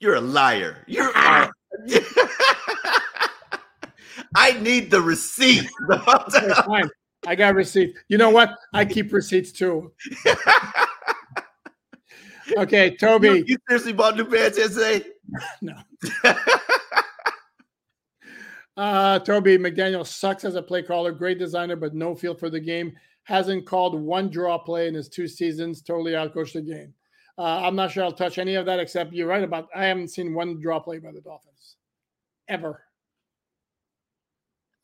You're 0.00 0.16
a 0.16 0.20
liar. 0.20 0.84
You're 0.86 1.10
a 1.10 1.50
I 4.34 4.52
need 4.60 4.90
the 4.90 5.00
receipt. 5.00 5.68
Okay, 5.90 6.52
fine. 6.66 6.88
I 7.26 7.34
got 7.34 7.54
receipt. 7.54 7.96
You 8.08 8.18
know 8.18 8.30
what? 8.30 8.54
I 8.74 8.84
keep 8.84 9.12
receipts 9.12 9.50
too. 9.50 9.92
Okay, 12.56 12.96
Toby. 13.00 13.44
you 13.46 13.56
seriously 13.68 13.92
bought 13.92 14.16
new 14.16 14.24
pants 14.24 14.58
yesterday? 14.58 15.04
No. 15.62 15.74
Uh, 18.76 19.18
Toby 19.18 19.58
McDaniel 19.58 20.06
sucks 20.06 20.44
as 20.44 20.54
a 20.54 20.62
play 20.62 20.84
caller, 20.84 21.10
great 21.10 21.36
designer, 21.36 21.74
but 21.74 21.94
no 21.96 22.14
feel 22.14 22.32
for 22.32 22.48
the 22.48 22.60
game. 22.60 22.92
Hasn't 23.24 23.66
called 23.66 24.00
one 24.00 24.30
draw 24.30 24.56
play 24.56 24.86
in 24.86 24.94
his 24.94 25.08
two 25.08 25.26
seasons. 25.26 25.82
Totally 25.82 26.12
outcoached 26.12 26.52
the 26.52 26.62
game. 26.62 26.94
Uh, 27.36 27.60
I'm 27.66 27.74
not 27.74 27.90
sure 27.90 28.04
I'll 28.04 28.12
touch 28.12 28.38
any 28.38 28.54
of 28.54 28.66
that, 28.66 28.78
except 28.78 29.12
you're 29.12 29.26
right 29.26 29.42
about. 29.42 29.68
I 29.74 29.86
haven't 29.86 30.08
seen 30.08 30.32
one 30.32 30.60
draw 30.60 30.78
play 30.78 31.00
by 31.00 31.10
the 31.10 31.20
Dolphins, 31.20 31.74
ever. 32.46 32.84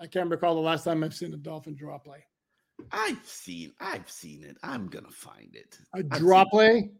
I 0.01 0.09
can't 0.09 0.29
recall 0.29 0.57
the 0.57 0.61
last 0.61 0.83
time 0.83 1.05
I've 1.05 1.15
seen 1.15 1.33
a 1.33 1.37
Dolphin 1.37 1.77
draw 1.77 1.97
play. 1.99 2.25
I've 2.91 3.25
seen, 3.25 3.73
I've 3.79 4.11
seen 4.11 4.43
it. 4.43 4.57
I'm 4.65 4.89
gonna 4.89 5.11
find 5.13 5.55
it. 5.55 5.79
A 5.95 5.99
I've 5.99 6.09
draw 6.09 6.45
play. 6.45 6.91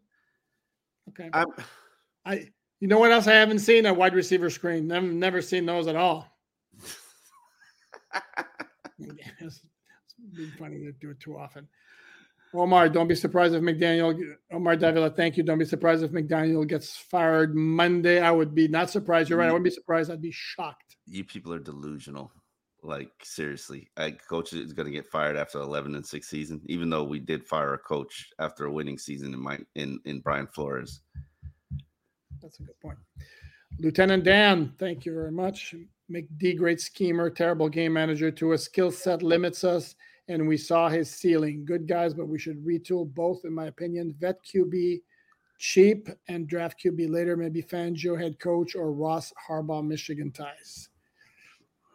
Okay. 1.09 1.29
I'm, 1.33 1.47
I. 2.25 2.49
You 2.81 2.89
know 2.89 2.99
what 2.99 3.11
else 3.11 3.27
I 3.27 3.33
haven't 3.33 3.59
seen? 3.59 3.85
A 3.85 3.93
wide 3.93 4.13
receiver 4.13 4.49
screen. 4.49 4.91
I've 4.91 5.03
never 5.03 5.41
seen 5.41 5.65
those 5.65 5.87
at 5.87 5.95
all. 5.95 6.27
it's, 8.99 9.39
it's 9.39 9.61
been 10.33 10.51
funny 10.59 10.79
to 10.79 10.91
do 10.91 11.11
it 11.11 11.19
too 11.19 11.37
often. 11.37 11.67
Omar, 12.53 12.89
don't 12.89 13.07
be 13.07 13.15
surprised 13.15 13.53
if 13.53 13.61
McDaniel, 13.61 14.17
Omar 14.51 14.75
Davila, 14.75 15.09
thank 15.09 15.37
you. 15.37 15.43
Don't 15.43 15.57
be 15.57 15.65
surprised 15.65 16.03
if 16.03 16.11
McDaniel 16.11 16.67
gets 16.67 16.95
fired 16.95 17.55
Monday. 17.55 18.19
I 18.19 18.31
would 18.31 18.55
be 18.55 18.67
not 18.67 18.89
surprised. 18.89 19.29
You're 19.29 19.39
right. 19.39 19.45
I 19.45 19.49
mm. 19.49 19.53
wouldn't 19.53 19.65
be 19.65 19.71
surprised. 19.71 20.11
I'd 20.11 20.21
be 20.21 20.31
shocked. 20.31 20.95
you 21.05 21.23
people 21.23 21.53
are 21.53 21.59
delusional. 21.59 22.31
Like 22.85 23.11
seriously, 23.23 23.89
coach 24.29 24.53
is 24.53 24.71
gonna 24.71 24.91
get 24.91 25.07
fired 25.07 25.35
after 25.35 25.59
11 25.59 25.95
and 25.95 26.05
six 26.05 26.29
season, 26.29 26.61
even 26.67 26.89
though 26.89 27.03
we 27.03 27.19
did 27.19 27.43
fire 27.43 27.73
a 27.73 27.79
coach 27.79 28.29
after 28.39 28.65
a 28.65 28.71
winning 28.71 28.99
season 28.99 29.33
in 29.33 29.39
my 29.41 29.57
in 29.73 29.99
in 30.05 30.19
Brian 30.19 30.47
Flores. 30.47 31.01
That's 32.41 32.59
a 32.59 32.63
good 32.63 32.79
point. 32.79 32.99
Lieutenant 33.79 34.23
Dan, 34.23 34.73
thank 34.77 35.05
you 35.05 35.13
very 35.13 35.31
much. 35.31 35.73
McD, 36.11 36.57
great 36.57 36.79
schemer, 36.79 37.29
terrible 37.31 37.69
game 37.69 37.93
manager. 37.93 38.29
Tua 38.29 38.57
skill 38.57 38.91
set 38.91 39.23
limits 39.23 39.63
us, 39.63 39.95
and 40.27 40.47
we 40.47 40.55
saw 40.55 40.87
his 40.87 41.09
ceiling. 41.09 41.65
Good 41.65 41.87
guys, 41.87 42.13
but 42.13 42.27
we 42.27 42.37
should 42.37 42.63
retool 42.63 43.11
both, 43.11 43.45
in 43.45 43.53
my 43.53 43.65
opinion. 43.65 44.15
Vet 44.19 44.37
QB 44.45 45.01
cheap 45.57 46.07
and 46.27 46.47
draft 46.47 46.79
QB 46.83 47.09
later. 47.09 47.35
Maybe 47.35 47.63
Fangio 47.63 48.19
head 48.19 48.39
coach 48.39 48.75
or 48.75 48.91
Ross 48.91 49.33
Harbaugh 49.49 49.85
Michigan 49.85 50.31
ties. 50.31 50.89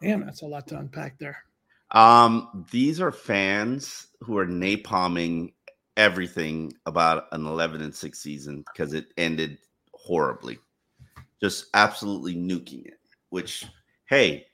Damn, 0.01 0.25
that's 0.25 0.43
a 0.43 0.47
lot 0.47 0.67
to 0.69 0.79
unpack 0.79 1.19
there. 1.19 1.45
Um, 1.91 2.67
these 2.71 3.01
are 3.01 3.13
fans 3.13 4.09
who 4.21 4.39
are 4.39 4.47
napalming 4.47 5.53
everything 5.97 6.73
about 6.87 7.25
an 7.33 7.47
11 7.47 7.83
and 7.83 7.95
6 7.95 8.19
season 8.19 8.65
because 8.73 8.95
it 8.95 9.09
ended 9.17 9.59
horribly. 9.93 10.59
Just 11.41 11.67
absolutely 11.75 12.35
nuking 12.35 12.87
it, 12.87 13.01
which 13.31 13.67
hey, 14.07 14.47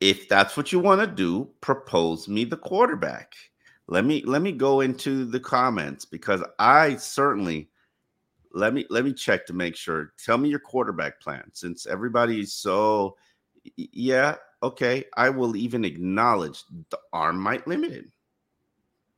if 0.00 0.28
that's 0.28 0.56
what 0.56 0.72
you 0.72 0.78
want 0.78 1.00
to 1.00 1.06
do, 1.06 1.48
propose 1.60 2.28
me 2.28 2.44
the 2.44 2.56
quarterback. 2.56 3.34
Let 3.88 4.04
me 4.04 4.22
let 4.24 4.40
me 4.40 4.52
go 4.52 4.80
into 4.80 5.24
the 5.24 5.40
comments 5.40 6.04
because 6.04 6.42
I 6.58 6.96
certainly 6.96 7.68
let 8.52 8.72
me 8.72 8.86
let 8.88 9.04
me 9.04 9.12
check 9.12 9.46
to 9.46 9.52
make 9.52 9.76
sure. 9.76 10.12
Tell 10.24 10.38
me 10.38 10.48
your 10.48 10.60
quarterback 10.60 11.20
plan 11.20 11.44
since 11.52 11.86
everybody's 11.86 12.52
so 12.52 13.16
yeah, 13.76 14.36
okay. 14.62 15.04
I 15.16 15.30
will 15.30 15.56
even 15.56 15.84
acknowledge 15.84 16.64
the 16.90 16.98
arm 17.12 17.40
might 17.40 17.66
limit 17.66 17.92
it. 17.92 18.06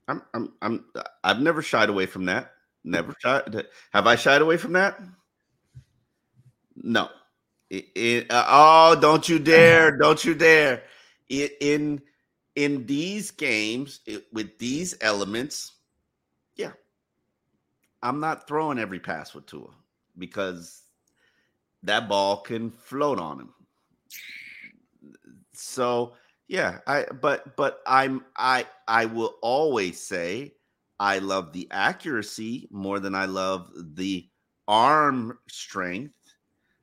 I'm 0.08 0.22
I'm 0.34 0.52
I'm 0.60 0.84
I've 1.24 1.40
never 1.40 1.62
shied 1.62 1.88
away 1.88 2.06
from 2.06 2.24
that. 2.26 2.52
Never 2.84 3.14
shied. 3.20 3.66
Have 3.92 4.06
I 4.06 4.16
shied 4.16 4.42
away 4.42 4.56
from 4.56 4.72
that? 4.72 5.00
No. 6.76 7.08
It, 7.70 7.86
it, 7.94 8.30
uh, 8.30 8.44
oh, 8.48 9.00
don't 9.00 9.26
you 9.26 9.38
dare! 9.38 9.96
Don't 9.96 10.22
you 10.22 10.34
dare! 10.34 10.82
It, 11.30 11.56
in 11.62 12.02
in 12.54 12.84
these 12.84 13.30
games 13.30 14.00
it, 14.04 14.26
with 14.30 14.58
these 14.58 14.94
elements, 15.00 15.72
yeah, 16.54 16.72
I'm 18.02 18.20
not 18.20 18.46
throwing 18.46 18.78
every 18.78 19.00
pass 19.00 19.34
with 19.34 19.46
Tua 19.46 19.70
because 20.18 20.82
that 21.82 22.10
ball 22.10 22.42
can 22.42 22.70
float 22.70 23.18
on 23.18 23.40
him. 23.40 23.54
So 25.62 26.14
yeah, 26.48 26.78
I 26.86 27.04
but 27.04 27.56
but 27.56 27.80
I'm 27.86 28.24
I 28.36 28.66
I 28.88 29.06
will 29.06 29.36
always 29.42 30.00
say 30.00 30.54
I 30.98 31.18
love 31.18 31.52
the 31.52 31.68
accuracy 31.70 32.68
more 32.70 33.00
than 33.00 33.14
I 33.14 33.26
love 33.26 33.70
the 33.94 34.28
arm 34.66 35.38
strength. 35.48 36.14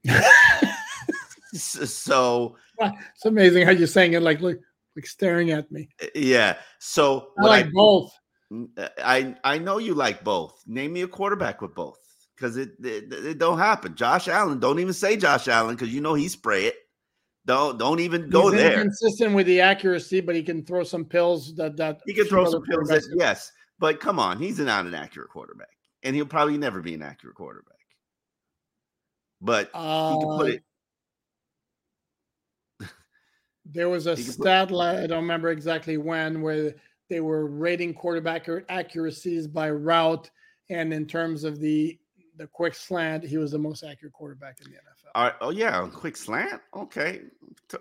so 1.53 2.56
it's 2.80 3.26
amazing 3.26 3.65
how 3.65 3.72
you're 3.72 3.88
saying 3.88 4.14
it 4.14 4.22
like 4.22 4.41
like, 4.41 4.60
like 4.95 5.06
staring 5.06 5.51
at 5.51 5.69
me. 5.72 5.89
Eh, 6.01 6.07
yeah. 6.15 6.57
So 6.80 7.34
I 7.43 7.45
like 7.45 7.65
I, 7.65 7.69
both. 7.72 8.11
Eh, 8.77 8.88
I 9.03 9.35
I 9.43 9.57
know 9.57 9.77
you 9.77 9.93
like 9.93 10.23
both. 10.23 10.64
Name 10.65 10.93
me 10.93 11.01
a 11.01 11.07
quarterback 11.07 11.61
with 11.61 11.76
both 11.76 11.99
because 12.35 12.56
it, 12.56 12.72
it, 12.81 13.11
it 13.11 13.38
don't 13.38 13.60
happen. 13.60 13.95
Josh 13.95 14.30
Allen. 14.30 14.60
Don't 14.60 14.80
even 14.80 14.93
say 14.93 15.18
Josh 15.18 15.49
Allen 15.49 15.76
because 15.76 15.93
you 15.93 15.99
know 15.99 16.14
he 16.14 16.30
spray 16.30 16.65
it. 16.65 16.76
Don't 17.49 17.80
don't 17.80 17.99
even 17.99 18.30
go 18.30 18.51
He's 18.51 18.61
there. 18.61 18.80
Consistent 18.80 19.34
with 19.34 19.47
the 19.47 19.59
accuracy, 19.59 20.21
but 20.21 20.35
he 20.35 20.43
can 20.43 20.63
throw 20.63 20.84
some 20.84 21.03
pills 21.03 21.55
that 21.55 21.76
that 21.77 21.99
he 22.05 22.13
can 22.13 22.26
throw 22.26 22.45
some 22.45 22.61
pills. 22.61 22.89
That, 22.89 23.01
yes, 23.17 23.51
but 23.80 23.99
come 23.99 24.19
on, 24.19 24.38
he's 24.38 24.59
not 24.59 24.85
an 24.85 24.93
accurate 24.93 25.31
quarterback, 25.31 25.76
and 26.03 26.15
he'll 26.15 26.27
probably 26.27 26.59
never 26.59 26.80
be 26.80 26.93
an 26.93 27.01
accurate 27.01 27.35
quarterback. 27.35 27.73
But 29.41 29.71
uh, 29.73 30.11
he 30.11 30.19
can 30.19 30.38
put 30.38 30.49
it 30.51 30.63
there 33.65 33.89
was 33.89 34.05
a 34.05 34.15
stat, 34.15 34.71
I 34.71 35.07
don't 35.07 35.23
remember 35.23 35.49
exactly 35.49 35.97
when, 35.97 36.43
where 36.43 36.76
they 37.09 37.19
were 37.19 37.47
rating 37.47 37.95
quarterback 37.95 38.47
accuracies 38.69 39.47
by 39.47 39.71
route, 39.71 40.30
and 40.69 40.93
in 40.93 41.07
terms 41.07 41.43
of 41.43 41.59
the 41.59 41.97
the 42.38 42.45
quick 42.45 42.76
slant, 42.76 43.23
he 43.23 43.38
was 43.38 43.49
the 43.49 43.57
most 43.57 43.84
accurate 43.84 44.13
quarterback 44.13 44.59
in 44.63 44.71
the 44.71 44.77
NFL. 44.77 44.88
Right. 45.15 45.34
Oh 45.41 45.49
yeah, 45.49 45.88
quick 45.91 46.15
slant. 46.18 46.61
Okay, 46.76 47.22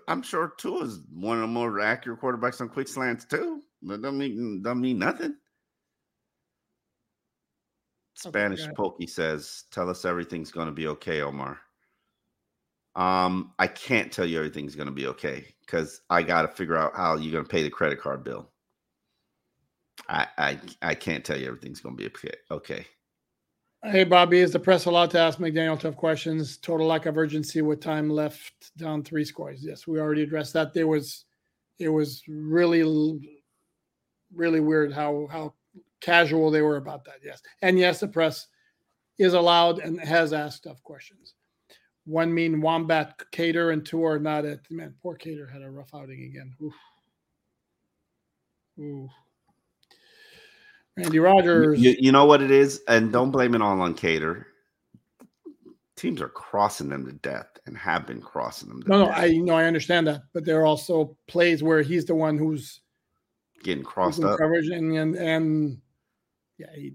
I'm 0.07 0.21
sure 0.21 0.53
Tua 0.57 0.83
is 0.85 1.01
one 1.13 1.37
of 1.37 1.41
the 1.41 1.47
more 1.47 1.79
accurate 1.79 2.21
quarterbacks 2.21 2.61
on 2.61 2.69
quick 2.69 2.87
slants 2.87 3.25
too. 3.25 3.61
That 3.83 4.01
doesn't 4.01 4.17
mean 4.17 4.61
doesn't 4.61 4.81
mean 4.81 4.99
nothing. 4.99 5.35
Spanish 8.15 8.63
okay, 8.63 8.73
Pokey 8.75 9.07
says, 9.07 9.63
"Tell 9.71 9.89
us 9.89 10.05
everything's 10.05 10.51
going 10.51 10.67
to 10.67 10.73
be 10.73 10.87
okay, 10.87 11.21
Omar." 11.21 11.59
Um, 12.95 13.53
I 13.59 13.67
can't 13.67 14.11
tell 14.11 14.25
you 14.25 14.37
everything's 14.37 14.75
going 14.75 14.87
to 14.87 14.93
be 14.93 15.07
okay 15.07 15.45
because 15.61 16.01
I 16.09 16.23
got 16.23 16.41
to 16.41 16.47
figure 16.49 16.75
out 16.75 16.95
how 16.95 17.15
you're 17.15 17.31
going 17.31 17.45
to 17.45 17.49
pay 17.49 17.63
the 17.63 17.69
credit 17.69 18.01
card 18.01 18.23
bill. 18.23 18.49
I, 20.07 20.27
I 20.37 20.59
I 20.81 20.95
can't 20.95 21.23
tell 21.23 21.39
you 21.39 21.47
everything's 21.47 21.81
going 21.81 21.95
to 21.95 22.01
be 22.01 22.07
okay, 22.07 22.33
okay. 22.51 22.87
Hey, 23.83 24.03
Bobby, 24.03 24.39
is 24.39 24.51
the 24.51 24.59
press 24.59 24.85
allowed 24.85 25.11
to 25.11 25.19
ask 25.19 25.39
McDaniel 25.39 25.79
tough 25.79 25.95
questions? 25.95 26.57
Total 26.57 26.85
lack 26.85 27.05
of 27.05 27.17
urgency 27.17 27.61
with 27.61 27.79
time 27.79 28.09
left 28.09 28.75
down 28.77 29.03
three 29.03 29.23
scores. 29.23 29.63
Yes, 29.63 29.87
we 29.87 29.99
already 29.99 30.23
addressed 30.23 30.53
that. 30.53 30.73
There 30.73 30.87
was, 30.87 31.25
it 31.79 31.87
was 31.87 32.21
really, 32.27 33.21
really 34.35 34.59
weird 34.59 34.91
how 34.91 35.27
how 35.31 35.53
casual 36.01 36.51
they 36.51 36.61
were 36.61 36.75
about 36.75 37.05
that. 37.05 37.19
Yes, 37.23 37.41
and 37.61 37.79
yes, 37.79 38.01
the 38.01 38.07
press 38.07 38.47
is 39.17 39.33
allowed 39.33 39.79
and 39.79 39.99
has 39.99 40.33
asked 40.33 40.65
tough 40.65 40.83
questions 40.83 41.35
one 42.09 42.33
mean 42.33 42.59
Wombat 42.59 43.21
Kader 43.31 43.69
and 43.69 43.85
two 43.85 44.03
are 44.03 44.19
not 44.19 44.43
at 44.43 44.59
man. 44.71 44.95
Poor 45.01 45.15
Kader 45.15 45.47
had 45.47 45.61
a 45.61 45.69
rough 45.69 45.93
outing 45.93 46.23
again. 46.23 46.55
Oof. 46.61 46.73
Ooh. 48.79 49.09
Randy 50.99 51.19
Rogers. 51.19 51.79
You, 51.79 51.95
you, 51.99 52.11
know 52.11 52.25
what 52.25 52.41
it 52.41 52.51
is, 52.51 52.81
and 52.87 53.11
don't 53.11 53.31
blame 53.31 53.55
it 53.55 53.61
all 53.61 53.79
on 53.81 53.93
Kader. 53.93 54.47
Teams 55.95 56.21
are 56.21 56.29
crossing 56.29 56.89
them 56.89 57.05
to 57.05 57.11
death 57.13 57.47
and 57.65 57.77
have 57.77 58.07
been 58.07 58.21
crossing 58.21 58.69
them. 58.69 58.83
no, 58.87 59.05
death. 59.05 59.17
no, 59.17 59.23
I 59.23 59.31
know 59.37 59.55
I 59.55 59.65
understand 59.65 60.07
that, 60.07 60.21
but 60.33 60.45
there 60.45 60.59
are 60.61 60.65
also 60.65 61.17
plays 61.27 61.61
where 61.61 61.81
he's 61.81 62.05
the 62.05 62.15
one 62.15 62.37
who's 62.37 62.81
getting 63.63 63.83
crossed 63.83 64.23
up 64.23 64.39
coverage, 64.39 64.69
and 64.69 64.95
and 64.95 65.15
and 65.15 65.81
yeah, 66.57 66.73
he 66.73 66.93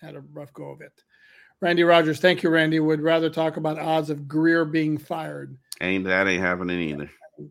had 0.00 0.16
a 0.16 0.20
rough 0.32 0.52
go 0.52 0.70
of 0.70 0.80
it. 0.80 0.92
Randy 1.60 1.84
Rogers, 1.84 2.20
thank 2.20 2.42
you, 2.42 2.50
Randy. 2.50 2.80
Would 2.80 3.00
rather 3.00 3.30
talk 3.30 3.56
about 3.56 3.78
odds 3.78 4.10
of 4.10 4.28
Grier 4.28 4.64
being 4.64 4.98
fired. 4.98 5.56
Ain't 5.80 6.04
that 6.04 6.26
ain't 6.26 6.42
happening 6.42 6.80
either. 6.80 7.10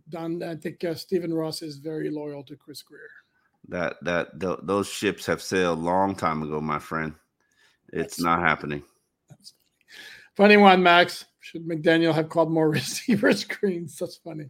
Don, 0.09 0.41
I 0.43 0.55
think 0.55 0.83
uh, 0.83 0.95
Stephen 0.95 1.33
Ross 1.33 1.61
is 1.61 1.77
very 1.77 2.09
loyal 2.09 2.43
to 2.43 2.55
Chris 2.55 2.81
Grier. 2.81 3.09
That 3.69 3.95
that 4.03 4.39
th- 4.39 4.59
those 4.63 4.87
ships 4.87 5.25
have 5.25 5.41
sailed 5.41 5.79
long 5.79 6.15
time 6.15 6.43
ago, 6.43 6.59
my 6.59 6.79
friend. 6.79 7.13
It's 7.91 8.17
That's 8.17 8.21
not 8.21 8.35
funny. 8.37 8.49
happening. 8.49 8.83
Funny 10.35 10.57
one, 10.57 10.83
Max. 10.83 11.25
Should 11.39 11.67
McDaniel 11.67 12.13
have 12.13 12.29
called 12.29 12.51
more 12.51 12.69
receiver 12.71 13.33
screens? 13.33 13.97
That's 13.97 14.17
funny. 14.17 14.49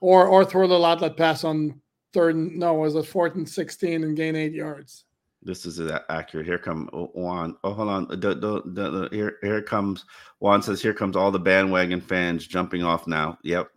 Or 0.00 0.26
or 0.26 0.44
throw 0.44 0.66
the 0.66 0.80
outlet 0.80 1.16
pass 1.16 1.44
on 1.44 1.80
third. 2.12 2.36
No, 2.36 2.74
was 2.74 2.94
it 2.94 3.06
fourth 3.06 3.34
and 3.34 3.48
sixteen 3.48 4.04
and 4.04 4.16
gain 4.16 4.36
eight 4.36 4.52
yards? 4.52 5.04
This 5.44 5.66
is 5.66 5.80
accurate. 6.08 6.46
Here 6.46 6.58
come 6.58 6.88
Juan. 6.92 7.56
Oh, 7.64 7.72
hold 7.72 7.88
on. 7.88 8.06
The, 8.08 8.34
the, 8.34 8.62
the, 8.64 9.08
here, 9.10 9.38
here 9.42 9.60
comes 9.62 10.04
Juan 10.38 10.62
says, 10.62 10.80
"Here 10.80 10.94
comes 10.94 11.16
all 11.16 11.32
the 11.32 11.38
bandwagon 11.38 12.00
fans 12.00 12.46
jumping 12.46 12.84
off 12.84 13.08
now." 13.08 13.38
Yep, 13.42 13.68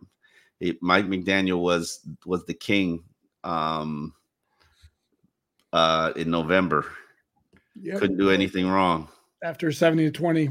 he, 0.60 0.78
Mike 0.80 1.06
McDaniel 1.06 1.60
was 1.60 2.06
was 2.24 2.44
the 2.44 2.54
king 2.54 3.02
um, 3.42 4.12
uh, 5.72 6.12
in 6.16 6.30
November. 6.30 6.86
Yep. 7.82 7.98
Couldn't 7.98 8.16
do 8.16 8.30
anything 8.30 8.68
wrong 8.68 9.08
after 9.44 9.70
seventy 9.70 10.04
to 10.04 10.10
twenty. 10.10 10.48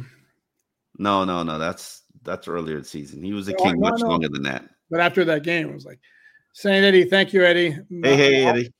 No, 0.98 1.26
no, 1.26 1.44
no. 1.44 1.58
That's 1.58 2.04
that's 2.24 2.48
earlier 2.48 2.80
the 2.80 2.86
season. 2.86 3.24
He 3.24 3.34
was 3.34 3.48
a 3.48 3.54
king 3.54 3.80
no, 3.80 3.90
much 3.90 4.02
no. 4.02 4.08
longer 4.08 4.30
than 4.30 4.44
that. 4.44 4.64
But 4.90 5.00
after 5.00 5.26
that 5.26 5.44
game, 5.44 5.70
it 5.70 5.74
was 5.74 5.86
like, 5.86 6.00
Saint 6.54 6.86
Eddie, 6.86 7.06
thank 7.06 7.34
you, 7.34 7.44
Eddie. 7.44 7.72
Hey, 7.90 8.16
hey, 8.16 8.46
Eddie. 8.46 8.72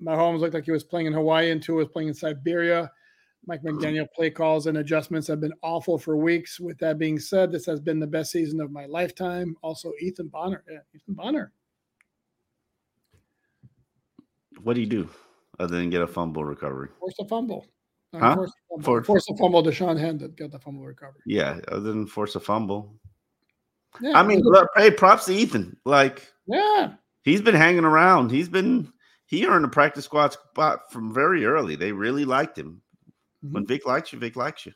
Mahomes 0.00 0.40
looked 0.40 0.54
like 0.54 0.64
he 0.64 0.70
was 0.70 0.84
playing 0.84 1.06
in 1.06 1.12
Hawaii 1.12 1.50
and 1.50 1.62
Tua 1.62 1.76
was 1.76 1.88
playing 1.88 2.08
in 2.08 2.14
Siberia. 2.14 2.90
Mike 3.46 3.62
McDaniel 3.62 4.06
play 4.14 4.30
calls 4.30 4.66
and 4.66 4.78
adjustments 4.78 5.26
have 5.26 5.40
been 5.40 5.52
awful 5.62 5.98
for 5.98 6.16
weeks. 6.16 6.60
With 6.60 6.78
that 6.78 6.98
being 6.98 7.18
said, 7.18 7.50
this 7.50 7.66
has 7.66 7.80
been 7.80 7.98
the 7.98 8.06
best 8.06 8.30
season 8.30 8.60
of 8.60 8.70
my 8.70 8.86
lifetime. 8.86 9.56
Also, 9.62 9.92
Ethan 10.00 10.28
Bonner. 10.28 10.62
Yeah, 10.70 10.78
Ethan 10.94 11.14
Bonner. 11.14 11.52
What 14.62 14.74
do 14.74 14.80
you 14.80 14.86
do 14.86 15.08
other 15.60 15.76
than 15.76 15.90
get 15.90 16.02
a 16.02 16.06
fumble 16.06 16.44
recovery? 16.44 16.88
Force 16.98 17.14
a 17.20 17.24
fumble. 17.26 17.66
Uh, 18.14 18.18
huh? 18.18 18.34
Force 18.34 18.50
a 18.50 18.68
fumble. 18.68 18.84
For, 18.84 19.04
force 19.04 19.30
a 19.30 19.36
fumble 19.36 19.62
to 19.62 19.72
Sean 19.72 19.96
Hendon. 19.96 20.34
Got 20.36 20.50
the 20.50 20.58
fumble 20.58 20.84
recovery. 20.84 21.20
Yeah, 21.26 21.60
other 21.68 21.92
than 21.92 22.06
force 22.06 22.34
a 22.34 22.40
fumble. 22.40 22.96
Yeah, 24.00 24.18
I 24.18 24.22
mean, 24.22 24.40
look, 24.40 24.68
hey, 24.76 24.90
props 24.90 25.26
to 25.26 25.34
Ethan. 25.34 25.76
Like, 25.84 26.26
yeah, 26.46 26.94
he's 27.22 27.42
been 27.42 27.54
hanging 27.54 27.84
around. 27.84 28.30
He's 28.30 28.48
been 28.48 28.92
he 29.26 29.46
earned 29.46 29.64
a 29.64 29.68
practice 29.68 30.06
squad 30.06 30.32
spot 30.32 30.90
from 30.90 31.12
very 31.12 31.44
early. 31.44 31.76
They 31.76 31.92
really 31.92 32.24
liked 32.24 32.58
him. 32.58 32.82
Mm-hmm. 33.44 33.54
When 33.54 33.66
Vic 33.66 33.86
likes 33.86 34.12
you, 34.12 34.18
Vic 34.18 34.36
likes 34.36 34.66
you. 34.66 34.72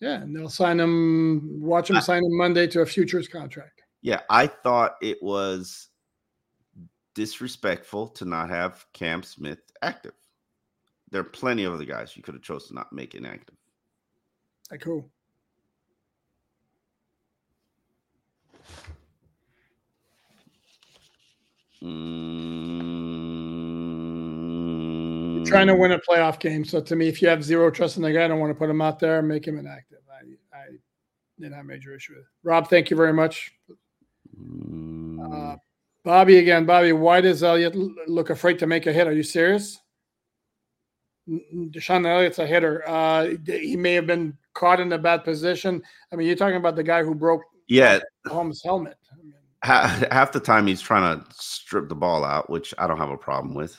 Yeah, 0.00 0.22
and 0.22 0.34
they'll 0.34 0.48
sign 0.48 0.80
him. 0.80 1.60
Watch 1.60 1.90
him 1.90 1.96
I, 1.96 2.00
sign 2.00 2.24
him 2.24 2.36
Monday 2.36 2.66
to 2.68 2.80
a 2.80 2.86
futures 2.86 3.28
contract. 3.28 3.82
Yeah, 4.02 4.20
I 4.30 4.46
thought 4.46 4.96
it 5.02 5.18
was 5.22 5.88
disrespectful 7.14 8.08
to 8.08 8.24
not 8.24 8.48
have 8.48 8.86
Cam 8.92 9.24
Smith 9.24 9.58
active. 9.82 10.12
There 11.10 11.20
are 11.20 11.24
plenty 11.24 11.64
of 11.64 11.74
other 11.74 11.84
guys 11.84 12.16
you 12.16 12.22
could 12.22 12.34
have 12.34 12.42
chosen 12.42 12.68
to 12.68 12.74
not 12.74 12.92
make 12.92 13.14
inactive. 13.14 13.56
Like 14.70 14.84
who? 14.84 15.04
Mm, 21.82 22.76
trying 25.46 25.68
to 25.68 25.74
win 25.74 25.92
a 25.92 25.98
playoff 25.98 26.38
game. 26.40 26.64
So 26.64 26.80
to 26.80 26.96
me, 26.96 27.08
if 27.08 27.22
you 27.22 27.28
have 27.28 27.44
zero 27.44 27.70
trust 27.70 27.96
in 27.96 28.02
the 28.02 28.12
guy, 28.12 28.24
I 28.24 28.28
don't 28.28 28.40
want 28.40 28.50
to 28.50 28.58
put 28.58 28.68
him 28.68 28.80
out 28.80 28.98
there 28.98 29.20
and 29.20 29.28
make 29.28 29.46
him 29.46 29.58
inactive. 29.58 29.98
I, 30.10 30.56
I 30.56 30.64
didn't 31.38 31.54
have 31.54 31.64
major 31.64 31.94
issue 31.94 32.14
with 32.14 32.22
it. 32.22 32.28
Rob, 32.42 32.68
thank 32.68 32.90
you 32.90 32.96
very 32.96 33.12
much. 33.12 33.52
Mm, 34.36 35.52
Uh, 35.52 35.56
Bobby 36.04 36.38
again. 36.38 36.64
Bobby, 36.64 36.92
why 36.92 37.20
does 37.20 37.42
Elliott 37.42 37.74
look 38.08 38.30
afraid 38.30 38.58
to 38.60 38.66
make 38.66 38.86
a 38.86 38.92
hit? 38.92 39.06
Are 39.06 39.12
you 39.12 39.22
serious? 39.22 39.80
DeShon 41.28 42.06
Elliott's 42.06 42.38
a 42.38 42.46
hitter. 42.46 42.82
Uh, 42.88 43.34
he 43.46 43.76
may 43.76 43.92
have 43.94 44.06
been 44.06 44.36
caught 44.54 44.80
in 44.80 44.92
a 44.92 44.98
bad 44.98 45.24
position. 45.24 45.82
I 46.12 46.16
mean, 46.16 46.26
you're 46.26 46.36
talking 46.36 46.56
about 46.56 46.76
the 46.76 46.82
guy 46.82 47.02
who 47.02 47.14
broke 47.14 47.42
yeah 47.66 47.98
Holmes' 48.26 48.62
helmet. 48.64 48.96
I 49.12 49.16
mean, 49.22 49.34
half 49.62 50.32
the 50.32 50.40
time 50.40 50.66
he's 50.66 50.80
trying 50.80 51.20
to 51.20 51.26
strip 51.32 51.88
the 51.88 51.94
ball 51.94 52.24
out, 52.24 52.48
which 52.48 52.72
I 52.78 52.86
don't 52.86 52.98
have 52.98 53.10
a 53.10 53.16
problem 53.16 53.54
with. 53.54 53.76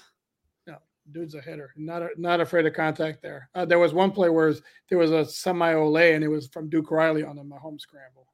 No, 0.67 0.77
dude's 1.11 1.33
a 1.33 1.41
hitter. 1.41 1.73
Not 1.75 2.03
a, 2.03 2.09
not 2.17 2.39
afraid 2.39 2.67
of 2.67 2.73
contact 2.73 3.21
there. 3.23 3.49
Uh, 3.55 3.65
there 3.65 3.79
was 3.79 3.93
one 3.93 4.11
play 4.11 4.29
where 4.29 4.53
there 4.89 4.99
was 4.99 5.11
a 5.11 5.25
semi 5.25 5.73
ole 5.73 5.97
and 5.97 6.23
it 6.23 6.27
was 6.27 6.47
from 6.47 6.69
Duke 6.69 6.91
Riley 6.91 7.23
on 7.23 7.35
the 7.35 7.43
Mahomes 7.43 7.81
scramble. 7.81 8.27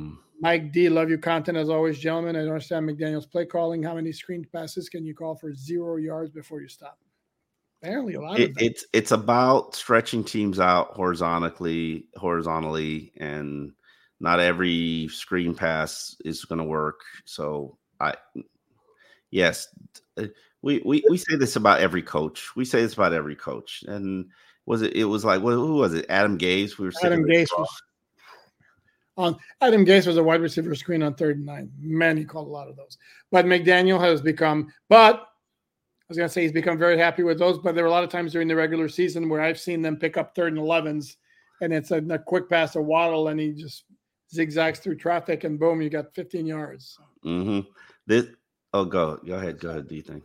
Um, 0.00 0.18
Mike 0.40 0.72
D, 0.72 0.88
love 0.88 1.08
your 1.10 1.18
content 1.18 1.58
as 1.58 1.68
always, 1.68 1.98
gentlemen. 1.98 2.34
I 2.34 2.40
don't 2.40 2.48
understand 2.48 2.88
McDaniel's 2.88 3.26
play 3.26 3.44
calling. 3.44 3.82
How 3.82 3.94
many 3.94 4.10
screen 4.10 4.46
passes 4.50 4.88
can 4.88 5.04
you 5.04 5.14
call 5.14 5.34
for 5.34 5.52
zero 5.52 5.96
yards 5.96 6.30
before 6.30 6.62
you 6.62 6.68
stop? 6.68 6.98
Apparently, 7.82 8.14
a 8.14 8.20
lot 8.20 8.40
it, 8.40 8.50
of 8.50 8.54
them. 8.56 8.64
it's 8.66 8.86
it's 8.92 9.10
about 9.10 9.74
stretching 9.74 10.24
teams 10.24 10.58
out 10.58 10.92
horizontally, 10.94 12.06
horizontally, 12.16 13.12
and 13.18 13.72
not 14.18 14.40
every 14.40 15.08
screen 15.08 15.54
pass 15.54 16.16
is 16.24 16.44
going 16.44 16.58
to 16.58 16.64
work. 16.64 17.00
So 17.24 17.76
I, 18.00 18.14
yes, 19.30 19.68
uh, 20.18 20.26
we, 20.62 20.82
we 20.84 21.02
we 21.08 21.18
say 21.18 21.36
this 21.36 21.56
about 21.56 21.80
every 21.80 22.02
coach. 22.02 22.54
We 22.56 22.64
say 22.64 22.82
this 22.82 22.94
about 22.94 23.12
every 23.12 23.36
coach. 23.36 23.82
And 23.86 24.26
was 24.66 24.82
it? 24.82 24.94
It 24.94 25.04
was 25.04 25.24
like 25.24 25.42
well, 25.42 25.56
who 25.56 25.74
was 25.76 25.94
it? 25.94 26.06
Adam 26.08 26.38
Gase. 26.38 26.78
We 26.78 26.86
were 26.86 26.92
Adam 27.02 27.24
Gase 27.24 27.48
was 27.56 27.82
on 29.16 29.36
Adam 29.60 29.84
Gase 29.84 30.06
was 30.06 30.16
a 30.16 30.22
wide 30.22 30.40
receiver 30.40 30.74
screen 30.74 31.02
on 31.02 31.14
third 31.14 31.36
and 31.36 31.46
nine. 31.46 31.70
Man, 31.78 32.16
he 32.16 32.24
called 32.24 32.48
a 32.48 32.50
lot 32.50 32.68
of 32.68 32.76
those. 32.76 32.96
But 33.30 33.44
McDaniel 33.44 34.00
has 34.00 34.20
become, 34.20 34.72
but 34.88 35.16
I 35.16 36.04
was 36.08 36.16
going 36.16 36.28
to 36.28 36.32
say 36.32 36.42
he's 36.42 36.52
become 36.52 36.78
very 36.78 36.98
happy 36.98 37.22
with 37.22 37.38
those. 37.38 37.58
But 37.58 37.74
there 37.74 37.84
were 37.84 37.88
a 37.88 37.92
lot 37.92 38.04
of 38.04 38.10
times 38.10 38.32
during 38.32 38.48
the 38.48 38.56
regular 38.56 38.88
season 38.88 39.28
where 39.28 39.40
I've 39.40 39.60
seen 39.60 39.82
them 39.82 39.96
pick 39.96 40.16
up 40.16 40.34
third 40.34 40.52
and 40.52 40.62
11s 40.62 41.16
and 41.60 41.72
it's 41.72 41.90
a, 41.90 41.98
a 41.98 42.18
quick 42.18 42.48
pass 42.48 42.72
to 42.72 42.82
Waddle 42.82 43.28
and 43.28 43.38
he 43.38 43.52
just 43.52 43.84
zigzags 44.32 44.78
through 44.78 44.96
traffic 44.96 45.44
and 45.44 45.58
boom, 45.58 45.82
you 45.82 45.90
got 45.90 46.14
15 46.14 46.46
yards. 46.46 46.98
Mm-hmm. 47.24 47.68
This, 48.06 48.26
oh, 48.72 48.84
go, 48.84 49.18
go 49.24 49.34
ahead. 49.34 49.60
Go 49.60 49.70
ahead. 49.70 49.88
Do 49.88 49.94
you 49.94 50.02
think? 50.02 50.24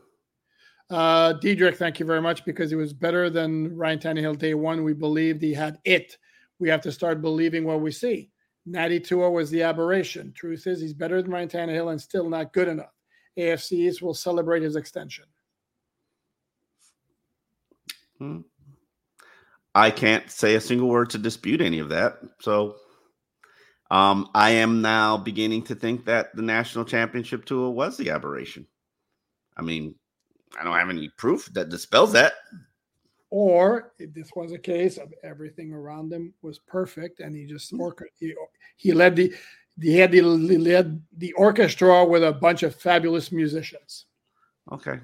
Uh, 0.90 1.34
Diedrich, 1.34 1.78
thank 1.78 2.00
you 2.00 2.06
very 2.06 2.22
much 2.22 2.46
because 2.46 2.70
he 2.70 2.76
was 2.76 2.94
better 2.94 3.30
than 3.30 3.76
Ryan 3.76 4.00
Tannehill 4.00 4.38
day 4.38 4.54
one. 4.54 4.84
We 4.84 4.94
believed 4.94 5.42
he 5.42 5.54
had 5.54 5.80
it. 5.84 6.18
We 6.60 6.70
have 6.70 6.82
to 6.82 6.92
start 6.92 7.22
believing 7.22 7.66
what 7.66 7.82
we 7.82 7.92
see. 7.92 8.30
Natty 8.66 9.00
Tua 9.00 9.30
was 9.30 9.50
the 9.50 9.64
aberration. 9.64 10.34
Truth 10.34 10.68
is, 10.68 10.82
he's 10.82 10.94
better 10.94 11.22
than 11.22 11.32
Ryan 11.32 11.50
Tannehill 11.50 11.92
and 11.92 12.02
still 12.02 12.30
not 12.30 12.54
good 12.54 12.68
enough. 12.68 12.94
AFC 13.38 13.74
East 13.74 14.02
will 14.02 14.14
celebrate 14.14 14.64
his 14.64 14.76
extension. 14.76 15.26
Hmm. 18.18 18.42
I 19.76 19.92
can't 19.92 20.32
say 20.32 20.56
a 20.56 20.62
single 20.62 20.88
word 20.88 21.10
to 21.12 21.18
dispute 21.18 21.62
any 21.62 21.80
of 21.80 21.90
that. 21.90 22.20
So 22.40 22.78
um, 23.92 24.30
I 24.34 24.52
am 24.52 24.82
now 24.82 25.18
beginning 25.18 25.64
to 25.64 25.76
think 25.76 26.06
that 26.06 26.36
the 26.36 26.42
national 26.42 26.86
championship 26.86 27.46
tour 27.46 27.70
was 27.70 27.98
the 27.98 28.10
aberration. 28.10 28.66
I 29.58 29.62
mean, 29.62 29.96
I 30.60 30.64
don't 30.64 30.78
have 30.78 30.90
any 30.90 31.10
proof 31.18 31.50
that 31.54 31.70
dispels 31.70 32.14
that. 32.14 32.34
Or 33.32 33.94
if 34.00 34.14
this 34.14 34.30
was 34.36 34.52
a 34.52 34.58
case 34.58 34.98
of 34.98 35.14
everything 35.24 35.74
around 35.74 36.14
him 36.14 36.34
was 36.42 36.60
perfect 36.60 37.20
and 37.20 37.36
he 37.36 37.46
just 37.46 37.74
he, 38.20 38.34
he 38.78 38.92
led 38.94 39.16
the 39.16 39.34
he 39.82 39.98
had 39.98 40.12
the 40.12 40.22
led 40.22 41.02
the 41.18 41.34
orchestra 41.34 42.06
with 42.06 42.24
a 42.24 42.32
bunch 42.32 42.64
of 42.64 42.76
fabulous 42.76 43.32
musicians. 43.32 44.06
Okay. 44.72 45.00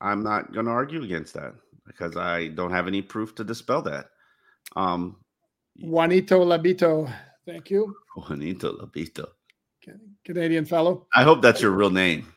I'm 0.00 0.22
not 0.22 0.52
going 0.52 0.66
to 0.66 0.72
argue 0.72 1.02
against 1.02 1.34
that 1.34 1.54
because 1.86 2.16
I 2.16 2.48
don't 2.48 2.72
have 2.72 2.86
any 2.86 3.02
proof 3.02 3.34
to 3.36 3.44
dispel 3.44 3.82
that. 3.82 4.06
Um, 4.76 5.16
Juanito 5.78 6.44
Labito, 6.44 7.12
thank 7.46 7.70
you. 7.70 7.94
Juanito 8.16 8.72
Labito, 8.78 9.26
Canadian 10.24 10.64
fellow. 10.64 11.06
I 11.14 11.22
hope 11.22 11.42
that's 11.42 11.60
your 11.60 11.72
real 11.72 11.90
name. 11.90 12.32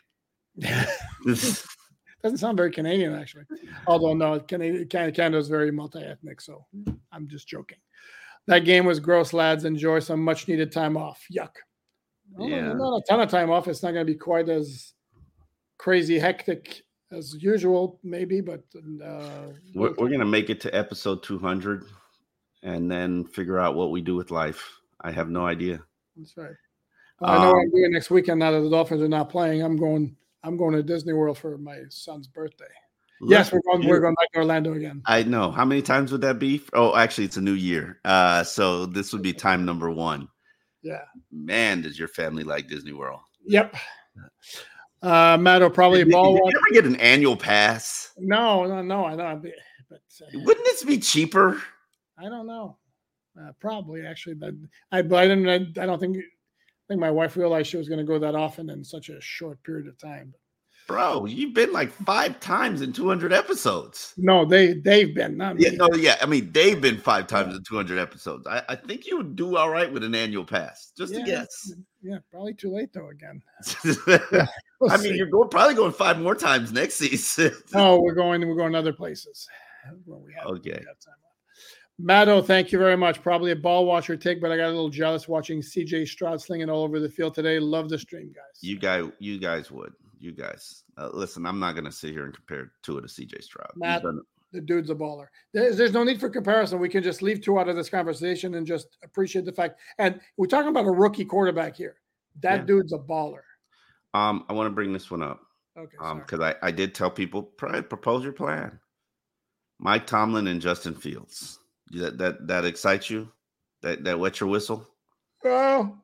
Doesn't 2.24 2.38
sound 2.38 2.58
very 2.58 2.72
Canadian, 2.72 3.14
actually. 3.14 3.44
Although 3.88 4.14
no, 4.14 4.40
Canada, 4.40 4.86
Canada 4.86 5.38
is 5.38 5.50
very 5.50 5.72
multi-ethnic, 5.72 6.40
so 6.40 6.66
I'm 7.12 7.28
just 7.28 7.48
joking. 7.48 7.80
That 8.48 8.60
game 8.60 8.86
was 8.86 9.00
gross, 9.00 9.34
lads. 9.34 9.66
Enjoy 9.66 10.00
some 10.00 10.24
much-needed 10.24 10.72
time 10.72 10.98
off. 10.98 11.24
Yuck. 11.32 11.56
Well, 12.32 12.50
yeah. 12.50 12.74
Not 12.74 12.98
a 12.98 13.02
ton 13.10 13.22
of 13.22 13.30
time 13.30 13.52
off. 13.52 13.68
It's 13.68 13.84
not 13.84 13.91
going 13.91 14.06
to 14.06 14.12
be 14.12 14.18
quite 14.18 14.50
as 14.50 14.94
crazy 15.78 16.18
hectic 16.18 16.84
as 17.12 17.36
usual, 17.41 18.00
maybe, 18.04 18.41
but 18.41 18.64
uh, 19.04 19.48
we're, 19.76 19.94
we're 19.98 20.08
going 20.08 20.20
to 20.20 20.26
make 20.26 20.50
it 20.50 20.60
to 20.62 20.76
episode 20.76 21.24
200 21.24 21.86
and 22.64 22.90
then 22.90 23.26
figure 23.26 23.60
out 23.60 23.76
what 23.76 23.91
we 23.91 24.02
do 24.02 24.16
with 24.16 24.32
life. 24.32 24.80
I 25.02 25.12
have 25.12 25.30
no 25.30 25.45
idea. 25.45 25.82
That's 26.16 26.36
right. 26.38 26.56
I 27.22 27.38
know 27.38 27.44
um, 27.44 27.48
what 27.50 27.62
I'm 27.62 27.72
doing 27.72 27.91
next 27.91 28.10
weekend 28.10 28.40
now 28.40 28.52
that 28.52 28.62
the 28.62 28.70
Dolphins 28.70 29.02
are 29.02 29.08
not 29.08 29.30
playing. 29.30 29.62
I'm 29.62 29.78
going. 29.78 30.16
I'm 30.44 30.57
going 30.57 30.74
to 30.74 30.84
Disney 30.84 31.14
World 31.14 31.38
for 31.38 31.57
my 31.57 31.80
son's 31.90 32.28
birthday. 32.28 32.65
Yes, 33.22 33.52
we're 33.53 33.61
going. 33.61 33.88
We're 33.88 34.02
going 34.02 34.15
back 34.15 34.32
to 34.34 34.40
Orlando 34.40 34.74
again. 34.74 35.02
I 35.06 35.24
know. 35.24 35.49
How 35.52 35.64
many 35.64 35.82
times 35.82 36.11
would 36.11 36.22
that 36.22 36.40
be? 36.40 36.61
Oh, 36.74 36.95
actually, 36.95 37.26
it's 37.26 37.38
a 37.38 37.41
new 37.41 37.53
year. 37.53 38.02
Uh, 38.03 38.44
so 38.44 38.86
this 38.86 39.14
would 39.14 39.22
be 39.22 39.32
time 39.32 39.64
number 39.64 39.90
one. 39.90 40.28
Yeah. 40.82 41.03
Man, 41.32 41.82
does 41.82 41.98
your 41.98 42.10
family 42.10 42.44
like 42.44 42.68
Disney 42.68 42.91
World? 42.91 43.22
Yep. 43.45 43.76
Uh, 45.02 45.38
Matt 45.40 45.61
will 45.61 45.70
probably 45.70 46.03
did, 46.03 46.11
ball. 46.11 46.34
Did 46.34 46.44
you 46.44 46.60
ever 46.60 46.74
get 46.74 46.86
an 46.86 46.95
annual 46.98 47.38
pass? 47.38 48.11
No, 48.18 48.65
no, 48.65 48.82
no. 48.82 49.06
I 49.06 49.15
don't. 49.15 49.41
But 49.90 50.02
uh, 50.22 50.40
wouldn't 50.40 50.65
this 50.65 50.84
be 50.84 50.98
cheaper? 50.98 51.61
I 52.18 52.24
don't 52.30 52.48
know. 52.48 52.78
Uh, 53.40 53.52
probably 53.60 54.06
actually, 54.06 54.36
but 54.36 54.53
I, 54.91 55.02
but 55.02 55.18
I 55.18 55.28
didn't. 55.28 55.49
I, 55.49 55.84
I 55.84 55.86
don't 55.86 55.99
think. 55.99 56.18
I 56.85 56.93
think 56.93 56.99
my 56.99 57.11
wife 57.11 57.38
realized 57.38 57.69
she 57.69 57.77
was 57.77 57.88
going 57.88 57.99
to 57.99 58.05
go 58.05 58.19
that 58.19 58.35
often 58.35 58.69
in 58.69 58.84
such 58.84 59.10
a 59.10 59.22
short 59.22 59.61
period 59.64 59.88
of 59.88 59.97
time. 59.97 60.34
Bro, 60.85 61.27
you've 61.27 61.53
been 61.53 61.72
like 61.72 61.91
five 61.91 62.41
times 62.41 62.81
in 62.81 62.91
200 62.91 63.31
episodes. 63.31 64.14
No, 64.18 64.43
they 64.43 64.73
they've 64.73 65.15
been 65.15 65.38
not 65.38 65.57
yeah, 65.57 65.69
no, 65.72 65.88
yeah. 65.95 66.18
I 66.22 66.26
mean, 66.26 66.51
they've 66.51 66.80
been 66.80 66.97
five 66.97 67.27
times 67.27 67.55
in 67.55 67.64
200 67.64 67.97
episodes. 67.97 68.45
I, 68.47 68.64
I 68.68 68.76
think 68.76 69.07
you 69.07 69.15
would 69.15 69.38
do 69.38 69.55
all 69.55 69.69
right 69.69 69.91
with 69.91 70.03
an 70.03 70.14
annual 70.14 70.43
pass. 70.43 70.91
Just 70.97 71.14
yeah, 71.14 71.22
a 71.22 71.26
guess. 71.26 71.73
Yeah, 72.01 72.18
probably 72.30 72.53
too 72.53 72.73
late 72.73 72.91
though. 72.91 73.10
Again. 73.10 73.41
yeah, 74.07 74.45
we'll 74.81 74.91
I 74.91 74.97
mean, 74.97 75.15
you're 75.15 75.27
going, 75.27 75.47
probably 75.47 75.76
going 75.76 75.93
five 75.93 76.19
more 76.19 76.35
times 76.35 76.73
next 76.73 76.95
season. 76.95 77.53
no, 77.73 78.01
we're 78.01 78.14
going. 78.14 78.45
We're 78.45 78.55
going 78.55 78.76
other 78.76 78.93
places. 78.93 79.47
We 80.05 80.34
have, 80.38 80.47
okay. 80.47 80.84
Matto, 81.99 82.41
thank 82.41 82.72
you 82.72 82.80
very 82.80 82.98
much. 82.98 83.22
Probably 83.22 83.52
a 83.52 83.56
ball 83.56 83.86
watcher 83.86 84.18
take, 84.18 84.41
but 84.41 84.52
I 84.52 84.57
got 84.57 84.65
a 84.65 84.70
little 84.70 84.90
jealous 84.90 85.28
watching 85.28 85.61
CJ 85.61 86.07
Stroud 86.07 86.41
slinging 86.41 86.70
all 86.70 86.84
over 86.84 86.99
the 86.99 87.10
field 87.10 87.36
today. 87.36 87.60
Love 87.60 87.90
the 87.90 87.99
stream, 87.99 88.34
guys. 88.34 88.61
You 88.61 88.80
guys, 88.80 89.06
you 89.20 89.40
guys 89.40 89.70
would. 89.72 89.94
You 90.20 90.32
guys, 90.32 90.86
uh, 90.98 91.10
listen. 91.14 91.45
I'm 91.45 91.60
not 91.60 91.74
going 91.74 91.86
to 91.86 91.91
sit 91.91 92.11
here 92.11 92.26
and 92.26 92.34
compare 92.34 92.72
Tua 92.82 93.02
to 93.02 93.07
CJ 93.07 93.44
Stroud. 93.44 93.72
Matt, 93.76 94.03
the 94.53 94.61
dude's 94.61 94.90
a 94.90 94.95
baller. 94.95 95.28
There's, 95.53 95.78
there's 95.78 95.91
no 95.91 96.03
need 96.03 96.20
for 96.20 96.30
comparison. 96.30 96.80
We 96.80 96.90
can 96.90 97.03
just 97.03 97.22
leave 97.22 97.41
Tua 97.41 97.61
out 97.61 97.70
of 97.70 97.76
this 97.76 97.90
conversation 97.90 98.56
and 98.56 98.65
just 98.65 98.98
appreciate 99.03 99.45
the 99.45 99.52
fact. 99.52 99.80
And 99.98 100.20
we're 100.38 100.48
talking 100.48 100.70
about 100.70 100.86
a 100.86 100.91
rookie 100.91 101.26
quarterback 101.26 101.76
here. 101.76 101.95
That 102.41 102.61
yeah. 102.61 102.65
dude's 102.65 102.94
a 102.94 102.98
baller. 102.98 103.41
Um, 104.14 104.45
I 104.48 104.53
want 104.53 104.68
to 104.68 104.74
bring 104.74 104.94
this 104.94 105.11
one 105.11 105.24
up. 105.24 105.41
Okay. 105.78 105.98
Um, 105.99 106.20
because 106.20 106.40
I 106.40 106.56
I 106.61 106.72
did 106.72 106.94
tell 106.94 107.10
people 107.10 107.44
propose 107.44 108.24
your 108.24 108.34
plan. 108.34 108.80
Mike 109.80 110.07
Tomlin 110.07 110.48
and 110.48 110.61
Justin 110.61 110.95
Fields. 110.95 111.60
That 111.91 112.18
that 112.18 112.47
that 112.47 112.65
excites 112.65 113.10
you? 113.10 113.31
That 113.81 114.03
that 114.03 114.19
wets 114.19 114.39
your 114.39 114.49
whistle? 114.49 114.88
Oh, 115.45 115.97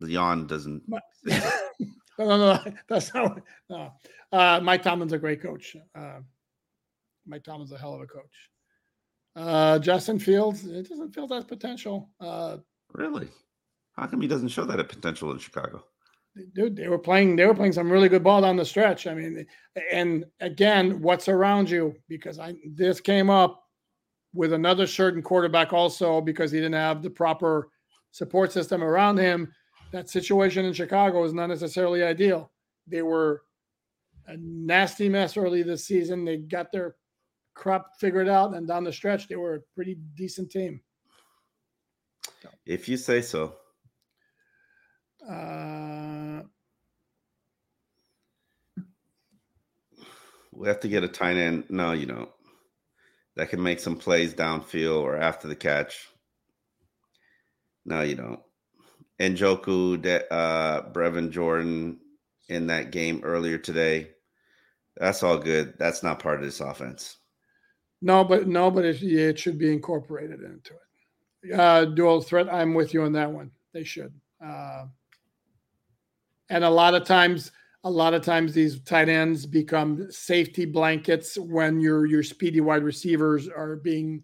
the 0.00 0.10
yawn 0.10 0.46
doesn't. 0.46 0.82
no, 1.24 1.38
no, 2.18 2.36
no, 2.36 2.64
that's 2.88 3.12
not. 3.14 3.40
No. 3.68 3.92
Uh, 4.32 4.60
Mike 4.62 4.82
Tomlin's 4.82 5.12
a 5.12 5.18
great 5.18 5.42
coach. 5.42 5.76
Uh, 5.94 6.20
Mike 7.26 7.44
Tomlin's 7.44 7.72
a 7.72 7.78
hell 7.78 7.94
of 7.94 8.00
a 8.00 8.06
coach. 8.06 8.50
Uh, 9.36 9.78
Justin 9.78 10.18
Fields, 10.18 10.64
it 10.64 10.88
doesn't 10.88 11.14
feel 11.14 11.26
that 11.28 11.48
potential. 11.48 12.10
Uh, 12.20 12.58
really? 12.92 13.28
How 13.92 14.06
come 14.06 14.20
he 14.20 14.28
doesn't 14.28 14.48
show 14.48 14.64
that 14.64 14.88
potential 14.88 15.30
in 15.32 15.38
Chicago? 15.38 15.84
Dude, 16.54 16.76
they 16.76 16.88
were 16.88 16.98
playing. 16.98 17.36
They 17.36 17.44
were 17.44 17.54
playing 17.54 17.72
some 17.72 17.90
really 17.90 18.08
good 18.08 18.22
ball 18.22 18.40
down 18.40 18.56
the 18.56 18.64
stretch. 18.64 19.06
I 19.06 19.14
mean, 19.14 19.44
and 19.92 20.24
again, 20.40 21.00
what's 21.02 21.28
around 21.28 21.68
you? 21.68 21.94
Because 22.08 22.38
I 22.38 22.54
this 22.64 23.00
came 23.00 23.30
up 23.30 23.64
with 24.34 24.52
another 24.52 24.86
certain 24.86 25.22
quarterback 25.22 25.72
also 25.72 26.20
because 26.20 26.50
he 26.52 26.58
didn't 26.58 26.74
have 26.74 27.02
the 27.02 27.10
proper 27.10 27.70
support 28.12 28.52
system 28.52 28.82
around 28.82 29.18
him. 29.18 29.52
That 29.92 30.08
situation 30.08 30.64
in 30.64 30.72
Chicago 30.72 31.24
is 31.24 31.34
not 31.34 31.48
necessarily 31.48 32.02
ideal. 32.02 32.50
They 32.86 33.02
were 33.02 33.42
a 34.26 34.36
nasty 34.36 35.08
mess 35.08 35.36
early 35.36 35.62
this 35.62 35.84
season. 35.84 36.24
They 36.24 36.36
got 36.38 36.70
their 36.70 36.96
crap 37.54 37.86
figured 37.98 38.28
out, 38.28 38.54
and 38.54 38.68
down 38.68 38.84
the 38.84 38.92
stretch, 38.92 39.26
they 39.26 39.36
were 39.36 39.56
a 39.56 39.60
pretty 39.74 39.98
decent 40.14 40.50
team. 40.50 40.80
If 42.64 42.88
you 42.88 42.96
say 42.96 43.20
so. 43.22 43.56
Uh, 45.28 46.42
we 50.52 50.68
have 50.68 50.80
to 50.80 50.88
get 50.88 51.04
a 51.04 51.08
tight 51.08 51.36
end. 51.36 51.64
No, 51.68 51.92
you 51.92 52.06
don't. 52.06 52.30
That 53.36 53.48
can 53.48 53.62
make 53.62 53.80
some 53.80 53.96
plays 53.96 54.34
downfield 54.34 55.02
or 55.02 55.16
after 55.16 55.48
the 55.48 55.56
catch. 55.56 56.08
No, 57.84 58.02
you 58.02 58.16
don't. 58.16 58.40
Njoku, 59.20 60.22
uh, 60.30 60.82
Brevin 60.92 61.30
Jordan 61.30 62.00
in 62.48 62.66
that 62.66 62.90
game 62.90 63.20
earlier 63.22 63.58
today. 63.58 64.10
That's 64.96 65.22
all 65.22 65.38
good. 65.38 65.74
That's 65.78 66.02
not 66.02 66.18
part 66.18 66.40
of 66.40 66.44
this 66.44 66.60
offense. 66.60 67.16
No, 68.02 68.24
but 68.24 68.48
no, 68.48 68.70
but 68.70 68.84
it, 68.84 69.02
it 69.02 69.38
should 69.38 69.58
be 69.58 69.72
incorporated 69.72 70.40
into 70.40 70.72
it. 70.72 71.52
Uh, 71.58 71.84
dual 71.84 72.20
threat. 72.20 72.52
I'm 72.52 72.74
with 72.74 72.92
you 72.92 73.02
on 73.02 73.12
that 73.12 73.30
one. 73.30 73.50
They 73.72 73.84
should. 73.84 74.12
Uh, 74.44 74.86
and 76.48 76.64
a 76.64 76.70
lot 76.70 76.94
of 76.94 77.04
times, 77.04 77.52
a 77.84 77.90
lot 77.90 78.14
of 78.14 78.22
times 78.22 78.52
these 78.52 78.80
tight 78.80 79.08
ends 79.08 79.46
become 79.46 80.10
safety 80.10 80.64
blankets 80.64 81.38
when 81.38 81.80
your 81.80 82.06
your 82.06 82.22
speedy 82.22 82.60
wide 82.60 82.82
receivers 82.82 83.48
are 83.48 83.76
being 83.76 84.22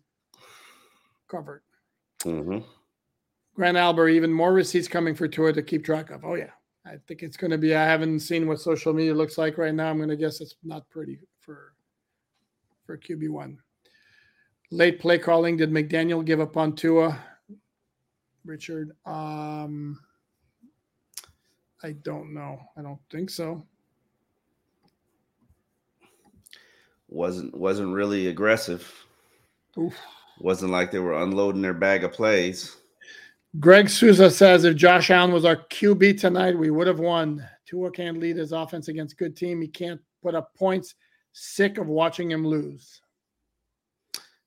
covered. 1.28 1.62
Mm-hmm. 2.24 2.59
Grant 3.55 3.77
Albert, 3.77 4.11
even 4.11 4.33
more 4.33 4.53
receipts 4.53 4.89
coming 4.89 5.15
for 5.15 5.27
Tua 5.27 5.53
to 5.53 5.62
keep 5.62 5.85
track 5.85 6.11
of. 6.11 6.24
Oh 6.24 6.35
yeah, 6.35 6.51
I 6.85 6.97
think 7.09 7.23
it's 7.23 7.37
going 7.37 7.51
to 7.51 7.59
be. 7.59 7.74
I 7.74 7.85
haven't 7.85 8.20
seen 8.20 8.47
what 8.47 8.61
social 8.61 8.93
media 8.93 9.15
looks 9.15 9.39
like 9.39 9.57
right 9.57 9.74
now. 9.74 9.89
I'm 9.89 9.97
going 9.97 10.11
to 10.11 10.16
guess 10.16 10.41
it's 10.41 10.57
not 10.62 10.89
pretty 10.91 11.19
for 11.41 11.74
for 12.85 12.99
QB 12.99 13.31
one. 13.31 13.59
Late 14.70 15.01
play 15.01 15.19
calling. 15.19 15.57
Did 15.57 15.70
McDaniel 15.70 16.24
give 16.24 16.41
up 16.41 16.57
on 16.57 16.74
Tua? 16.74 17.19
Richard. 18.45 18.93
Um, 19.07 19.99
I 21.82 21.93
don't 21.93 22.32
know. 22.32 22.61
I 22.77 22.82
don't 22.82 23.01
think 23.11 23.31
so. 23.31 23.65
Wasn't 27.09 27.55
wasn't 27.55 27.94
really 27.94 28.28
aggressive. 28.28 28.90
Oof. 29.78 29.94
Wasn't 30.40 30.73
like 30.73 30.90
they 30.90 30.98
were 30.98 31.23
unloading 31.23 31.62
their 31.62 31.74
bag 31.74 32.05
of 32.05 32.12
plays. 32.12 32.77
Greg 33.61 33.89
Souza 33.89 34.31
says 34.31 34.65
if 34.65 34.77
Josh 34.77 35.11
Allen 35.11 35.32
was 35.32 35.44
our 35.44 35.57
QB 35.57 36.20
tonight, 36.20 36.59
we 36.59 36.70
would 36.70 36.86
have 36.86 36.98
won. 36.98 37.47
Tua 37.65 37.90
can't 37.90 38.19
lead 38.19 38.36
his 38.36 38.53
offense 38.53 38.89
against 38.89 39.16
good 39.16 39.36
team. 39.36 39.61
He 39.61 39.69
can't 39.69 40.01
put 40.23 40.35
up 40.35 40.55
points. 40.55 40.94
Sick 41.32 41.78
of 41.78 41.86
watching 41.86 42.31
him 42.31 42.47
lose. 42.47 43.01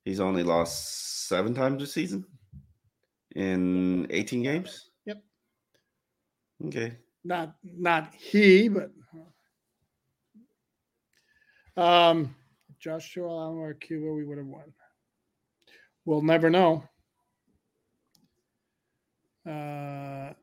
He's 0.05 0.19
only 0.19 0.43
lost 0.43 1.27
seven 1.27 1.53
times 1.53 1.81
this 1.81 1.93
season 1.93 2.25
in 3.35 4.07
18 4.09 4.43
games. 4.43 4.89
Yep. 5.05 5.17
Okay. 6.67 6.97
Not 7.23 7.55
not 7.63 8.13
he, 8.15 8.69
but 8.69 8.91
um, 11.75 12.35
Joshua 12.79 13.27
Allen 13.27 13.57
or 13.57 13.73
Cuba, 13.73 14.13
we 14.13 14.25
would 14.25 14.37
have 14.37 14.47
won. 14.47 14.73
We'll 16.05 16.21
never 16.21 16.49
know. 16.49 16.83
Uh, 19.47 20.33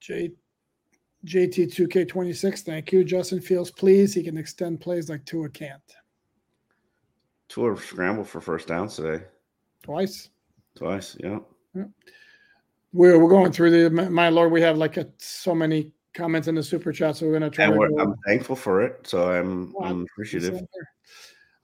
J, 0.00 0.30
JT2K26, 1.26 2.60
thank 2.60 2.92
you. 2.92 3.04
Justin 3.04 3.40
Fields, 3.40 3.70
please. 3.70 4.14
He 4.14 4.22
can 4.22 4.36
extend 4.36 4.80
plays 4.80 5.08
like 5.08 5.24
Tua 5.24 5.48
can't. 5.48 5.82
Tua 7.48 7.76
scrambled 7.76 8.28
for 8.28 8.40
first 8.40 8.68
downs 8.68 8.96
today. 8.96 9.24
Twice. 9.82 10.28
Twice, 10.76 11.16
yeah. 11.20 11.38
yeah. 11.74 11.84
We're, 12.92 13.18
we're 13.18 13.28
going 13.28 13.52
through 13.52 13.88
the, 13.88 13.90
my 13.90 14.28
Lord, 14.28 14.50
we 14.50 14.62
have 14.62 14.78
like 14.78 14.96
a, 14.96 15.08
so 15.18 15.54
many 15.54 15.92
comments 16.14 16.48
in 16.48 16.54
the 16.54 16.62
super 16.62 16.92
chat, 16.92 17.16
so 17.16 17.26
we're 17.26 17.38
going 17.38 17.50
to 17.50 17.50
try 17.50 17.66
and 17.66 17.74
to. 17.74 18.00
I'm 18.00 18.14
thankful 18.26 18.56
for 18.56 18.82
it, 18.82 19.06
so 19.06 19.30
I'm, 19.30 19.72
well, 19.74 19.90
I'm 19.90 20.02
appreciative. 20.02 20.60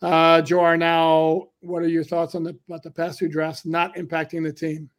Uh, 0.03 0.43
Joe 0.43 0.77
now. 0.77 1.49
what 1.61 1.83
are 1.83 1.89
your 1.89 2.05
thoughts 2.05 2.35
on 2.35 2.43
the 2.43 2.57
about 2.69 2.83
the 2.83 2.91
past 2.91 3.19
two 3.19 3.29
drafts 3.29 3.65
not 3.65 3.95
impacting 3.97 4.43
the 4.43 4.53
team? 4.53 4.91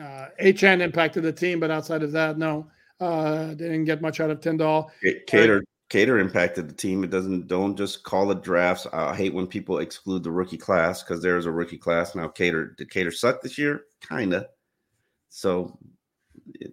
Uh, 0.00 0.28
Achane 0.40 0.80
impacted 0.80 1.22
the 1.22 1.32
team, 1.32 1.60
but 1.60 1.70
outside 1.70 2.02
of 2.02 2.12
that, 2.12 2.38
no. 2.38 2.66
Uh, 2.98 3.48
didn't 3.54 3.84
get 3.84 4.00
much 4.00 4.20
out 4.20 4.30
of 4.30 4.40
Tindall. 4.40 4.90
Kader 5.26 5.62
Kader 5.90 6.18
impacted 6.18 6.68
the 6.68 6.74
team. 6.74 7.04
It 7.04 7.10
doesn't 7.10 7.46
don't 7.46 7.76
just 7.76 8.02
call 8.02 8.30
it 8.30 8.42
drafts. 8.42 8.86
I 8.92 9.14
hate 9.14 9.34
when 9.34 9.46
people 9.46 9.78
exclude 9.78 10.22
the 10.22 10.30
rookie 10.30 10.56
class 10.56 11.02
because 11.02 11.22
there's 11.22 11.46
a 11.46 11.52
rookie 11.52 11.78
class 11.78 12.14
now. 12.14 12.28
Kader 12.28 12.74
did 12.78 12.90
Cater 12.90 13.10
suck 13.10 13.42
this 13.42 13.58
year? 13.58 13.84
Kinda. 14.08 14.48
So 15.28 15.78
it, 16.54 16.72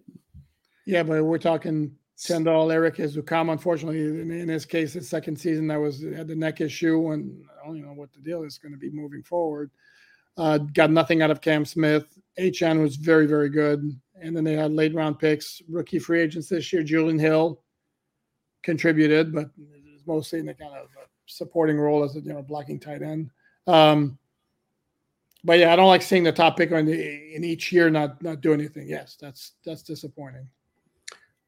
yeah, 0.86 1.02
but 1.02 1.22
we're 1.24 1.38
talking 1.38 1.94
Tindall, 2.16 2.72
Erik 2.72 2.96
Ezukanma. 2.96 3.52
Unfortunately, 3.52 4.00
in, 4.00 4.30
in 4.30 4.48
his 4.48 4.64
case, 4.64 4.94
his 4.94 5.08
second 5.08 5.36
season 5.36 5.66
that 5.68 5.80
was 5.80 6.02
had 6.02 6.26
the 6.26 6.34
neck 6.34 6.60
issue, 6.60 7.12
and 7.12 7.44
I 7.60 7.66
don't 7.66 7.76
even 7.76 7.88
know 7.88 7.94
what 7.94 8.12
the 8.12 8.20
deal 8.20 8.44
is 8.44 8.58
going 8.58 8.72
to 8.72 8.78
be 8.78 8.90
moving 8.90 9.22
forward. 9.22 9.70
Uh, 10.36 10.58
got 10.58 10.90
nothing 10.90 11.22
out 11.22 11.30
of 11.30 11.40
Cam 11.40 11.64
Smith. 11.64 12.18
Achane 12.38 12.80
was 12.80 12.96
very, 12.96 13.26
very 13.26 13.50
good. 13.50 13.98
And 14.20 14.36
then 14.36 14.44
they 14.44 14.54
had 14.54 14.72
late 14.72 14.94
round 14.94 15.18
picks, 15.18 15.60
rookie 15.68 15.98
free 15.98 16.22
agents 16.22 16.48
this 16.48 16.72
year. 16.72 16.82
Julian 16.82 17.18
Hill 17.18 17.61
contributed, 18.62 19.32
but 19.34 19.50
it's 19.86 20.06
mostly 20.06 20.40
in 20.40 20.46
the 20.46 20.54
kind 20.54 20.74
of 20.74 20.88
supporting 21.26 21.78
role 21.78 22.04
as 22.04 22.16
a 22.16 22.20
you 22.20 22.32
know 22.32 22.42
blocking 22.42 22.78
tight 22.78 23.02
end. 23.02 23.30
Um, 23.66 24.18
but 25.44 25.58
yeah, 25.58 25.72
I 25.72 25.76
don't 25.76 25.88
like 25.88 26.02
seeing 26.02 26.22
the 26.24 26.32
top 26.32 26.56
pick 26.56 26.70
in, 26.70 26.86
the, 26.86 27.34
in 27.34 27.44
each 27.44 27.72
year 27.72 27.90
not 27.90 28.22
not 28.22 28.40
do 28.40 28.52
anything. 28.52 28.88
Yes, 28.88 29.16
that's 29.20 29.52
that's 29.64 29.82
disappointing. 29.82 30.48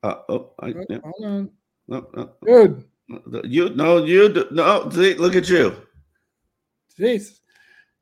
Uh, 0.02 0.16
oh, 0.28 0.52
I, 0.60 0.74
yeah. 0.88 0.98
hold 1.02 1.24
on, 1.24 1.50
no, 1.88 2.08
no, 2.14 2.30
dude. 2.44 2.84
You 3.44 3.70
no, 3.70 4.04
you 4.04 4.46
no. 4.50 4.88
See, 4.90 5.14
look 5.14 5.36
at 5.36 5.48
you. 5.48 5.76
Jeez. 6.98 7.40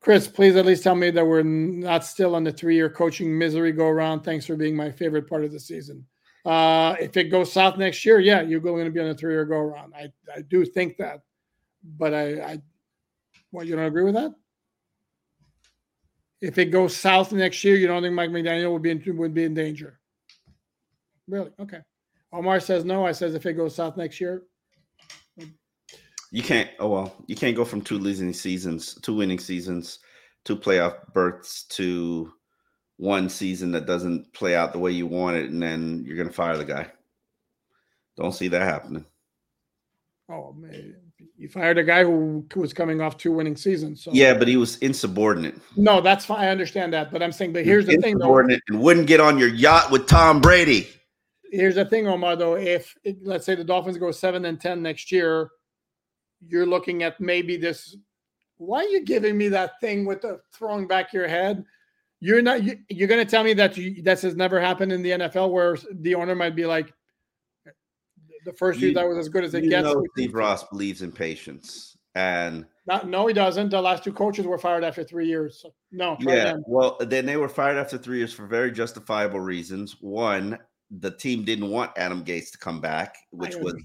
Chris, 0.00 0.26
please 0.26 0.56
at 0.56 0.66
least 0.66 0.82
tell 0.82 0.96
me 0.96 1.10
that 1.10 1.24
we're 1.24 1.44
not 1.44 2.04
still 2.04 2.34
on 2.34 2.42
the 2.42 2.50
three-year 2.50 2.90
coaching 2.90 3.38
misery 3.38 3.70
go 3.70 3.86
around. 3.86 4.22
Thanks 4.22 4.44
for 4.44 4.56
being 4.56 4.74
my 4.74 4.90
favorite 4.90 5.28
part 5.28 5.44
of 5.44 5.52
the 5.52 5.60
season. 5.60 6.04
Uh, 6.44 6.96
if 7.00 7.16
it 7.16 7.24
goes 7.24 7.52
south 7.52 7.76
next 7.78 8.04
year, 8.04 8.18
yeah, 8.18 8.42
you're 8.42 8.60
going 8.60 8.84
to 8.84 8.90
be 8.90 9.00
on 9.00 9.06
a 9.06 9.14
three-year 9.14 9.44
go 9.44 9.56
around. 9.56 9.94
I, 9.94 10.12
I 10.34 10.42
do 10.42 10.64
think 10.64 10.96
that, 10.96 11.20
but 11.98 12.12
I, 12.12 12.40
I, 12.40 12.62
what 13.50 13.66
you 13.66 13.76
don't 13.76 13.84
agree 13.84 14.02
with 14.04 14.14
that? 14.14 14.34
If 16.40 16.58
it 16.58 16.66
goes 16.66 16.96
south 16.96 17.32
next 17.32 17.62
year, 17.62 17.76
you 17.76 17.86
don't 17.86 18.02
think 18.02 18.14
Mike 18.14 18.30
McDaniel 18.30 18.72
would 18.72 18.82
be 18.82 18.90
in, 18.90 19.16
would 19.16 19.34
be 19.34 19.44
in 19.44 19.54
danger? 19.54 20.00
Really? 21.28 21.52
Okay. 21.60 21.78
Omar 22.32 22.60
says 22.60 22.84
no. 22.84 23.06
I 23.06 23.12
says 23.12 23.34
if 23.34 23.46
it 23.46 23.52
goes 23.52 23.74
south 23.74 23.96
next 23.96 24.20
year, 24.20 24.42
you 26.30 26.42
can't. 26.42 26.70
Oh 26.78 26.88
well, 26.88 27.14
you 27.26 27.36
can't 27.36 27.54
go 27.54 27.64
from 27.64 27.82
two 27.82 27.98
losing 27.98 28.32
seasons, 28.32 28.94
two 29.02 29.14
winning 29.14 29.38
seasons, 29.38 29.98
two 30.44 30.56
playoff 30.56 31.12
berths 31.12 31.64
to 31.64 32.32
one 33.02 33.28
season 33.28 33.72
that 33.72 33.84
doesn't 33.84 34.32
play 34.32 34.54
out 34.54 34.72
the 34.72 34.78
way 34.78 34.92
you 34.92 35.08
want 35.08 35.36
it, 35.36 35.50
and 35.50 35.60
then 35.60 36.04
you're 36.06 36.14
going 36.16 36.28
to 36.28 36.32
fire 36.32 36.56
the 36.56 36.64
guy. 36.64 36.86
Don't 38.16 38.32
see 38.32 38.46
that 38.46 38.62
happening. 38.62 39.04
Oh 40.30 40.52
man, 40.52 40.94
you 41.36 41.48
fired 41.48 41.78
a 41.78 41.82
guy 41.82 42.04
who 42.04 42.46
was 42.54 42.72
coming 42.72 43.00
off 43.00 43.18
two 43.18 43.32
winning 43.32 43.56
seasons. 43.56 44.04
So. 44.04 44.12
Yeah, 44.14 44.34
but 44.34 44.46
he 44.46 44.56
was 44.56 44.78
insubordinate. 44.78 45.56
No, 45.76 46.00
that's 46.00 46.24
fine. 46.24 46.44
I 46.44 46.48
understand 46.50 46.92
that, 46.92 47.10
but 47.10 47.24
I'm 47.24 47.32
saying, 47.32 47.52
but 47.52 47.64
here's 47.64 47.86
the 47.86 47.96
thing, 47.96 48.18
though. 48.18 48.38
And 48.38 48.60
wouldn't 48.70 49.08
get 49.08 49.18
on 49.18 49.36
your 49.36 49.48
yacht 49.48 49.90
with 49.90 50.06
Tom 50.06 50.40
Brady. 50.40 50.86
Here's 51.50 51.74
the 51.74 51.84
thing, 51.84 52.06
Omar. 52.06 52.36
Though, 52.36 52.54
if 52.54 52.96
it, 53.02 53.18
let's 53.26 53.44
say 53.44 53.56
the 53.56 53.64
Dolphins 53.64 53.98
go 53.98 54.12
seven 54.12 54.44
and 54.44 54.60
ten 54.60 54.80
next 54.80 55.10
year, 55.10 55.50
you're 56.46 56.66
looking 56.66 57.02
at 57.02 57.20
maybe 57.20 57.56
this. 57.56 57.96
Why 58.58 58.78
are 58.78 58.88
you 58.88 59.04
giving 59.04 59.36
me 59.36 59.48
that 59.48 59.80
thing 59.80 60.06
with 60.06 60.22
the 60.22 60.40
throwing 60.54 60.86
back 60.86 61.12
your 61.12 61.26
head? 61.26 61.64
You're 62.24 62.40
not. 62.40 62.62
You, 62.62 63.04
are 63.04 63.08
going 63.08 63.24
to 63.24 63.28
tell 63.28 63.42
me 63.42 63.52
that 63.54 63.76
you, 63.76 64.00
that 64.04 64.20
has 64.20 64.36
never 64.36 64.60
happened 64.60 64.92
in 64.92 65.02
the 65.02 65.10
NFL, 65.10 65.50
where 65.50 65.76
the 65.90 66.14
owner 66.14 66.36
might 66.36 66.54
be 66.54 66.66
like, 66.66 66.94
the 68.44 68.52
first 68.52 68.78
year 68.78 68.94
that 68.94 69.08
was 69.08 69.18
as 69.18 69.28
good 69.28 69.42
as 69.42 69.54
it 69.54 69.64
you 69.64 69.70
gets. 69.70 69.84
Know 69.84 70.04
Steve 70.16 70.32
Ross 70.32 70.62
believes 70.68 71.02
in 71.02 71.10
patience, 71.10 71.98
and 72.14 72.64
not, 72.86 73.08
no, 73.08 73.26
he 73.26 73.34
doesn't. 73.34 73.70
The 73.70 73.82
last 73.82 74.04
two 74.04 74.12
coaches 74.12 74.46
were 74.46 74.56
fired 74.56 74.84
after 74.84 75.02
three 75.02 75.26
years. 75.26 75.58
So, 75.62 75.74
no, 75.90 76.16
yeah. 76.20 76.54
Well, 76.64 76.96
then 77.00 77.26
they 77.26 77.36
were 77.36 77.48
fired 77.48 77.76
after 77.76 77.98
three 77.98 78.18
years 78.18 78.32
for 78.32 78.46
very 78.46 78.70
justifiable 78.70 79.40
reasons. 79.40 79.96
One, 80.00 80.60
the 80.92 81.10
team 81.10 81.44
didn't 81.44 81.70
want 81.70 81.90
Adam 81.96 82.24
Gase 82.24 82.52
to 82.52 82.58
come 82.58 82.80
back, 82.80 83.16
which 83.32 83.56
was 83.56 83.74
that 83.74 83.82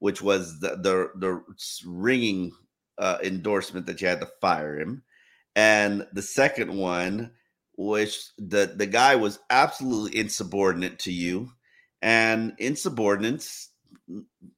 which 0.00 0.20
was 0.22 0.58
the 0.58 0.70
the, 0.70 1.10
the 1.20 1.40
ringing 1.86 2.50
uh, 2.98 3.18
endorsement 3.22 3.86
that 3.86 4.00
you 4.00 4.08
had 4.08 4.20
to 4.22 4.28
fire 4.40 4.76
him, 4.76 5.04
and 5.58 6.06
the 6.12 6.22
second 6.22 6.72
one, 6.72 7.32
which 7.76 8.30
the 8.38 8.72
the 8.76 8.86
guy 8.86 9.16
was 9.16 9.40
absolutely 9.50 10.16
insubordinate 10.16 11.00
to 11.00 11.12
you, 11.12 11.50
and 12.00 12.54
insubordinates 12.58 13.70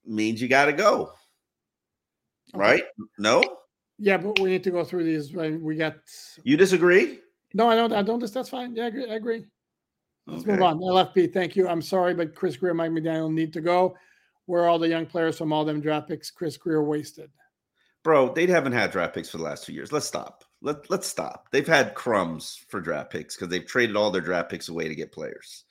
means 0.05 0.43
you 0.43 0.48
got 0.48 0.66
to 0.66 0.74
go, 0.74 1.10
right? 2.52 2.85
No. 3.18 3.43
Yeah, 3.98 4.18
but 4.18 4.39
we 4.40 4.51
need 4.51 4.64
to 4.64 4.70
go 4.70 4.85
through 4.85 5.05
these. 5.05 5.35
Right? 5.35 5.59
We 5.59 5.77
got. 5.77 5.94
You 6.44 6.59
disagree? 6.59 7.20
No, 7.55 7.70
I 7.70 7.77
don't. 7.77 7.94
I 7.94 8.02
don't. 8.02 8.20
That's 8.20 8.51
fine. 8.51 8.77
Yeah, 8.77 8.85
I 8.85 8.89
agree. 8.89 9.10
I 9.10 9.14
agree. 9.14 9.47
Let's 10.27 10.43
okay. 10.43 10.52
move 10.52 10.62
on. 10.62 10.78
LFP, 10.81 11.32
thank 11.32 11.56
you. 11.56 11.66
I'm 11.66 11.81
sorry, 11.81 12.12
but 12.12 12.35
Chris 12.35 12.59
Grier, 12.59 12.74
Mike 12.74 12.90
McDaniel 12.90 13.32
need 13.32 13.55
to 13.55 13.62
go 13.62 13.97
where 14.44 14.64
are 14.64 14.68
all 14.68 14.78
the 14.78 14.89
young 14.89 15.06
players 15.06 15.39
from 15.39 15.52
all 15.52 15.64
them 15.64 15.81
draft 15.81 16.09
picks 16.09 16.31
Chris 16.31 16.56
Grier 16.56 16.82
wasted? 16.82 17.31
Bro, 18.02 18.35
they 18.35 18.47
haven't 18.47 18.72
had 18.72 18.90
draft 18.90 19.14
picks 19.14 19.31
for 19.31 19.39
the 19.39 19.44
last 19.44 19.64
two 19.64 19.72
years. 19.72 19.93
Let's 19.93 20.06
stop. 20.06 20.44
Let, 20.62 20.91
let's 20.91 21.07
stop. 21.07 21.49
They've 21.51 21.66
had 21.66 21.95
crumbs 21.95 22.62
for 22.69 22.81
draft 22.81 23.11
picks 23.11 23.35
because 23.35 23.49
they've 23.49 23.66
traded 23.66 23.97
all 23.97 24.11
their 24.11 24.20
draft 24.20 24.51
picks 24.51 24.69
away 24.69 24.89
to 24.89 24.95
get 24.95 25.12
players. 25.12 25.65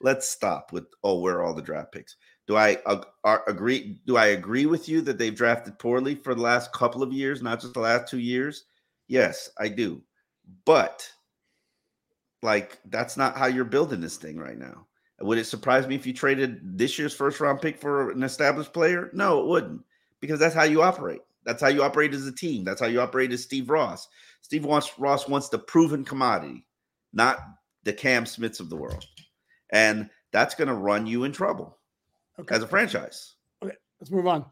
Let's 0.00 0.28
stop 0.28 0.72
with, 0.72 0.84
oh, 1.02 1.20
where 1.20 1.36
are 1.36 1.42
all 1.44 1.54
the 1.54 1.62
draft 1.62 1.92
picks? 1.92 2.16
Do 2.46 2.56
I 2.56 2.76
uh, 2.84 3.38
agree? 3.46 4.00
Do 4.06 4.18
I 4.18 4.26
agree 4.26 4.66
with 4.66 4.86
you 4.86 5.00
that 5.02 5.16
they've 5.16 5.34
drafted 5.34 5.78
poorly 5.78 6.14
for 6.14 6.34
the 6.34 6.42
last 6.42 6.72
couple 6.72 7.02
of 7.02 7.12
years, 7.12 7.40
not 7.40 7.60
just 7.60 7.72
the 7.72 7.80
last 7.80 8.10
two 8.10 8.18
years? 8.18 8.64
Yes, 9.08 9.48
I 9.58 9.68
do. 9.68 10.02
But 10.66 11.10
like 12.42 12.78
that's 12.90 13.16
not 13.16 13.38
how 13.38 13.46
you're 13.46 13.64
building 13.64 14.02
this 14.02 14.18
thing 14.18 14.36
right 14.36 14.58
now. 14.58 14.86
Would 15.20 15.38
it 15.38 15.46
surprise 15.46 15.86
me 15.86 15.94
if 15.94 16.06
you 16.06 16.12
traded 16.12 16.76
this 16.76 16.98
year's 16.98 17.14
first 17.14 17.40
round 17.40 17.62
pick 17.62 17.80
for 17.80 18.10
an 18.10 18.22
established 18.22 18.74
player? 18.74 19.10
No, 19.14 19.40
it 19.40 19.46
wouldn't, 19.46 19.82
because 20.20 20.38
that's 20.38 20.54
how 20.54 20.64
you 20.64 20.82
operate. 20.82 21.22
That's 21.44 21.62
how 21.62 21.68
you 21.68 21.82
operate 21.82 22.12
as 22.12 22.26
a 22.26 22.32
team. 22.32 22.64
That's 22.64 22.80
how 22.80 22.88
you 22.88 23.00
operate 23.00 23.32
as 23.32 23.42
Steve 23.42 23.70
Ross. 23.70 24.08
Steve 24.44 24.66
wants 24.66 24.98
Ross 24.98 25.26
wants 25.26 25.48
the 25.48 25.58
proven 25.58 26.04
commodity, 26.04 26.66
not 27.14 27.38
the 27.84 27.94
Cam 27.94 28.26
Smiths 28.26 28.60
of 28.60 28.68
the 28.68 28.76
world, 28.76 29.06
and 29.72 30.10
that's 30.32 30.54
going 30.54 30.68
to 30.68 30.74
run 30.74 31.06
you 31.06 31.24
in 31.24 31.32
trouble 31.32 31.78
okay. 32.38 32.54
as 32.54 32.62
a 32.62 32.66
franchise. 32.66 33.36
Okay, 33.64 33.74
let's 33.98 34.10
move 34.10 34.26
on. 34.26 34.44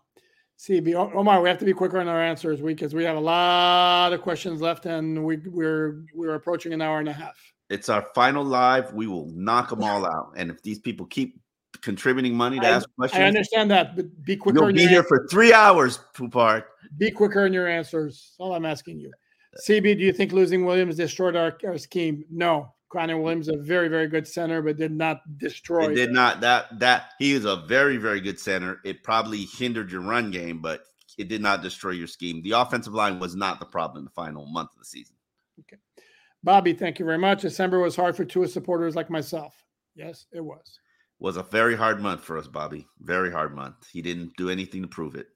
CB 0.58 0.94
Omar, 0.94 1.42
we 1.42 1.48
have 1.50 1.58
to 1.58 1.66
be 1.66 1.74
quicker 1.74 2.00
in 2.00 2.08
our 2.08 2.22
answers 2.22 2.62
because 2.62 2.94
we 2.94 3.04
have 3.04 3.18
a 3.18 3.20
lot 3.20 4.14
of 4.14 4.22
questions 4.22 4.62
left, 4.62 4.86
and 4.86 5.22
we, 5.22 5.36
we're 5.36 6.06
we're 6.14 6.36
approaching 6.36 6.72
an 6.72 6.80
hour 6.80 6.98
and 6.98 7.08
a 7.10 7.12
half. 7.12 7.36
It's 7.68 7.90
our 7.90 8.06
final 8.14 8.42
live. 8.42 8.94
We 8.94 9.06
will 9.06 9.26
knock 9.26 9.68
them 9.68 9.84
all 9.84 10.06
out. 10.06 10.32
And 10.38 10.50
if 10.50 10.62
these 10.62 10.78
people 10.78 11.04
keep 11.04 11.38
contributing 11.82 12.34
money 12.34 12.58
to 12.60 12.66
I, 12.66 12.70
ask 12.70 12.88
questions, 12.96 13.20
I 13.20 13.24
understand 13.24 13.70
that, 13.72 13.94
but 13.94 14.24
be 14.24 14.36
quicker. 14.36 14.60
You'll 14.60 14.72
be 14.72 14.86
here 14.86 15.00
answers. 15.00 15.08
for 15.08 15.28
three 15.30 15.52
hours, 15.52 16.00
Poupart. 16.14 16.64
Be 16.96 17.10
quicker 17.10 17.44
in 17.44 17.52
your 17.52 17.68
answers. 17.68 18.14
That's 18.14 18.36
all 18.38 18.54
I'm 18.54 18.64
asking 18.64 18.98
you. 18.98 19.12
CB, 19.60 19.98
do 19.98 20.04
you 20.04 20.12
think 20.12 20.32
losing 20.32 20.64
Williams 20.64 20.96
destroyed 20.96 21.36
our, 21.36 21.56
our 21.66 21.78
scheme? 21.78 22.24
No. 22.30 22.72
Connor 22.92 23.18
Williams 23.18 23.48
a 23.48 23.56
very, 23.56 23.88
very 23.88 24.06
good 24.06 24.28
center, 24.28 24.60
but 24.60 24.76
did 24.76 24.92
not 24.92 25.20
destroy. 25.38 25.90
It 25.90 25.94
did 25.94 26.08
them. 26.10 26.14
not. 26.14 26.40
That 26.42 26.78
that 26.78 27.12
he 27.18 27.32
is 27.32 27.46
a 27.46 27.56
very, 27.56 27.96
very 27.96 28.20
good 28.20 28.38
center. 28.38 28.80
It 28.84 29.02
probably 29.02 29.46
hindered 29.46 29.90
your 29.90 30.02
run 30.02 30.30
game, 30.30 30.60
but 30.60 30.84
it 31.16 31.28
did 31.28 31.40
not 31.40 31.62
destroy 31.62 31.92
your 31.92 32.06
scheme. 32.06 32.42
The 32.42 32.52
offensive 32.52 32.92
line 32.92 33.18
was 33.18 33.34
not 33.34 33.60
the 33.60 33.66
problem 33.66 33.98
in 33.98 34.04
the 34.04 34.10
final 34.10 34.46
month 34.46 34.70
of 34.74 34.78
the 34.78 34.84
season. 34.84 35.16
Okay. 35.60 35.80
Bobby, 36.44 36.74
thank 36.74 36.98
you 36.98 37.06
very 37.06 37.18
much. 37.18 37.42
December 37.42 37.78
was 37.78 37.96
hard 37.96 38.16
for 38.16 38.24
Tua 38.24 38.48
supporters 38.48 38.94
like 38.94 39.08
myself. 39.08 39.54
Yes, 39.94 40.26
it 40.32 40.44
was. 40.44 40.78
Was 41.18 41.36
a 41.36 41.44
very 41.44 41.76
hard 41.76 42.00
month 42.00 42.24
for 42.24 42.36
us, 42.36 42.48
Bobby. 42.48 42.86
Very 43.00 43.30
hard 43.30 43.54
month. 43.54 43.76
He 43.90 44.02
didn't 44.02 44.32
do 44.36 44.50
anything 44.50 44.82
to 44.82 44.88
prove 44.88 45.14
it. 45.14 45.28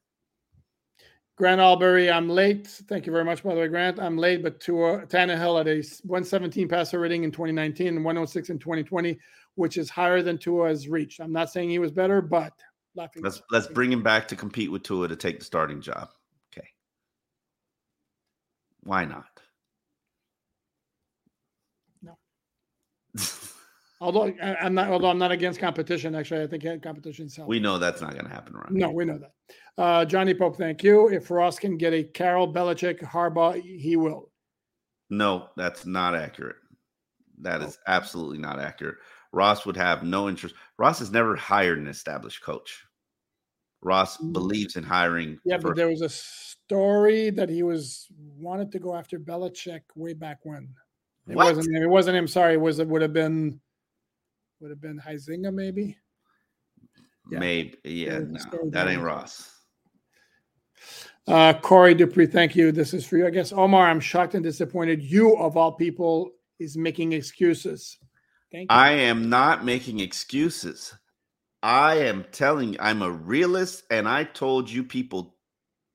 Grant 1.36 1.60
Albury, 1.60 2.10
I'm 2.10 2.30
late. 2.30 2.66
Thank 2.66 3.04
you 3.04 3.12
very 3.12 3.24
much, 3.24 3.42
by 3.42 3.54
the 3.54 3.60
way, 3.60 3.68
Grant. 3.68 4.00
I'm 4.00 4.16
late, 4.16 4.42
but 4.42 4.58
Tua 4.58 4.94
uh, 4.94 5.04
Tannehill 5.04 5.60
at 5.60 5.68
a 5.68 5.86
117 6.06 6.66
passer 6.66 6.98
rating 6.98 7.24
in 7.24 7.30
2019 7.30 7.88
and 7.88 8.04
106 8.04 8.48
in 8.48 8.58
2020, 8.58 9.18
which 9.54 9.76
is 9.76 9.90
higher 9.90 10.22
than 10.22 10.38
Tua 10.38 10.68
has 10.68 10.88
reached. 10.88 11.20
I'm 11.20 11.32
not 11.32 11.50
saying 11.50 11.68
he 11.68 11.78
was 11.78 11.92
better, 11.92 12.22
but 12.22 12.54
laughing. 12.94 13.22
Let's 13.22 13.42
let's 13.50 13.66
bring 13.66 13.92
him 13.92 14.02
back 14.02 14.26
to 14.28 14.36
compete 14.36 14.72
with 14.72 14.82
Tua 14.82 15.08
to 15.08 15.16
take 15.16 15.38
the 15.38 15.44
starting 15.44 15.82
job. 15.82 16.08
Okay. 16.50 16.66
Why 18.84 19.04
not? 19.04 19.35
Although 24.00 24.34
I'm 24.42 24.74
not, 24.74 24.88
although 24.88 25.08
I'm 25.08 25.18
not 25.18 25.32
against 25.32 25.58
competition. 25.58 26.14
Actually, 26.14 26.42
I 26.42 26.46
think 26.46 26.82
competition 26.82 27.26
is 27.26 27.38
We 27.46 27.60
know 27.60 27.78
that's 27.78 28.02
not 28.02 28.12
going 28.12 28.26
to 28.26 28.30
happen, 28.30 28.54
right? 28.54 28.70
No, 28.70 28.90
we 28.90 29.06
know 29.06 29.18
that. 29.18 29.32
Uh, 29.82 30.04
Johnny 30.04 30.34
Pope, 30.34 30.56
thank 30.56 30.82
you. 30.82 31.08
If 31.08 31.30
Ross 31.30 31.58
can 31.58 31.78
get 31.78 31.94
a 31.94 32.04
Carroll 32.04 32.52
Belichick, 32.52 33.00
Harbaugh, 33.00 33.62
he 33.62 33.96
will. 33.96 34.30
No, 35.08 35.48
that's 35.56 35.86
not 35.86 36.14
accurate. 36.14 36.56
That 37.40 37.62
is 37.62 37.78
absolutely 37.86 38.38
not 38.38 38.58
accurate. 38.58 38.96
Ross 39.32 39.64
would 39.64 39.76
have 39.76 40.02
no 40.02 40.28
interest. 40.28 40.54
Ross 40.78 40.98
has 40.98 41.10
never 41.10 41.36
hired 41.36 41.78
an 41.78 41.86
established 41.86 42.42
coach. 42.42 42.84
Ross 43.82 44.18
mm. 44.18 44.32
believes 44.32 44.76
in 44.76 44.82
hiring. 44.82 45.38
Yeah, 45.44 45.58
but 45.58 45.76
there 45.76 45.88
was 45.88 46.02
a 46.02 46.08
story 46.08 47.30
that 47.30 47.48
he 47.48 47.62
was 47.62 48.08
wanted 48.38 48.72
to 48.72 48.78
go 48.78 48.94
after 48.94 49.18
Belichick 49.18 49.82
way 49.94 50.12
back 50.12 50.38
when. 50.42 50.68
It 51.28 51.36
what? 51.36 51.56
wasn't 51.56 51.76
him. 51.76 51.82
It 51.82 51.88
wasn't 51.88 52.16
him. 52.16 52.26
Sorry, 52.26 52.54
it 52.54 52.60
was 52.60 52.78
it 52.78 52.88
would 52.88 53.02
have 53.02 53.12
been 53.12 53.60
would 54.60 54.70
have 54.70 54.80
been 54.80 54.98
Huizenga 54.98 55.52
maybe. 55.52 55.96
Yeah. 57.30 57.38
Maybe 57.38 57.76
yeah, 57.84 58.20
no, 58.20 58.70
that 58.70 58.88
ain't 58.88 59.02
Ross. 59.02 59.52
Uh, 61.26 61.52
Corey 61.54 61.94
Dupree, 61.94 62.26
thank 62.26 62.54
you. 62.54 62.70
This 62.70 62.94
is 62.94 63.04
for 63.04 63.16
you. 63.16 63.26
I 63.26 63.30
guess 63.30 63.52
Omar, 63.52 63.88
I'm 63.88 63.98
shocked 63.98 64.34
and 64.34 64.44
disappointed. 64.44 65.02
You 65.02 65.36
of 65.36 65.56
all 65.56 65.72
people 65.72 66.30
is 66.60 66.76
making 66.76 67.12
excuses. 67.12 67.98
Thank 68.52 68.70
you. 68.70 68.76
I 68.76 68.90
am 68.90 69.28
not 69.28 69.64
making 69.64 70.00
excuses. 70.00 70.94
I 71.62 71.96
am 71.96 72.24
telling 72.30 72.76
I'm 72.78 73.02
a 73.02 73.10
realist, 73.10 73.84
and 73.90 74.08
I 74.08 74.22
told 74.22 74.70
you 74.70 74.84
people 74.84 75.36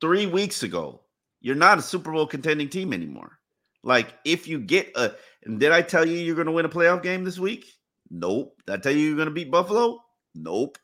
three 0.02 0.26
weeks 0.26 0.64
ago, 0.64 1.02
you're 1.40 1.56
not 1.56 1.78
a 1.78 1.82
Super 1.82 2.12
Bowl 2.12 2.28
contending 2.28 2.68
team 2.68 2.92
anymore. 2.92 3.40
Like 3.84 4.14
if 4.26 4.48
you 4.48 4.60
get 4.60 4.92
a, 4.96 5.14
and 5.44 5.60
did 5.60 5.72
I 5.72 5.82
tell 5.82 6.06
you 6.06 6.18
you're 6.18 6.36
going 6.36 6.48
to 6.48 6.52
win 6.52 6.66
a 6.66 6.70
playoff 6.70 7.02
game 7.02 7.24
this 7.24 7.40
week? 7.40 7.66
Nope. 8.12 8.62
Did 8.68 8.74
I 8.74 8.78
tell 8.78 8.92
you 8.92 9.08
you're 9.08 9.16
going 9.16 9.30
to 9.30 9.34
beat 9.34 9.50
Buffalo? 9.50 10.04
Nope. 10.36 10.78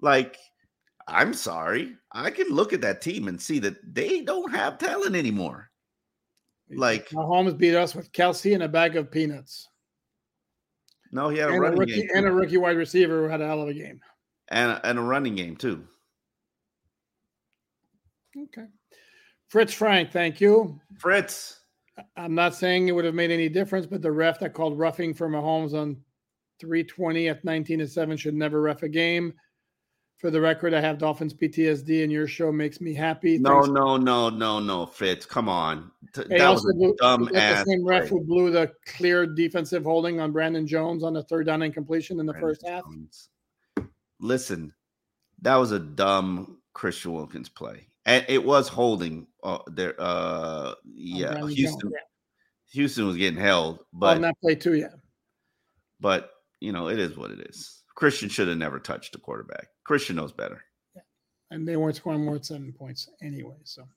Like, 0.00 0.36
I'm 1.08 1.32
sorry. 1.32 1.96
I 2.12 2.30
can 2.30 2.48
look 2.48 2.72
at 2.72 2.82
that 2.82 3.00
team 3.00 3.28
and 3.28 3.40
see 3.40 3.58
that 3.60 3.76
they 3.94 4.20
don't 4.20 4.52
have 4.52 4.78
talent 4.78 5.16
anymore. 5.16 5.70
Like 6.70 7.08
Mahomes 7.10 7.56
beat 7.56 7.76
us 7.76 7.94
with 7.94 8.12
Kelce 8.12 8.52
and 8.54 8.62
a 8.62 8.68
bag 8.68 8.96
of 8.96 9.10
peanuts. 9.10 9.68
No, 11.12 11.28
he 11.28 11.38
had 11.38 11.48
and 11.50 11.58
a 11.58 11.60
running 11.60 11.78
a 11.78 11.80
rookie, 11.80 11.94
game 11.94 12.08
and 12.14 12.26
a 12.26 12.32
rookie 12.32 12.56
wide 12.56 12.76
receiver 12.76 13.22
who 13.22 13.28
had 13.28 13.40
a 13.40 13.46
hell 13.46 13.62
of 13.62 13.68
a 13.68 13.74
game, 13.74 14.00
and 14.48 14.80
and 14.82 14.98
a 14.98 15.02
running 15.02 15.36
game 15.36 15.56
too. 15.56 15.86
Okay, 18.36 18.66
Fritz 19.48 19.72
Frank, 19.72 20.10
thank 20.10 20.40
you, 20.40 20.80
Fritz. 20.98 21.60
I'm 22.16 22.34
not 22.34 22.54
saying 22.54 22.88
it 22.88 22.92
would 22.92 23.04
have 23.04 23.14
made 23.14 23.30
any 23.30 23.48
difference, 23.48 23.86
but 23.86 24.02
the 24.02 24.10
ref 24.10 24.40
that 24.40 24.52
called 24.52 24.76
roughing 24.76 25.14
for 25.14 25.28
Mahomes 25.28 25.72
on 25.72 25.96
320 26.60 27.28
at 27.28 27.44
19 27.44 27.80
to 27.80 27.88
7 27.88 28.16
should 28.16 28.34
never 28.34 28.60
ref 28.60 28.82
a 28.82 28.88
game. 28.88 29.32
For 30.18 30.30
the 30.30 30.40
record, 30.40 30.72
I 30.72 30.80
have 30.80 30.96
Dolphins 30.96 31.34
PTSD, 31.34 32.02
and 32.02 32.10
your 32.10 32.26
show 32.26 32.50
makes 32.50 32.80
me 32.80 32.94
happy. 32.94 33.38
No, 33.38 33.60
Thanks. 33.60 33.68
no, 33.68 33.98
no, 33.98 34.30
no, 34.30 34.58
no, 34.58 34.86
Fitz. 34.86 35.26
Come 35.26 35.46
on. 35.46 35.90
That 36.14 36.48
was 36.48 36.64
a 36.64 36.74
blew, 36.74 36.96
dumb 36.98 37.30
ass. 37.34 37.64
The 37.64 37.72
same 37.72 37.86
ref 37.86 38.08
who 38.08 38.24
blew 38.24 38.50
the 38.50 38.72
clear 38.86 39.26
defensive 39.26 39.84
holding 39.84 40.18
on 40.18 40.32
Brandon 40.32 40.66
Jones 40.66 41.04
on 41.04 41.12
the 41.12 41.22
third 41.24 41.44
down 41.44 41.60
incompletion 41.60 42.18
in 42.18 42.24
the 42.24 42.32
Brandon 42.32 42.48
first 42.48 42.66
half. 42.66 42.84
Jones. 42.84 43.28
Listen, 44.18 44.72
that 45.42 45.56
was 45.56 45.72
a 45.72 45.78
dumb 45.78 46.62
Christian 46.72 47.12
Wilkins 47.12 47.50
play 47.50 47.86
and 48.06 48.24
it 48.28 48.42
was 48.42 48.68
holding 48.68 49.26
uh, 49.42 49.58
there. 49.66 49.94
Uh, 49.98 50.74
yeah, 50.94 51.44
Houston. 51.46 51.90
yeah. 51.90 51.98
Houston 52.72 53.06
was 53.06 53.16
getting 53.16 53.38
held, 53.38 53.80
but 53.92 54.16
on 54.16 54.22
that 54.22 54.40
play 54.40 54.54
too, 54.54 54.74
yeah. 54.74 54.94
But 56.00 56.30
you 56.60 56.72
know, 56.72 56.88
it 56.88 56.98
is 56.98 57.16
what 57.16 57.30
it 57.30 57.40
is. 57.40 57.82
Christian 57.94 58.28
should 58.28 58.48
have 58.48 58.58
never 58.58 58.78
touched 58.78 59.12
the 59.12 59.18
quarterback. 59.18 59.68
Christian 59.84 60.16
knows 60.16 60.32
better. 60.32 60.62
Yeah. 60.94 61.02
And 61.50 61.66
they 61.66 61.76
weren't 61.76 61.96
scoring 61.96 62.24
more 62.24 62.34
than 62.34 62.42
seven 62.42 62.72
points 62.72 63.08
anyway. 63.22 63.56
So, 63.64 63.88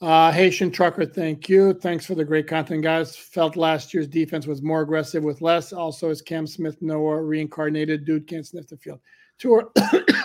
uh, 0.00 0.32
Haitian 0.32 0.70
trucker, 0.70 1.04
thank 1.04 1.48
you. 1.48 1.74
Thanks 1.74 2.06
for 2.06 2.14
the 2.14 2.24
great 2.24 2.46
content, 2.46 2.82
guys. 2.82 3.16
Felt 3.16 3.56
last 3.56 3.92
year's 3.92 4.06
defense 4.06 4.46
was 4.46 4.62
more 4.62 4.80
aggressive 4.80 5.22
with 5.22 5.42
less. 5.42 5.72
Also, 5.72 6.08
as 6.08 6.22
Cam 6.22 6.46
Smith 6.46 6.80
Noah 6.80 7.22
reincarnated, 7.22 8.04
dude 8.04 8.26
can't 8.26 8.46
sniff 8.46 8.68
the 8.68 8.76
field. 8.76 9.00
Too, 9.38 9.70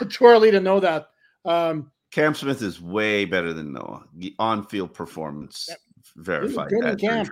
too 0.10 0.26
early 0.26 0.52
to 0.52 0.60
know 0.62 0.80
that. 0.80 1.08
Um, 1.44 1.92
Cam 2.12 2.34
Smith 2.34 2.62
is 2.62 2.80
way 2.80 3.26
better 3.26 3.52
than 3.52 3.74
Noah. 3.74 4.06
The 4.16 4.34
On 4.40 4.66
field 4.66 4.94
performance 4.94 5.66
yep. 5.68 5.80
verified. 6.16 6.70
He 6.70 6.76
was, 6.78 6.84
good 6.84 7.02
in 7.02 7.10
camp. 7.10 7.30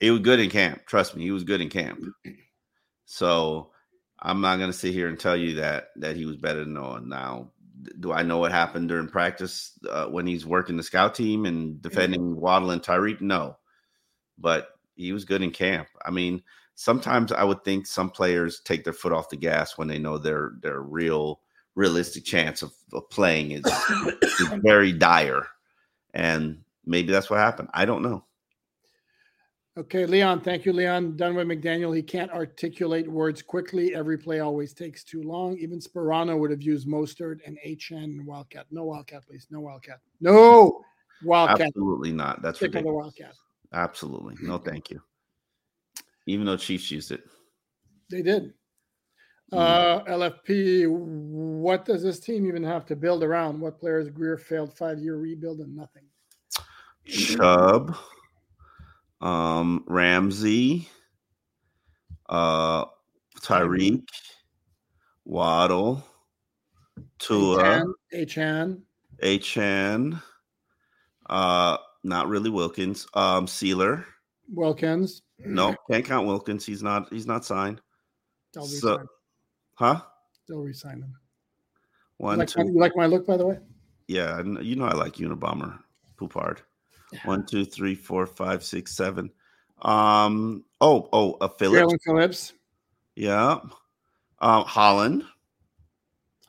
he 0.00 0.10
was 0.10 0.20
good 0.20 0.40
in 0.40 0.48
camp. 0.48 0.86
Trust 0.86 1.16
me, 1.16 1.24
he 1.24 1.30
was 1.30 1.44
good 1.44 1.60
in 1.60 1.68
camp. 1.68 2.02
So 3.12 3.72
I'm 4.20 4.40
not 4.40 4.58
going 4.58 4.70
to 4.70 4.76
sit 4.76 4.94
here 4.94 5.08
and 5.08 5.18
tell 5.18 5.36
you 5.36 5.54
that 5.56 5.88
that 5.96 6.14
he 6.14 6.26
was 6.26 6.36
better 6.36 6.60
than 6.60 6.74
Noah. 6.74 7.00
Now, 7.00 7.50
do 7.98 8.12
I 8.12 8.22
know 8.22 8.38
what 8.38 8.52
happened 8.52 8.88
during 8.88 9.08
practice 9.08 9.72
uh, 9.90 10.06
when 10.06 10.28
he's 10.28 10.46
working 10.46 10.76
the 10.76 10.84
scout 10.84 11.16
team 11.16 11.44
and 11.44 11.82
defending 11.82 12.20
mm-hmm. 12.20 12.40
Waddle 12.40 12.70
and 12.70 12.80
Tyreek? 12.80 13.20
No, 13.20 13.58
but 14.38 14.78
he 14.94 15.10
was 15.12 15.24
good 15.24 15.42
in 15.42 15.50
camp. 15.50 15.88
I 16.06 16.12
mean, 16.12 16.40
sometimes 16.76 17.32
I 17.32 17.42
would 17.42 17.64
think 17.64 17.88
some 17.88 18.10
players 18.10 18.60
take 18.60 18.84
their 18.84 18.92
foot 18.92 19.12
off 19.12 19.28
the 19.28 19.36
gas 19.36 19.76
when 19.76 19.88
they 19.88 19.98
know 19.98 20.16
they're 20.16 20.52
they're 20.62 20.82
real 20.82 21.40
realistic 21.74 22.24
chance 22.24 22.62
of, 22.62 22.72
of 22.92 23.10
playing 23.10 23.50
is, 23.50 23.64
is 24.22 24.48
very 24.62 24.92
dire. 24.92 25.48
And 26.14 26.62
maybe 26.86 27.10
that's 27.10 27.28
what 27.28 27.40
happened. 27.40 27.70
I 27.74 27.86
don't 27.86 28.02
know. 28.02 28.24
Okay, 29.78 30.04
Leon. 30.04 30.40
Thank 30.40 30.64
you, 30.66 30.72
Leon. 30.72 31.16
Done 31.16 31.36
with 31.36 31.46
McDaniel. 31.46 31.94
He 31.94 32.02
can't 32.02 32.30
articulate 32.32 33.10
words 33.10 33.40
quickly. 33.40 33.94
Every 33.94 34.18
play 34.18 34.40
always 34.40 34.74
takes 34.74 35.04
too 35.04 35.22
long. 35.22 35.56
Even 35.58 35.78
Sparano 35.78 36.36
would 36.38 36.50
have 36.50 36.60
used 36.60 36.88
Mostert 36.88 37.38
and 37.46 37.56
Achane 37.64 38.04
and 38.04 38.26
Wildcat. 38.26 38.66
No 38.72 38.84
Wildcat, 38.84 39.24
please. 39.26 39.46
No 39.50 39.60
Wildcat. 39.60 40.00
No 40.20 40.82
Wildcat. 41.22 41.68
Absolutely 41.68 42.10
not. 42.10 42.42
That's 42.42 42.58
Stick 42.58 42.74
ridiculous. 42.74 43.04
Wildcat. 43.04 43.34
Absolutely. 43.72 44.34
No, 44.42 44.58
thank 44.58 44.90
you. 44.90 45.00
Even 46.26 46.46
though 46.46 46.56
Chiefs 46.56 46.90
used 46.90 47.12
it. 47.12 47.22
They 48.10 48.22
did. 48.22 48.52
Mm. 49.52 49.58
Uh, 49.58 50.04
LFP, 50.04 50.88
what 50.88 51.84
does 51.84 52.02
this 52.02 52.18
team 52.18 52.46
even 52.46 52.62
have 52.64 52.86
to 52.86 52.96
build 52.96 53.22
around? 53.22 53.60
What 53.60 53.78
players 53.78 54.08
Grier 54.08 54.36
failed 54.36 54.76
five 54.76 54.98
year 54.98 55.16
rebuild 55.16 55.60
and 55.60 55.76
nothing? 55.76 56.04
Chubb, 57.06 57.96
um, 59.20 59.84
Ramsey, 59.86 60.88
uh, 62.28 62.84
Tyreek, 63.40 64.08
Waddle, 65.24 66.04
Tua, 67.18 67.84
HN, 68.12 68.82
Achane, 69.22 70.22
uh, 71.28 71.76
not 72.02 72.28
really 72.28 72.50
Wilkins, 72.50 73.06
um, 73.14 73.46
Sealer. 73.46 74.04
Wilkins. 74.52 75.22
No, 75.38 75.74
can't 75.90 76.04
count 76.04 76.26
Wilkins. 76.26 76.66
He's 76.66 76.82
not. 76.82 77.12
He's 77.12 77.26
not 77.26 77.44
signed. 77.44 77.80
They'll 78.52 78.66
So, 78.66 78.92
resign. 78.92 79.06
huh? 79.74 80.00
They'll 80.48 80.60
resign. 80.62 80.98
You 80.98 81.06
One, 82.18 82.38
like, 82.38 82.56
my, 82.56 82.64
two. 82.64 82.70
you 82.72 82.78
like 82.78 82.96
my 82.96 83.06
look, 83.06 83.26
by 83.26 83.36
the 83.36 83.46
way? 83.46 83.58
Yeah, 84.08 84.42
you 84.60 84.76
know 84.76 84.84
I 84.84 84.92
like 84.92 85.14
Unabomber, 85.14 85.78
Poupard. 86.18 86.58
One, 87.24 87.44
two, 87.46 87.64
three, 87.64 87.94
four, 87.94 88.26
five, 88.26 88.64
six, 88.64 88.94
seven. 88.96 89.30
Um. 89.82 90.64
Oh, 90.80 91.08
oh, 91.12 91.36
a 91.40 91.48
Phillips. 91.48 91.92
Jalen 91.92 91.98
Phillips, 92.04 92.52
Yeah. 93.16 93.58
Um, 94.40 94.64
Holland. 94.64 95.24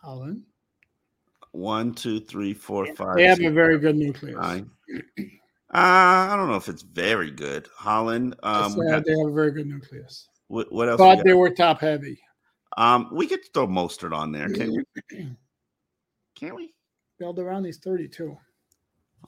Holland. 0.02 0.44
One, 1.52 1.94
two, 1.94 2.20
three, 2.22 2.54
four, 2.54 2.86
five. 2.96 3.18
They 3.18 3.26
have 3.26 3.38
six, 3.38 3.50
a 3.50 3.54
very 3.54 3.78
good 3.78 3.98
nucleus. 3.98 4.36
nine. 4.40 4.70
Uh, 5.74 6.28
I 6.30 6.34
don't 6.38 6.50
know 6.50 6.56
if 6.56 6.68
it's 6.70 6.82
very 6.82 7.32
good. 7.32 7.68
Holland. 7.76 8.36
Um, 8.44 8.64
Just 8.64 8.78
we 8.78 8.86
say 8.86 8.92
got- 8.92 9.06
they 9.06 9.12
have 9.18 9.28
a 9.28 9.32
very 9.32 9.52
good 9.52 9.68
nucleus. 9.68 10.28
what, 10.48 10.72
what 10.72 10.88
else? 10.90 11.00
we 11.00 11.24
they 11.24 11.34
were 11.34 11.50
top 11.50 11.80
heavy. 11.82 12.20
Um, 12.78 13.10
we 13.12 13.28
could 13.28 13.40
throw 13.54 13.68
Mostert 13.68 14.14
on 14.14 14.32
there, 14.32 14.50
can't 14.50 14.72
we? 14.72 14.86
Can't 16.36 16.56
we? 16.56 16.74
Build 17.20 17.38
around 17.38 17.64
these 17.64 17.78
32. 17.78 18.36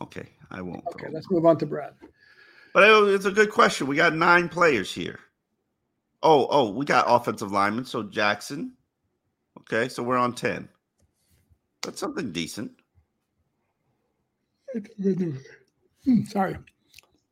Okay, 0.03 0.27
I 0.51 0.61
won't. 0.61 0.85
Okay, 0.87 1.07
let's 1.11 1.29
move 1.31 1.45
on 1.45 1.57
to 1.57 1.65
Brad. 1.65 1.93
But 2.73 3.07
it's 3.09 3.25
a 3.25 3.31
good 3.31 3.51
question. 3.51 3.87
We 3.87 3.95
got 3.95 4.15
nine 4.15 4.49
players 4.49 4.93
here. 4.93 5.19
Oh, 6.21 6.47
oh, 6.49 6.69
we 6.71 6.85
got 6.85 7.05
offensive 7.07 7.51
linemen. 7.51 7.85
So 7.85 8.03
Jackson. 8.03 8.73
Okay, 9.59 9.87
so 9.87 10.03
we're 10.03 10.17
on 10.17 10.33
10. 10.33 10.67
That's 11.83 11.99
something 11.99 12.31
decent. 12.31 12.71
Hmm, 16.03 16.23
Sorry. 16.23 16.57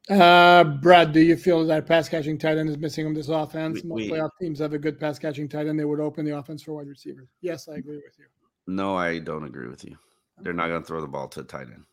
Uh, 0.09 0.63
Brad, 0.63 1.13
do 1.13 1.19
you 1.19 1.35
feel 1.35 1.65
that 1.65 1.85
pass 1.85 2.07
catching 2.09 2.37
tight 2.37 2.57
end 2.57 2.69
is 2.69 2.77
missing 2.77 3.05
on 3.05 3.13
this 3.13 3.29
offense? 3.29 3.81
We- 3.81 3.89
Most 3.89 3.95
we- 3.97 4.09
playoff 4.11 4.29
teams 4.41 4.59
have 4.59 4.73
a 4.73 4.79
good 4.79 4.99
pass 4.99 5.19
catching 5.19 5.47
tight 5.49 5.67
end. 5.67 5.79
They 5.79 5.85
would 5.85 5.99
open 5.99 6.25
the 6.25 6.37
offense 6.37 6.63
for 6.63 6.73
wide 6.73 6.87
receivers. 6.87 7.27
Yes, 7.41 7.67
I 7.67 7.75
agree 7.75 7.97
with 7.97 8.17
you. 8.17 8.25
No, 8.67 8.95
I 8.95 9.19
don't 9.19 9.43
agree 9.45 9.67
with 9.67 9.83
you. 9.83 9.97
They're 10.41 10.53
not 10.53 10.67
going 10.67 10.81
to 10.81 10.87
throw 10.87 11.01
the 11.01 11.07
ball 11.07 11.27
to 11.29 11.41
a 11.41 11.43
tight 11.43 11.67
end. 11.67 11.85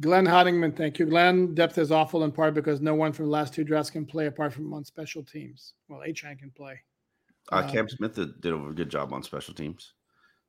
Glenn 0.00 0.26
Hoddingman, 0.26 0.76
thank 0.76 0.98
you. 0.98 1.06
Glenn, 1.06 1.54
depth 1.54 1.78
is 1.78 1.92
awful 1.92 2.24
in 2.24 2.32
part 2.32 2.54
because 2.54 2.80
no 2.80 2.94
one 2.94 3.12
from 3.12 3.26
the 3.26 3.30
last 3.30 3.54
two 3.54 3.62
drafts 3.62 3.90
can 3.90 4.04
play 4.04 4.26
apart 4.26 4.52
from 4.52 4.72
on 4.74 4.84
special 4.84 5.22
teams. 5.22 5.74
Well, 5.88 6.00
Achane 6.00 6.38
can 6.38 6.50
play. 6.50 6.80
Uh, 7.52 7.56
Uh, 7.56 7.70
Cam 7.70 7.88
Smith 7.88 8.14
did 8.16 8.40
did 8.40 8.52
a 8.52 8.72
good 8.74 8.90
job 8.90 9.12
on 9.12 9.22
special 9.22 9.54
teams. 9.54 9.92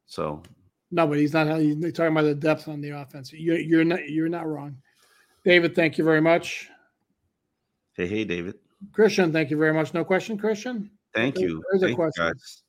So 0.07 0.41
No, 0.91 1.05
but 1.07 1.19
he's 1.19 1.33
not. 1.33 1.59
He's 1.59 1.75
talking 1.93 2.11
about 2.11 2.23
the 2.23 2.35
depth 2.35 2.67
on 2.67 2.81
the 2.81 2.89
offense. 2.91 3.31
You're, 3.33 3.59
you're 3.59 3.83
not. 3.85 4.09
You're 4.09 4.29
not 4.29 4.47
wrong. 4.47 4.77
David, 5.43 5.75
thank 5.75 5.97
you 5.99 6.03
very 6.03 6.21
much. 6.21 6.69
hey, 7.95 8.07
hey, 8.07 8.23
David. 8.23 8.55
Christian, 8.93 9.31
thank 9.31 9.51
you 9.51 9.57
very 9.57 9.73
much. 9.73 9.93
No 9.93 10.03
question, 10.03 10.37
Christian. 10.37 10.89
Thank 11.13 11.39
you. 11.39 11.61
there's 11.71 11.83
a 11.83 11.85
Thank 11.85 11.91
you, 11.91 11.95
question. 11.95 12.25
guys. 12.25 12.63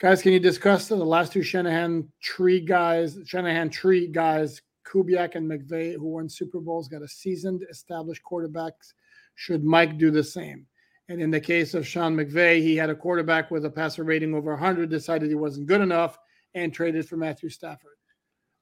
Guys, 0.00 0.22
can 0.22 0.32
you 0.32 0.40
discuss 0.40 0.86
the 0.88 0.96
last 0.96 1.32
two 1.32 1.42
Shanahan 1.42 2.08
tree 2.22 2.60
guys, 2.60 3.18
Shanahan 3.24 3.70
tree 3.70 4.06
guys, 4.08 4.60
Kubiak 4.84 5.34
and 5.34 5.50
McVay, 5.50 5.94
who 5.94 6.08
won 6.08 6.28
Super 6.28 6.60
Bowls, 6.60 6.88
got 6.88 7.02
a 7.02 7.08
seasoned, 7.08 7.64
established 7.70 8.22
quarterbacks? 8.22 8.92
Should 9.34 9.64
Mike 9.64 9.98
do 9.98 10.10
the 10.10 10.22
same? 10.22 10.66
And 11.08 11.20
in 11.20 11.30
the 11.30 11.40
case 11.40 11.74
of 11.74 11.86
Sean 11.86 12.16
McVay, 12.16 12.60
he 12.60 12.76
had 12.76 12.90
a 12.90 12.94
quarterback 12.94 13.50
with 13.50 13.64
a 13.64 13.70
passer 13.70 14.04
rating 14.04 14.34
over 14.34 14.52
100, 14.52 14.88
decided 14.88 15.28
he 15.28 15.34
wasn't 15.34 15.66
good 15.66 15.80
enough, 15.80 16.18
and 16.54 16.72
traded 16.72 17.08
for 17.08 17.16
Matthew 17.16 17.50
Stafford. 17.50 17.96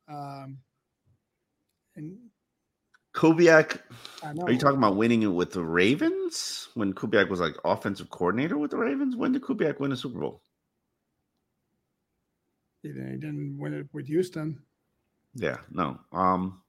Um, 0.08 0.58
and 1.94 2.16
Kubiak, 3.14 3.80
are 4.22 4.50
you 4.50 4.58
talking 4.58 4.78
about 4.78 4.96
winning 4.96 5.22
it 5.22 5.26
with 5.26 5.52
the 5.52 5.62
Ravens 5.62 6.68
when 6.74 6.94
Kubiak 6.94 7.28
was 7.28 7.40
like 7.40 7.54
offensive 7.64 8.10
coordinator 8.10 8.58
with 8.58 8.70
the 8.70 8.78
Ravens? 8.78 9.14
When 9.14 9.32
did 9.32 9.42
Kubiak 9.42 9.78
win 9.78 9.92
a 9.92 9.96
Super 9.96 10.18
Bowl? 10.18 10.42
he 12.82 12.88
didn't, 12.88 13.12
he 13.12 13.16
didn't 13.18 13.58
win 13.58 13.74
it 13.74 13.86
with 13.92 14.06
Houston. 14.08 14.60
Yeah, 15.34 15.58
no. 15.70 15.98
Um, 16.12 16.62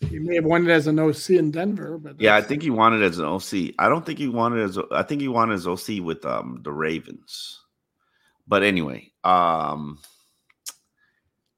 He 0.00 0.18
may 0.18 0.36
have 0.36 0.44
wanted 0.44 0.68
it 0.68 0.72
as 0.72 0.86
an 0.86 0.98
OC 0.98 1.30
in 1.30 1.50
Denver, 1.50 1.98
but 1.98 2.20
yeah, 2.20 2.36
I 2.36 2.42
think 2.42 2.62
he 2.62 2.70
wanted 2.70 3.02
as 3.02 3.18
an 3.18 3.24
OC. 3.24 3.74
I 3.78 3.88
don't 3.88 4.04
think 4.04 4.18
he 4.18 4.28
wanted 4.28 4.62
as 4.62 4.78
I 4.90 5.02
think 5.02 5.20
he 5.20 5.28
wanted 5.28 5.54
as 5.54 5.66
OC 5.66 6.00
with 6.02 6.24
um 6.24 6.60
the 6.62 6.72
Ravens. 6.72 7.60
But 8.46 8.62
anyway, 8.62 9.12
um 9.24 9.98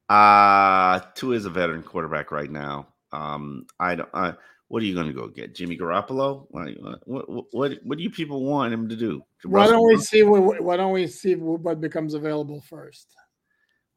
uh 0.09 1.01
Tua 1.15 1.35
is 1.35 1.47
a 1.47 1.51
veteran 1.51 1.83
quarterback 1.83 2.31
right 2.31 2.51
now. 2.51 2.89
Um 3.13 3.67
I 3.81 3.95
don't 3.97 4.11
I 4.13 4.35
what 4.69 4.83
are 4.83 4.87
you 4.87 4.95
going 4.95 5.07
to 5.07 5.13
go 5.13 5.29
get? 5.29 5.55
Jimmy 5.55 5.77
Garoppolo? 5.77 6.47
What, 6.51 6.69
what 7.07 7.47
what 7.53 7.73
what 7.85 7.99
do 7.99 8.03
you 8.03 8.11
people 8.11 8.45
want 8.45 8.73
him 8.73 8.89
to 8.89 8.97
do? 8.97 9.23
Why 9.45 9.67
don't 9.67 9.87
we 9.87 9.97
see 9.99 10.23
what 10.23 10.61
why 10.61 10.77
don't 10.77 10.93
we 10.93 11.07
see 11.07 11.35
what 11.35 11.81
becomes 11.81 12.15
available 12.15 12.61
first? 12.61 13.15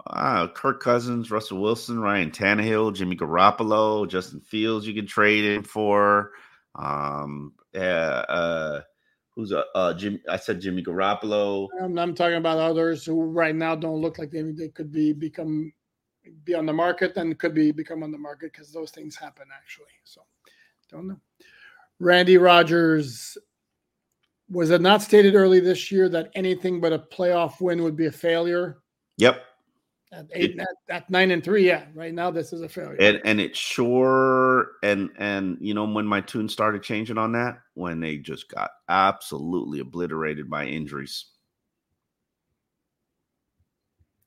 Uh, 0.09 0.47
Kirk 0.47 0.81
Cousins, 0.81 1.31
Russell 1.31 1.59
Wilson, 1.59 1.99
Ryan 1.99 2.31
Tannehill, 2.31 2.95
Jimmy 2.95 3.15
Garoppolo, 3.15 4.07
Justin 4.07 4.39
Fields. 4.39 4.87
You 4.87 4.93
can 4.93 5.07
trade 5.07 5.45
him 5.45 5.63
for. 5.63 6.31
Um, 6.75 7.53
uh, 7.75 7.79
uh 7.79 8.81
who's 9.37 9.51
a 9.51 9.65
uh, 9.75 9.93
Jim? 9.93 10.19
I 10.27 10.37
said 10.37 10.59
Jimmy 10.59 10.83
Garoppolo. 10.83 11.67
I'm, 11.81 11.97
I'm 11.97 12.15
talking 12.15 12.37
about 12.37 12.57
others 12.57 13.05
who 13.05 13.23
right 13.23 13.55
now 13.55 13.75
don't 13.75 14.01
look 14.01 14.17
like 14.17 14.31
they, 14.31 14.41
they 14.41 14.69
could 14.69 14.91
be 14.91 15.13
become 15.13 15.71
be 16.43 16.55
on 16.55 16.65
the 16.65 16.73
market 16.73 17.15
and 17.15 17.37
could 17.39 17.53
be 17.53 17.71
become 17.71 18.03
on 18.03 18.11
the 18.11 18.17
market 18.17 18.51
because 18.51 18.71
those 18.71 18.91
things 18.91 19.15
happen 19.15 19.47
actually. 19.55 19.85
So 20.03 20.21
don't 20.89 21.07
know. 21.07 21.19
Randy 21.99 22.37
Rogers 22.37 23.37
was 24.49 24.69
it 24.69 24.81
not 24.81 25.01
stated 25.01 25.35
early 25.35 25.59
this 25.59 25.91
year 25.91 26.09
that 26.09 26.31
anything 26.35 26.79
but 26.79 26.93
a 26.93 26.99
playoff 26.99 27.59
win 27.59 27.83
would 27.83 27.95
be 27.95 28.05
a 28.05 28.11
failure? 28.11 28.79
Yep, 29.17 29.43
At 30.13 30.27
eight, 30.33 30.57
at, 30.57 30.67
at 30.89 31.09
nine 31.09 31.31
and 31.31 31.43
three, 31.43 31.67
yeah. 31.67 31.83
Right 31.93 32.13
now, 32.13 32.31
this 32.31 32.53
is 32.53 32.61
a 32.61 32.69
failure. 32.69 32.95
and 32.99 33.19
and 33.25 33.41
it 33.41 33.55
sure 33.55 34.71
and 34.81 35.09
and 35.17 35.57
you 35.59 35.73
know 35.73 35.83
when 35.83 36.05
my 36.05 36.21
tune 36.21 36.47
started 36.47 36.81
changing 36.81 37.17
on 37.17 37.33
that 37.33 37.59
when 37.73 37.99
they 37.99 38.17
just 38.17 38.49
got 38.49 38.71
absolutely 38.87 39.79
obliterated 39.79 40.49
by 40.49 40.65
injuries. 40.65 41.25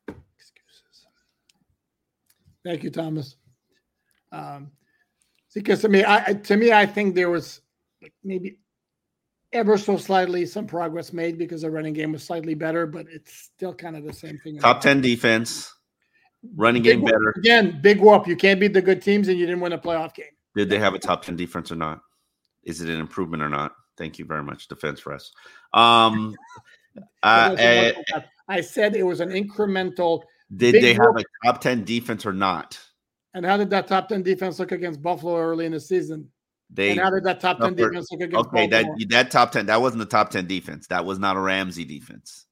excuses. 0.09 1.07
Thank 2.62 2.85
you, 2.85 2.90
Thomas. 2.90 3.36
Um, 4.32 4.70
because 5.55 5.81
to 5.81 5.89
me, 5.89 6.05
I 6.05 6.24
I- 6.27 6.35
to 6.35 6.57
me, 6.59 6.73
I 6.73 6.85
think 6.85 7.15
there 7.15 7.31
was 7.31 7.62
like 8.02 8.12
maybe 8.23 8.59
ever 9.52 9.77
so 9.78 9.97
slightly 9.97 10.47
some 10.47 10.66
progress 10.66 11.12
made 11.12 11.39
because 11.39 11.62
the 11.62 11.70
running 11.70 11.93
game 11.94 12.12
was 12.12 12.22
slightly 12.22 12.55
better, 12.55 12.86
but 12.86 13.06
it's 13.10 13.32
still 13.55 13.74
kind 13.74 13.97
of 13.97 14.05
the 14.05 14.12
same 14.12 14.39
thing. 14.44 14.59
Top 14.59 14.81
ten 14.81 15.01
defense, 15.01 15.72
running 16.56 16.82
Big 16.82 16.93
game 16.98 17.01
whoop. 17.02 17.12
better. 17.12 17.35
Again, 17.39 17.81
big 17.82 18.01
whoop. 18.01 18.27
You 18.27 18.36
can't 18.36 18.60
beat 18.60 18.72
the 18.72 18.82
good 18.82 19.02
teams, 19.02 19.28
and 19.28 19.39
you 19.39 19.47
didn't 19.47 19.60
win 19.60 19.72
a 19.72 19.78
playoff 19.78 20.14
game. 20.14 20.27
Did 20.56 20.68
they 20.70 20.78
have 20.78 20.94
a 20.94 20.98
top 20.98 21.24
10 21.24 21.36
defense 21.36 21.70
or 21.70 21.77
not? 21.77 22.01
Is 22.64 22.81
it 22.81 22.89
an 22.89 22.98
improvement 22.98 23.40
or 23.43 23.48
not? 23.48 23.72
Thank 23.97 24.18
you 24.18 24.24
very 24.24 24.43
much, 24.43 24.66
defense 24.66 24.98
for 24.98 25.12
us. 25.12 25.31
Um, 25.72 26.35
uh, 27.22 27.55
It 27.56 27.60
wasn't 27.60 27.97
like 27.97 28.06
that. 28.14 28.27
I 28.48 28.60
said 28.60 28.97
it 28.97 29.05
was 29.05 29.20
an 29.20 29.28
incremental. 29.31 30.22
did 30.56 30.74
they 30.82 30.93
have 30.94 31.14
whoop. 31.14 31.24
a 31.44 31.47
top 31.47 31.60
10 31.60 31.85
defense 31.85 32.27
or 32.27 32.32
not? 32.32 32.78
And 33.35 33.47
how 33.47 33.56
did 33.56 33.70
that 33.70 33.86
top 33.86 34.09
ten 34.09 34.24
defense 34.24 34.59
look 34.59 34.72
against 34.72 35.01
Buffalo 35.01 35.39
early 35.39 35.64
in 35.66 35.70
the 35.72 35.78
season? 35.78 36.28
They 36.72 36.90
and 36.90 37.01
how 37.01 37.10
did 37.10 37.24
that 37.24 37.40
top 37.40 37.59
ten 37.59 37.74
defense 37.74 38.09
look 38.12 38.20
against 38.20 38.48
okay. 38.48 38.66
That 38.68 38.84
Baltimore? 38.84 39.06
that 39.10 39.30
top 39.30 39.52
10 39.52 39.66
that 39.66 39.80
wasn't 39.80 40.01
the 40.01 40.06
top 40.06 40.30
10 40.30 40.47
defense. 40.47 40.86
That 40.86 41.05
was 41.05 41.18
not 41.18 41.36
a 41.36 41.40
Ramsey 41.40 41.84
defense. 41.84 42.47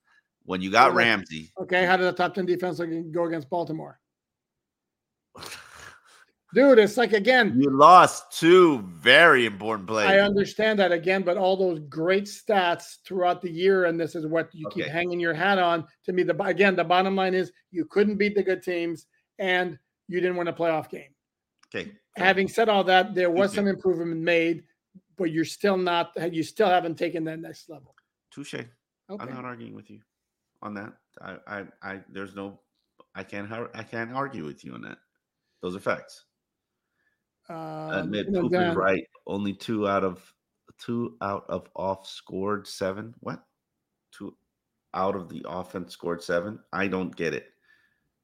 When 0.44 0.60
you 0.60 0.70
got 0.70 0.88
that- 0.88 0.96
Ramsey, 0.96 1.52
Okay, 1.60 1.84
how 1.84 1.96
did 1.96 2.04
the 2.04 2.12
top 2.12 2.34
ten 2.34 2.46
defense 2.46 2.80
go 3.12 3.24
against 3.24 3.50
Baltimore? 3.50 4.00
Dude, 6.54 6.78
it's 6.78 6.96
like 6.96 7.12
again, 7.12 7.54
you 7.60 7.68
lost 7.68 8.32
two 8.32 8.78
very 8.94 9.44
important 9.44 9.86
players. 9.86 10.10
I 10.10 10.20
understand 10.20 10.78
that 10.78 10.90
again, 10.90 11.22
but 11.22 11.36
all 11.36 11.58
those 11.58 11.80
great 11.80 12.24
stats 12.24 12.96
throughout 13.04 13.42
the 13.42 13.50
year, 13.50 13.84
and 13.84 14.00
this 14.00 14.14
is 14.14 14.26
what 14.26 14.48
you 14.54 14.66
okay. 14.68 14.84
keep 14.84 14.90
hanging 14.90 15.20
your 15.20 15.34
hat 15.34 15.58
on. 15.58 15.86
To 16.06 16.14
me, 16.14 16.22
the 16.22 16.42
again, 16.42 16.74
the 16.74 16.84
bottom 16.84 17.14
line 17.14 17.34
is 17.34 17.52
you 17.70 17.84
couldn't 17.84 18.16
beat 18.16 18.34
the 18.34 18.42
good 18.42 18.62
teams, 18.62 19.04
and 19.38 19.78
you 20.08 20.22
didn't 20.22 20.36
win 20.36 20.48
a 20.48 20.52
playoff 20.54 20.88
game. 20.88 21.10
Okay. 21.74 21.92
Having 22.16 22.48
said 22.48 22.68
all 22.68 22.84
that, 22.84 23.14
there 23.14 23.30
was 23.30 23.54
some 23.54 23.68
improvement 23.68 24.20
made, 24.20 24.64
but 25.16 25.30
you're 25.30 25.44
still 25.44 25.76
not. 25.76 26.12
You 26.32 26.42
still 26.42 26.68
haven't 26.68 26.96
taken 26.96 27.24
that 27.24 27.38
next 27.38 27.68
level. 27.68 27.94
Touche. 28.30 28.54
Okay. 28.54 28.66
I'm 29.10 29.34
not 29.34 29.44
arguing 29.44 29.74
with 29.74 29.90
you 29.90 30.00
on 30.62 30.74
that. 30.74 30.92
I, 31.20 31.36
I, 31.46 31.64
I, 31.82 32.00
there's 32.10 32.34
no, 32.34 32.60
I 33.14 33.22
can't, 33.22 33.50
I 33.74 33.82
can't 33.82 34.12
argue 34.12 34.44
with 34.44 34.64
you 34.64 34.74
on 34.74 34.82
that. 34.82 34.98
Those 35.62 35.76
are 35.76 35.80
facts. 35.80 36.24
Uh, 37.48 38.00
Admit 38.02 38.32
Poop 38.32 38.54
is 38.54 38.76
right. 38.76 39.04
Only 39.26 39.54
two 39.54 39.88
out 39.88 40.04
of 40.04 40.22
two 40.78 41.16
out 41.22 41.44
of 41.48 41.68
off 41.74 42.06
scored 42.06 42.66
seven. 42.66 43.14
What? 43.20 43.42
Two 44.12 44.36
out 44.94 45.16
of 45.16 45.28
the 45.28 45.42
offense 45.48 45.92
scored 45.94 46.22
seven. 46.22 46.58
I 46.72 46.88
don't 46.88 47.14
get 47.14 47.34
it. 47.34 47.46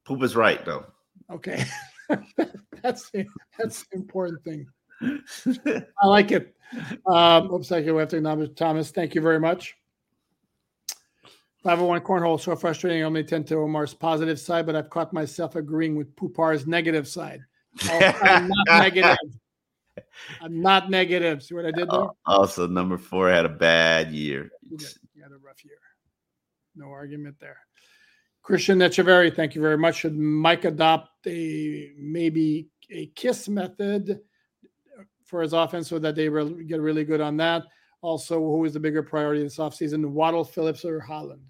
Poop 0.05 0.23
is 0.23 0.37
right 0.37 0.63
though. 0.65 0.85
Okay, 1.31 1.65
that's 2.83 3.11
that's 3.59 3.85
the 3.87 3.97
important 3.97 4.43
thing. 4.45 4.67
I 6.03 6.07
like 6.07 6.33
it. 6.33 6.55
Um, 7.07 7.53
oops, 7.53 7.71
I 7.73 7.81
we 7.81 7.99
have 7.99 8.09
to 8.09 8.17
acknowledge 8.17 8.55
Thomas. 8.57 8.91
Thank 8.91 9.15
you 9.15 9.21
very 9.21 9.41
much. 9.41 9.75
501 11.63 12.01
cornhole 12.03 12.39
so 12.39 12.55
frustrating. 12.55 13.03
I 13.03 13.07
only 13.07 13.25
tend 13.25 13.47
to 13.47 13.57
Omar's 13.57 13.95
positive 13.95 14.39
side, 14.39 14.67
but 14.67 14.77
I've 14.77 14.91
caught 14.91 15.15
myself 15.15 15.57
agreeing 15.57 15.97
with 15.97 16.15
Poopar's 16.15 16.67
negative 16.67 17.09
side. 17.09 17.41
I'm 17.85 18.49
not 18.49 18.67
negative. 18.83 19.17
I'm 20.43 20.61
not 20.61 20.91
negative. 20.91 21.43
See 21.43 21.55
what 21.55 21.65
I 21.65 21.71
did 21.71 21.89
there? 21.91 22.09
Also, 22.27 22.67
number 22.67 22.99
four 22.99 23.31
had 23.31 23.47
a 23.47 23.51
bad 23.51 24.13
year. 24.13 24.51
He 24.63 24.77
had 25.23 25.33
a 25.33 25.39
rough 25.39 25.65
year. 25.65 25.79
No 26.77 26.91
argument 26.91 27.37
there. 27.41 27.59
Christian 28.45 28.79
Echeverry, 28.81 29.35
thank 29.35 29.55
you 29.55 29.63
very 29.63 29.79
much. 29.79 29.97
Should 29.97 30.19
Mike 30.19 30.67
adopt 30.67 31.27
a 31.27 31.91
maybe 31.99 32.69
a 32.91 33.07
kiss 33.17 33.49
method 33.49 34.21
for 35.25 35.41
his 35.41 35.55
offense 35.55 35.89
so 35.89 35.99
that 35.99 36.15
they 36.15 36.29
re- 36.29 36.65
get 36.65 36.81
really 36.81 37.05
good 37.05 37.23
on 37.23 37.39
that? 37.39 37.63
Also, 38.03 38.39
who 38.39 38.63
is 38.67 38.75
the 38.75 38.81
bigger 38.81 39.03
priority 39.03 39.43
this 39.43 39.57
offseason, 39.57 40.11
Waddle, 40.11 40.45
Phillips, 40.45 40.85
or 40.85 41.01
Holland? 41.01 41.41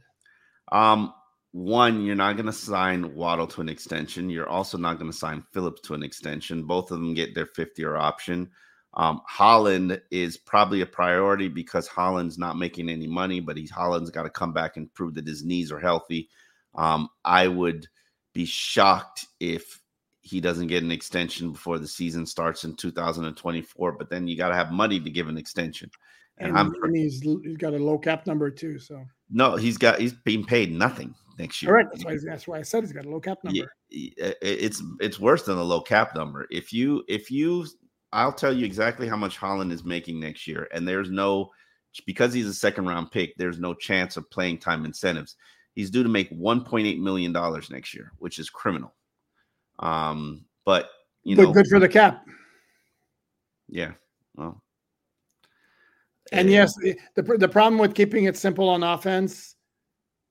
Um, 0.70 1.12
one, 1.50 2.04
you're 2.04 2.14
not 2.14 2.36
going 2.36 2.46
to 2.46 2.52
sign 2.52 3.12
Waddle 3.16 3.48
to 3.48 3.60
an 3.60 3.68
extension. 3.68 4.30
You're 4.30 4.48
also 4.48 4.78
not 4.78 5.00
going 5.00 5.10
to 5.10 5.16
sign 5.16 5.44
Phillips 5.52 5.80
to 5.82 5.94
an 5.94 6.04
extension. 6.04 6.62
Both 6.62 6.92
of 6.92 7.00
them 7.00 7.12
get 7.12 7.34
their 7.34 7.46
50 7.46 7.82
year 7.82 7.96
option. 7.96 8.48
Um, 8.94 9.20
Holland 9.26 10.00
is 10.12 10.36
probably 10.36 10.82
a 10.82 10.86
priority 10.86 11.48
because 11.48 11.88
Holland's 11.88 12.38
not 12.38 12.56
making 12.56 12.88
any 12.88 13.08
money, 13.08 13.40
but 13.40 13.56
he's 13.56 13.72
Holland's 13.72 14.10
got 14.10 14.22
to 14.22 14.30
come 14.30 14.52
back 14.52 14.76
and 14.76 14.94
prove 14.94 15.14
that 15.14 15.26
his 15.26 15.44
knees 15.44 15.72
are 15.72 15.80
healthy. 15.80 16.28
Um, 16.74 17.08
I 17.24 17.48
would 17.48 17.86
be 18.32 18.44
shocked 18.44 19.26
if 19.40 19.80
he 20.20 20.40
doesn't 20.40 20.68
get 20.68 20.82
an 20.82 20.90
extension 20.90 21.52
before 21.52 21.78
the 21.78 21.86
season 21.86 22.26
starts 22.26 22.64
in 22.64 22.74
2024. 22.76 23.92
But 23.92 24.10
then 24.10 24.26
you 24.26 24.36
got 24.36 24.48
to 24.48 24.54
have 24.54 24.72
money 24.72 24.98
to 25.00 25.10
give 25.10 25.28
an 25.28 25.38
extension. 25.38 25.90
And, 26.38 26.56
and, 26.56 26.74
and 26.82 26.96
he's, 26.96 27.20
he's 27.20 27.56
got 27.56 27.74
a 27.74 27.78
low 27.78 27.98
cap 27.98 28.26
number 28.26 28.50
too. 28.50 28.78
So 28.78 29.04
no, 29.30 29.56
he's 29.56 29.78
got 29.78 30.00
he's 30.00 30.12
being 30.12 30.44
paid 30.44 30.72
nothing 30.72 31.14
next 31.38 31.62
year. 31.62 31.70
Correct. 31.70 31.90
That's 31.92 32.04
why, 32.04 32.16
that's 32.24 32.48
why 32.48 32.58
I 32.58 32.62
said 32.62 32.82
he's 32.82 32.92
got 32.92 33.04
a 33.04 33.10
low 33.10 33.20
cap 33.20 33.38
number. 33.44 33.72
Yeah, 33.90 34.32
it's 34.42 34.82
it's 35.00 35.20
worse 35.20 35.44
than 35.44 35.58
a 35.58 35.62
low 35.62 35.80
cap 35.80 36.14
number. 36.16 36.46
If 36.50 36.72
you 36.72 37.04
if 37.08 37.30
you, 37.30 37.66
I'll 38.12 38.32
tell 38.32 38.52
you 38.52 38.64
exactly 38.64 39.06
how 39.06 39.16
much 39.16 39.36
Holland 39.36 39.72
is 39.72 39.84
making 39.84 40.18
next 40.18 40.48
year, 40.48 40.68
and 40.72 40.88
there's 40.88 41.10
no 41.10 41.50
because 42.06 42.32
he's 42.32 42.48
a 42.48 42.54
second 42.54 42.86
round 42.86 43.12
pick. 43.12 43.36
There's 43.36 43.60
no 43.60 43.74
chance 43.74 44.16
of 44.16 44.28
playing 44.30 44.58
time 44.58 44.84
incentives. 44.84 45.36
He's 45.74 45.90
due 45.90 46.02
to 46.02 46.08
make 46.08 46.30
1.8 46.30 47.00
million 47.00 47.32
dollars 47.32 47.70
next 47.70 47.94
year, 47.94 48.12
which 48.18 48.38
is 48.38 48.48
criminal. 48.48 48.94
Um, 49.80 50.44
but 50.64 50.90
you 51.24 51.36
but 51.36 51.42
know, 51.42 51.52
good 51.52 51.66
for 51.66 51.80
the 51.80 51.88
cap. 51.88 52.24
Yeah. 53.68 53.92
Well. 54.36 54.62
And 56.32 56.50
yes, 56.50 56.74
the 56.74 57.22
the 57.22 57.48
problem 57.48 57.78
with 57.78 57.94
keeping 57.94 58.24
it 58.24 58.36
simple 58.36 58.68
on 58.68 58.82
offense 58.82 59.56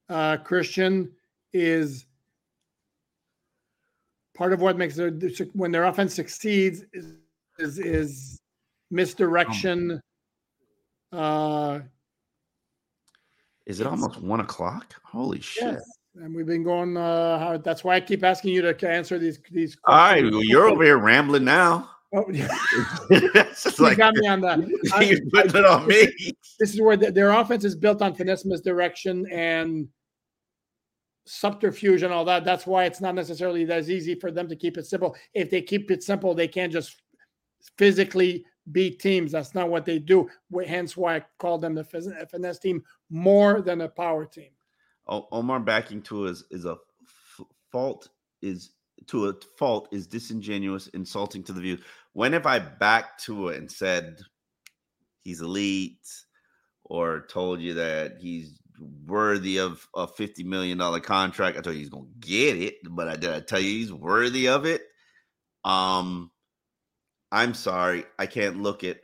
uh, 0.09 0.37
Christian 0.37 1.11
is 1.53 2.05
part 4.33 4.53
of 4.53 4.61
what 4.61 4.77
makes 4.77 4.95
their 4.95 5.11
when 5.53 5.71
their 5.71 5.85
offense 5.85 6.13
succeeds 6.13 6.83
is 6.93 7.15
is, 7.59 7.79
is 7.79 8.41
misdirection. 8.89 10.01
Uh, 11.11 11.79
is 13.65 13.79
it 13.79 13.87
almost 13.87 14.21
one 14.21 14.39
o'clock? 14.39 14.95
Holy 15.03 15.39
shit! 15.39 15.73
Yes. 15.73 15.83
And 16.15 16.35
we've 16.35 16.45
been 16.45 16.63
going. 16.63 16.97
Uh, 16.97 17.39
how, 17.39 17.57
that's 17.57 17.83
why 17.83 17.95
I 17.95 18.01
keep 18.01 18.23
asking 18.23 18.53
you 18.53 18.61
to 18.61 18.89
answer 18.89 19.17
these 19.17 19.39
these. 19.51 19.75
Questions. 19.75 19.79
All 19.87 19.95
right, 19.95 20.23
well, 20.23 20.43
you're 20.43 20.67
over 20.67 20.83
here 20.83 20.97
rambling 20.97 21.45
now. 21.45 21.89
Oh, 22.15 22.25
yeah. 22.29 22.47
you 23.09 23.95
got 23.95 24.13
me 24.13 24.27
on 24.27 24.39
that. 24.41 24.59
You're 25.01 25.19
putting 25.31 25.55
it 25.55 25.65
on 25.65 25.87
me. 25.87 26.09
This 26.59 26.75
is 26.75 26.79
where 26.79 26.95
the, 26.95 27.11
their 27.11 27.31
offense 27.31 27.63
is 27.63 27.75
built 27.75 28.03
on 28.03 28.13
finesse, 28.13 28.45
misdirection, 28.45 29.25
and 29.31 29.87
subterfuge 31.25 32.03
and 32.03 32.13
all 32.13 32.23
that. 32.25 32.43
That's 32.43 32.67
why 32.67 32.85
it's 32.85 33.01
not 33.01 33.15
necessarily 33.15 33.67
as 33.71 33.89
easy 33.89 34.13
for 34.13 34.29
them 34.29 34.47
to 34.49 34.55
keep 34.55 34.77
it 34.77 34.85
simple. 34.85 35.15
If 35.33 35.49
they 35.49 35.63
keep 35.63 35.89
it 35.89 36.03
simple, 36.03 36.35
they 36.35 36.47
can't 36.47 36.71
just 36.71 37.01
physically 37.79 38.45
beat 38.71 38.99
teams. 38.99 39.31
That's 39.31 39.53
not 39.53 39.69
what 39.69 39.85
they 39.85 39.99
do. 39.99 40.29
Hence 40.67 40.95
why 40.95 41.17
I 41.17 41.25
call 41.39 41.57
them 41.57 41.75
the 41.75 41.83
finesse 41.83 42.59
team 42.59 42.83
more 43.09 43.61
than 43.61 43.81
a 43.81 43.89
power 43.89 44.25
team. 44.25 44.51
Omar 45.07 45.59
backing 45.59 46.01
to 46.03 46.27
is 46.27 46.45
is 46.49 46.65
a 46.65 46.77
f- 47.03 47.45
fault 47.71 48.09
is 48.41 48.71
to 49.07 49.27
a 49.29 49.33
fault 49.57 49.89
is 49.91 50.07
disingenuous, 50.07 50.87
insulting 50.89 51.43
to 51.43 51.53
the 51.53 51.61
view. 51.61 51.77
When 52.13 52.33
have 52.33 52.45
I 52.45 52.59
backed 52.59 53.23
to 53.25 53.49
it 53.49 53.57
and 53.57 53.69
said 53.69 54.21
he's 55.23 55.41
elite 55.41 56.07
or 56.85 57.25
told 57.27 57.59
you 57.59 57.73
that 57.73 58.17
he's 58.19 58.59
worthy 59.05 59.57
of 59.59 59.87
a 59.95 60.07
$50 60.07 60.45
million 60.45 60.77
contract. 61.01 61.57
I 61.57 61.61
told 61.61 61.75
you 61.75 61.81
he's 61.81 61.89
gonna 61.89 62.05
get 62.19 62.57
it, 62.57 62.75
but 62.89 63.07
I 63.07 63.15
did 63.15 63.31
I 63.31 63.39
tell 63.39 63.59
you 63.59 63.69
he's 63.69 63.93
worthy 63.93 64.47
of 64.47 64.65
it. 64.65 64.81
Um 65.63 66.31
I'm 67.33 67.55
sorry, 67.55 68.05
I 68.19 68.27
can't 68.27 68.61
look 68.61 68.83
at 68.83 68.99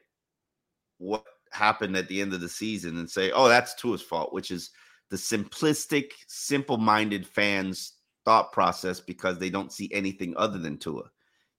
what 1.00 1.26
happened 1.52 1.98
at 1.98 2.08
the 2.08 2.22
end 2.22 2.32
of 2.32 2.42
the 2.42 2.48
season 2.48 3.00
and 3.00 3.10
say, 3.10 3.32
oh, 3.32 3.50
that's 3.50 3.74
Tua's 3.74 4.04
fault, 4.04 4.34
which 4.34 4.52
is 4.52 4.70
the 5.10 5.18
simplistic, 5.18 6.12
simple-minded 6.28 7.26
fans' 7.26 7.94
thought 8.26 8.52
process 8.52 9.00
because 9.00 9.40
they 9.40 9.50
don't 9.50 9.74
see 9.74 9.90
anything 9.92 10.36
other 10.38 10.60
than 10.60 10.78
Tua. 10.78 11.10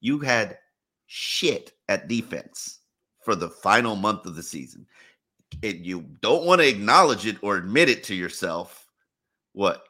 You 0.00 0.20
had 0.20 0.58
shit 1.08 1.72
at 1.88 2.06
defense 2.06 2.78
for 3.24 3.34
the 3.34 3.50
final 3.50 3.96
month 3.96 4.24
of 4.24 4.36
the 4.36 4.42
season 4.42 4.86
and 5.64 5.84
you 5.84 6.06
don't 6.20 6.46
want 6.46 6.60
to 6.60 6.68
acknowledge 6.68 7.26
it 7.26 7.36
or 7.42 7.56
admit 7.56 7.88
it 7.88 8.04
to 8.04 8.14
yourself, 8.14 8.86
what? 9.54 9.82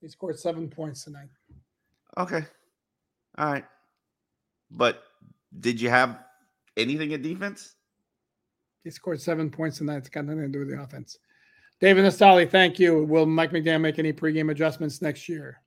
He 0.00 0.08
scored 0.08 0.38
seven 0.38 0.68
points 0.68 1.04
tonight. 1.04 1.28
Okay. 2.16 2.46
All 3.36 3.52
right. 3.52 3.64
But 4.70 5.02
did 5.60 5.80
you 5.80 5.90
have 5.90 6.18
anything 6.76 7.12
at 7.14 7.22
defense? 7.22 7.74
He 8.84 8.90
scored 8.90 9.20
seven 9.20 9.50
points 9.50 9.78
tonight. 9.78 9.98
It's 9.98 10.08
got 10.08 10.24
nothing 10.24 10.42
to 10.42 10.48
do 10.48 10.60
with 10.60 10.70
the 10.70 10.80
offense. 10.80 11.18
David 11.80 12.04
Nastali, 12.04 12.48
thank 12.48 12.78
you. 12.78 13.04
Will 13.04 13.26
Mike 13.26 13.50
McDaniel 13.50 13.80
make 13.80 13.98
any 13.98 14.12
pregame 14.12 14.50
adjustments 14.50 15.02
next 15.02 15.28
year? 15.28 15.60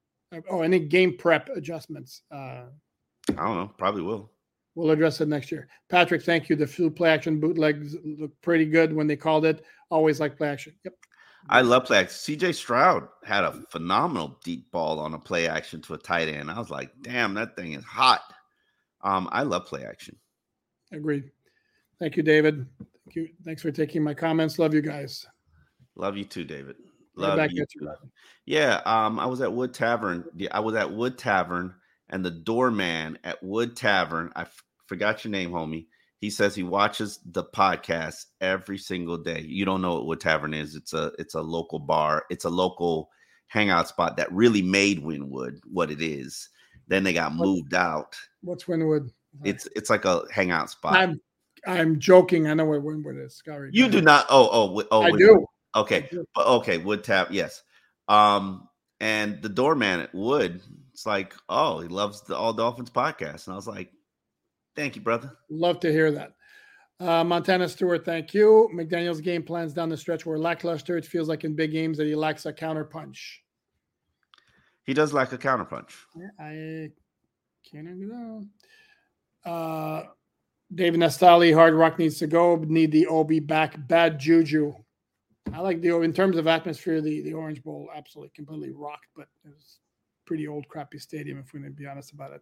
Oh, 0.50 0.62
any 0.62 0.80
game 0.80 1.18
prep 1.18 1.50
adjustments? 1.50 2.22
Uh, 2.32 2.66
I 3.30 3.34
don't 3.34 3.56
know. 3.56 3.72
Probably 3.78 4.02
will. 4.02 4.32
We'll 4.76 4.92
address 4.92 5.22
it 5.22 5.30
next 5.30 5.52
year. 5.52 5.70
Patrick, 5.90 6.24
thank 6.24 6.50
you. 6.50 6.56
The 6.56 6.68
few 6.68 6.90
play 6.90 7.10
action 7.10 7.40
bootlegs 7.40 7.96
look 8.04 8.32
pretty 8.42 8.66
good 8.66 8.94
when 8.94 9.08
they 9.08 9.16
called 9.16 9.46
it. 9.46 9.64
Always 9.90 10.20
like 10.20 10.38
play 10.38 10.50
action. 10.50 10.74
Yep. 10.84 10.94
I 11.48 11.62
love 11.62 11.86
play 11.86 12.00
action. 12.00 12.38
CJ 12.38 12.56
Stroud 12.56 13.08
had 13.24 13.44
a 13.44 13.64
phenomenal 13.70 14.38
deep 14.44 14.72
ball 14.72 15.00
on 15.00 15.14
a 15.14 15.20
play 15.20 15.48
action 15.48 15.82
to 15.84 15.94
a 15.94 15.98
tight 15.98 16.28
end. 16.28 16.52
I 16.52 16.60
was 16.60 16.70
like, 16.70 16.92
damn, 17.02 17.34
that 17.36 17.56
thing 17.56 17.74
is 17.74 17.86
hot. 17.86 18.22
Um, 19.06 19.30
I 19.32 19.44
love 19.44 19.66
play 19.66 19.86
action. 19.86 20.18
Agreed. 20.92 21.32
Thank 22.00 22.18
you, 22.18 22.24
David. 22.24 22.66
Thank 23.06 23.16
you. 23.16 23.30
Thanks 23.46 23.62
for 23.62 23.72
taking 23.72 24.04
my 24.04 24.14
comments. 24.14 24.60
Love 24.60 24.74
you 24.74 24.82
guys. 24.82 25.26
Love 25.96 26.18
you 26.18 26.26
too, 26.26 26.44
David. 26.44 26.76
Love 27.16 27.52
you. 27.52 27.66
Too. 27.66 27.88
Yeah. 28.46 28.82
Um, 28.86 29.20
I 29.20 29.26
was 29.28 29.40
at 29.42 29.54
Wood 29.54 29.74
Tavern. 29.74 30.26
I 30.52 30.60
was 30.60 30.76
at 30.76 30.92
Wood 30.92 31.18
Tavern 31.18 31.74
and 32.10 32.26
the 32.26 32.32
doorman 32.32 33.18
at 33.24 33.42
Wood 33.42 33.78
Tavern. 33.78 34.32
I 34.36 34.48
forgot 34.88 35.24
your 35.24 35.32
name, 35.32 35.52
homie. 35.52 35.86
He 36.20 36.30
says 36.30 36.56
he 36.56 36.64
watches 36.64 37.20
the 37.26 37.44
podcast 37.44 38.26
every 38.42 38.78
single 38.78 39.18
day. 39.18 39.42
You 39.48 39.66
don't 39.66 39.82
know 39.82 39.96
what 39.96 40.08
Wood 40.08 40.20
Tavern 40.20 40.54
is. 40.54 40.76
It's 40.76 40.94
a 40.94 41.12
it's 41.20 41.36
a 41.36 41.42
local 41.42 41.80
bar. 41.80 42.26
It's 42.30 42.46
a 42.46 42.50
local 42.50 43.10
hangout 43.48 43.88
spot 43.88 44.18
that 44.18 44.32
really 44.32 44.62
made 44.62 45.00
Winwood 45.00 45.60
what 45.72 45.92
it 45.92 46.02
is. 46.02 46.50
Then 46.88 47.04
they 47.04 47.14
got 47.14 47.34
moved 47.36 47.74
out. 47.74 48.16
What's 48.42 48.68
Winwood? 48.68 49.12
It's 49.44 49.68
it's 49.76 49.90
like 49.90 50.06
a 50.06 50.24
hangout 50.32 50.70
spot. 50.70 50.96
I'm 50.96 51.20
I'm 51.68 52.00
joking. 52.00 52.48
I 52.48 52.54
know 52.54 52.66
where 52.66 52.80
Winwood 52.80 53.18
is. 53.18 53.42
Sorry. 53.44 53.70
you 53.74 53.90
do 53.90 54.02
not. 54.02 54.26
Oh 54.30 54.50
oh 54.52 54.84
oh. 54.92 55.02
I 55.02 55.12
Wood- 55.12 55.20
do. 55.20 55.46
Okay, 55.76 56.10
but 56.34 56.48
okay. 56.48 56.78
Wood 56.78 57.04
tap. 57.04 57.30
Yes. 57.32 57.64
Um, 58.08 58.70
and 59.02 59.42
the 59.42 59.50
doorman 59.50 60.00
at 60.00 60.16
Wood, 60.16 60.62
it's 60.94 61.06
like, 61.06 61.34
oh, 61.50 61.82
he 61.82 61.90
loves 61.90 62.22
the 62.22 62.38
All 62.38 62.54
Dolphins 62.54 62.90
podcast, 62.90 63.48
and 63.48 63.54
I 63.54 63.56
was 63.58 63.68
like, 63.68 63.92
thank 64.76 64.96
you, 64.96 65.02
brother. 65.02 65.36
Love 65.50 65.82
to 65.82 65.92
hear 65.92 66.12
that. 66.12 66.32
Uh, 67.00 67.26
Montana 67.26 67.68
Stewart, 67.68 68.06
thank 68.06 68.34
you. 68.34 68.70
McDaniel's 68.74 69.20
game 69.20 69.44
plans 69.44 69.74
down 69.74 69.90
the 69.90 69.98
stretch 69.98 70.26
were 70.26 70.40
lackluster. 70.40 70.98
It 70.98 71.06
feels 71.06 71.28
like 71.28 71.44
in 71.44 71.56
big 71.56 71.72
games 71.74 71.98
that 71.98 72.08
he 72.08 72.16
lacks 72.16 72.46
a 72.46 72.54
counter 72.54 72.86
punch. 72.86 73.42
He 74.86 74.94
does 74.94 75.14
like 75.14 75.32
a 75.34 75.38
counterpunch. 75.38 75.92
I 76.40 76.92
can't 77.70 77.88
agree 77.88 78.08
that. 78.08 79.50
Uh, 79.50 80.04
David 80.74 81.00
Nastali, 81.00 81.54
Hard 81.54 81.74
Rock 81.74 82.00
needs 82.00 82.18
to 82.20 82.28
go. 82.28 82.56
Need 82.56 82.92
the 82.92 83.08
OB 83.08 83.48
back. 83.48 83.76
Bad 83.88 84.20
juju. 84.20 84.74
I 85.54 85.60
like 85.60 85.82
the 85.82 86.00
in 86.02 86.14
terms 86.14 86.38
of 86.38 86.48
atmosphere. 86.48 87.02
The 87.02 87.22
the 87.22 87.34
Orange 87.34 87.64
Bowl 87.64 87.90
absolutely 87.96 88.32
completely 88.36 88.72
rocked, 88.72 89.08
but 89.16 89.28
it 89.44 89.50
was 89.50 89.80
pretty 90.26 90.48
old, 90.48 90.68
crappy 90.68 90.98
stadium. 90.98 91.38
If 91.40 91.54
we're 91.54 91.60
going 91.60 91.72
to 91.72 91.78
be 91.78 91.88
honest 91.88 92.12
about 92.12 92.34
it. 92.34 92.42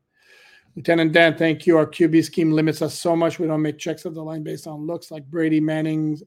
Lieutenant 0.76 1.12
Dan, 1.12 1.38
thank 1.38 1.68
you. 1.68 1.78
Our 1.78 1.86
QB 1.86 2.24
scheme 2.24 2.52
limits 2.52 2.82
us 2.82 2.98
so 2.98 3.16
much. 3.16 3.38
We 3.38 3.48
don't 3.48 3.62
make 3.62 3.78
checks 3.78 4.06
of 4.06 4.16
the 4.16 4.24
line 4.24 4.44
based 4.44 4.66
on 4.66 4.88
looks 4.88 5.12
like 5.12 5.26
Brady 5.26 5.60
Manning. 5.60 6.20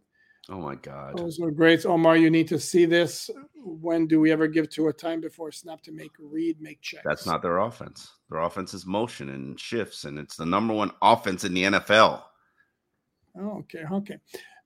Oh 0.48 0.60
my 0.60 0.76
god. 0.76 1.18
Those 1.18 1.40
are 1.40 1.50
great. 1.50 1.84
Omar, 1.84 2.16
you 2.16 2.30
need 2.30 2.46
to 2.48 2.60
see 2.60 2.84
this. 2.84 3.28
When 3.56 4.06
do 4.06 4.20
we 4.20 4.30
ever 4.30 4.46
give 4.46 4.68
to 4.70 4.88
a 4.88 4.92
time 4.92 5.20
before 5.20 5.50
snap 5.50 5.82
to 5.82 5.92
make 5.92 6.12
read, 6.20 6.60
make 6.60 6.80
checks? 6.80 7.02
That's 7.04 7.26
not 7.26 7.42
their 7.42 7.58
offense. 7.58 8.12
Their 8.30 8.40
offense 8.40 8.72
is 8.72 8.86
motion 8.86 9.30
and 9.30 9.58
shifts, 9.58 10.04
and 10.04 10.18
it's 10.18 10.36
the 10.36 10.46
number 10.46 10.72
one 10.72 10.92
offense 11.02 11.42
in 11.44 11.52
the 11.52 11.64
NFL. 11.64 12.22
Oh, 13.38 13.58
okay, 13.58 13.84
okay. 13.90 14.18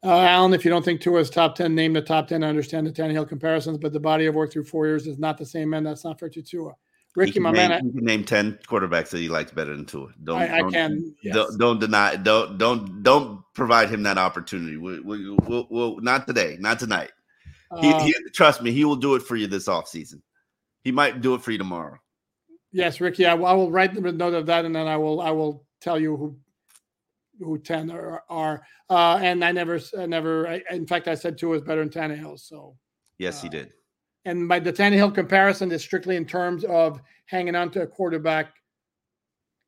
Uh, 0.03 0.21
Alan, 0.21 0.55
if 0.55 0.65
you 0.65 0.71
don't 0.71 0.85
think 0.85 1.01
Tua 1.01 1.21
is 1.21 1.31
top 1.31 1.55
10, 1.55 1.75
name 1.75 1.93
the 1.93 2.01
top 2.01 2.29
10. 2.29 2.43
I 2.43 2.49
understand 2.49 2.87
the 2.87 2.93
Tannehill 2.93 3.29
comparisons, 3.29 3.79
but 3.79 3.93
the 3.93 4.01
body 4.01 4.27
of 4.27 4.35
work 4.35 4.53
through 4.53 4.65
four 4.65 4.87
years 4.87 5.07
is 5.07 5.19
not 5.19 5.37
the 5.37 5.45
same, 5.45 5.71
man. 5.71 5.85
That's 5.85 6.05
not 6.05 6.19
fair 6.19 6.31
to 6.31 6.43
Tua. 6.43 6.73
Ricky, 7.17 7.41
my 7.41 7.51
name, 7.51 7.69
man, 7.71 7.85
you 7.87 7.93
can 7.93 8.05
name 8.05 8.25
ten 8.25 8.59
quarterbacks 8.69 9.11
that 9.11 9.19
he 9.19 9.29
likes 9.29 9.51
better 9.51 9.75
than 9.77 9.85
Tua. 9.85 10.09
Don't 10.23 10.41
I, 10.41 10.57
I, 10.57 10.59
don't, 10.61 10.73
can. 10.73 11.15
Yes. 11.23 11.35
don't, 11.35 11.59
don't 11.59 11.79
deny. 11.81 12.17
Don't 12.17 12.57
don't 12.57 13.03
don't 13.03 13.43
provide 13.55 13.91
him 13.91 14.03
that 14.05 14.17
opportunity. 14.19 14.77
We, 14.77 15.01
we, 15.01 15.31
we'll, 15.31 15.67
we'll, 15.71 16.01
not 16.01 16.27
today. 16.27 16.57
Not 16.61 16.79
tonight. 16.79 17.11
He, 17.81 17.93
Uh, 17.93 18.05
he, 18.05 18.15
trust 18.33 18.63
me, 18.63 18.71
he 18.73 18.85
will 18.85 18.97
do 18.97 19.15
it 19.17 19.23
for 19.23 19.37
you 19.37 19.47
this 19.49 19.67
offseason. 19.69 20.23
He 20.83 20.93
might 20.93 21.21
do 21.21 21.35
it 21.35 21.43
for 21.43 21.51
you 21.51 21.59
tomorrow. 21.59 21.99
yes, 22.73 23.01
Ricky, 23.01 23.27
I, 23.27 23.35
will- 23.35 23.47
I 23.47 23.53
will 23.53 23.71
write 23.71 23.93
the 23.95 24.01
note 24.13 24.35
of 24.35 24.47
that, 24.47 24.65
and 24.65 24.75
then 24.75 24.87
I 24.87 24.97
will 24.97 25.21
I 25.21 25.31
will 25.31 25.65
tell 25.81 25.99
you 26.01 26.17
who 26.17 26.37
who 27.41 27.59
10 27.59 27.91
are. 27.91 28.23
are. 28.29 28.63
Uh, 28.89 29.19
and 29.23 29.43
I 29.45 29.51
never, 29.53 29.81
I 29.99 30.05
never, 30.07 30.47
I, 30.47 30.63
in 30.71 30.87
fact, 30.87 31.09
I 31.09 31.15
said 31.15 31.39
Tua 31.39 31.57
is 31.57 31.63
better 31.63 31.83
than 31.85 31.89
Tannehill. 31.91 32.39
So, 32.39 32.77
Yes, 33.19 33.41
he 33.41 33.49
Uh, 33.49 33.53
did. 33.53 33.73
And 34.25 34.49
by 34.49 34.59
the 34.59 34.73
Tannehill 34.73 35.15
comparison 35.15 35.73
is 35.73 35.83
strictly 35.83 36.17
in 36.17 36.27
terms 36.27 36.65
of 36.65 37.01
hanging 37.27 37.55
on 37.55 37.71
to 37.71 37.83
a 37.83 37.87
quarterback 37.87 38.55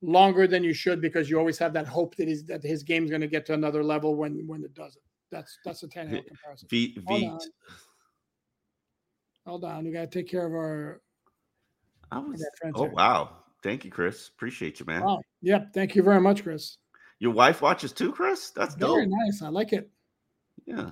longer 0.02 0.46
than 0.46 0.64
you 0.64 0.74
should 0.74 1.00
because 1.00 1.30
you 1.30 1.38
always 1.38 1.58
have 1.58 1.72
that 1.72 1.86
hope 1.86 2.16
that 2.16 2.28
his 2.28 2.44
that 2.44 2.62
his 2.62 2.82
game's 2.82 3.10
going 3.10 3.20
to 3.20 3.28
get 3.28 3.46
to 3.46 3.54
another 3.54 3.82
level 3.82 4.16
when 4.16 4.46
when 4.46 4.62
it 4.62 4.74
doesn't. 4.74 5.02
That's 5.30 5.58
that's 5.64 5.82
a 5.82 5.88
Tannehill 5.88 6.26
comparison. 6.26 6.68
V, 6.68 6.98
Hold 7.06 7.20
v, 7.20 7.26
on. 7.26 7.38
Hold 9.46 9.64
on, 9.64 9.84
we 9.84 9.92
got 9.92 10.10
to 10.10 10.18
take 10.18 10.28
care 10.28 10.46
of 10.46 10.52
our. 10.52 11.00
I 12.10 12.18
was, 12.18 12.44
oh 12.74 12.82
here. 12.82 12.92
wow, 12.92 13.30
thank 13.62 13.84
you, 13.84 13.90
Chris. 13.90 14.28
Appreciate 14.28 14.78
you, 14.78 14.86
man. 14.86 15.02
Wow. 15.02 15.20
Yep. 15.40 15.72
Thank 15.72 15.96
you 15.96 16.02
very 16.02 16.20
much, 16.20 16.42
Chris. 16.42 16.76
Your 17.18 17.32
wife 17.32 17.62
watches 17.62 17.92
too, 17.92 18.12
Chris. 18.12 18.50
That's 18.50 18.74
dope. 18.74 18.96
Very 18.96 19.06
nice. 19.06 19.42
I 19.42 19.48
like 19.48 19.72
it. 19.72 19.88
Yeah. 20.66 20.90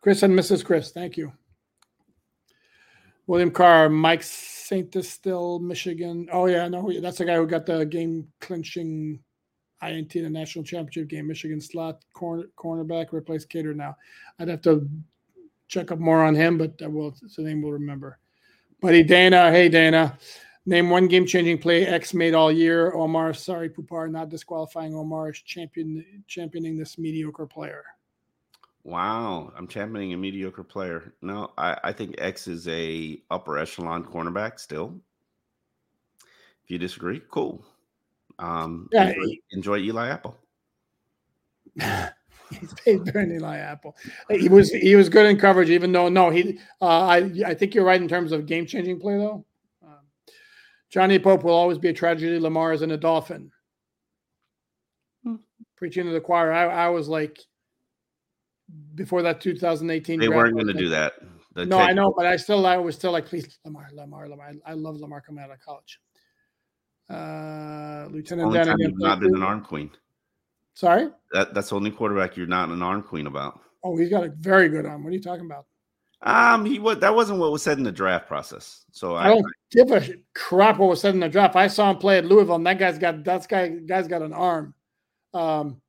Chris 0.00 0.22
and 0.22 0.36
Mrs. 0.36 0.64
Chris. 0.64 0.90
Thank 0.90 1.16
you. 1.16 1.32
William 3.30 3.52
Carr, 3.52 3.88
Mike 3.88 4.24
St. 4.24 4.92
Still, 5.04 5.60
Michigan. 5.60 6.28
Oh 6.32 6.46
yeah, 6.46 6.66
no, 6.66 6.90
that's 7.00 7.18
the 7.18 7.24
guy 7.24 7.36
who 7.36 7.46
got 7.46 7.64
the 7.64 7.86
game 7.86 8.26
clinching 8.40 9.20
INT 9.80 10.16
in 10.16 10.24
the 10.24 10.30
national 10.30 10.64
championship 10.64 11.06
game. 11.06 11.28
Michigan 11.28 11.60
slot 11.60 12.04
corner 12.12 12.46
cornerback 12.58 13.12
replaced 13.12 13.48
Kader 13.48 13.72
now. 13.72 13.94
I'd 14.40 14.48
have 14.48 14.62
to 14.62 14.88
check 15.68 15.92
up 15.92 16.00
more 16.00 16.24
on 16.24 16.34
him, 16.34 16.58
but 16.58 16.82
uh, 16.82 16.86
I 16.86 16.88
will. 16.88 17.14
It's 17.22 17.38
a 17.38 17.42
name 17.42 17.62
we'll 17.62 17.70
remember. 17.70 18.18
Buddy 18.80 19.04
Dana, 19.04 19.52
hey 19.52 19.68
Dana, 19.68 20.18
name 20.66 20.90
one 20.90 21.06
game-changing 21.06 21.58
play 21.58 21.86
X 21.86 22.12
made 22.12 22.34
all 22.34 22.50
year. 22.50 22.92
Omar, 22.94 23.32
sorry, 23.32 23.70
Pupar, 23.70 24.10
not 24.10 24.28
disqualifying 24.28 24.92
Omar 24.92 25.30
is 25.30 25.40
champion 25.40 26.04
championing 26.26 26.76
this 26.76 26.98
mediocre 26.98 27.46
player. 27.46 27.84
Wow, 28.84 29.52
I'm 29.56 29.68
championing 29.68 30.14
a 30.14 30.16
mediocre 30.16 30.64
player. 30.64 31.12
No, 31.20 31.52
I, 31.58 31.78
I 31.84 31.92
think 31.92 32.14
X 32.18 32.48
is 32.48 32.66
a 32.68 33.20
upper 33.30 33.58
echelon 33.58 34.04
cornerback 34.04 34.58
still. 34.58 34.98
If 36.64 36.70
you 36.70 36.78
disagree, 36.78 37.20
cool. 37.30 37.64
Um, 38.38 38.88
Yeah, 38.90 39.08
enjoy, 39.10 39.36
enjoy 39.52 39.78
Eli 39.80 40.08
Apple. 40.08 40.36
He's 42.58 42.74
paid 42.74 43.04
better 43.04 43.20
than 43.20 43.36
Eli 43.36 43.58
Apple. 43.58 43.96
He 44.28 44.48
was 44.48 44.70
he 44.70 44.96
was 44.96 45.08
good 45.08 45.26
in 45.26 45.38
coverage, 45.38 45.70
even 45.70 45.92
though 45.92 46.08
no, 46.08 46.30
he 46.30 46.58
uh, 46.80 46.86
I 46.86 47.16
I 47.46 47.54
think 47.54 47.74
you're 47.74 47.84
right 47.84 48.00
in 48.00 48.08
terms 48.08 48.32
of 48.32 48.46
game 48.46 48.66
changing 48.66 48.98
play 48.98 49.18
though. 49.18 49.44
Um, 49.84 49.98
Johnny 50.88 51.18
Pope 51.18 51.44
will 51.44 51.54
always 51.54 51.78
be 51.78 51.90
a 51.90 51.92
tragedy. 51.92 52.40
Lamar 52.40 52.72
is 52.72 52.82
in 52.82 52.90
a 52.90 52.96
dolphin. 52.96 53.52
Hmm. 55.22 55.36
Preaching 55.76 56.06
to 56.06 56.12
the 56.12 56.20
choir. 56.20 56.52
I, 56.52 56.86
I 56.86 56.88
was 56.88 57.08
like 57.08 57.38
before 58.94 59.22
that 59.22 59.40
2018. 59.40 60.20
They 60.20 60.28
weren't 60.28 60.54
going 60.54 60.66
to 60.66 60.74
do 60.74 60.88
that. 60.90 61.14
The 61.54 61.66
No, 61.66 61.78
I 61.78 61.92
know, 61.92 62.12
but 62.16 62.26
I 62.26 62.36
still 62.36 62.64
I 62.66 62.76
was 62.76 62.94
still 62.94 63.12
like, 63.12 63.26
please, 63.26 63.58
Lamar, 63.64 63.88
Lamar, 63.92 64.28
Lamar. 64.28 64.52
I 64.64 64.74
love 64.74 64.96
Lamar 64.96 65.20
coming 65.20 65.42
out 65.42 65.50
of 65.50 65.58
college. 65.60 65.98
Uh, 67.08 68.06
Lieutenant 68.10 68.46
Only 68.46 68.58
Dan 68.58 68.66
time 68.66 68.74
again, 68.76 68.90
you've 68.90 68.98
not 69.00 69.18
been 69.18 69.34
an 69.34 69.42
arm 69.42 69.64
queen. 69.64 69.90
Sorry. 70.74 71.08
That 71.32 71.52
that's 71.54 71.70
the 71.70 71.76
only 71.76 71.90
quarterback 71.90 72.36
you're 72.36 72.46
not 72.46 72.68
an 72.68 72.82
arm 72.82 73.02
queen 73.02 73.26
about. 73.26 73.60
Oh, 73.82 73.96
he's 73.96 74.10
got 74.10 74.24
a 74.24 74.28
very 74.38 74.68
good 74.68 74.86
arm. 74.86 75.02
What 75.02 75.10
are 75.10 75.14
you 75.14 75.22
talking 75.22 75.46
about? 75.46 75.66
Um, 76.22 76.66
he 76.66 76.78
was 76.78 76.98
that 76.98 77.14
wasn't 77.14 77.38
what 77.38 77.50
was 77.50 77.62
said 77.62 77.78
in 77.78 77.84
the 77.84 77.90
draft 77.90 78.28
process. 78.28 78.84
So 78.92 79.14
I 79.14 79.24
I, 79.24 79.28
don't 79.28 79.46
give 79.72 79.90
a 79.90 80.14
crap 80.34 80.78
what 80.78 80.90
was 80.90 81.00
said 81.00 81.14
in 81.14 81.20
the 81.20 81.28
draft. 81.28 81.56
I 81.56 81.66
saw 81.66 81.90
him 81.90 81.96
play 81.96 82.18
at 82.18 82.26
Louisville, 82.26 82.56
and 82.56 82.66
that 82.66 82.78
guy's 82.78 82.98
got 82.98 83.24
that 83.24 83.48
guy 83.48 83.68
guy's 83.68 84.06
got 84.06 84.22
an 84.22 84.32
arm. 84.32 84.74
Um, 85.32 85.80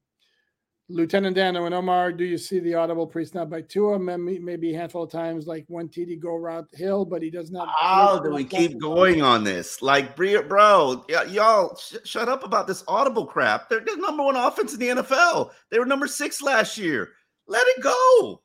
Lieutenant 0.92 1.36
Dan 1.36 1.56
and 1.56 1.74
Omar, 1.74 2.12
do 2.12 2.24
you 2.24 2.38
see 2.38 2.60
the 2.60 2.76
audible 2.76 3.08
pre-snap 3.08 3.50
by 3.50 3.62
Tua? 3.62 3.98
Maybe, 3.98 4.40
maybe 4.40 4.74
a 4.74 4.78
handful 4.78 5.04
of 5.04 5.12
times, 5.12 5.48
like 5.48 5.66
one 5.68 5.88
TD 5.88 6.20
go 6.20 6.36
route 6.36 6.68
Hill, 6.74 7.06
but 7.06 7.22
he 7.22 7.30
does 7.30 7.52
not. 7.52 7.70
How 7.80 8.20
do 8.20 8.32
we 8.32 8.44
keep 8.44 8.80
going 8.80 9.22
on 9.22 9.44
this? 9.44 9.82
Like, 9.82 10.16
bro, 10.16 11.06
y'all 11.30 11.76
sh- 11.78 11.96
shut 12.04 12.30
up 12.30 12.44
about 12.44 12.68
this 12.68 12.84
audible 12.88 13.26
crap. 13.26 13.70
They're 13.70 13.80
the 13.80 13.96
number 13.96 14.24
one 14.24 14.36
offense 14.36 14.74
in 14.74 14.80
the 14.80 14.88
NFL. 14.88 15.52
They 15.70 15.80
were 15.80 15.86
number 15.86 16.08
six 16.08 16.42
last 16.42 16.78
year. 16.78 17.10
Let 17.48 17.66
it 17.68 17.82
go. 17.82 18.42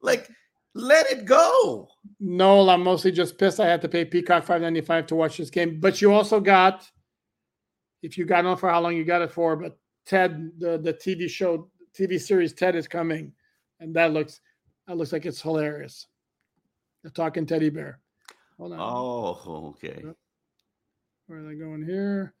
Like, 0.00 0.28
let 0.74 1.10
it 1.10 1.24
go. 1.24 1.88
No, 2.20 2.68
I'm 2.68 2.82
mostly 2.82 3.12
just 3.12 3.38
pissed. 3.38 3.60
I 3.60 3.66
had 3.66 3.82
to 3.82 3.88
pay 3.88 4.04
Peacock 4.04 4.44
five 4.44 4.60
ninety 4.60 4.80
five 4.80 5.06
to 5.08 5.14
watch 5.14 5.38
this 5.38 5.50
game, 5.50 5.80
but 5.80 6.00
you 6.00 6.12
also 6.12 6.40
got, 6.40 6.88
if 8.02 8.16
you 8.18 8.24
got 8.24 8.46
on 8.46 8.56
for 8.56 8.68
how 8.68 8.80
long 8.80 8.96
you 8.96 9.04
got 9.04 9.22
it 9.22 9.32
for, 9.32 9.56
but 9.56 9.78
Ted, 10.06 10.52
the 10.58 10.78
the 10.78 10.94
TV 10.94 11.28
show, 11.28 11.70
TV 11.98 12.20
series 12.20 12.52
Ted 12.52 12.76
is 12.76 12.86
coming, 12.86 13.32
and 13.80 13.94
that 13.94 14.12
looks 14.12 14.40
that 14.86 14.96
looks 14.96 15.12
like 15.12 15.26
it's 15.26 15.40
hilarious. 15.42 16.06
The 17.02 17.10
talking 17.10 17.46
teddy 17.46 17.70
bear. 17.70 18.00
Hold 18.58 18.72
on, 18.72 18.78
Oh, 18.80 19.68
okay. 19.70 20.04
where 21.26 21.40
are 21.40 21.42
they 21.42 21.54
going 21.54 21.84
here? 21.84 22.34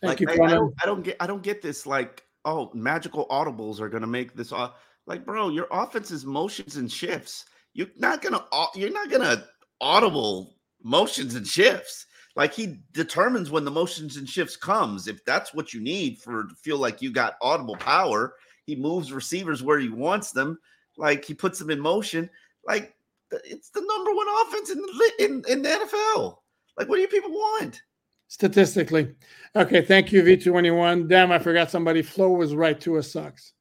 Thank 0.00 0.20
Like, 0.20 0.20
you, 0.20 0.28
I, 0.44 0.46
I 0.46 0.50
don't, 0.54 0.74
I 0.82 0.86
don't 0.86 1.02
get, 1.02 1.16
I 1.18 1.26
don't 1.26 1.42
get 1.42 1.62
this. 1.62 1.84
Like, 1.86 2.24
oh, 2.44 2.70
magical 2.74 3.26
audibles 3.28 3.80
are 3.80 3.88
gonna 3.88 4.06
make 4.06 4.34
this. 4.34 4.52
au- 4.52 4.74
Like, 5.06 5.24
bro, 5.24 5.48
your 5.48 5.66
offense 5.70 6.10
is 6.10 6.24
motions 6.24 6.76
and 6.76 6.90
shifts. 6.90 7.46
You're 7.74 7.88
not 7.96 8.22
gonna, 8.22 8.44
you're 8.74 8.92
not 8.92 9.10
gonna 9.10 9.44
audible 9.80 10.56
motions 10.82 11.34
and 11.34 11.46
shifts. 11.46 12.06
Like 12.36 12.54
he 12.54 12.78
determines 12.92 13.50
when 13.50 13.64
the 13.64 13.70
motions 13.70 14.16
and 14.16 14.28
shifts 14.28 14.56
comes. 14.56 15.08
If 15.08 15.24
that's 15.24 15.52
what 15.52 15.74
you 15.74 15.80
need 15.80 16.18
for 16.18 16.44
to 16.44 16.54
feel 16.54 16.78
like 16.78 17.02
you 17.02 17.10
got 17.10 17.34
audible 17.42 17.74
power, 17.76 18.34
he 18.68 18.76
moves 18.76 19.12
receivers 19.12 19.62
where 19.62 19.78
he 19.78 19.88
wants 19.88 20.30
them. 20.30 20.58
Like 20.98 21.24
he 21.24 21.32
puts 21.32 21.58
them 21.58 21.70
in 21.70 21.80
motion. 21.80 22.28
Like 22.66 22.94
it's 23.32 23.70
the 23.70 23.80
number 23.80 24.14
one 24.14 24.26
offense 24.42 24.70
in 24.70 24.78
the 24.78 25.12
in, 25.18 25.42
in 25.48 25.62
the 25.62 25.68
NFL. 25.70 26.36
Like, 26.76 26.88
what 26.88 26.96
do 26.96 27.00
you 27.00 27.08
people 27.08 27.30
want? 27.30 27.80
Statistically, 28.28 29.14
okay. 29.56 29.80
Thank 29.80 30.12
you, 30.12 30.22
V 30.22 30.36
twenty 30.36 30.70
one. 30.70 31.08
Damn, 31.08 31.32
I 31.32 31.38
forgot 31.38 31.70
somebody. 31.70 32.02
Flo 32.02 32.28
was 32.28 32.54
right. 32.54 32.78
Tua 32.78 33.02
sucks. 33.02 33.54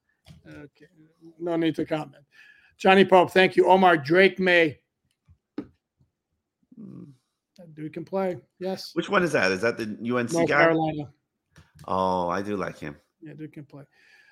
Okay, 0.46 0.88
no 1.40 1.56
need 1.56 1.76
to 1.76 1.86
comment. 1.86 2.26
Johnny 2.78 3.06
Pope, 3.06 3.32
thank 3.32 3.56
you. 3.56 3.70
Omar 3.70 3.96
Drake 3.96 4.40
Maye. 4.40 4.78
Hmm. 6.78 7.04
Dude 7.74 7.94
can 7.94 8.04
play. 8.04 8.38
Yes. 8.60 8.92
Which 8.94 9.10
one 9.10 9.24
is 9.24 9.32
that? 9.32 9.52
Is 9.52 9.62
that 9.62 9.78
the 9.78 9.84
UNC 9.84 10.34
North 10.34 10.50
guy? 10.50 10.64
Carolina. 10.64 11.10
Oh, 11.88 12.28
I 12.28 12.42
do 12.42 12.58
like 12.58 12.78
him. 12.78 12.98
Yeah, 13.22 13.34
Duke 13.34 13.54
can 13.54 13.66
play. 13.66 13.84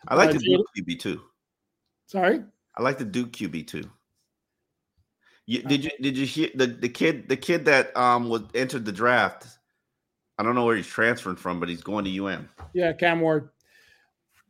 I 0.07 0.15
like 0.15 0.29
Uh, 0.29 0.33
the 0.33 0.39
Duke 0.39 0.67
QB 0.77 0.99
too. 0.99 1.21
Sorry. 2.07 2.43
I 2.77 2.81
like 2.81 2.97
the 2.97 3.05
Duke 3.05 3.31
QB 3.31 3.67
too. 3.67 3.89
You, 5.47 5.61
did 5.61 5.83
you 5.83 5.91
did 6.01 6.17
you 6.17 6.25
hear 6.25 6.49
the, 6.55 6.65
the 6.67 6.89
kid 6.89 7.29
the 7.29 7.37
kid 7.37 7.65
that 7.65 7.95
um 7.95 8.29
was 8.29 8.41
entered 8.55 8.83
the 8.85 8.91
draft? 8.91 9.45
I 10.37 10.43
don't 10.43 10.55
know 10.55 10.65
where 10.65 10.75
he's 10.75 10.87
transferring 10.87 11.37
from, 11.37 11.59
but 11.59 11.69
he's 11.69 11.83
going 11.83 12.03
to 12.05 12.25
UM. 12.25 12.49
Yeah, 12.73 12.91
Cam 12.93 13.21
Ward. 13.21 13.49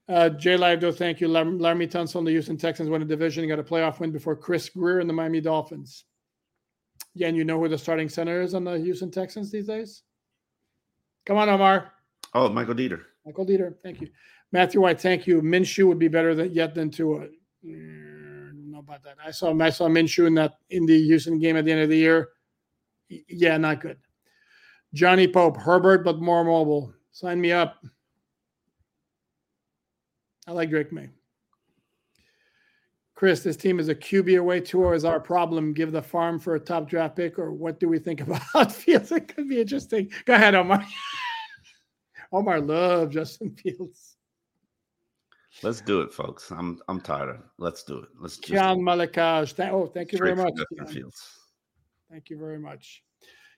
Uh, 0.08 0.30
Jay 0.30 0.56
Live, 0.58 0.82
though, 0.82 0.92
thank 0.92 1.20
you. 1.22 1.28
Lar- 1.28 1.46
Laremy 1.46 1.90
Tunsil 1.92 2.16
and 2.20 2.28
the 2.28 2.32
Houston 2.32 2.58
Texans 2.58 2.90
won 2.90 3.02
a 3.02 3.06
division, 3.06 3.44
and 3.44 3.50
got 3.50 3.60
a 3.60 3.64
playoff 3.64 4.00
win 4.00 4.12
before 4.12 4.36
Chris 4.36 4.70
Grier 4.70 5.00
and 5.00 5.10
the 5.10 5.14
Miami 5.14 5.42
Dolphins. 5.42 6.06
Yeah, 7.14 7.28
and 7.28 7.38
you 7.38 7.44
know 7.44 7.60
who 7.60 7.68
the 7.68 7.78
starting 7.78 8.10
center 8.10 8.42
is 8.42 8.54
on 8.54 8.64
the 8.64 8.80
Houston 8.80 9.12
Texans 9.12 9.52
these 9.52 9.68
days? 9.68 10.04
Come 11.26 11.38
on, 11.38 11.50
Omar. 11.50 11.92
Oh, 12.34 12.50
Michael 12.50 12.76
Deiter. 12.76 13.02
Michael 13.26 13.46
Deiter, 13.46 13.76
thank 13.84 14.02
you. 14.02 14.10
Matthew 14.56 14.80
White, 14.80 15.02
thank 15.02 15.28
you. 15.28 15.42
Minshew 15.42 15.86
would 15.86 16.00
be 16.00 16.08
better 16.08 16.34
than 16.34 16.50
yet 16.54 16.74
than 16.74 16.90
Tua. 16.90 17.28
Mm, 17.66 18.52
don't 18.52 18.72
know 18.72 18.80
about 18.80 19.04
that. 19.04 19.18
I 19.22 19.30
saw 19.32 19.54
I 19.60 19.70
saw 19.70 19.90
Minshew 19.90 20.28
in 20.28 20.36
that 20.36 20.54
in 20.70 20.86
the 20.86 20.98
Houston 21.08 21.40
game 21.40 21.58
at 21.58 21.66
the 21.66 21.74
end 21.74 21.82
of 21.82 21.90
the 21.90 21.98
year. 21.98 22.30
Yeah, 23.10 23.58
not 23.58 23.82
good. 23.82 23.98
Johnny 24.94 25.28
Pope, 25.28 25.58
Herbert, 25.58 26.06
but 26.06 26.22
more 26.22 26.46
mobile. 26.46 26.94
Sign 27.12 27.42
me 27.42 27.52
up. 27.52 27.84
I 30.48 30.54
like 30.54 30.70
Drake 30.70 30.94
Maye. 30.94 31.10
Chris, 33.14 33.44
this 33.44 33.58
team 33.58 33.78
is 33.78 33.90
a 33.90 33.96
QB 33.96 34.40
away. 34.40 34.62
Tua 34.62 34.94
is 34.94 35.04
our 35.04 35.20
problem. 35.20 35.74
Give 35.74 35.92
the 35.92 36.02
farm 36.02 36.40
for 36.40 36.56
a 36.56 36.60
top 36.62 36.88
draft 36.88 37.18
pick, 37.18 37.38
or 37.38 37.52
what 37.52 37.82
do 37.82 37.90
we 37.90 38.00
think 38.00 38.22
about 38.54 38.72
Fields? 38.72 39.12
It 39.12 39.36
could 39.36 39.50
be 39.50 39.60
interesting. 39.60 40.10
Go 40.24 40.36
ahead, 40.36 40.56
Omar. 40.56 40.86
Omar 42.32 42.62
loves 42.62 43.14
Justin 43.14 43.54
Fields. 43.54 44.15
Let's 45.64 45.82
do 45.82 46.02
it, 46.02 46.14
folks. 46.14 46.52
I'm 46.52 46.80
I'm 46.88 47.02
tired 47.02 47.30
of. 47.30 47.38
Let's 47.58 47.84
do 47.84 48.00
it. 48.00 48.10
Let's 48.20 48.38
just 48.38 48.52
John 48.52 48.80
Malakaj. 48.80 49.54
Thank, 49.54 49.74
oh, 49.74 49.88
thank 49.88 50.12
you 50.12 50.18
very 50.18 50.36
much. 50.36 50.54
Justin 50.56 50.78
John. 50.78 50.88
Fields. 50.88 51.22
Thank 52.12 52.30
you 52.30 52.38
very 52.38 52.60
much. 52.60 53.04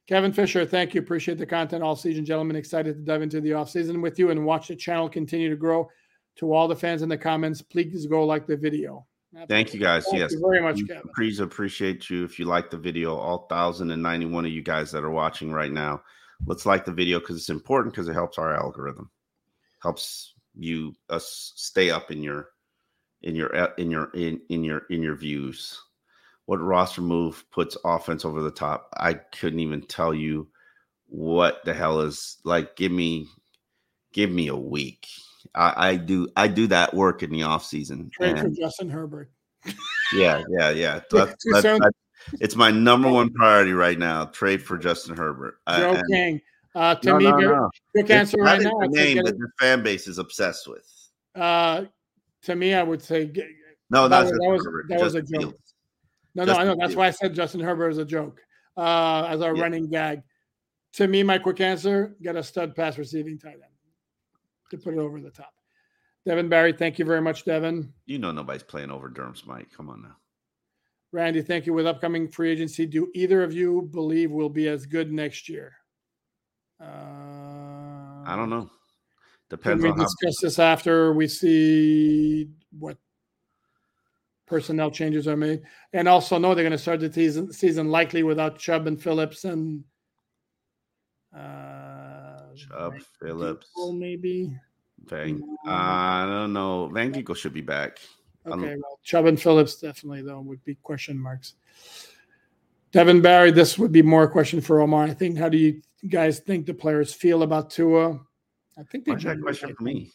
Kevin 0.08 0.32
Fisher, 0.32 0.66
thank 0.66 0.94
you. 0.94 1.02
Appreciate 1.02 1.38
the 1.38 1.46
content 1.46 1.84
all 1.84 1.96
season, 1.96 2.24
gentlemen. 2.24 2.56
Excited 2.56 2.96
to 2.96 3.02
dive 3.02 3.22
into 3.22 3.42
the 3.42 3.50
offseason 3.50 4.02
with 4.02 4.18
you 4.18 4.30
and 4.30 4.46
watch 4.46 4.70
the 4.70 4.76
channel 4.76 5.10
continue 5.10 5.50
to 5.50 5.58
grow. 5.58 5.90
To 6.38 6.54
all 6.54 6.68
the 6.68 6.76
fans 6.76 7.02
in 7.02 7.10
the 7.10 7.18
comments, 7.18 7.62
please 7.62 8.06
go 8.06 8.24
like 8.24 8.46
the 8.46 8.56
video. 8.56 9.06
Thank 9.50 9.74
you 9.74 9.80
guys. 9.80 10.06
Thank 10.06 10.20
yes. 10.20 10.32
you 10.32 10.40
very 10.40 10.62
much, 10.62 10.80
Kevin. 10.88 11.10
Please 11.16 11.40
appreciate 11.40 12.10
you 12.10 12.24
if 12.24 12.40
you 12.40 12.46
like 12.46 12.70
the 12.70 12.78
video. 12.78 13.18
All 13.18 13.48
thousand 13.48 13.92
and 13.92 14.02
ninety 14.02 14.28
one 14.28 14.46
of 14.46 14.52
you 14.52 14.62
guys 14.62 14.92
that 14.92 15.04
are 15.04 15.12
watching 15.12 15.52
right 15.52 15.72
now, 15.72 16.02
let's 16.46 16.66
like 16.66 16.86
the 16.86 16.94
video 16.94 17.20
because 17.20 17.36
it's 17.36 17.50
important 17.50 17.94
because 17.94 18.08
it 18.08 18.14
helps 18.14 18.38
our 18.38 18.56
algorithm, 18.56 19.10
helps 19.82 20.36
you 20.58 20.94
us 21.10 21.54
stay 21.56 21.90
up 21.92 22.12
in 22.12 22.24
your 22.24 22.50
in 23.24 23.36
your 23.36 23.56
uh, 23.56 23.70
in 23.78 23.92
your 23.92 24.10
in 24.14 24.42
in 24.50 24.64
your 24.64 24.84
in 24.90 25.02
your 25.04 25.16
views. 25.16 25.80
What 26.46 26.62
roster 26.62 27.02
move 27.02 27.44
puts 27.52 27.76
offense 27.84 28.24
over 28.26 28.42
the 28.42 28.52
top? 28.52 28.90
I 28.98 29.14
couldn't 29.16 29.60
even 29.60 29.82
tell 29.82 30.14
you 30.14 30.48
what 31.08 31.64
the 31.66 31.74
hell 31.74 32.02
is 32.02 32.38
like. 32.44 32.76
Give 32.76 32.92
me 32.92 33.28
give 34.14 34.32
me 34.32 34.48
a 34.48 34.56
week. 34.56 35.08
I, 35.56 35.90
I 35.90 35.96
do 35.96 36.28
I 36.36 36.48
do 36.48 36.68
that 36.68 36.94
work 36.94 37.24
in 37.24 37.32
the 37.32 37.44
off 37.44 37.66
season. 37.66 38.10
Trade 38.14 38.40
for 38.40 38.50
Justin 38.50 38.90
Herbert. 38.90 39.30
yeah, 40.14 40.44
yeah, 40.50 40.70
yeah. 40.70 41.00
Too 41.12 41.18
That's- 41.18 41.36
that's- 41.52 41.64
that's- 41.80 41.92
it's 42.42 42.56
my 42.56 42.72
number 42.72 43.10
one 43.10 43.32
priority 43.32 43.74
right 43.74 43.98
now. 43.98 44.26
Trade 44.26 44.62
for 44.64 44.78
Justin 44.78 45.16
Herbert. 45.16 45.60
I- 45.68 45.80
Joe 45.80 45.94
and- 45.94 46.04
King. 46.12 46.42
Uh, 46.76 46.96
to 46.96 47.08
no, 47.10 47.18
me, 47.18 47.24
no, 47.26 47.38
no. 47.38 47.70
quick 47.92 48.10
answer 48.10 48.38
right 48.38 48.62
now. 48.62 48.72
say 48.94 49.14
name 49.16 49.24
that 49.24 49.38
the 49.38 49.50
fan 49.60 49.82
base 49.84 50.08
is 50.08 50.18
obsessed 50.20 50.68
with. 50.68 50.86
uh, 51.36 51.86
to 52.44 52.56
me, 52.56 52.74
I 52.74 52.84
would 52.84 53.02
say 53.02 53.32
No, 53.90 54.08
That 54.08 54.24
was- 54.24 54.32
that 54.32 54.40
was- 54.40 54.68
that 54.90 55.00
was 55.02 55.16
a 55.16 55.22
joke. 55.22 55.56
no, 56.36 56.44
no, 56.44 56.54
I 56.54 56.64
know. 56.64 56.72
Justin 56.72 56.78
That's 56.80 56.96
why 56.96 57.08
I 57.08 57.12
said 57.12 57.34
Justin 57.34 57.62
Herbert 57.62 57.90
is 57.90 57.98
a 57.98 58.06
joke 58.06 58.42
uh, 58.76 59.26
as 59.30 59.42
our 59.42 59.56
Yeah. 59.56 59.62
running 59.64 59.90
gag. 59.90 60.22
To 60.94 61.08
me, 61.08 61.24
my 61.24 61.38
quick 61.38 61.62
answer: 61.62 62.16
get 62.22 62.36
a 62.36 62.44
stud 62.44 62.76
pass 62.76 62.98
receiving 62.98 63.38
tight 63.40 63.54
end 63.56 63.64
to 64.72 64.78
put 64.78 64.94
it 64.94 65.00
over 65.00 65.20
the 65.22 65.32
top. 65.32 65.54
Devin 66.26 66.50
Barry, 66.50 66.74
thank 66.74 67.00
you 67.00 67.06
very 67.06 67.22
much, 67.22 67.46
Devin. 67.46 67.94
You 68.06 68.20
know 68.20 68.32
nobody's 68.32 68.64
playing 68.64 68.92
over 68.92 69.08
Durham 69.10 69.36
Smythe. 69.36 69.68
Come 69.76 69.90
on 69.90 70.02
now. 70.02 70.18
Randy, 71.14 71.42
thank 71.42 71.66
you. 71.66 71.74
With 71.74 71.88
upcoming 71.88 72.28
free 72.28 72.52
agency, 72.52 72.86
do 72.86 73.10
either 73.16 73.42
of 73.44 73.54
you 73.54 73.84
believe 73.94 74.30
we'll 74.32 74.50
be 74.50 74.68
as 74.68 74.86
good 74.86 75.12
next 75.12 75.48
year? 75.48 75.78
Uh, 76.80 78.24
I 78.26 78.34
don't 78.36 78.50
know. 78.50 78.70
Depends 79.50 79.84
we 79.84 79.90
on 79.90 79.98
how. 79.98 80.04
discuss 80.04 80.42
this 80.42 80.60
after 80.60 81.14
we 81.14 81.28
see 81.28 82.50
what 82.78 82.98
personnel 84.46 84.92
changes 84.92 85.28
are 85.28 85.38
made? 85.38 85.62
And 85.94 86.08
also 86.08 86.38
know 86.38 86.54
they're 86.54 86.64
going 86.64 86.72
to 86.72 86.78
start 86.78 87.00
the 87.00 87.12
season, 87.12 87.54
season 87.54 87.90
likely 87.90 88.24
without 88.24 88.60
Chubb 88.60 88.88
and 88.88 89.02
Phillips 89.02 89.46
and 89.46 89.84
uh, 91.34 92.40
Chubb, 92.56 92.94
Van 92.94 93.02
Phillips, 93.22 93.68
maybe. 93.94 94.58
Van, 95.06 95.42
I 95.66 96.26
don't 96.26 96.54
know. 96.54 96.90
Van 96.90 97.14
Ginkel 97.14 97.36
should 97.36 97.54
be 97.54 97.62
back. 97.62 98.00
Okay, 98.46 98.76
well, 98.76 99.00
Chubb 99.04 99.26
and 99.26 99.40
Phillips 99.40 99.80
definitely 99.80 100.22
though 100.22 100.42
would 100.42 100.64
be 100.64 100.76
question 100.76 101.18
marks. 101.18 101.54
Devin 102.92 103.22
Barry, 103.22 103.52
this 103.52 103.78
would 103.78 103.92
be 103.92 104.02
more 104.02 104.24
a 104.24 104.30
question 104.30 104.62
for 104.62 104.82
Omar. 104.82 105.04
I 105.04 105.14
think. 105.14 105.38
How 105.38 105.50
do 105.50 105.58
you 105.58 105.82
guys 106.10 106.40
think 106.40 106.66
the 106.66 106.74
players 106.74 107.14
feel 107.14 107.44
about 107.44 107.70
Tua? 107.72 108.20
I 108.78 108.84
think 108.84 109.06
they 109.06 109.16
that 109.16 109.42
question 109.42 109.74
for 109.76 109.84
me? 109.84 110.12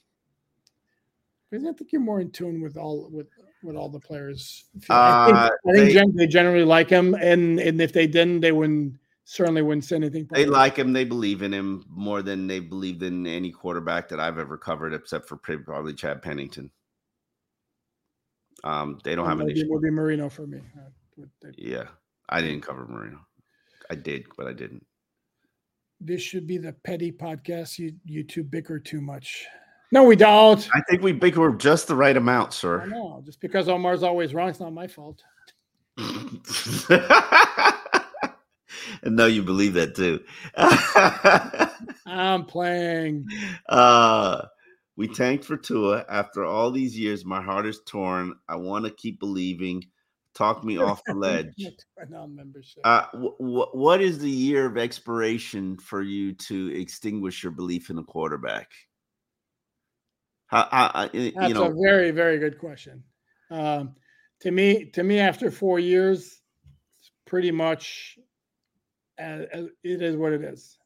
Because 1.50 1.66
I 1.66 1.72
think 1.72 1.92
you're 1.92 2.00
more 2.00 2.20
in 2.20 2.30
tune 2.30 2.60
with 2.60 2.76
all 2.76 3.08
with 3.10 3.26
with 3.62 3.76
all 3.76 3.88
the 3.88 4.00
players. 4.00 4.64
feel. 4.80 4.96
I 4.96 5.26
think, 5.26 5.36
Uh, 5.38 5.50
I 5.68 5.72
think 5.72 5.86
they- 5.86 5.92
gen- 5.92 6.16
they 6.16 6.26
generally 6.26 6.64
like 6.64 6.88
him, 6.88 7.14
and 7.14 7.58
and 7.60 7.80
if 7.80 7.92
they 7.92 8.06
didn't, 8.06 8.40
they 8.40 8.52
wouldn't 8.52 8.98
certainly 9.24 9.62
wouldn't 9.62 9.84
say 9.84 9.96
anything. 9.96 10.24
They 10.30 10.44
positive. 10.46 10.52
like 10.52 10.76
him. 10.76 10.92
They 10.92 11.04
believe 11.04 11.42
in 11.42 11.52
him 11.52 11.84
more 11.88 12.22
than 12.22 12.46
they 12.46 12.60
believed 12.60 13.02
in 13.02 13.26
any 13.26 13.50
quarterback 13.50 14.08
that 14.08 14.20
I've 14.20 14.38
ever 14.38 14.56
covered, 14.58 14.92
except 14.94 15.28
for 15.28 15.36
probably 15.36 15.94
Chad 15.94 16.22
Pennington. 16.22 16.70
Um, 18.64 18.98
they 19.04 19.14
don't 19.14 19.26
have 19.26 19.40
an 19.40 19.50
issue. 19.50 19.62
it 19.62 19.70
would 19.70 19.82
be 19.82 19.90
Marino 19.90 20.28
for 20.28 20.46
me. 20.46 20.60
Uh, 20.76 21.26
Yeah, 21.56 21.88
I 22.28 22.40
didn't 22.40 22.62
cover 22.62 22.86
Marino. 22.86 23.26
I 23.90 23.94
did, 23.96 24.26
but 24.36 24.46
I 24.46 24.52
didn't. 24.52 24.86
This 26.04 26.20
should 26.20 26.46
be 26.46 26.58
the 26.58 26.72
petty 26.72 27.12
podcast. 27.12 27.78
You 27.78 27.94
you 28.04 28.24
two 28.24 28.42
bicker 28.42 28.78
too 28.78 29.00
much. 29.00 29.46
No, 29.92 30.04
we 30.04 30.16
don't. 30.16 30.66
I 30.74 30.80
think 30.88 31.02
we 31.02 31.12
bicker 31.12 31.54
just 31.54 31.86
the 31.86 31.94
right 31.94 32.16
amount, 32.16 32.54
sir. 32.54 32.86
know. 32.86 33.22
Just 33.24 33.40
because 33.40 33.68
Omar's 33.68 34.02
always 34.02 34.34
wrong, 34.34 34.48
it's 34.48 34.58
not 34.58 34.72
my 34.72 34.86
fault. 34.86 35.22
and 35.98 36.40
no, 39.04 39.26
you 39.26 39.42
believe 39.42 39.74
that 39.74 39.94
too. 39.94 40.20
I'm 42.06 42.46
playing. 42.46 43.26
uh, 43.68 44.46
we 44.96 45.08
tanked 45.08 45.44
for 45.44 45.56
Tua. 45.56 46.04
After 46.08 46.44
all 46.44 46.70
these 46.70 46.98
years, 46.98 47.24
my 47.24 47.42
heart 47.42 47.66
is 47.66 47.80
torn. 47.86 48.34
I 48.48 48.56
want 48.56 48.84
to 48.86 48.90
keep 48.90 49.20
believing. 49.20 49.84
Talk 50.34 50.64
me 50.64 50.78
off 50.78 51.02
the 51.06 51.14
ledge. 51.14 51.68
Non-membership. 52.08 52.80
Uh, 52.84 53.06
wh- 53.12 53.36
wh- 53.36 53.74
what 53.74 54.00
is 54.00 54.18
the 54.18 54.30
year 54.30 54.66
of 54.66 54.78
expiration 54.78 55.76
for 55.78 56.02
you 56.02 56.32
to 56.34 56.74
extinguish 56.74 57.42
your 57.42 57.52
belief 57.52 57.90
in 57.90 57.98
a 57.98 58.04
quarterback? 58.04 58.70
How, 60.46 60.68
how, 60.70 60.86
uh, 60.86 61.08
That's 61.12 61.48
you 61.48 61.54
know, 61.54 61.70
a 61.70 61.74
very, 61.74 62.10
very 62.10 62.38
good 62.38 62.58
question. 62.58 63.02
Um, 63.50 63.94
to 64.40 64.50
me, 64.50 64.86
to 64.90 65.02
me, 65.02 65.18
after 65.18 65.50
four 65.50 65.78
years, 65.78 66.40
it's 66.98 67.10
pretty 67.26 67.50
much 67.50 68.18
uh, 69.20 69.44
uh, 69.54 69.66
it 69.84 70.02
is 70.02 70.16
what 70.16 70.32
it 70.32 70.42
is. 70.42 70.76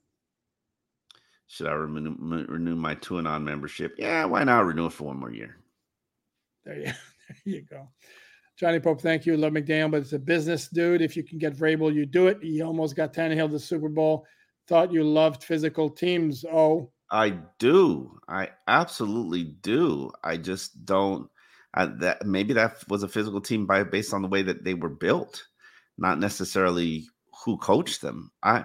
should 1.46 1.68
I 1.68 1.72
renew, 1.72 2.44
renew 2.48 2.76
my 2.76 2.94
two 2.96 3.18
and 3.18 3.26
on 3.26 3.44
membership? 3.44 3.94
Yeah, 3.98 4.24
why 4.26 4.44
not 4.44 4.66
renew 4.66 4.86
it 4.86 4.92
for 4.92 5.04
one 5.04 5.18
more 5.18 5.32
year? 5.32 5.56
There 6.64 6.76
you, 6.76 6.84
there 6.84 7.36
you 7.44 7.62
go. 7.62 7.88
Johnny 8.58 8.80
Pope, 8.80 9.00
thank 9.00 9.26
you. 9.26 9.36
Love 9.36 9.52
McDaniel, 9.52 9.90
but 9.90 10.00
it's 10.00 10.14
a 10.14 10.18
business 10.18 10.68
dude. 10.68 11.02
If 11.02 11.16
you 11.16 11.22
can 11.22 11.38
get 11.38 11.56
Vrabel, 11.56 11.92
you 11.94 12.06
do 12.06 12.28
it. 12.28 12.38
He 12.42 12.62
almost 12.62 12.96
got 12.96 13.12
Tannehill 13.12 13.50
the 13.50 13.58
Super 13.58 13.88
Bowl. 13.88 14.26
Thought 14.66 14.92
you 14.92 15.04
loved 15.04 15.44
physical 15.44 15.90
teams. 15.90 16.44
Oh, 16.50 16.90
I 17.10 17.38
do. 17.58 18.18
I 18.28 18.48
absolutely 18.66 19.44
do. 19.44 20.10
I 20.24 20.38
just 20.38 20.84
don't. 20.84 21.28
I, 21.74 21.86
that 21.86 22.26
maybe 22.26 22.54
that 22.54 22.82
was 22.88 23.02
a 23.02 23.08
physical 23.08 23.40
team 23.40 23.66
by 23.66 23.84
based 23.84 24.14
on 24.14 24.22
the 24.22 24.28
way 24.28 24.42
that 24.42 24.64
they 24.64 24.74
were 24.74 24.88
built, 24.88 25.44
not 25.98 26.18
necessarily 26.18 27.06
who 27.44 27.58
coached 27.58 28.00
them. 28.00 28.32
I, 28.42 28.64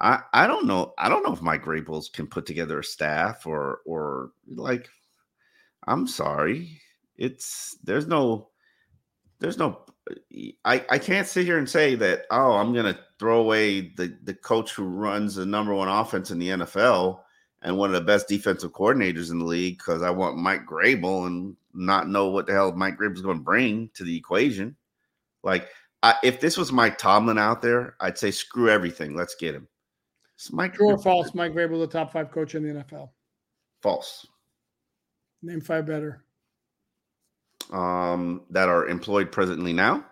I, 0.00 0.20
I 0.34 0.46
don't 0.46 0.66
know. 0.66 0.92
I 0.98 1.08
don't 1.08 1.22
know 1.24 1.32
if 1.32 1.42
Mike 1.42 1.64
Vrabel 1.64 2.12
can 2.12 2.26
put 2.26 2.46
together 2.46 2.80
a 2.80 2.84
staff 2.84 3.46
or 3.46 3.80
or 3.86 4.32
like. 4.48 4.88
I'm 5.86 6.06
sorry. 6.06 6.80
It's 7.16 7.76
there's 7.82 8.06
no, 8.06 8.49
there's 9.40 9.58
no. 9.58 9.80
I 10.64 10.84
I 10.88 10.98
can't 10.98 11.26
sit 11.26 11.46
here 11.46 11.58
and 11.58 11.68
say 11.68 11.94
that. 11.96 12.26
Oh, 12.30 12.52
I'm 12.52 12.72
gonna 12.72 12.98
throw 13.18 13.40
away 13.40 13.92
the 13.96 14.16
the 14.24 14.34
coach 14.34 14.72
who 14.72 14.84
runs 14.84 15.34
the 15.34 15.46
number 15.46 15.74
one 15.74 15.88
offense 15.88 16.30
in 16.30 16.38
the 16.38 16.48
NFL 16.48 17.20
and 17.62 17.76
one 17.76 17.90
of 17.90 17.94
the 17.94 18.00
best 18.00 18.28
defensive 18.28 18.72
coordinators 18.72 19.30
in 19.30 19.38
the 19.38 19.44
league 19.44 19.78
because 19.78 20.02
I 20.02 20.10
want 20.10 20.38
Mike 20.38 20.66
Vrabel 20.66 21.26
and 21.26 21.56
not 21.74 22.08
know 22.08 22.28
what 22.28 22.46
the 22.46 22.52
hell 22.52 22.72
Mike 22.72 22.98
Vrabel's 22.98 23.22
going 23.22 23.38
to 23.38 23.44
bring 23.44 23.90
to 23.94 24.04
the 24.04 24.16
equation. 24.16 24.76
Like, 25.42 25.68
I, 26.02 26.14
if 26.22 26.40
this 26.40 26.56
was 26.56 26.72
Mike 26.72 26.96
Tomlin 26.96 27.38
out 27.38 27.60
there, 27.60 27.96
I'd 28.00 28.18
say 28.18 28.30
screw 28.30 28.70
everything. 28.70 29.14
Let's 29.14 29.34
get 29.34 29.54
him. 29.54 29.68
It's 30.36 30.52
Mike 30.52 30.74
True 30.74 30.92
or 30.92 30.98
false? 30.98 31.34
Mike 31.34 31.52
Vrabel 31.52 31.80
the 31.80 31.86
top 31.86 32.12
five 32.12 32.30
coach 32.30 32.54
in 32.54 32.62
the 32.62 32.82
NFL. 32.82 33.10
False. 33.82 34.26
Name 35.42 35.60
five 35.60 35.86
better. 35.86 36.24
Um, 37.72 38.42
that 38.50 38.68
are 38.68 38.88
employed 38.88 39.30
presently 39.30 39.72
now. 39.72 40.04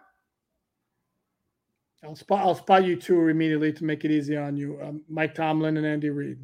I'll 2.04 2.14
spot. 2.14 2.40
I'll 2.40 2.54
spot 2.54 2.84
you 2.84 2.96
two 2.96 3.28
immediately 3.28 3.72
to 3.72 3.84
make 3.84 4.04
it 4.04 4.10
easy 4.10 4.36
on 4.36 4.56
you. 4.56 4.78
Um, 4.80 5.02
Mike 5.08 5.34
Tomlin 5.34 5.76
and 5.76 5.86
Andy 5.86 6.10
Reid. 6.10 6.38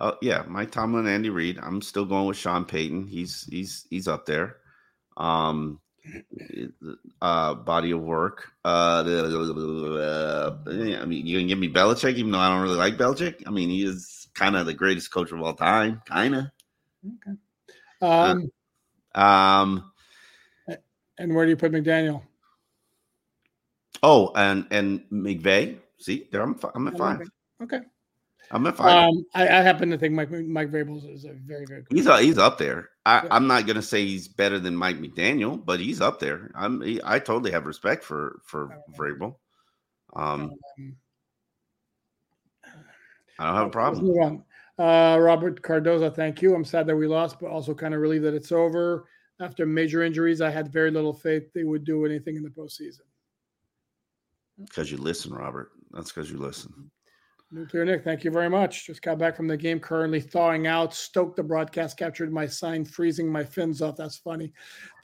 Oh 0.00 0.16
yeah, 0.20 0.44
Mike 0.46 0.70
Tomlin, 0.70 1.06
and 1.06 1.14
Andy 1.14 1.30
Reid. 1.30 1.58
I'm 1.62 1.80
still 1.80 2.04
going 2.04 2.26
with 2.26 2.36
Sean 2.36 2.64
Payton. 2.64 3.06
He's 3.06 3.44
he's 3.44 3.86
he's 3.88 4.08
up 4.08 4.26
there. 4.26 4.56
Um, 5.16 5.80
uh, 7.22 7.54
body 7.54 7.92
of 7.92 8.00
work. 8.00 8.52
Uh, 8.64 9.02
I 9.06 11.04
mean, 11.06 11.26
you 11.26 11.38
can 11.38 11.48
give 11.48 11.58
me 11.58 11.72
Belichick, 11.72 12.16
even 12.16 12.32
though 12.32 12.38
I 12.38 12.50
don't 12.50 12.62
really 12.62 12.76
like 12.76 12.98
Belichick. 12.98 13.42
I 13.46 13.50
mean, 13.50 13.70
he 13.70 13.84
is 13.84 14.28
kind 14.34 14.56
of 14.56 14.66
the 14.66 14.74
greatest 14.74 15.10
coach 15.10 15.32
of 15.32 15.40
all 15.40 15.54
time, 15.54 16.02
kind 16.06 16.34
of. 16.34 16.44
Okay. 17.06 17.38
Um, 18.02 18.50
uh, 19.14 19.18
um, 19.20 19.92
and 21.18 21.34
where 21.34 21.44
do 21.44 21.50
you 21.50 21.56
put 21.56 21.72
McDaniel? 21.72 22.22
Oh, 24.02 24.32
and 24.36 24.66
and 24.70 25.02
McVay. 25.10 25.78
See, 25.98 26.28
there 26.30 26.42
I'm 26.42 26.58
I'm 26.74 26.88
at 26.88 26.98
five. 26.98 27.28
Okay. 27.62 27.80
I'm 28.50 28.66
at 28.66 28.76
five. 28.76 29.08
Um, 29.08 29.24
I, 29.34 29.48
I, 29.48 29.62
happen 29.62 29.90
to 29.90 29.98
think 29.98 30.12
Mike 30.12 30.30
Mike 30.30 30.70
Vrabel 30.70 30.96
is 31.12 31.24
a 31.24 31.32
very 31.32 31.64
very. 31.64 31.82
Good 31.82 31.96
he's 31.96 32.06
uh, 32.06 32.18
he's 32.18 32.38
up 32.38 32.58
there. 32.58 32.90
I, 33.06 33.22
yeah. 33.22 33.28
I'm 33.30 33.46
not 33.46 33.66
gonna 33.66 33.82
say 33.82 34.04
he's 34.04 34.28
better 34.28 34.58
than 34.58 34.76
Mike 34.76 34.98
McDaniel, 34.98 35.64
but 35.64 35.80
he's 35.80 36.00
up 36.00 36.20
there. 36.20 36.50
I'm 36.54 36.82
he, 36.82 37.00
I 37.04 37.18
totally 37.18 37.50
have 37.52 37.66
respect 37.66 38.04
for 38.04 38.40
for 38.44 38.76
Vrabel. 38.96 39.36
Um, 40.14 40.52
um, 40.78 40.96
I 43.38 43.46
don't 43.46 43.56
have 43.56 43.66
a 43.66 43.70
problem. 43.70 44.44
Uh, 44.78 45.18
Robert 45.20 45.62
Cardoza, 45.62 46.14
thank 46.14 46.42
you. 46.42 46.54
I'm 46.54 46.64
sad 46.64 46.86
that 46.88 46.96
we 46.96 47.06
lost, 47.06 47.38
but 47.40 47.50
also 47.50 47.74
kind 47.74 47.94
of 47.94 48.00
relieved 48.00 48.24
that 48.24 48.34
it's 48.34 48.52
over. 48.52 49.06
After 49.40 49.66
major 49.66 50.02
injuries, 50.02 50.40
I 50.40 50.50
had 50.50 50.72
very 50.72 50.90
little 50.90 51.12
faith 51.12 51.52
they 51.52 51.64
would 51.64 51.84
do 51.84 52.06
anything 52.06 52.36
in 52.36 52.42
the 52.42 52.50
postseason. 52.50 53.00
Because 54.58 54.90
you 54.92 54.98
listen, 54.98 55.32
Robert. 55.32 55.72
That's 55.90 56.12
because 56.12 56.30
you 56.30 56.38
listen. 56.38 56.90
Nuclear 57.54 57.84
Nick, 57.84 58.02
thank 58.02 58.24
you 58.24 58.32
very 58.32 58.50
much. 58.50 58.84
Just 58.84 59.00
got 59.00 59.16
back 59.16 59.36
from 59.36 59.46
the 59.46 59.56
game, 59.56 59.78
currently 59.78 60.20
thawing 60.20 60.66
out. 60.66 60.92
Stoked 60.92 61.36
the 61.36 61.42
broadcast 61.44 61.96
captured 61.96 62.32
my 62.32 62.46
sign, 62.46 62.84
freezing 62.84 63.30
my 63.30 63.44
fins 63.44 63.80
off. 63.80 63.94
That's 63.96 64.16
funny. 64.16 64.52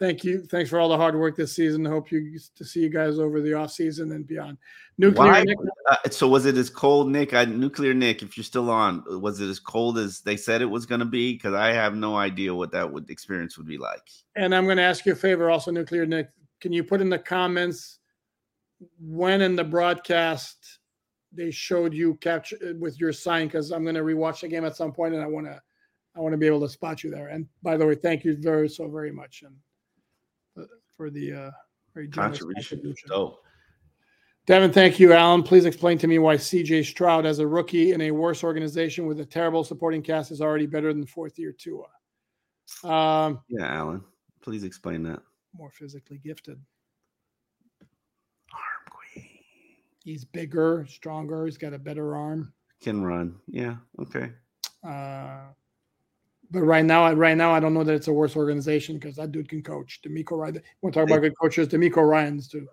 Thank 0.00 0.24
you. 0.24 0.42
Thanks 0.42 0.68
for 0.68 0.80
all 0.80 0.88
the 0.88 0.96
hard 0.96 1.14
work 1.14 1.36
this 1.36 1.54
season. 1.54 1.84
Hope 1.84 2.10
you 2.10 2.36
to 2.56 2.64
see 2.64 2.80
you 2.80 2.88
guys 2.88 3.20
over 3.20 3.40
the 3.40 3.54
off 3.54 3.70
season 3.70 4.10
and 4.10 4.26
beyond. 4.26 4.58
Nuclear 4.98 5.30
Why? 5.30 5.44
Nick. 5.44 5.58
Uh, 5.88 5.96
so 6.10 6.26
was 6.26 6.44
it 6.44 6.56
as 6.56 6.70
cold, 6.70 7.08
Nick? 7.08 7.34
I, 7.34 7.44
Nuclear 7.44 7.94
Nick, 7.94 8.20
if 8.24 8.36
you're 8.36 8.42
still 8.42 8.68
on, 8.68 9.04
was 9.20 9.40
it 9.40 9.48
as 9.48 9.60
cold 9.60 9.96
as 9.96 10.20
they 10.20 10.36
said 10.36 10.60
it 10.60 10.66
was 10.66 10.86
going 10.86 10.98
to 10.98 11.04
be? 11.04 11.34
Because 11.34 11.54
I 11.54 11.72
have 11.72 11.94
no 11.94 12.16
idea 12.16 12.52
what 12.52 12.72
that 12.72 12.92
would 12.92 13.08
experience 13.10 13.58
would 13.58 13.68
be 13.68 13.78
like. 13.78 14.08
And 14.34 14.52
I'm 14.52 14.64
going 14.64 14.76
to 14.78 14.82
ask 14.82 15.06
you 15.06 15.12
a 15.12 15.16
favor, 15.16 15.50
also, 15.50 15.70
Nuclear 15.70 16.04
Nick. 16.04 16.30
Can 16.60 16.72
you 16.72 16.82
put 16.82 17.00
in 17.00 17.10
the 17.10 17.18
comments 17.18 18.00
when 18.98 19.40
in 19.40 19.54
the 19.54 19.62
broadcast? 19.62 20.79
They 21.32 21.50
showed 21.50 21.94
you 21.94 22.14
capture 22.16 22.56
uh, 22.62 22.74
with 22.78 23.00
your 23.00 23.12
sign 23.12 23.46
because 23.46 23.70
I'm 23.70 23.82
going 23.82 23.94
to 23.94 24.02
rewatch 24.02 24.40
the 24.40 24.48
game 24.48 24.64
at 24.64 24.76
some 24.76 24.92
point 24.92 25.14
and 25.14 25.22
I 25.22 25.26
want 25.26 25.46
to 25.46 25.60
I 26.16 26.20
want 26.20 26.32
to 26.32 26.38
be 26.38 26.46
able 26.46 26.60
to 26.60 26.68
spot 26.68 27.04
you 27.04 27.10
there. 27.10 27.28
And 27.28 27.46
by 27.62 27.76
the 27.76 27.86
way, 27.86 27.94
thank 27.94 28.24
you 28.24 28.36
very 28.36 28.68
so 28.68 28.88
very 28.88 29.12
much 29.12 29.42
and 29.42 29.54
uh, 30.58 30.66
for 30.96 31.08
the 31.08 31.32
uh, 31.32 31.50
very 31.94 32.08
contribution. 32.08 32.78
contribution. 32.78 33.10
Oh. 33.12 33.38
Devin, 34.46 34.72
thank 34.72 34.98
you, 34.98 35.12
Alan. 35.12 35.44
Please 35.44 35.64
explain 35.64 35.98
to 35.98 36.08
me 36.08 36.18
why 36.18 36.36
CJ 36.36 36.84
Stroud, 36.84 37.26
as 37.26 37.38
a 37.38 37.46
rookie 37.46 37.92
in 37.92 38.00
a 38.00 38.10
worse 38.10 38.42
organization 38.42 39.06
with 39.06 39.20
a 39.20 39.24
terrible 39.24 39.62
supporting 39.62 40.02
cast, 40.02 40.32
is 40.32 40.40
already 40.40 40.66
better 40.66 40.92
than 40.92 41.06
fourth 41.06 41.38
year 41.38 41.52
Tua. 41.56 41.86
Um, 42.82 43.40
yeah, 43.48 43.66
Alan, 43.66 44.02
please 44.42 44.64
explain 44.64 45.02
that. 45.04 45.20
More 45.56 45.70
physically 45.70 46.18
gifted. 46.18 46.60
He's 50.04 50.24
bigger, 50.24 50.86
stronger. 50.88 51.44
He's 51.44 51.58
got 51.58 51.74
a 51.74 51.78
better 51.78 52.16
arm. 52.16 52.52
Can 52.80 53.02
run. 53.04 53.36
Yeah. 53.46 53.76
Okay. 54.00 54.32
Uh, 54.82 55.40
but 56.50 56.62
right 56.62 56.84
now, 56.84 57.12
right 57.12 57.36
now, 57.36 57.52
I 57.52 57.60
don't 57.60 57.74
know 57.74 57.84
that 57.84 57.94
it's 57.94 58.08
a 58.08 58.12
worse 58.12 58.34
organization 58.34 58.96
because 58.96 59.16
that 59.16 59.32
dude 59.32 59.48
can 59.48 59.62
coach. 59.62 60.00
DeMeco 60.04 60.38
Ryan. 60.38 60.62
Want 60.80 60.94
to 60.94 61.00
talk 61.00 61.08
they, 61.08 61.14
about 61.14 61.22
good 61.22 61.38
coaches? 61.38 61.68
DeMeco 61.68 62.08
Ryans 62.08 62.48
too. 62.48 62.66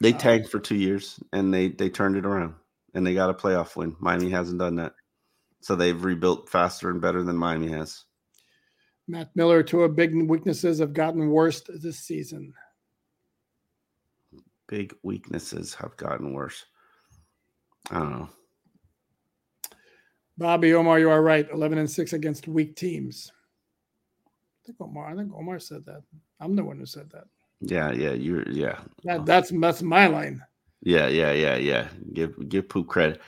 They 0.00 0.12
uh, 0.12 0.18
tanked 0.18 0.48
for 0.48 0.58
two 0.58 0.76
years 0.76 1.20
and 1.32 1.54
they 1.54 1.68
they 1.68 1.88
turned 1.88 2.16
it 2.16 2.26
around 2.26 2.54
and 2.94 3.06
they 3.06 3.14
got 3.14 3.30
a 3.30 3.34
playoff 3.34 3.76
win. 3.76 3.96
Miami 4.00 4.30
hasn't 4.30 4.58
done 4.58 4.76
that, 4.76 4.94
so 5.60 5.76
they've 5.76 6.04
rebuilt 6.04 6.48
faster 6.48 6.90
and 6.90 7.00
better 7.00 7.22
than 7.22 7.36
Miami 7.36 7.68
has. 7.68 8.04
Matt 9.08 9.30
Miller, 9.34 9.62
two 9.62 9.82
of 9.82 9.96
big 9.96 10.14
weaknesses 10.28 10.78
have 10.78 10.92
gotten 10.92 11.30
worse 11.30 11.62
this 11.66 12.00
season. 12.00 12.52
Big 14.68 14.94
weaknesses 15.02 15.74
have 15.74 15.96
gotten 15.96 16.32
worse. 16.32 16.64
I 17.90 17.98
don't 17.98 18.10
know. 18.10 18.28
Bobby 20.38 20.74
Omar, 20.74 20.98
you 20.98 21.10
are 21.10 21.22
right. 21.22 21.48
Eleven 21.50 21.78
and 21.78 21.90
six 21.90 22.12
against 22.12 22.48
weak 22.48 22.74
teams. 22.76 23.30
I 24.26 24.66
think 24.66 24.80
Omar. 24.80 25.08
I 25.08 25.16
think 25.16 25.32
Omar 25.34 25.58
said 25.58 25.84
that. 25.86 26.02
I'm 26.40 26.56
the 26.56 26.64
one 26.64 26.78
who 26.78 26.86
said 26.86 27.10
that. 27.10 27.24
Yeah, 27.60 27.92
yeah, 27.92 28.12
you're 28.12 28.48
yeah. 28.50 28.80
That, 29.04 29.24
that's 29.26 29.52
that's 29.54 29.82
my 29.82 30.06
line. 30.06 30.42
Yeah, 30.82 31.06
yeah, 31.06 31.32
yeah, 31.32 31.56
yeah. 31.56 31.88
Give 32.12 32.48
give 32.48 32.68
poop 32.68 32.88
credit. 32.88 33.20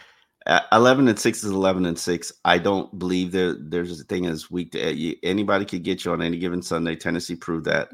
Eleven 0.72 1.08
and 1.08 1.18
six 1.18 1.44
is 1.44 1.52
eleven 1.52 1.86
and 1.86 1.98
six. 1.98 2.32
I 2.44 2.58
don't 2.58 2.98
believe 2.98 3.32
there 3.32 3.54
there's 3.58 4.00
a 4.00 4.04
thing 4.04 4.26
as 4.26 4.50
weak 4.50 4.72
to 4.72 5.16
anybody 5.24 5.64
could 5.64 5.84
get 5.84 6.04
you 6.04 6.12
on 6.12 6.20
any 6.20 6.38
given 6.38 6.62
Sunday. 6.62 6.96
Tennessee 6.96 7.36
proved 7.36 7.66
that. 7.66 7.88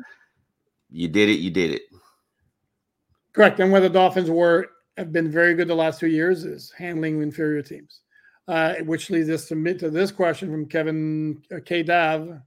You 0.91 1.09
did 1.09 1.29
it. 1.29 1.41
You 1.41 1.51
did 1.51 1.73
it. 1.73 1.83
Correct. 3.33 3.61
And 3.61 3.71
where 3.71 3.81
the 3.81 3.91
Dolphins 3.91 4.31
were 4.31 4.71
have 5.01 5.13
been 5.13 5.31
very 5.31 5.55
good 5.55 5.67
the 5.67 5.75
last 5.75 5.99
two 5.99 6.09
years 6.09 6.45
is 6.45 6.73
handling 6.77 7.23
inferior 7.23 7.63
teams, 7.63 8.03
uh, 8.49 8.75
which 8.85 9.11
leads 9.11 9.31
us 9.31 9.49
to, 9.49 9.75
to 9.75 9.91
this 9.91 10.13
question 10.13 10.51
from 10.51 10.67
Kevin 10.67 11.43
uh, 11.55 11.59
K. 11.65 11.83
Dav. 11.83 12.41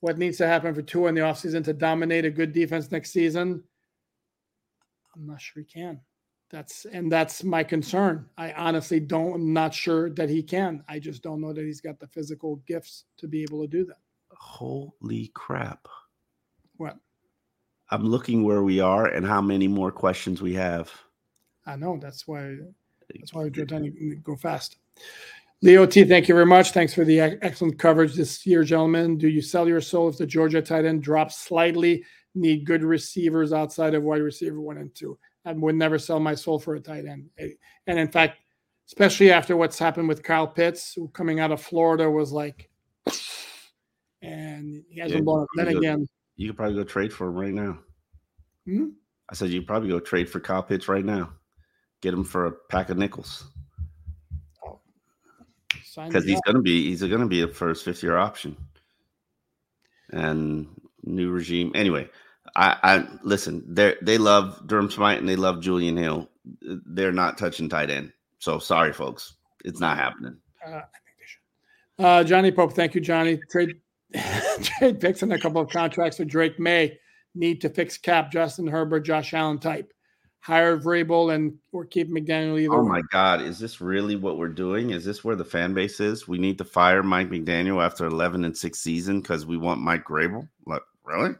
What 0.00 0.18
needs 0.18 0.38
to 0.38 0.46
happen 0.46 0.74
for 0.74 0.82
Tua 0.82 1.08
in 1.08 1.14
the 1.14 1.22
offseason 1.22 1.64
to 1.64 1.72
dominate 1.72 2.24
a 2.24 2.30
good 2.30 2.52
defense 2.52 2.90
next 2.90 3.12
season? 3.12 3.62
I'm 5.14 5.26
not 5.26 5.40
sure 5.40 5.62
he 5.62 5.80
can. 5.80 6.00
That's 6.50 6.84
and 6.84 7.10
that's 7.10 7.42
my 7.42 7.64
concern. 7.64 8.26
I 8.36 8.52
honestly 8.52 9.00
don't. 9.00 9.34
I'm 9.34 9.52
not 9.52 9.72
sure 9.72 10.10
that 10.10 10.28
he 10.28 10.42
can. 10.42 10.84
I 10.88 10.98
just 10.98 11.22
don't 11.22 11.40
know 11.40 11.52
that 11.52 11.64
he's 11.64 11.80
got 11.80 11.98
the 11.98 12.06
physical 12.08 12.56
gifts 12.68 13.04
to 13.18 13.26
be 13.26 13.42
able 13.42 13.62
to 13.62 13.68
do 13.68 13.84
that. 13.86 13.96
Holy 14.32 15.32
crap! 15.34 15.88
What? 16.76 16.98
I'm 17.90 18.04
looking 18.04 18.44
where 18.44 18.62
we 18.62 18.80
are 18.80 19.06
and 19.06 19.26
how 19.26 19.40
many 19.40 19.66
more 19.66 19.90
questions 19.90 20.42
we 20.42 20.54
have. 20.54 20.92
I 21.66 21.76
know 21.76 21.98
that's 22.00 22.26
why 22.26 22.56
that's 23.14 23.34
why 23.34 23.48
to 23.48 24.20
go 24.22 24.36
fast. 24.36 24.78
Leo 25.62 25.86
T, 25.86 26.04
thank 26.04 26.28
you 26.28 26.34
very 26.34 26.46
much. 26.46 26.72
Thanks 26.72 26.92
for 26.94 27.04
the 27.04 27.20
excellent 27.20 27.78
coverage 27.78 28.14
this 28.14 28.44
year, 28.46 28.62
gentlemen. 28.62 29.16
Do 29.16 29.28
you 29.28 29.40
sell 29.40 29.66
your 29.66 29.80
soul 29.80 30.08
if 30.08 30.18
the 30.18 30.26
Georgia 30.26 30.60
tight 30.60 30.84
end 30.84 31.02
drops 31.02 31.38
slightly? 31.38 32.04
Need 32.34 32.66
good 32.66 32.82
receivers 32.82 33.52
outside 33.52 33.94
of 33.94 34.02
wide 34.02 34.20
receiver 34.20 34.60
one 34.60 34.76
and 34.76 34.94
two. 34.94 35.18
I 35.46 35.52
would 35.52 35.76
never 35.76 35.98
sell 35.98 36.20
my 36.20 36.34
soul 36.34 36.58
for 36.58 36.74
a 36.74 36.80
tight 36.80 37.06
end. 37.06 37.30
And 37.86 37.98
in 37.98 38.08
fact, 38.08 38.38
especially 38.86 39.32
after 39.32 39.56
what's 39.56 39.78
happened 39.78 40.08
with 40.08 40.22
Kyle 40.22 40.46
Pitts, 40.46 40.92
who 40.94 41.08
coming 41.08 41.40
out 41.40 41.52
of 41.52 41.62
Florida 41.62 42.10
was 42.10 42.32
like, 42.32 42.68
and 44.22 44.84
he 44.88 45.00
hasn't 45.00 45.20
yeah, 45.20 45.24
blown 45.24 45.42
up. 45.42 45.48
Then 45.56 45.72
go, 45.72 45.78
again, 45.78 46.08
you 46.36 46.48
could 46.48 46.56
probably 46.56 46.74
go 46.74 46.84
trade 46.84 47.12
for 47.12 47.28
him 47.28 47.34
right 47.34 47.54
now. 47.54 47.78
Hmm? 48.66 48.88
I 49.30 49.34
said 49.34 49.50
you 49.50 49.62
probably 49.62 49.88
go 49.88 50.00
trade 50.00 50.28
for 50.28 50.40
Kyle 50.40 50.62
Pitts 50.62 50.88
right 50.88 51.04
now. 51.04 51.32
Get 52.00 52.14
him 52.14 52.24
for 52.24 52.46
a 52.46 52.52
pack 52.52 52.90
of 52.90 52.98
nickels. 52.98 53.44
Because 56.04 56.24
he's 56.24 56.40
gonna 56.42 56.60
be 56.60 56.90
he's 56.90 57.02
gonna 57.02 57.26
be 57.26 57.42
a 57.42 57.48
first 57.48 57.84
fifth 57.84 58.02
year 58.02 58.16
option. 58.16 58.56
And 60.10 60.68
new 61.02 61.30
regime. 61.30 61.72
Anyway, 61.74 62.08
I, 62.54 62.76
I 62.82 63.06
listen, 63.22 63.64
they 63.66 63.94
they 64.02 64.18
love 64.18 64.66
Durham 64.66 64.90
Smythe 64.90 65.18
and 65.18 65.28
they 65.28 65.36
love 65.36 65.62
Julian 65.62 65.96
Hill. 65.96 66.28
They're 66.62 67.12
not 67.12 67.38
touching 67.38 67.68
tight 67.68 67.90
end. 67.90 68.12
So 68.38 68.58
sorry, 68.58 68.92
folks. 68.92 69.36
It's 69.64 69.80
not 69.80 69.96
happening. 69.96 70.36
Uh, 70.64 70.68
I 70.68 70.72
think 70.72 71.16
they 71.18 71.24
should. 71.26 72.04
Uh, 72.04 72.24
Johnny 72.24 72.52
Pope, 72.52 72.74
thank 72.74 72.94
you, 72.94 73.00
Johnny. 73.00 73.40
Trade 73.50 73.80
trade 74.62 75.00
picks 75.00 75.22
and 75.22 75.32
a 75.32 75.38
couple 75.38 75.60
of 75.60 75.70
contracts 75.70 76.18
for 76.18 76.24
Drake 76.24 76.60
Maye. 76.60 76.98
need 77.34 77.62
to 77.62 77.70
fix 77.70 77.96
cap 77.96 78.30
Justin 78.30 78.66
Herbert, 78.66 79.00
Josh 79.00 79.32
Allen 79.32 79.58
type. 79.58 79.92
Hire 80.46 80.78
Vrabel 80.78 81.34
and 81.34 81.58
or 81.72 81.84
keep 81.84 82.08
McDaniel 82.08 82.60
either. 82.60 82.72
Oh 82.72 82.84
way. 82.84 82.88
my 82.88 83.02
God, 83.10 83.42
is 83.42 83.58
this 83.58 83.80
really 83.80 84.14
what 84.14 84.38
we're 84.38 84.46
doing? 84.46 84.90
Is 84.90 85.04
this 85.04 85.24
where 85.24 85.34
the 85.34 85.44
fan 85.44 85.74
base 85.74 85.98
is? 85.98 86.28
We 86.28 86.38
need 86.38 86.56
to 86.58 86.64
fire 86.64 87.02
Mike 87.02 87.30
McDaniel 87.30 87.84
after 87.84 88.06
11 88.06 88.44
and 88.44 88.56
six 88.56 88.78
season 88.78 89.20
because 89.20 89.44
we 89.44 89.56
want 89.56 89.80
Mike 89.80 90.04
Vrabel. 90.04 90.48
Like, 90.64 90.82
really? 91.02 91.34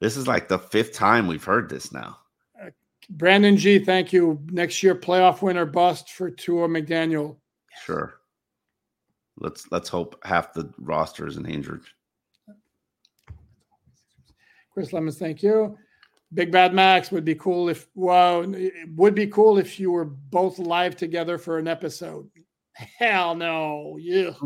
This 0.00 0.16
is 0.16 0.26
like 0.26 0.48
the 0.48 0.58
fifth 0.58 0.94
time 0.94 1.26
we've 1.26 1.44
heard 1.44 1.68
this 1.68 1.92
now. 1.92 2.16
Uh, 2.58 2.70
Brandon 3.10 3.58
G, 3.58 3.78
thank 3.78 4.14
you. 4.14 4.40
Next 4.46 4.82
year, 4.82 4.94
playoff 4.94 5.42
winner 5.42 5.66
bust 5.66 6.10
for 6.10 6.30
Tua 6.30 6.68
McDaniel. 6.68 7.36
Sure. 7.84 8.14
Let's 9.36 9.70
let's 9.70 9.90
hope 9.90 10.18
half 10.24 10.54
the 10.54 10.72
roster 10.78 11.26
isn't 11.26 11.46
injured. 11.46 11.82
Chris 14.72 14.94
Lemons, 14.94 15.18
thank 15.18 15.42
you. 15.42 15.76
Big 16.34 16.50
Bad 16.50 16.72
Max 16.72 17.10
would 17.12 17.24
be 17.24 17.34
cool 17.34 17.68
if 17.68 17.88
well, 17.94 18.54
it 18.54 18.72
would 18.96 19.14
be 19.14 19.26
cool 19.26 19.58
if 19.58 19.78
you 19.78 19.92
were 19.92 20.04
both 20.04 20.58
live 20.58 20.96
together 20.96 21.38
for 21.38 21.58
an 21.58 21.68
episode. 21.68 22.28
Hell 22.74 23.34
no. 23.34 23.98
Just. 24.02 24.40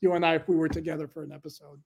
You 0.00 0.12
and 0.12 0.26
I, 0.26 0.34
if 0.34 0.48
we 0.48 0.56
were 0.56 0.68
together 0.68 1.08
for 1.08 1.22
an 1.22 1.32
episode. 1.32 1.80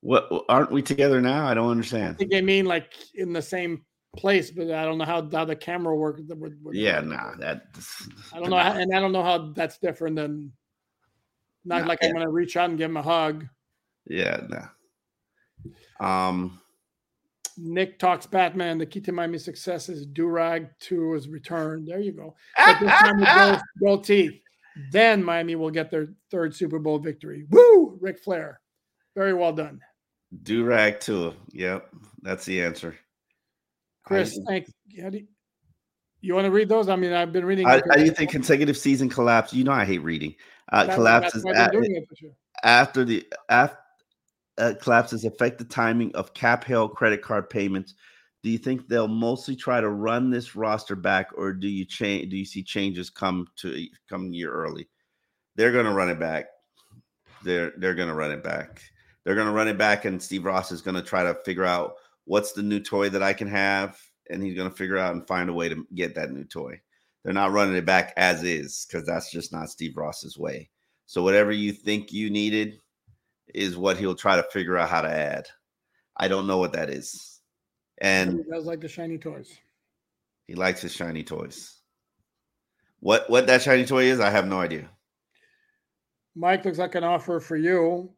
What 0.00 0.28
aren't 0.48 0.72
we 0.72 0.82
together 0.82 1.20
now? 1.20 1.46
I 1.46 1.54
don't 1.54 1.70
understand. 1.70 2.14
I 2.14 2.18
think 2.18 2.30
they 2.30 2.42
mean 2.42 2.64
like 2.64 2.94
in 3.14 3.32
the 3.32 3.42
same 3.42 3.84
place, 4.16 4.50
but 4.50 4.70
I 4.70 4.84
don't 4.84 4.98
know 4.98 5.04
how, 5.04 5.28
how 5.30 5.44
the 5.44 5.56
camera 5.56 5.94
works. 5.94 6.22
Yeah, 6.72 7.00
nah, 7.00 7.34
that 7.36 7.66
I 8.32 8.40
don't 8.40 8.50
know, 8.50 8.56
how, 8.56 8.72
and 8.72 8.94
I 8.94 9.00
don't 9.00 9.12
know 9.12 9.22
how 9.22 9.52
that's 9.52 9.78
different 9.78 10.16
than 10.16 10.52
not 11.64 11.82
Nah, 11.82 11.88
like 11.88 11.98
I'm 12.02 12.12
gonna 12.12 12.30
reach 12.30 12.56
out 12.56 12.70
and 12.70 12.78
give 12.78 12.90
him 12.90 12.96
a 12.96 13.02
hug. 13.02 13.46
Yeah, 14.06 14.40
nah. 14.48 16.28
Um, 16.28 16.60
Nick 17.60 17.98
talks 17.98 18.26
Batman. 18.26 18.78
The 18.78 18.86
key 18.86 19.00
to 19.00 19.12
Miami's 19.12 19.44
success 19.44 19.88
is 19.88 20.06
Durag 20.06 20.68
to 20.80 21.12
his 21.12 21.28
return. 21.28 21.84
There 21.84 22.00
you 22.00 22.12
go. 22.12 22.34
Ah, 22.56 22.76
but 22.78 22.86
this 22.86 22.94
ah, 22.94 23.02
time 23.04 23.18
with 23.18 23.28
ah. 23.28 23.50
gold, 23.50 23.62
gold 23.80 24.04
teeth. 24.04 24.40
Then 24.92 25.24
Miami 25.24 25.56
will 25.56 25.70
get 25.70 25.90
their 25.90 26.08
third 26.30 26.54
Super 26.54 26.78
Bowl 26.78 26.98
victory. 26.98 27.46
Woo! 27.50 27.98
Ric 28.00 28.20
Flair. 28.20 28.60
Very 29.16 29.34
well 29.34 29.52
done. 29.52 29.80
Durag 30.44 31.00
too. 31.00 31.34
Yep, 31.52 31.88
that's 32.22 32.44
the 32.44 32.62
answer. 32.62 32.94
Chris, 34.04 34.38
I- 34.38 34.50
thank 34.50 34.66
how 35.02 35.10
do 35.10 35.18
you, 35.18 35.26
you 36.20 36.34
want 36.34 36.44
to 36.44 36.50
read 36.50 36.68
those? 36.68 36.88
I 36.88 36.96
mean, 36.96 37.12
I've 37.12 37.32
been 37.32 37.44
reading. 37.44 37.66
How, 37.66 37.76
it 37.76 37.84
do 37.92 38.04
you 38.04 38.12
think 38.12 38.30
consecutive 38.30 38.76
season 38.76 39.08
collapse? 39.08 39.52
You 39.52 39.64
know, 39.64 39.72
I 39.72 39.84
hate 39.84 40.02
reading. 40.02 40.34
Uh, 40.70 40.84
That- 40.84 40.94
collapses 40.94 41.44
at- 41.46 41.72
they're 41.72 41.80
doing 41.80 41.96
it 41.96 42.04
this 42.08 42.22
year. 42.22 42.32
after 42.62 43.04
the 43.04 43.26
after 43.48 43.78
uh, 44.58 44.74
collapses 44.80 45.24
affect 45.24 45.58
the 45.58 45.64
timing 45.64 46.14
of 46.14 46.34
cap 46.34 46.64
held 46.64 46.94
credit 46.94 47.22
card 47.22 47.48
payments. 47.48 47.94
Do 48.42 48.50
you 48.50 48.58
think 48.58 48.88
they'll 48.88 49.08
mostly 49.08 49.56
try 49.56 49.80
to 49.80 49.88
run 49.88 50.30
this 50.30 50.54
roster 50.54 50.96
back, 50.96 51.30
or 51.36 51.52
do 51.52 51.68
you 51.68 51.84
change? 51.84 52.30
Do 52.30 52.36
you 52.36 52.44
see 52.44 52.62
changes 52.62 53.10
come 53.10 53.46
to 53.56 53.86
come 54.08 54.32
year 54.32 54.52
early? 54.52 54.88
They're 55.56 55.72
going 55.72 55.86
to 55.86 55.92
run 55.92 56.08
it 56.08 56.20
back. 56.20 56.46
They're 57.44 57.72
they're 57.78 57.94
going 57.94 58.08
to 58.08 58.14
run 58.14 58.30
it 58.30 58.44
back. 58.44 58.82
They're 59.24 59.34
going 59.34 59.48
to 59.48 59.52
run 59.52 59.68
it 59.68 59.78
back, 59.78 60.04
and 60.04 60.22
Steve 60.22 60.44
Ross 60.44 60.70
is 60.72 60.82
going 60.82 60.94
to 60.94 61.02
try 61.02 61.24
to 61.24 61.34
figure 61.44 61.64
out 61.64 61.94
what's 62.24 62.52
the 62.52 62.62
new 62.62 62.80
toy 62.80 63.08
that 63.10 63.22
I 63.22 63.32
can 63.32 63.48
have, 63.48 63.98
and 64.30 64.42
he's 64.42 64.56
going 64.56 64.70
to 64.70 64.76
figure 64.76 64.98
out 64.98 65.14
and 65.14 65.26
find 65.26 65.50
a 65.50 65.54
way 65.54 65.68
to 65.68 65.86
get 65.94 66.14
that 66.14 66.30
new 66.30 66.44
toy. 66.44 66.80
They're 67.24 67.34
not 67.34 67.52
running 67.52 67.74
it 67.74 67.84
back 67.84 68.14
as 68.16 68.44
is 68.44 68.86
because 68.88 69.06
that's 69.06 69.30
just 69.30 69.52
not 69.52 69.68
Steve 69.68 69.96
Ross's 69.96 70.38
way. 70.38 70.70
So 71.06 71.22
whatever 71.22 71.50
you 71.52 71.72
think 71.72 72.12
you 72.12 72.30
needed 72.30 72.80
is 73.54 73.76
what 73.76 73.96
he'll 73.96 74.14
try 74.14 74.36
to 74.36 74.42
figure 74.50 74.76
out 74.76 74.88
how 74.90 75.00
to 75.02 75.08
add. 75.10 75.46
I 76.16 76.28
don't 76.28 76.46
know 76.46 76.58
what 76.58 76.72
that 76.72 76.90
is. 76.90 77.40
And 78.00 78.38
He 78.44 78.50
does 78.50 78.64
like 78.66 78.80
the 78.80 78.88
shiny 78.88 79.18
toys. 79.18 79.56
he 80.46 80.54
likes 80.54 80.80
his 80.82 80.92
shiny 80.92 81.22
toys. 81.24 81.74
What 83.00 83.28
what 83.30 83.46
that 83.46 83.62
shiny 83.62 83.84
toy 83.84 84.04
is, 84.04 84.20
I 84.20 84.30
have 84.30 84.46
no 84.46 84.60
idea. 84.60 84.88
Mike 86.34 86.64
looks 86.64 86.78
like 86.78 86.94
an 86.94 87.04
offer 87.04 87.40
for 87.40 87.56
you. 87.56 88.10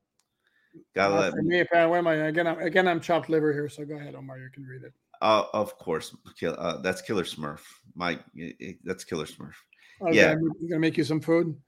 Gotta 0.95 1.15
let 1.15 1.31
for 1.33 1.43
me, 1.43 1.49
me, 1.49 1.61
apparently. 1.61 1.91
Where 1.91 1.99
am 1.99 2.07
I? 2.07 2.15
Again, 2.29 2.47
I'm, 2.47 2.59
again, 2.61 2.87
I'm 2.89 3.01
chopped 3.01 3.29
liver 3.29 3.53
here. 3.53 3.69
So 3.69 3.85
go 3.85 3.97
ahead, 3.97 4.15
Omar. 4.15 4.39
You 4.39 4.51
can 4.53 4.65
read 4.65 4.83
it. 4.83 4.93
uh, 5.23 5.45
of 5.53 5.77
course, 5.79 6.17
kill, 6.39 6.55
uh, 6.59 6.81
that's 6.81 7.03
Killer 7.03 7.25
Smurf. 7.25 7.61
Mike, 7.95 8.21
i- 8.39 8.55
i- 8.63 8.79
that's 8.85 9.05
Killer 9.05 9.27
Smurf. 9.27 9.55
Okay, 10.03 10.17
Yeah. 10.17 10.33
I'm 10.33 10.69
gonna 10.69 10.79
make 10.79 10.97
you 10.97 11.05
some 11.05 11.21
food. 11.21 11.61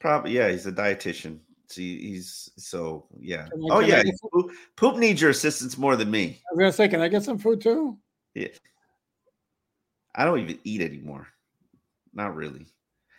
Probably, 0.00 0.32
yeah, 0.32 0.50
he's 0.50 0.66
a 0.66 0.72
dietitian. 0.72 1.40
See, 1.68 1.98
he's 2.00 2.50
so 2.56 3.06
yeah. 3.18 3.48
Oh 3.70 3.80
yeah, 3.80 4.02
poop, 4.32 4.52
poop 4.76 4.96
needs 4.96 5.20
your 5.20 5.30
assistance 5.30 5.78
more 5.78 5.96
than 5.96 6.10
me. 6.10 6.40
I 6.50 6.54
was 6.54 6.58
gonna 6.58 6.72
say, 6.72 6.88
can 6.88 7.00
I 7.00 7.08
get 7.08 7.22
some 7.22 7.38
food 7.38 7.60
too? 7.60 7.98
Yeah. 8.34 8.48
I 10.14 10.24
don't 10.24 10.38
even 10.40 10.58
eat 10.64 10.80
anymore. 10.80 11.26
Not 12.12 12.36
really. 12.36 12.66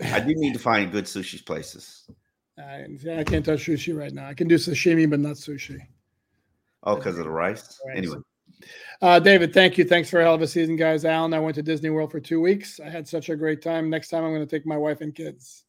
I 0.01 0.19
do 0.19 0.33
need 0.35 0.53
to 0.53 0.59
find 0.71 0.91
good 0.91 1.05
sushi 1.05 1.45
places. 1.45 2.09
I, 2.57 2.85
I 3.11 3.23
can't 3.25 3.45
touch 3.45 3.65
sushi 3.65 3.97
right 3.97 4.13
now. 4.13 4.27
I 4.27 4.33
can 4.33 4.47
do 4.47 4.55
sashimi, 4.55 5.09
but 5.09 5.19
not 5.19 5.35
sushi. 5.35 5.79
Oh, 6.83 6.95
because 6.95 7.17
of 7.17 7.25
the 7.25 7.31
rice. 7.31 7.79
Rice. 7.87 7.97
Anyway, 7.97 8.17
Uh, 9.01 9.19
David, 9.19 9.53
thank 9.53 9.77
you. 9.77 9.83
Thanks 9.83 10.09
for 10.09 10.21
a 10.21 10.23
hell 10.23 10.35
of 10.35 10.41
a 10.41 10.47
season, 10.47 10.77
guys. 10.77 11.03
Alan, 11.03 11.33
I 11.33 11.39
went 11.39 11.55
to 11.55 11.63
Disney 11.63 11.89
World 11.89 12.11
for 12.11 12.21
two 12.21 12.39
weeks. 12.39 12.79
I 12.79 12.89
had 12.89 13.07
such 13.07 13.27
a 13.29 13.35
great 13.35 13.61
time. 13.61 13.89
Next 13.89 14.07
time, 14.09 14.23
I'm 14.23 14.31
going 14.31 14.47
to 14.47 14.49
take 14.49 14.65
my 14.65 14.77
wife 14.77 15.01
and 15.01 15.13
kids. 15.13 15.64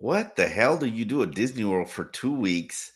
What 0.00 0.34
the 0.34 0.48
hell 0.48 0.78
do 0.78 0.86
you 0.86 1.04
do 1.04 1.22
at 1.22 1.32
Disney 1.32 1.64
World 1.64 1.90
for 1.90 2.06
two 2.06 2.34
weeks? 2.34 2.92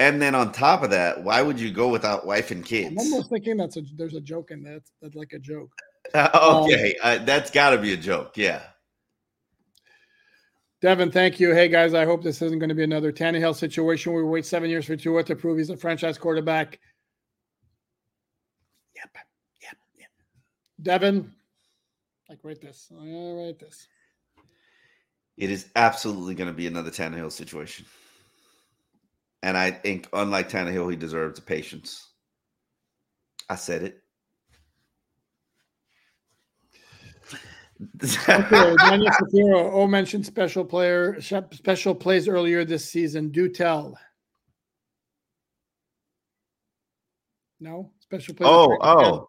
And 0.00 0.20
then 0.20 0.34
on 0.34 0.52
top 0.52 0.82
of 0.82 0.90
that, 0.90 1.22
why 1.22 1.40
would 1.40 1.58
you 1.58 1.70
go 1.70 1.88
without 1.88 2.26
wife 2.26 2.50
and 2.50 2.64
kids? 2.64 2.90
I'm 2.90 2.98
almost 2.98 3.30
thinking 3.30 3.56
that's 3.56 3.76
a 3.76 3.82
there's 3.96 4.14
a 4.14 4.20
joke 4.20 4.50
in 4.50 4.62
that. 4.64 4.82
That's 5.00 5.14
like 5.14 5.32
a 5.32 5.38
joke. 5.38 5.70
okay, 6.14 6.96
uh, 7.02 7.18
that's 7.24 7.50
got 7.50 7.70
to 7.70 7.78
be 7.78 7.92
a 7.92 7.96
joke. 7.96 8.36
Yeah. 8.36 8.62
Devin, 10.80 11.10
thank 11.10 11.38
you. 11.40 11.52
Hey 11.52 11.68
guys, 11.68 11.94
I 11.94 12.04
hope 12.04 12.22
this 12.22 12.42
isn't 12.42 12.58
going 12.58 12.68
to 12.68 12.74
be 12.74 12.84
another 12.84 13.12
Tannehill 13.12 13.54
situation 13.54 14.12
where 14.12 14.24
we 14.24 14.30
wait 14.30 14.46
seven 14.46 14.68
years 14.68 14.86
for 14.86 14.96
Tua 14.96 15.24
to 15.24 15.36
prove 15.36 15.58
he's 15.58 15.70
a 15.70 15.76
franchise 15.76 16.18
quarterback. 16.18 16.80
Yep. 18.96 19.10
Yep. 19.62 19.76
Yep. 19.98 20.08
Devin, 20.82 21.32
like 22.28 22.38
write 22.42 22.60
this. 22.60 22.90
Uh, 22.92 23.34
write 23.34 23.58
this. 23.60 23.88
It 25.38 25.52
is 25.52 25.66
absolutely 25.76 26.34
going 26.34 26.48
to 26.48 26.54
be 26.54 26.66
another 26.66 26.90
Tannehill 26.90 27.30
situation. 27.30 27.86
And 29.44 29.56
I 29.56 29.70
think, 29.70 30.08
unlike 30.12 30.50
Tannehill, 30.50 30.90
he 30.90 30.96
deserves 30.96 31.38
the 31.38 31.42
patience. 31.42 32.08
I 33.48 33.54
said 33.54 33.84
it. 33.84 34.02
Okay, 38.28 38.74
Daniel 38.84 39.12
Shapiro. 39.12 39.72
O 39.72 39.86
mentioned 39.86 40.26
special 40.26 40.64
player 40.64 41.20
special 41.20 41.94
plays 41.94 42.26
earlier 42.26 42.64
this 42.64 42.90
season. 42.90 43.28
Do 43.28 43.48
tell. 43.48 43.96
No 47.60 47.92
special 48.00 48.34
plays. 48.34 48.48
oh, 48.50 48.76
oh, 48.80 49.28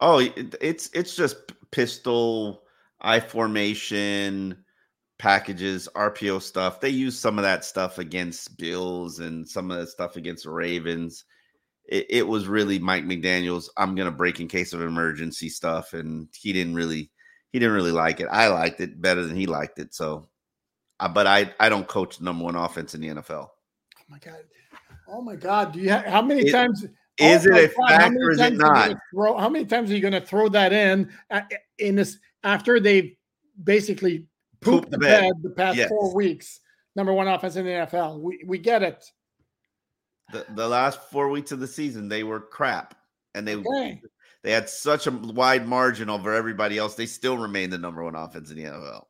oh! 0.00 0.20
It's 0.60 0.88
it's 0.94 1.16
just 1.16 1.36
pistol, 1.72 2.62
I 3.00 3.18
formation 3.18 4.63
packages, 5.18 5.88
RPO 5.94 6.42
stuff. 6.42 6.80
They 6.80 6.90
use 6.90 7.18
some 7.18 7.38
of 7.38 7.42
that 7.44 7.64
stuff 7.64 7.98
against 7.98 8.56
Bills 8.58 9.20
and 9.20 9.48
some 9.48 9.70
of 9.70 9.78
the 9.78 9.86
stuff 9.86 10.16
against 10.16 10.46
Ravens. 10.46 11.24
It, 11.86 12.06
it 12.08 12.26
was 12.26 12.48
really 12.48 12.78
Mike 12.78 13.04
McDaniel's. 13.04 13.70
I'm 13.76 13.94
gonna 13.94 14.10
break 14.10 14.40
in 14.40 14.48
case 14.48 14.72
of 14.72 14.80
emergency 14.80 15.48
stuff, 15.48 15.92
and 15.92 16.28
he 16.34 16.52
didn't 16.52 16.74
really 16.74 17.10
he 17.52 17.58
didn't 17.58 17.74
really 17.74 17.92
like 17.92 18.20
it. 18.20 18.28
I 18.30 18.48
liked 18.48 18.80
it 18.80 19.00
better 19.00 19.24
than 19.24 19.36
he 19.36 19.46
liked 19.46 19.78
it. 19.78 19.94
So, 19.94 20.28
uh, 21.00 21.08
but 21.08 21.26
I 21.26 21.52
I 21.60 21.68
don't 21.68 21.86
coach 21.86 22.20
number 22.20 22.44
one 22.44 22.56
offense 22.56 22.94
in 22.94 23.00
the 23.00 23.08
NFL. 23.08 23.48
Oh 23.48 24.04
my 24.08 24.18
god! 24.18 24.44
Oh 25.08 25.22
my 25.22 25.36
god! 25.36 25.72
Do 25.72 25.80
you 25.80 25.90
how 25.90 26.22
many 26.22 26.48
It- 26.48 26.52
times? 26.52 26.86
Is 27.16 27.46
oh 27.46 27.54
it 27.54 27.70
a 27.70 27.74
God, 27.76 27.88
fact 27.88 28.16
or 28.20 28.30
is 28.32 28.40
it 28.40 28.54
not? 28.54 28.96
Throw, 29.12 29.38
how 29.38 29.48
many 29.48 29.64
times 29.66 29.88
are 29.88 29.94
you 29.94 30.00
going 30.00 30.14
to 30.14 30.20
throw 30.20 30.48
that 30.48 30.72
in 30.72 31.12
uh, 31.30 31.42
in 31.78 31.94
this 31.94 32.18
after 32.42 32.80
they 32.80 33.16
basically 33.62 34.26
pooped 34.64 34.90
the 34.90 34.98
bed. 34.98 35.32
the 35.42 35.50
past 35.50 35.76
Yes. 35.76 35.88
four 35.88 36.14
weeks? 36.14 36.60
Number 36.96 37.12
one 37.12 37.28
offense 37.28 37.56
in 37.56 37.64
the 37.64 37.70
NFL. 37.72 38.20
We 38.20 38.42
we 38.46 38.58
get 38.58 38.82
it. 38.82 39.04
The, 40.32 40.46
the 40.54 40.66
last 40.68 41.00
four 41.10 41.28
weeks 41.28 41.52
of 41.52 41.60
the 41.60 41.66
season, 41.66 42.08
they 42.08 42.24
were 42.24 42.40
crap, 42.40 42.96
and 43.34 43.46
they 43.46 43.56
Okay. 43.56 44.00
they 44.42 44.52
had 44.52 44.68
such 44.68 45.06
a 45.06 45.10
wide 45.10 45.66
margin 45.68 46.08
over 46.08 46.32
everybody 46.34 46.78
else. 46.78 46.94
They 46.94 47.06
still 47.06 47.36
remain 47.36 47.70
the 47.70 47.78
number 47.78 48.02
one 48.02 48.14
offense 48.14 48.50
in 48.50 48.56
the 48.56 48.64
NFL. 48.64 49.06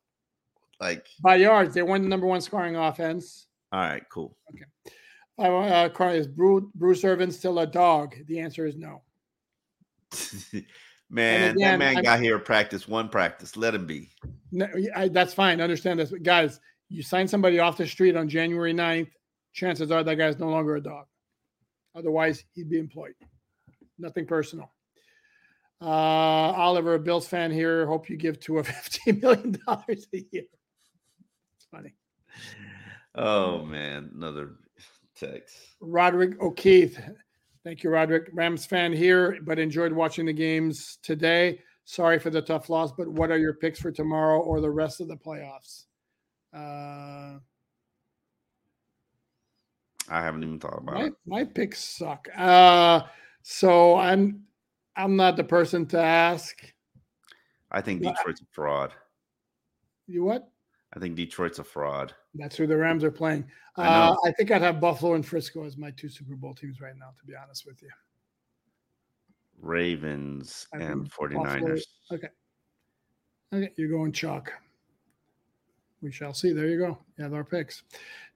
Like, 0.81 1.07
By 1.21 1.35
yards, 1.35 1.73
they 1.73 1.83
weren't 1.83 2.03
the 2.03 2.09
number 2.09 2.27
one 2.27 2.41
scoring 2.41 2.75
offense. 2.75 3.47
all 3.71 3.79
right, 3.79 4.03
cool. 4.09 4.35
Okay. 4.51 4.65
I 5.37 5.49
want 5.49 5.71
uh, 5.71 6.05
is 6.09 6.27
Bruce, 6.27 6.63
Bruce 6.75 7.03
Irvin 7.03 7.31
still 7.31 7.59
a 7.59 7.67
dog? 7.67 8.15
The 8.27 8.39
answer 8.39 8.65
is 8.65 8.75
no. 8.75 9.01
man, 11.15 11.55
again, 11.55 11.71
that 11.71 11.79
man 11.79 11.95
I'm- 11.97 12.03
got 12.03 12.19
here 12.19 12.37
practice 12.39 12.87
one 12.87 13.09
practice. 13.09 13.55
Let 13.57 13.73
him 13.75 13.85
be. 13.85 14.09
no 14.51 14.67
I, 14.95 15.07
that's 15.07 15.33
fine. 15.33 15.61
Understand 15.61 15.99
this. 15.99 16.11
But 16.11 16.23
guys, 16.23 16.59
you 16.89 17.01
sign 17.01 17.27
somebody 17.27 17.59
off 17.59 17.77
the 17.77 17.87
street 17.87 18.15
on 18.15 18.29
January 18.29 18.73
9th, 18.73 19.09
chances 19.53 19.89
are 19.91 20.03
that 20.03 20.15
guy's 20.15 20.37
no 20.37 20.49
longer 20.49 20.75
a 20.75 20.81
dog. 20.81 21.05
Otherwise, 21.95 22.43
he'd 22.53 22.69
be 22.69 22.77
employed. 22.77 23.13
Nothing 23.97 24.25
personal. 24.27 24.71
Uh, 25.81 25.85
Oliver, 25.85 26.97
Bills 26.97 27.27
fan 27.27 27.51
here. 27.51 27.85
Hope 27.85 28.09
you 28.09 28.17
give 28.17 28.39
to 28.41 28.59
a 28.59 28.63
$15 28.63 29.21
million 29.21 29.57
a 29.67 29.85
year. 30.31 30.43
It's 31.57 31.67
funny. 31.71 31.93
Oh 33.15 33.63
man, 33.63 34.11
another 34.13 34.51
text. 35.17 35.55
Roderick 35.79 36.41
O'Keefe. 36.41 36.99
Thank 37.65 37.83
you, 37.83 37.89
Roderick. 37.89 38.29
Rams 38.31 38.67
fan 38.67 38.93
here, 38.93 39.39
but 39.41 39.57
enjoyed 39.57 39.91
watching 39.91 40.27
the 40.27 40.33
games 40.33 40.99
today. 41.01 41.59
Sorry 41.83 42.19
for 42.19 42.29
the 42.29 42.41
tough 42.41 42.69
loss, 42.69 42.91
but 42.91 43.07
what 43.07 43.31
are 43.31 43.39
your 43.39 43.55
picks 43.55 43.79
for 43.79 43.91
tomorrow 43.91 44.39
or 44.39 44.61
the 44.61 44.69
rest 44.69 45.01
of 45.01 45.07
the 45.07 45.17
playoffs? 45.17 45.85
Uh, 46.53 47.39
I 50.07 50.21
haven't 50.21 50.43
even 50.43 50.59
thought 50.59 50.77
about 50.77 50.93
my, 50.93 51.05
it. 51.05 51.13
my 51.25 51.43
picks 51.43 51.83
suck. 51.83 52.29
Uh, 52.37 53.01
so 53.41 53.95
I'm 53.95 54.43
I'm 54.95 55.15
not 55.15 55.35
the 55.35 55.43
person 55.43 55.87
to 55.87 55.99
ask. 55.99 56.71
I 57.71 57.81
think 57.81 58.03
Detroit's 58.03 58.41
a 58.41 58.45
fraud. 58.51 58.93
You 60.05 60.23
what? 60.23 60.47
I 60.95 60.99
think 60.99 61.15
Detroit's 61.15 61.57
a 61.57 61.63
fraud. 61.63 62.13
That's 62.35 62.55
who 62.55 62.67
the 62.67 62.77
Rams 62.77 63.03
are 63.03 63.11
playing. 63.11 63.45
I 63.77 63.87
Uh. 63.87 64.15
I 64.25 64.31
think 64.31 64.51
I'd 64.51 64.61
have 64.61 64.79
Buffalo 64.79 65.15
and 65.15 65.25
Frisco 65.25 65.65
as 65.65 65.77
my 65.77 65.91
Tua 65.91 66.09
Super 66.09 66.35
Bowl 66.35 66.53
teams 66.53 66.81
right 66.81 66.95
now, 66.97 67.11
to 67.17 67.25
be 67.25 67.33
honest 67.35 67.65
with 67.65 67.81
you. 67.81 67.89
Ravens 69.61 70.67
I 70.73 70.77
and 70.77 71.11
think 71.11 71.33
49ers. 71.33 71.83
Okay. 72.11 72.27
Okay, 73.53 73.71
you're 73.77 73.89
going 73.89 74.11
chalk. 74.11 74.51
We 76.01 76.11
shall 76.11 76.33
see. 76.33 76.51
There 76.51 76.67
you 76.67 76.77
go. 76.77 76.97
You 77.17 77.23
have 77.23 77.33
our 77.33 77.43
picks. 77.43 77.83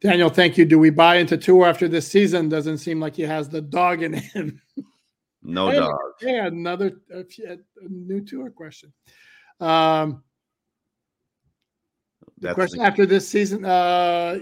Daniel, 0.02 0.30
thank 0.30 0.58
you. 0.58 0.66
Do 0.66 0.80
we 0.80 0.90
buy 0.90 1.18
into 1.18 1.38
two 1.38 1.66
after 1.66 1.88
this 1.88 2.08
season? 2.08 2.50
Doesn't 2.50 2.78
seem 2.80 3.00
like 3.00 3.16
he 3.16 3.24
has 3.24 3.50
the 3.50 3.62
dog 3.62 4.02
in 4.02 4.14
him. 4.14 4.62
No 5.44 5.72
dog. 5.74 5.92
Yeah, 6.22 6.48
another 6.48 6.94
a 7.12 7.58
new 7.88 8.26
tour 8.26 8.50
question. 8.50 8.94
Um, 9.60 10.24
That's 12.42 12.56
question 12.56 12.80
the- 12.80 12.86
after 12.86 13.06
this 13.06 13.28
season, 13.28 13.66
uh, 13.66 14.40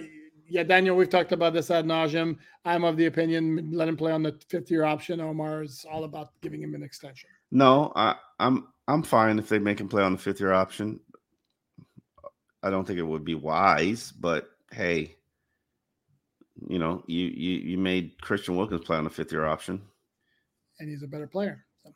yeah, 0.49 0.63
Daniel, 0.63 0.95
we've 0.95 1.09
talked 1.09 1.31
about 1.33 1.53
this 1.53 1.69
ad 1.71 1.85
nauseum. 1.85 2.37
I'm 2.63 2.83
of 2.85 2.95
the 2.97 3.05
opinion 3.07 3.71
let 3.73 3.87
him 3.89 3.97
play 3.97 4.11
on 4.11 4.23
the 4.23 4.39
fifth 4.49 4.71
year 4.71 4.83
option. 4.85 5.19
Omar 5.19 5.63
is 5.63 5.85
all 5.89 6.03
about 6.05 6.29
giving 6.41 6.61
him 6.61 6.73
an 6.75 6.83
extension. 6.83 7.29
No, 7.51 7.91
I, 7.95 8.15
I'm 8.39 8.67
I'm 8.87 9.03
fine 9.03 9.39
if 9.39 9.49
they 9.49 9.59
make 9.59 9.79
him 9.79 9.89
play 9.89 10.03
on 10.03 10.13
the 10.13 10.17
fifth 10.17 10.39
year 10.39 10.53
option. 10.53 10.99
I 12.63 12.69
don't 12.69 12.85
think 12.85 12.99
it 12.99 13.03
would 13.03 13.25
be 13.25 13.35
wise, 13.35 14.11
but 14.11 14.49
hey, 14.71 15.15
you 16.67 16.79
know, 16.79 17.03
you 17.07 17.25
you 17.27 17.51
you 17.59 17.77
made 17.77 18.19
Christian 18.21 18.55
Wilkins 18.55 18.81
play 18.85 18.97
on 18.97 19.03
the 19.03 19.09
fifth 19.09 19.31
year 19.31 19.45
option. 19.45 19.81
and 20.79 20.89
he's 20.89 21.03
a 21.03 21.07
better 21.07 21.27
player. 21.27 21.65
So, 21.83 21.93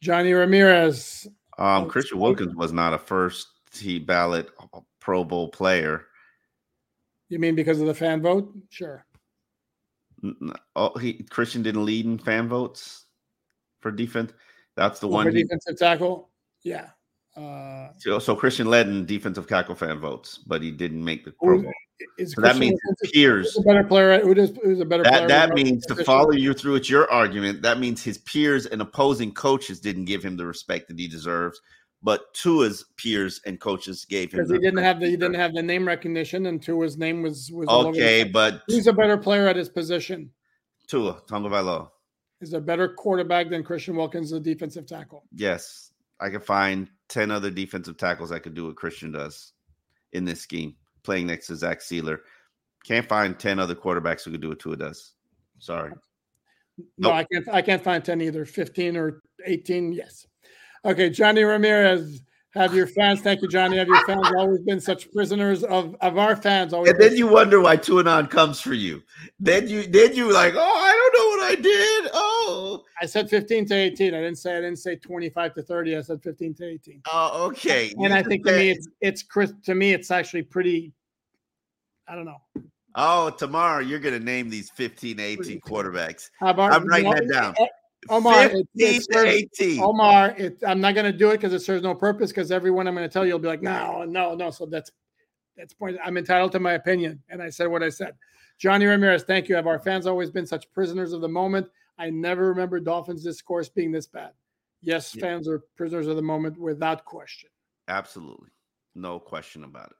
Johnny 0.00 0.32
Ramirez, 0.32 1.26
Um, 1.58 1.88
Christian. 1.88 2.18
Wilkins 2.18 2.54
was 2.54 2.72
not 2.72 2.92
a 2.94 2.98
first 2.98 3.48
T 3.72 3.98
ballot 3.98 4.50
Pro 5.00 5.24
Bowl 5.24 5.48
player. 5.48 6.06
you 7.28 7.38
mean 7.38 7.54
because 7.54 7.80
of 7.80 7.86
the 7.86 7.94
fan 7.94 8.20
vote? 8.22 8.54
Sure. 8.68 9.04
Oh, 10.76 10.96
he 10.98 11.14
Christian 11.30 11.62
didn't 11.62 11.84
lead 11.86 12.04
in 12.04 12.18
fan 12.18 12.48
votes 12.48 13.06
for 13.80 13.90
defense. 13.90 14.32
That's 14.76 15.00
the 15.00 15.08
Oh, 15.08 15.12
one. 15.12 15.26
for 15.26 15.32
defensive 15.32 15.78
tackle. 15.78 16.28
Yeah. 16.62 16.90
Uh, 17.36 17.88
so, 17.98 18.18
so 18.18 18.36
Christian 18.36 18.66
led 18.66 18.88
in 18.88 19.06
defensive 19.06 19.46
tackle 19.46 19.74
fan 19.74 19.98
votes, 19.98 20.38
but 20.46 20.60
he 20.62 20.70
didn't 20.70 21.02
make 21.02 21.24
the 21.24 21.32
Pro 21.32 21.62
Bowl. 21.62 21.72
is 22.18 22.32
So 22.32 22.42
that 22.42 22.58
means 22.58 22.78
his 23.00 23.10
peers. 23.12 23.56
a 23.56 23.62
better 23.62 23.84
player? 23.84 24.20
Who 24.20 24.34
does, 24.34 24.52
who's 24.62 24.80
a 24.80 24.84
better 24.84 25.04
player? 25.04 25.20
That 25.20 25.28
that 25.28 25.44
regardless 25.50 25.60
of 25.60 25.64
means 25.72 25.86
to 25.86 26.04
follow 26.04 26.32
you 26.32 26.52
through 26.52 26.72
with 26.74 26.90
your 26.90 27.10
argument. 27.10 27.62
That 27.62 27.78
means 27.78 28.02
his 28.02 28.18
peers 28.18 28.66
and 28.66 28.82
opposing 28.82 29.32
coaches 29.32 29.80
didn't 29.80 30.04
give 30.04 30.22
him 30.22 30.36
the 30.36 30.44
respect 30.44 30.88
that 30.88 30.98
he 30.98 31.08
deserves, 31.08 31.60
but 32.02 32.32
Tua's 32.34 32.84
peers 32.96 33.40
and 33.46 33.60
coaches 33.60 34.04
gave 34.04 34.32
him. 34.32 34.38
because 34.38 34.50
he 34.50 34.58
didn't 34.58 34.82
have 34.82 35.00
the 35.00 35.06
he 35.06 35.16
didn't 35.16 35.34
have 35.34 35.52
the 35.52 35.62
name 35.62 35.86
recognition, 35.86 36.46
and 36.46 36.62
Tua's 36.62 36.96
name 36.96 37.22
was 37.22 37.50
was 37.52 37.68
all 37.68 37.86
over 37.86 37.92
the 37.92 37.98
Okay, 38.02 38.24
but 38.24 38.62
he's 38.68 38.86
a 38.86 38.92
better 38.92 39.16
player 39.16 39.46
at 39.48 39.56
his 39.56 39.68
position? 39.68 40.30
Tua 40.86 41.20
Tagovailoa. 41.28 41.90
Is 42.40 42.54
a 42.54 42.60
better 42.60 42.88
quarterback 42.88 43.50
than 43.50 43.62
Christian 43.62 43.96
Wilkins, 43.96 44.30
the 44.30 44.40
defensive 44.40 44.86
tackle. 44.86 45.24
Yes, 45.34 45.92
I 46.20 46.30
can 46.30 46.40
find 46.40 46.88
ten 47.08 47.30
other 47.30 47.50
defensive 47.50 47.98
tackles 47.98 48.30
that 48.30 48.40
could 48.42 48.54
do 48.54 48.66
what 48.66 48.76
Christian 48.76 49.12
does 49.12 49.52
in 50.12 50.24
this 50.24 50.40
scheme, 50.40 50.74
playing 51.02 51.26
next 51.26 51.48
to 51.48 51.56
Zach 51.56 51.80
Sieler. 51.80 52.20
Can't 52.82 53.06
find 53.06 53.38
ten 53.38 53.58
other 53.58 53.74
quarterbacks 53.74 54.24
who 54.24 54.30
could 54.30 54.40
do 54.40 54.48
what 54.48 54.58
Tua 54.58 54.76
does. 54.76 55.12
Sorry. 55.58 55.90
No, 56.96 57.10
Nope. 57.10 57.12
I 57.12 57.24
can't. 57.30 57.48
I 57.50 57.60
can't 57.62 57.84
find 57.84 58.02
ten 58.02 58.22
either. 58.22 58.46
Fifteen 58.46 58.96
or 58.96 59.20
eighteen. 59.44 59.92
Yes. 59.92 60.26
Okay, 60.84 61.10
Johnny 61.10 61.42
Ramirez. 61.42 62.22
Have 62.54 62.74
your 62.74 62.88
fans. 62.88 63.20
Thank 63.20 63.42
you, 63.42 63.48
Johnny. 63.48 63.76
Have 63.76 63.86
your 63.86 64.04
fans 64.06 64.26
always 64.36 64.60
been 64.62 64.80
such 64.80 65.12
prisoners 65.12 65.62
of 65.62 65.94
of 66.00 66.18
our 66.18 66.34
fans? 66.34 66.72
Always. 66.72 66.90
And 66.90 67.00
then 67.00 67.16
you 67.16 67.28
wonder 67.28 67.60
why 67.60 67.76
Tuanon 67.76 68.28
comes 68.28 68.60
for 68.60 68.74
you. 68.74 69.02
Then 69.38 69.68
you 69.68 69.86
then 69.86 70.14
you 70.16 70.32
like, 70.32 70.54
oh, 70.56 70.58
I 70.58 70.90
don't 70.92 71.14
know 71.14 71.44
what 71.44 71.52
I 71.52 71.62
did. 71.62 72.10
Oh, 72.12 72.82
I 73.00 73.06
said 73.06 73.30
fifteen 73.30 73.66
to 73.66 73.74
eighteen. 73.74 74.14
I 74.14 74.18
didn't 74.20 74.38
say. 74.38 74.56
I 74.56 74.60
didn't 74.60 74.80
say 74.80 74.96
twenty-five 74.96 75.54
to 75.54 75.62
thirty. 75.62 75.96
I 75.96 76.00
said 76.00 76.24
fifteen 76.24 76.52
to 76.54 76.66
eighteen. 76.66 77.02
oh, 77.12 77.46
okay. 77.46 77.94
And 77.98 78.12
I 78.12 78.24
think 78.24 78.44
to 78.46 78.52
me, 78.52 78.70
it's 78.70 78.88
it's 79.00 79.22
Chris. 79.22 79.52
To 79.66 79.74
me, 79.76 79.92
it's 79.92 80.10
actually 80.10 80.42
pretty. 80.42 80.92
I 82.08 82.16
don't 82.16 82.24
know. 82.24 82.38
oh, 82.96 83.30
tomorrow 83.30 83.78
you're 83.78 84.00
gonna 84.00 84.18
name 84.18 84.50
these 84.50 84.70
15, 84.70 85.20
18 85.20 85.60
quarterbacks. 85.60 86.30
About 86.42 86.72
I'm 86.72 86.84
writing 86.84 87.12
that 87.12 87.28
down. 87.32 87.54
Eh, 87.60 87.66
Omar, 88.08 88.48
15 88.48 88.64
it 88.76 89.02
to 89.02 89.12
serves- 89.12 89.30
18. 89.60 89.80
Omar, 89.80 90.34
it, 90.36 90.58
I'm 90.66 90.80
not 90.80 90.94
going 90.94 91.10
to 91.10 91.16
do 91.16 91.30
it 91.30 91.34
because 91.34 91.52
it 91.52 91.60
serves 91.60 91.82
no 91.82 91.94
purpose. 91.94 92.30
Because 92.30 92.50
everyone 92.50 92.86
I'm 92.88 92.94
going 92.94 93.08
to 93.08 93.12
tell 93.12 93.26
you 93.26 93.32
will 93.32 93.38
be 93.40 93.48
like, 93.48 93.62
no, 93.62 94.04
no, 94.04 94.34
no. 94.34 94.50
So 94.50 94.66
that's 94.66 94.90
that's 95.56 95.74
point. 95.74 95.98
I'm 96.02 96.16
entitled 96.16 96.52
to 96.52 96.60
my 96.60 96.72
opinion, 96.72 97.22
and 97.28 97.42
I 97.42 97.50
said 97.50 97.68
what 97.68 97.82
I 97.82 97.90
said. 97.90 98.14
Johnny 98.58 98.86
Ramirez, 98.86 99.22
thank 99.24 99.48
you. 99.48 99.54
Have 99.54 99.66
our 99.66 99.78
fans 99.78 100.06
always 100.06 100.30
been 100.30 100.46
such 100.46 100.70
prisoners 100.72 101.12
of 101.12 101.20
the 101.20 101.28
moment? 101.28 101.68
I 101.98 102.08
never 102.10 102.46
remember 102.48 102.80
Dolphins 102.80 103.22
discourse 103.22 103.68
being 103.68 103.92
this 103.92 104.06
bad. 104.06 104.30
Yes, 104.80 105.14
Yeah. 105.14 105.20
fans 105.22 105.46
are 105.48 105.58
prisoners 105.76 106.06
of 106.06 106.16
the 106.16 106.22
moment 106.22 106.58
without 106.58 107.04
question. 107.04 107.50
Absolutely. 107.88 108.48
No 108.94 109.18
question 109.18 109.64
about 109.64 109.90
it. 109.90 109.96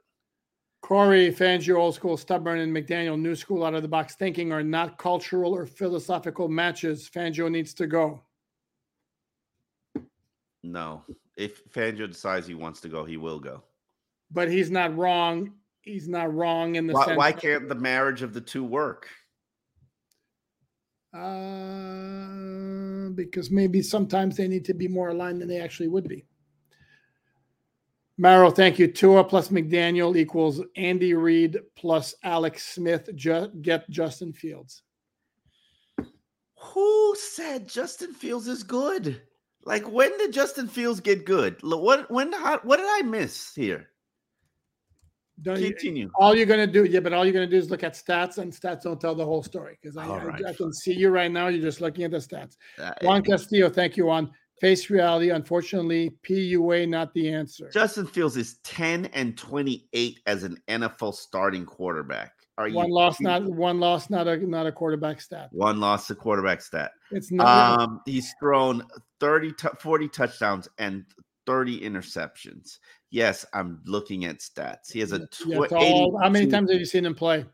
Corey, 0.83 1.31
Fangio, 1.31 1.77
old 1.77 1.95
school, 1.95 2.17
stubborn, 2.17 2.59
and 2.59 2.75
McDaniel, 2.75 3.21
new 3.21 3.37
school, 3.37 3.65
out 3.65 3.75
of 3.75 3.83
the 3.83 3.89
box 3.89 4.15
thinking 4.15 4.53
are 4.53 4.63
not 4.63 4.99
cultural 4.99 5.55
or 5.55 5.67
philosophical 5.67 6.49
matches. 6.49 7.09
Fangio 7.13 7.51
needs 7.51 7.75
to 7.75 7.87
go. 7.87 8.23
No. 10.63 11.05
If 11.37 11.71
Fangio 11.71 12.09
decides 12.09 12.47
he 12.47 12.55
wants 12.55 12.81
to 12.81 12.89
go, 12.89 13.05
he 13.05 13.17
will 13.17 13.39
go. 13.39 13.63
But 14.31 14.51
he's 14.51 14.71
not 14.71 14.97
wrong. 14.97 15.53
He's 15.83 16.09
not 16.09 16.35
wrong 16.35 16.75
in 16.77 16.87
the 16.87 16.95
Why, 16.95 17.05
sense. 17.05 17.19
why 17.19 17.33
can't 17.33 17.69
the 17.69 17.75
marriage 17.75 18.23
of 18.23 18.33
the 18.33 18.41
two 18.41 18.65
work? 18.65 19.09
Uh, 21.15 23.09
because 23.15 23.51
maybe 23.51 23.83
sometimes 23.83 24.37
they 24.37 24.47
need 24.47 24.65
to 24.65 24.75
be 24.75 24.87
more 24.89 25.09
aligned 25.09 25.41
than 25.41 25.49
they 25.49 25.61
actually 25.61 25.89
would 25.89 26.07
be. 26.09 26.25
Maro, 28.21 28.51
thank 28.51 28.79
you. 28.79 28.87
Tua 28.87 29.25
plus 29.25 29.49
McDaniel 29.49 30.15
equals 30.15 30.61
Andy 30.77 31.15
Reid 31.15 31.59
plus 31.75 32.15
Alex 32.23 32.67
Smith. 32.75 33.09
Ju- 33.15 33.51
get 33.63 33.89
Justin 33.89 34.35
Fields. 34.35 34.83
Who 36.59 37.15
said 37.17 37.67
Justin 37.67 38.13
Fields 38.13 38.47
is 38.47 38.63
good? 38.63 39.23
Like 39.65 39.91
when 39.91 40.17
did 40.19 40.35
Justin 40.35 40.69
Fields 40.69 41.01
get 41.01 41.25
good? 41.25 41.57
What 41.63 42.11
when 42.11 42.31
how, 42.31 42.59
what 42.63 42.77
did 42.77 42.87
I 42.91 43.01
miss 43.09 43.55
here? 43.55 43.89
Don't 45.41 45.59
you, 45.59 45.71
Continue. 45.71 46.11
all 46.17 46.37
you're 46.37 46.45
gonna 46.45 46.67
do, 46.67 46.85
yeah, 46.85 47.01
but 47.01 47.15
all 47.15 47.25
you're 47.25 47.33
gonna 47.33 47.47
do 47.47 47.57
is 47.57 47.71
look 47.71 47.83
at 47.83 47.95
stats, 47.95 48.37
and 48.37 48.53
stats 48.53 48.83
don't 48.83 49.01
tell 49.01 49.15
the 49.15 49.25
whole 49.25 49.43
story. 49.43 49.79
Because 49.81 49.97
I, 49.97 50.05
I- 50.07 50.25
right, 50.25 50.45
I 50.47 50.53
can 50.53 50.75
see 50.75 50.93
you 50.93 51.09
right 51.09 51.33
now. 51.33 51.49
You're 51.49 51.63
just 51.63 51.81
looking 51.81 52.05
at 52.05 52.11
the 52.11 52.19
stats. 52.19 52.59
Uh, 52.79 52.93
Juan 53.01 53.23
Castillo, 53.23 53.71
thank 53.71 53.97
you. 53.97 54.11
On 54.11 54.31
face 54.61 54.91
reality, 54.91 55.31
unfortunately, 55.31 56.11
PUA 56.23 56.89
not 56.89 57.13
the 57.15 57.33
answer. 57.33 57.71
Justin 57.71 58.07
Fields 58.07 58.37
is 58.37 58.59
10 58.65 59.07
and 59.07 59.37
28 59.37 60.21
as 60.27 60.45
an 60.45 60.59
NFL 60.69 61.15
starting 61.15 61.65
quarterback. 61.65 62.33
Are 62.59 62.69
you 62.69 62.75
one 62.75 62.91
loss, 62.91 63.19
you- 63.19 63.25
not 63.27 63.43
one 63.45 63.81
loss, 63.81 64.11
not 64.11 64.29
a 64.29 64.37
not 64.37 64.67
a 64.67 64.73
quarterback 64.73 65.21
stat. 65.23 65.49
one 65.53 65.81
loss 65.81 66.07
to 66.09 66.15
quarterback 66.15 66.61
stat. 66.61 66.93
It's 67.11 67.33
not. 67.33 67.81
Um, 67.81 68.03
he's 68.05 68.35
thrown 68.39 68.83
30 69.19 69.53
tou- 69.53 69.71
40 69.79 70.09
touchdowns 70.09 70.69
and 70.77 71.05
30 71.47 71.81
interceptions. 71.81 72.79
Yes, 73.11 73.47
I'm 73.55 73.81
looking 73.87 74.27
at 74.27 74.39
stats. 74.41 74.93
He 74.93 75.01
has 75.01 75.13
a 75.13 75.27
tw- 75.29 75.47
yeah, 75.47 75.59
all- 75.73 76.19
how 76.21 76.29
many 76.29 76.45
82 76.45 76.51
times 76.51 76.71
have 76.71 76.81
you 76.81 76.87
seen 76.87 77.07
him 77.07 77.15
play? 77.15 77.47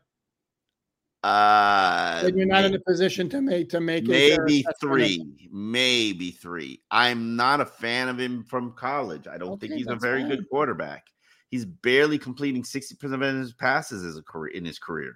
Uh, 1.23 2.29
you're 2.35 2.45
not 2.45 2.63
in 2.63 2.75
a 2.75 2.79
position 2.79 3.27
to 3.27 3.41
make 3.41 3.69
to 3.69 3.81
make 3.81 4.05
maybe 4.05 4.63
three, 4.79 5.25
maybe 5.51 6.31
three. 6.31 6.81
I'm 6.91 7.35
not 7.35 7.59
a 7.59 7.65
fan 7.65 8.07
of 8.07 8.19
him 8.19 8.43
from 8.43 8.73
college. 8.73 9.27
I 9.27 9.37
don't 9.37 9.59
think 9.59 9.73
he's 9.73 9.87
a 9.87 9.95
very 9.95 10.21
fine. 10.21 10.29
good 10.29 10.49
quarterback. 10.49 11.07
He's 11.49 11.65
barely 11.65 12.19
completing 12.19 12.61
60% 12.61 13.13
of 13.13 13.21
his 13.21 13.53
passes 13.53 14.03
as 14.03 14.17
a 14.17 14.21
career 14.21 14.53
in 14.53 14.65
his 14.65 14.79
career. 14.79 15.15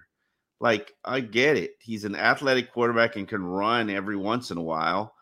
Like, 0.59 0.93
I 1.03 1.19
get 1.19 1.57
it. 1.57 1.71
He's 1.79 2.05
an 2.05 2.15
athletic 2.15 2.71
quarterback 2.71 3.15
and 3.15 3.27
can 3.27 3.43
run 3.43 3.89
every 3.89 4.15
once 4.15 4.51
in 4.51 4.57
a 4.57 4.63
while, 4.63 5.13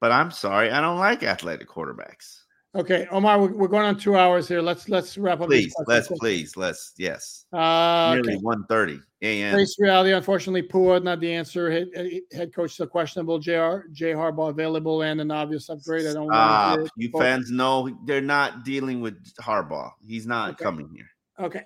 but 0.00 0.12
I'm 0.12 0.30
sorry, 0.30 0.70
I 0.70 0.80
don't 0.80 0.98
like 0.98 1.22
athletic 1.22 1.68
quarterbacks. 1.68 2.42
Okay, 2.76 3.08
Omar, 3.10 3.40
we're, 3.40 3.68
going 3.68 3.86
on 3.86 3.98
two 3.98 4.16
hours 4.16 4.46
here. 4.46 4.60
Let's 4.60 4.90
let's 4.90 5.16
wrap 5.16 5.40
up. 5.40 5.48
Please, 5.48 5.74
let's 5.86 6.08
please, 6.08 6.58
let's 6.58 6.92
yes. 6.98 7.46
Uh, 7.50 8.12
Nearly 8.14 8.34
okay. 8.34 8.42
1:30 8.44 9.00
a.m. 9.22 9.54
Face 9.56 9.76
reality. 9.78 10.12
Unfortunately, 10.12 10.62
Pua 10.62 11.02
not 11.02 11.18
the 11.20 11.32
answer. 11.32 11.70
Head, 11.70 11.88
head 12.32 12.54
coach 12.54 12.74
still 12.74 12.86
questionable. 12.86 13.38
Jr. 13.38 13.88
J 13.92 14.12
Harbaugh 14.12 14.50
available 14.50 15.02
and 15.02 15.22
an 15.22 15.30
obvious 15.30 15.70
upgrade. 15.70 16.06
I 16.06 16.12
don't 16.12 16.26
want 16.26 16.90
You 16.98 17.10
fans 17.12 17.50
know 17.50 17.88
they're 18.04 18.20
not 18.20 18.62
dealing 18.62 19.00
with 19.00 19.16
Harbaugh. 19.36 19.92
He's 20.06 20.26
not 20.26 20.50
Okay. 20.50 20.64
coming 20.64 20.90
here. 20.94 21.08
Okay. 21.40 21.62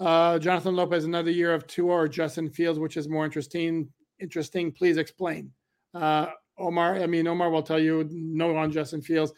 Uh, 0.00 0.38
Jonathan 0.38 0.74
Lopez, 0.74 1.04
another 1.04 1.30
year 1.30 1.52
of 1.52 1.66
two 1.66 1.90
or 1.90 2.08
Justin 2.08 2.48
Fields, 2.48 2.78
which 2.78 2.96
is 2.96 3.10
more 3.10 3.26
interesting. 3.26 3.90
Interesting. 4.20 4.72
Please 4.72 4.96
explain. 4.96 5.52
Uh, 5.92 6.28
Omar, 6.56 6.96
I 6.96 7.06
mean, 7.06 7.26
Omar 7.26 7.50
will 7.50 7.62
tell 7.62 7.78
you 7.78 8.08
no 8.10 8.56
on 8.56 8.72
Justin 8.72 9.02
Fields. 9.02 9.34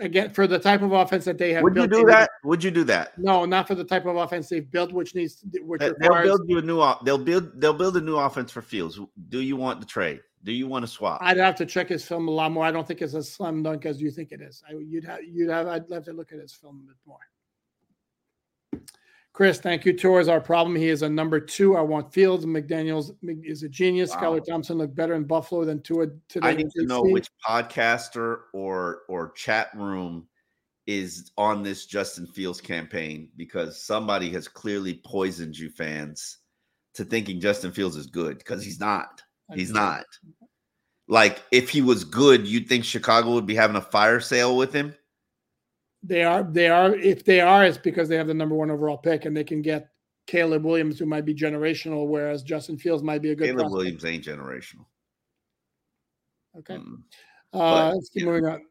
Again, 0.00 0.30
for 0.32 0.46
the 0.46 0.60
type 0.60 0.82
of 0.82 0.92
offense 0.92 1.24
that 1.24 1.38
they 1.38 1.52
have 1.52 1.64
Would 1.64 1.74
you 1.74 1.88
do 1.88 2.04
that? 2.06 2.30
Would 2.44 2.62
you 2.62 2.70
do 2.70 2.84
that? 2.84 3.18
No, 3.18 3.44
not 3.44 3.66
for 3.66 3.74
the 3.74 3.82
type 3.82 4.06
of 4.06 4.14
offense 4.16 4.48
they've 4.48 4.70
built, 4.70 4.92
which 4.92 5.14
needs 5.16 5.44
which 5.62 5.80
They- 5.80 5.86
They'll 5.86 5.94
requires. 5.98 6.26
build 6.26 6.40
you 6.48 6.58
a 6.58 6.62
new. 6.62 6.94
They'll 7.04 7.18
build. 7.18 7.60
They'll 7.60 7.72
build 7.74 7.96
a 7.96 8.00
new 8.00 8.16
offense 8.16 8.52
for 8.52 8.62
Fields. 8.62 9.00
Do 9.28 9.40
you 9.40 9.56
want 9.56 9.80
the 9.80 9.86
trade? 9.86 10.20
Do 10.44 10.52
you 10.52 10.68
want 10.68 10.84
to 10.84 10.86
swap? 10.86 11.18
I'd 11.20 11.36
have 11.38 11.56
to 11.56 11.66
check 11.66 11.88
his 11.88 12.04
film 12.06 12.28
a 12.28 12.30
lot 12.30 12.52
more. 12.52 12.64
I 12.64 12.70
don't 12.70 12.86
think 12.86 13.02
it's 13.02 13.14
as 13.14 13.28
slam 13.32 13.64
dunk 13.64 13.86
as 13.86 14.00
you 14.00 14.12
think 14.12 14.30
it 14.30 14.40
is. 14.40 14.62
I, 14.68 14.74
you'd 14.74 15.04
have, 15.04 15.18
you'd 15.24 15.50
have. 15.50 15.66
I'd 15.66 15.90
have 15.90 16.04
to 16.04 16.12
look 16.12 16.32
at 16.32 16.38
his 16.38 16.52
film 16.54 16.84
a 16.84 16.86
bit 16.86 16.96
more. 17.04 17.18
Chris, 19.38 19.60
thank 19.60 19.84
you. 19.84 19.92
Tour 19.92 20.18
is 20.18 20.26
our 20.26 20.40
problem. 20.40 20.74
He 20.74 20.88
is 20.88 21.02
a 21.02 21.08
number 21.08 21.38
two. 21.38 21.76
I 21.76 21.80
want 21.80 22.12
Fields. 22.12 22.44
McDaniel's 22.44 23.12
is 23.22 23.62
a 23.62 23.68
genius. 23.68 24.10
Wow. 24.10 24.20
Skylar 24.20 24.44
Thompson 24.44 24.78
looked 24.78 24.96
better 24.96 25.14
in 25.14 25.22
Buffalo 25.22 25.64
than 25.64 25.80
Tua 25.80 26.08
today. 26.28 26.48
I 26.48 26.54
need 26.54 26.72
to 26.74 26.84
know 26.84 27.02
which 27.02 27.28
podcaster 27.48 28.38
or 28.52 29.02
or 29.08 29.30
chat 29.36 29.68
room 29.76 30.26
is 30.88 31.30
on 31.38 31.62
this 31.62 31.86
Justin 31.86 32.26
Fields 32.26 32.60
campaign 32.60 33.30
because 33.36 33.80
somebody 33.80 34.28
has 34.30 34.48
clearly 34.48 35.00
poisoned 35.06 35.56
you 35.56 35.70
fans 35.70 36.38
to 36.94 37.04
thinking 37.04 37.40
Justin 37.40 37.70
Fields 37.70 37.94
is 37.94 38.08
good 38.08 38.38
because 38.38 38.64
he's 38.64 38.80
not. 38.80 39.22
He's 39.54 39.70
not. 39.70 40.04
Like 41.06 41.44
if 41.52 41.70
he 41.70 41.80
was 41.80 42.02
good, 42.02 42.44
you'd 42.44 42.68
think 42.68 42.84
Chicago 42.84 43.34
would 43.34 43.46
be 43.46 43.54
having 43.54 43.76
a 43.76 43.82
fire 43.82 44.18
sale 44.18 44.56
with 44.56 44.72
him. 44.72 44.96
They 46.02 46.22
are. 46.22 46.42
They 46.42 46.68
are. 46.68 46.94
If 46.94 47.24
they 47.24 47.40
are, 47.40 47.64
it's 47.64 47.78
because 47.78 48.08
they 48.08 48.16
have 48.16 48.28
the 48.28 48.34
number 48.34 48.54
one 48.54 48.70
overall 48.70 48.98
pick, 48.98 49.24
and 49.24 49.36
they 49.36 49.44
can 49.44 49.62
get 49.62 49.88
Caleb 50.26 50.64
Williams, 50.64 50.98
who 50.98 51.06
might 51.06 51.24
be 51.24 51.34
generational, 51.34 52.06
whereas 52.06 52.42
Justin 52.42 52.78
Fields 52.78 53.02
might 53.02 53.22
be 53.22 53.30
a 53.30 53.34
good. 53.34 53.46
Caleb 53.46 53.58
prospect. 53.58 53.72
Williams 53.74 54.04
ain't 54.04 54.24
generational. 54.24 54.86
Okay. 56.56 56.74
Uh, 56.74 56.80
But, 57.52 57.94
let's 57.94 58.08
keep 58.10 58.22
yeah. 58.22 58.28
moving 58.28 58.46
on. 58.46 58.62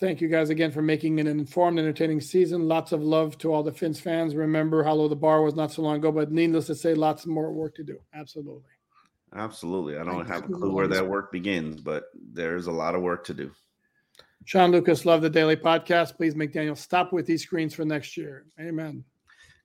Thank 0.00 0.22
you 0.22 0.28
guys 0.28 0.48
again 0.48 0.70
for 0.70 0.80
making 0.80 1.20
an 1.20 1.26
informed, 1.26 1.78
entertaining 1.78 2.22
season. 2.22 2.66
Lots 2.66 2.92
of 2.92 3.02
love 3.02 3.36
to 3.38 3.52
all 3.52 3.62
the 3.62 3.72
Fins 3.72 4.00
fans. 4.00 4.34
Remember 4.34 4.82
how 4.82 4.94
low 4.94 5.08
the 5.08 5.16
bar 5.16 5.42
was 5.42 5.54
not 5.54 5.72
so 5.72 5.82
long 5.82 5.96
ago, 5.96 6.10
but 6.10 6.32
needless 6.32 6.66
to 6.68 6.74
say, 6.74 6.94
lots 6.94 7.26
more 7.26 7.52
work 7.52 7.74
to 7.74 7.84
do. 7.84 7.98
Absolutely. 8.14 8.70
Absolutely. 9.34 9.98
I 9.98 10.04
don't 10.04 10.26
Thank 10.26 10.28
have 10.28 10.44
a 10.50 10.52
clue 10.54 10.72
where 10.72 10.88
that 10.88 11.06
work 11.06 11.30
begins, 11.30 11.80
but 11.82 12.04
there's 12.14 12.66
a 12.66 12.72
lot 12.72 12.94
of 12.94 13.02
work 13.02 13.24
to 13.26 13.34
do. 13.34 13.50
Sean 14.44 14.70
Lucas, 14.72 15.04
love 15.04 15.22
the 15.22 15.30
daily 15.30 15.56
podcast. 15.56 16.16
Please 16.16 16.34
make 16.34 16.52
Daniel 16.52 16.76
stop 16.76 17.12
with 17.12 17.26
these 17.26 17.42
screens 17.42 17.74
for 17.74 17.84
next 17.84 18.16
year. 18.16 18.46
Amen. 18.58 19.04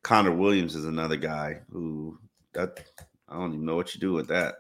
Connor 0.04 0.36
Williams 0.36 0.76
is 0.76 0.86
another 0.86 1.16
guy 1.16 1.62
who 1.72 2.20
that 2.54 2.84
I 3.28 3.36
don't 3.36 3.54
even 3.54 3.66
know 3.66 3.76
what 3.76 3.94
you 3.96 4.02
do 4.02 4.14
with 4.14 4.28
that. 4.28 4.56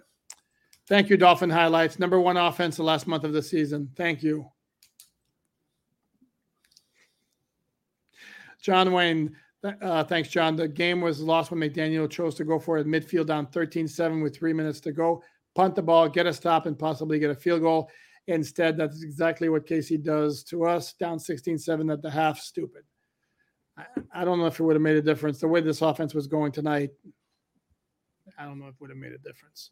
Thank 0.87 1.09
you, 1.09 1.17
Dolphin 1.17 1.49
Highlights. 1.49 1.99
Number 1.99 2.19
one 2.19 2.37
offense 2.37 2.77
the 2.77 2.83
last 2.83 3.07
month 3.07 3.23
of 3.23 3.33
the 3.33 3.41
season. 3.41 3.89
Thank 3.95 4.21
you. 4.21 4.45
John 8.61 8.91
Wayne, 8.91 9.35
uh, 9.63 10.03
thanks, 10.03 10.29
John. 10.29 10.55
The 10.55 10.67
game 10.67 11.01
was 11.01 11.19
lost 11.19 11.51
when 11.51 11.59
McDaniel 11.59 12.09
chose 12.09 12.35
to 12.35 12.43
go 12.43 12.59
for 12.59 12.77
it 12.77 12.87
midfield 12.87 13.27
down 13.27 13.47
13 13.47 13.87
7 13.87 14.21
with 14.21 14.35
three 14.35 14.53
minutes 14.53 14.79
to 14.81 14.91
go. 14.91 15.23
Punt 15.53 15.75
the 15.75 15.81
ball, 15.81 16.09
get 16.09 16.25
a 16.25 16.33
stop, 16.33 16.65
and 16.65 16.77
possibly 16.77 17.19
get 17.19 17.29
a 17.29 17.35
field 17.35 17.61
goal. 17.61 17.89
Instead, 18.27 18.77
that's 18.77 19.03
exactly 19.03 19.49
what 19.49 19.67
KC 19.67 20.01
does 20.03 20.43
to 20.45 20.65
us 20.65 20.93
down 20.93 21.19
16 21.19 21.57
7 21.59 21.89
at 21.91 22.01
the 22.01 22.09
half. 22.09 22.39
Stupid. 22.39 22.83
I, 23.77 23.85
I 24.13 24.25
don't 24.25 24.39
know 24.39 24.47
if 24.47 24.59
it 24.59 24.63
would 24.63 24.75
have 24.75 24.81
made 24.81 24.95
a 24.95 25.01
difference. 25.01 25.39
The 25.39 25.47
way 25.47 25.61
this 25.61 25.81
offense 25.81 26.13
was 26.13 26.27
going 26.27 26.51
tonight, 26.51 26.91
I 28.39 28.45
don't 28.45 28.59
know 28.59 28.67
if 28.67 28.75
it 28.75 28.81
would 28.81 28.89
have 28.89 28.99
made 28.99 29.11
a 29.11 29.17
difference. 29.19 29.71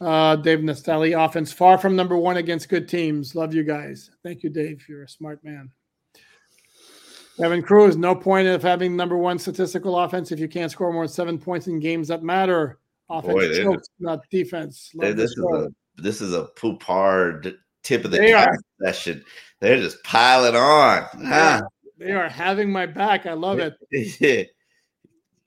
Uh, 0.00 0.36
Dave 0.36 0.60
Nastelli, 0.60 1.16
offense 1.22 1.52
far 1.52 1.78
from 1.78 1.94
number 1.94 2.16
one 2.16 2.38
against 2.38 2.68
good 2.68 2.88
teams. 2.88 3.34
Love 3.34 3.54
you 3.54 3.62
guys. 3.62 4.10
Thank 4.24 4.42
you, 4.42 4.50
Dave. 4.50 4.84
You're 4.88 5.04
a 5.04 5.08
smart 5.08 5.44
man. 5.44 5.70
Kevin 7.36 7.62
Cruz, 7.62 7.96
no 7.96 8.14
point 8.14 8.48
of 8.48 8.62
having 8.62 8.96
number 8.96 9.16
one 9.16 9.38
statistical 9.38 9.98
offense 9.98 10.32
if 10.32 10.38
you 10.40 10.48
can't 10.48 10.70
score 10.70 10.92
more 10.92 11.06
than 11.06 11.12
seven 11.12 11.38
points 11.38 11.66
in 11.66 11.78
games 11.78 12.08
that 12.08 12.22
matter. 12.22 12.78
Offense 13.08 13.32
Boy, 13.34 13.62
chokes, 13.62 13.88
not 13.98 14.20
defense. 14.30 14.90
Love 14.94 15.08
They- 15.08 15.12
the 15.12 15.22
This 15.22 15.30
is 15.30 15.38
a 15.38 15.72
this 15.96 16.20
is 16.20 16.34
a 16.34 16.44
poop 16.56 16.82
hard 16.82 17.56
tip 17.82 18.04
of 18.04 18.10
the 18.10 18.18
They 18.18 18.32
are. 18.32 18.56
session. 18.82 19.24
They're 19.60 19.78
just 19.78 20.02
piling 20.04 20.56
on. 20.56 21.06
Ah. 21.26 21.62
They 21.98 22.10
are 22.12 22.28
having 22.28 22.70
my 22.72 22.86
back. 22.86 23.26
I 23.26 23.32
love 23.34 23.58
it. 23.60 23.74
he 23.90 24.48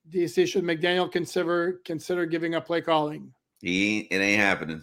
DC 0.10 0.48
should 0.48 0.64
McDaniel 0.64 1.12
consider 1.12 1.82
consider 1.84 2.26
giving 2.26 2.56
up 2.56 2.66
play 2.66 2.80
calling. 2.82 3.34
ain't, 3.64 4.08
it 4.12 4.18
ain't 4.18 4.40
happening. 4.42 4.82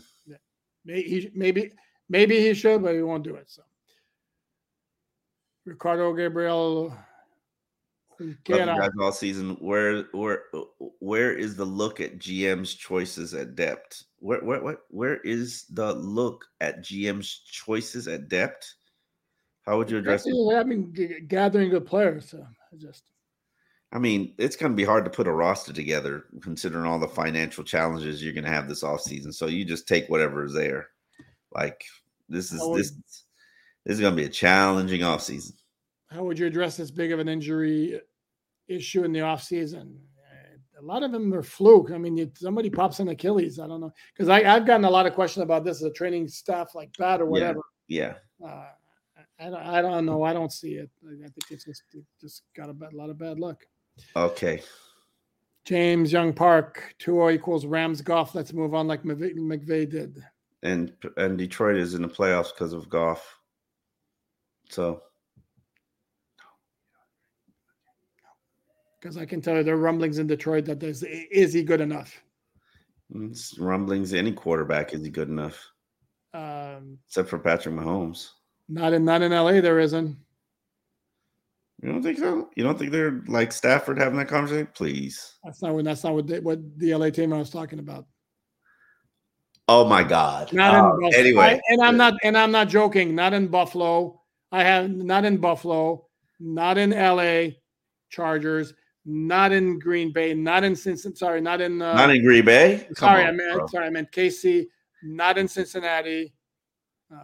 May- 0.84 1.02
he- 1.02 1.30
Maybe 1.34 1.72
maybe 2.08 2.40
he 2.40 2.52
should, 2.54 2.82
but 2.82 2.94
he 2.94 3.02
won't 3.02 3.24
do 3.24 3.36
it. 3.36 3.48
So 3.48 3.62
Ricardo 5.64 6.12
Gabriel. 6.12 6.94
Love 8.22 8.44
Get 8.44 8.60
you 8.60 8.80
guys 8.80 8.90
all 9.00 9.12
season. 9.12 9.56
Where 9.60 10.04
where 10.12 10.44
where 11.00 11.32
is 11.32 11.56
the 11.56 11.64
look 11.64 12.00
at 12.00 12.18
GM's 12.18 12.74
choices 12.74 13.34
at 13.34 13.54
depth? 13.54 14.04
Where 14.18 14.40
where 14.40 14.62
where, 14.62 14.78
where 14.88 15.16
is 15.18 15.64
the 15.70 15.92
look 15.92 16.44
at 16.60 16.82
GM's 16.82 17.42
choices 17.44 18.08
at 18.08 18.28
depth? 18.28 18.72
How 19.66 19.78
would 19.78 19.90
you 19.90 19.98
address 19.98 20.26
it? 20.26 20.34
I 20.56 20.64
mean, 20.64 21.26
gathering 21.28 21.70
good 21.70 21.86
players. 21.86 22.30
So 22.30 22.44
I 22.72 22.76
just 22.76 23.04
I 23.92 23.98
mean, 23.98 24.34
it's 24.38 24.56
going 24.56 24.72
to 24.72 24.76
be 24.76 24.84
hard 24.84 25.04
to 25.04 25.10
put 25.10 25.26
a 25.26 25.32
roster 25.32 25.72
together 25.72 26.24
considering 26.40 26.86
all 26.86 26.98
the 26.98 27.06
financial 27.06 27.62
challenges 27.62 28.22
you're 28.24 28.32
going 28.32 28.44
to 28.44 28.50
have 28.50 28.66
this 28.66 28.82
offseason. 28.82 29.34
So 29.34 29.46
you 29.46 29.66
just 29.66 29.86
take 29.86 30.08
whatever 30.08 30.44
is 30.44 30.54
there. 30.54 30.88
Like 31.54 31.84
this 32.28 32.52
is 32.52 32.60
would- 32.62 32.80
this 32.80 32.92
this 33.84 33.94
is 33.94 34.00
going 34.00 34.14
to 34.14 34.20
be 34.20 34.26
a 34.26 34.30
challenging 34.30 35.00
offseason. 35.00 35.52
how 36.08 36.22
would 36.24 36.38
you 36.38 36.46
address 36.46 36.76
this 36.76 36.90
big 36.90 37.10
of 37.10 37.18
an 37.18 37.28
injury 37.28 38.00
issue 38.72 39.04
in 39.04 39.12
the 39.12 39.20
offseason? 39.20 39.96
A 40.78 40.84
lot 40.84 41.04
of 41.04 41.12
them 41.12 41.32
are 41.32 41.44
fluke. 41.44 41.92
I 41.92 41.98
mean, 41.98 42.32
somebody 42.34 42.68
pops 42.68 42.98
an 42.98 43.08
Achilles. 43.08 43.60
I 43.60 43.68
don't 43.68 43.80
know 43.80 43.92
because 44.12 44.28
I've 44.28 44.66
gotten 44.66 44.84
a 44.84 44.90
lot 44.90 45.06
of 45.06 45.14
questions 45.14 45.44
about 45.44 45.64
this. 45.64 45.80
The 45.80 45.90
training 45.90 46.26
staff 46.26 46.74
like 46.74 46.92
that 46.98 47.20
or 47.20 47.26
whatever. 47.26 47.60
Yeah. 47.86 48.14
Uh, 48.44 48.64
I 49.38 49.44
don't. 49.44 49.62
I 49.62 49.80
don't 49.80 50.06
know. 50.06 50.24
I 50.24 50.32
don't 50.32 50.52
see 50.52 50.74
it. 50.74 50.90
I 51.06 51.10
think 51.10 51.50
it's 51.50 51.64
just 51.64 51.84
it 51.92 52.04
just 52.20 52.42
got 52.56 52.68
a 52.68 52.72
bad, 52.72 52.94
lot 52.94 53.10
of 53.10 53.18
bad 53.18 53.38
luck. 53.38 53.62
Okay. 54.16 54.62
James 55.64 56.10
Young 56.10 56.32
Park, 56.32 56.94
2-0 56.98 57.34
equals 57.34 57.66
Rams 57.66 58.00
Goff. 58.00 58.34
Let's 58.34 58.52
move 58.52 58.74
on 58.74 58.88
like 58.88 59.04
McVay, 59.04 59.36
McVay 59.36 59.88
did. 59.88 60.24
And 60.64 60.92
and 61.16 61.38
Detroit 61.38 61.76
is 61.76 61.94
in 61.94 62.02
the 62.02 62.08
playoffs 62.08 62.52
because 62.52 62.72
of 62.72 62.88
Goff. 62.88 63.36
So 64.68 65.02
Because 69.02 69.16
I 69.16 69.26
can 69.26 69.40
tell 69.40 69.56
you 69.56 69.64
there 69.64 69.74
are 69.74 69.78
rumblings 69.78 70.18
in 70.18 70.28
Detroit 70.28 70.64
that 70.66 70.78
there's 70.78 71.02
is 71.02 71.52
he 71.52 71.64
good 71.64 71.80
enough? 71.80 72.22
it's 73.14 73.58
rumblings. 73.58 74.14
Any 74.14 74.32
quarterback 74.32 74.94
is 74.94 75.02
he 75.04 75.10
good 75.10 75.28
enough, 75.28 75.58
Um, 76.32 76.98
except 77.08 77.28
for 77.28 77.38
Patrick 77.40 77.74
Mahomes. 77.74 78.30
not 78.68 78.92
in 78.92 79.04
not 79.04 79.22
in 79.22 79.32
LA. 79.32 79.60
There 79.60 79.80
isn't. 79.80 80.16
You 81.82 81.88
don't 81.90 82.02
think 82.02 82.18
so? 82.18 82.48
You 82.56 82.62
don't 82.62 82.78
think 82.78 82.92
they're 82.92 83.22
like 83.26 83.50
Stafford 83.50 83.98
having 83.98 84.16
that 84.18 84.28
conversation? 84.28 84.68
Please. 84.72 85.34
That's 85.42 85.60
not 85.60 85.74
what 85.74 85.84
that's 85.84 86.04
not 86.04 86.14
what 86.14 86.28
the, 86.28 86.38
what 86.40 86.60
the 86.78 86.94
LA 86.94 87.10
team 87.10 87.32
I 87.32 87.38
was 87.38 87.50
talking 87.50 87.80
about. 87.80 88.06
Oh 89.68 89.84
my 89.88 90.04
God. 90.04 90.52
Not 90.52 90.74
Oh, 90.76 90.94
in 90.94 91.00
Buffalo. 91.00 91.20
anyway, 91.20 91.60
I- 91.60 91.72
and 91.72 91.82
I'm 91.82 91.96
not 91.96 92.14
and 92.22 92.38
I'm 92.38 92.52
not 92.52 92.68
joking. 92.68 93.16
Not 93.16 93.32
in 93.34 93.48
Buffalo. 93.48 94.22
I 94.52 94.62
have 94.62 94.88
not 94.90 95.24
in 95.24 95.38
Buffalo. 95.38 96.06
Not 96.38 96.78
in 96.78 96.90
LA 96.90 97.56
Chargers. 98.08 98.72
Not 99.04 99.52
in 99.52 99.78
Green 99.78 100.12
Bay. 100.12 100.32
Not 100.34 100.62
in 100.64 100.76
Cincinnati. 100.76 101.18
Sorry, 101.18 101.40
not 101.40 101.60
in. 101.60 101.82
Uh, 101.82 101.94
not 101.94 102.10
in 102.10 102.22
Green 102.24 102.44
Bay. 102.44 102.84
Come 102.94 103.08
sorry, 103.08 103.22
on, 103.22 103.28
I 103.28 103.32
meant 103.32 103.54
bro. 103.58 103.66
sorry, 103.66 103.86
I 103.86 103.90
meant 103.90 104.12
KC. 104.12 104.66
Not 105.02 105.38
in 105.38 105.48
Cincinnati. 105.48 106.32
Uh, 107.12 107.16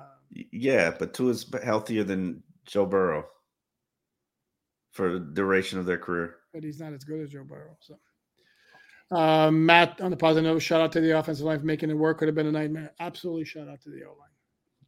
Yeah, 0.53 0.91
but 0.99 1.15
Tua 1.15 1.31
is 1.31 1.47
healthier 1.63 2.03
than 2.05 2.43
Joe 2.67 2.85
Burrow 2.87 3.27
for 4.91 5.13
the 5.13 5.21
duration 5.21 5.79
of 5.79 5.87
their 5.87 5.99
career. 5.99 6.37
but 6.53 6.65
he's 6.65 6.81
not 6.81 6.93
as 6.93 7.05
good 7.05 7.21
as 7.21 7.31
Joe 7.31 7.45
Burrow. 7.45 7.77
So, 7.81 7.97
Uh, 9.13 9.51
Matt, 9.53 10.01
on 10.01 10.11
the 10.11 10.17
positive 10.17 10.51
note, 10.53 10.59
shout 10.59 10.81
out 10.81 10.91
to 10.93 11.01
the 11.01 11.17
offensive 11.17 11.47
line 11.47 11.61
for 11.61 11.65
making 11.67 11.89
it 11.91 11.95
work. 11.95 12.19
Could 12.19 12.29
have 12.29 12.35
been 12.35 12.47
a 12.49 12.53
nightmare. 12.53 12.93
Absolutely, 12.99 13.45
shout 13.45 13.69
out 13.69 13.81
to 13.83 13.91
the 13.91 14.03
O 14.05 14.09
line. 14.19 14.29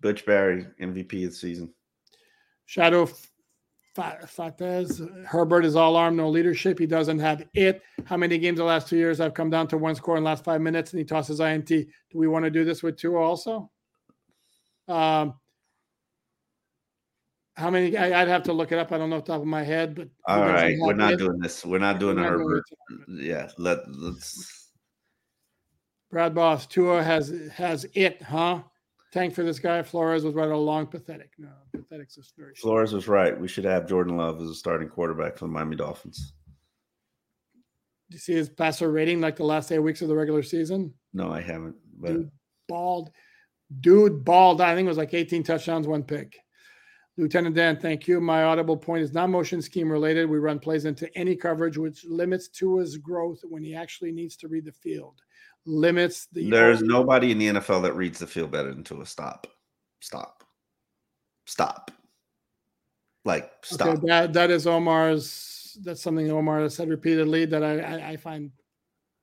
Butch 0.01 0.27
Barry, 0.27 0.67
MVP 0.81 1.25
of 1.25 1.31
the 1.31 1.37
season. 1.37 1.73
Shadow 2.67 3.09
Fatez, 4.01 5.01
Herbert 5.27 5.65
is 5.65 5.77
all 5.77 5.97
arm, 5.97 6.17
no 6.17 6.29
leadership. 6.29 6.79
He 6.79 6.87
doesn't 6.87 7.19
have 7.19 7.45
it. 7.55 7.83
How 8.05 8.17
many 8.17 8.39
games 8.39 8.59
the 8.59 8.65
last 8.65 8.89
Tua 8.89 8.99
years 8.99 9.21
I've 9.21 9.35
come 9.35 9.51
down 9.51 9.69
to 9.69 9.79
one 9.79 9.95
score 9.95 10.17
in 10.17 10.23
the 10.23 10.29
last 10.29 10.45
five 10.45 10.61
minutes 10.61 10.93
and 10.93 10.99
he 10.99 11.05
tosses 11.05 11.41
INT? 11.41 11.67
Do 11.67 11.87
we 12.15 12.29
want 12.29 12.45
to 12.45 12.51
do 12.51 12.65
this 12.65 12.83
with 12.83 12.97
two 12.97 13.17
also? 13.17 13.71
Um, 14.89 15.35
how 17.55 17.71
many? 17.71 17.97
I, 17.97 18.21
would 18.21 18.29
have 18.29 18.43
to 18.45 18.53
look 18.53 18.73
it 18.73 18.79
up. 18.79 18.91
I 18.91 18.99
don't 18.99 19.11
know 19.11 19.17
off 19.17 19.25
the 19.25 19.33
top 19.33 19.43
of 19.43 19.47
my 19.47 19.63
head, 19.63 19.95
but 19.95 20.09
all 20.27 20.41
right, 20.41 20.77
we're 20.81 20.95
not 20.95 21.13
it. 21.13 21.19
doing 21.19 21.39
this. 21.39 21.65
We're 21.65 21.79
not 21.79 22.01
doing 22.01 22.17
we're 22.17 22.25
a 22.25 22.31
Herbert. 22.31 22.65
Doing 22.89 23.21
yeah, 23.23 23.51
let 23.59 23.79
let's. 23.89 24.71
Brad 26.11 26.35
Boss, 26.35 26.67
Tua 26.67 27.03
has 27.03 27.33
has 27.55 27.87
it, 27.95 28.23
huh? 28.23 28.63
Tank 29.13 29.35
for 29.35 29.43
this 29.43 29.59
guy. 29.59 29.83
Flores 29.83 30.25
was 30.25 30.35
right 30.35 30.51
along. 30.51 30.87
Pathetic. 30.87 31.33
No, 31.37 31.49
pathetic's 31.73 32.17
a 32.17 32.23
story. 32.23 32.55
Flores 32.55 32.93
was 32.93 33.09
right. 33.09 33.39
We 33.39 33.49
should 33.49 33.65
have 33.65 33.89
Jordan 33.89 34.17
Love 34.17 34.41
as 34.41 34.49
a 34.49 34.55
starting 34.55 34.89
quarterback 34.89 35.37
for 35.37 35.47
the 35.47 35.53
Miami 35.53 35.77
Dolphins. 35.77 36.33
Do 38.09 38.15
you 38.15 38.19
see 38.19 38.35
his 38.35 38.49
passer 38.49 38.91
rating 38.91 39.21
like 39.21 39.37
the 39.37 39.45
last 39.45 39.71
eight 39.73 39.79
weeks 39.81 40.03
of 40.03 40.09
the 40.09 40.17
regular 40.17 40.43
season? 40.43 40.95
No, 41.13 41.31
I 41.31 41.41
haven't. 41.41 41.77
But 41.99 42.13
dude, 42.13 42.31
bald, 42.69 43.11
dude, 43.81 44.25
bald. 44.25 44.61
I 44.61 44.75
think 44.75 44.87
it 44.87 44.89
was 44.89 44.99
like 44.99 45.15
18 45.15 45.43
touchdowns, 45.43 45.87
one 45.87 46.03
pick. 46.03 46.37
Lieutenant 47.17 47.55
Dan, 47.55 47.79
thank 47.79 48.09
you. 48.09 48.21
My 48.21 48.45
audible 48.45 48.77
point 48.77 49.03
is 49.03 49.13
not 49.13 49.29
motion 49.29 49.61
scheme 49.61 49.91
related. 49.91 50.31
We 50.31 50.39
run 50.39 50.59
plays 50.59 50.87
into 50.87 51.11
any 51.19 51.37
coverage, 51.37 51.77
which 51.77 52.05
limits 52.05 52.49
Tua's 52.49 52.97
growth 52.97 53.41
when 53.43 53.63
he 53.63 53.75
actually 53.75 54.13
needs 54.13 54.37
to 54.37 54.49
read 54.49 54.65
the 54.65 54.73
field 54.73 55.21
limits 55.67 56.27
the. 56.33 56.51
There's 56.51 56.83
nobody 56.83 57.33
in 57.33 57.39
the 57.39 57.49
NFL 57.49 57.83
that 57.83 57.95
reads 57.95 58.19
the 58.19 58.27
field 58.27 58.51
better 58.51 58.73
than 58.73 58.85
to 58.85 59.01
a 59.01 59.07
stop, 59.07 59.47
stop, 60.01 60.45
stop. 61.47 61.91
Like 63.25 63.51
stop. 63.63 63.89
Okay, 63.89 64.07
that 64.07 64.33
that 64.33 64.51
is 64.51 64.67
Omar's. 64.67 65.79
That's 65.83 66.03
something 66.03 66.31
Omar 66.31 66.61
has 66.61 66.75
said 66.75 66.89
repeatedly 66.89 67.45
that 67.47 67.63
I, 67.63 67.79
I, 67.79 68.09
I 68.11 68.17
find 68.17 68.51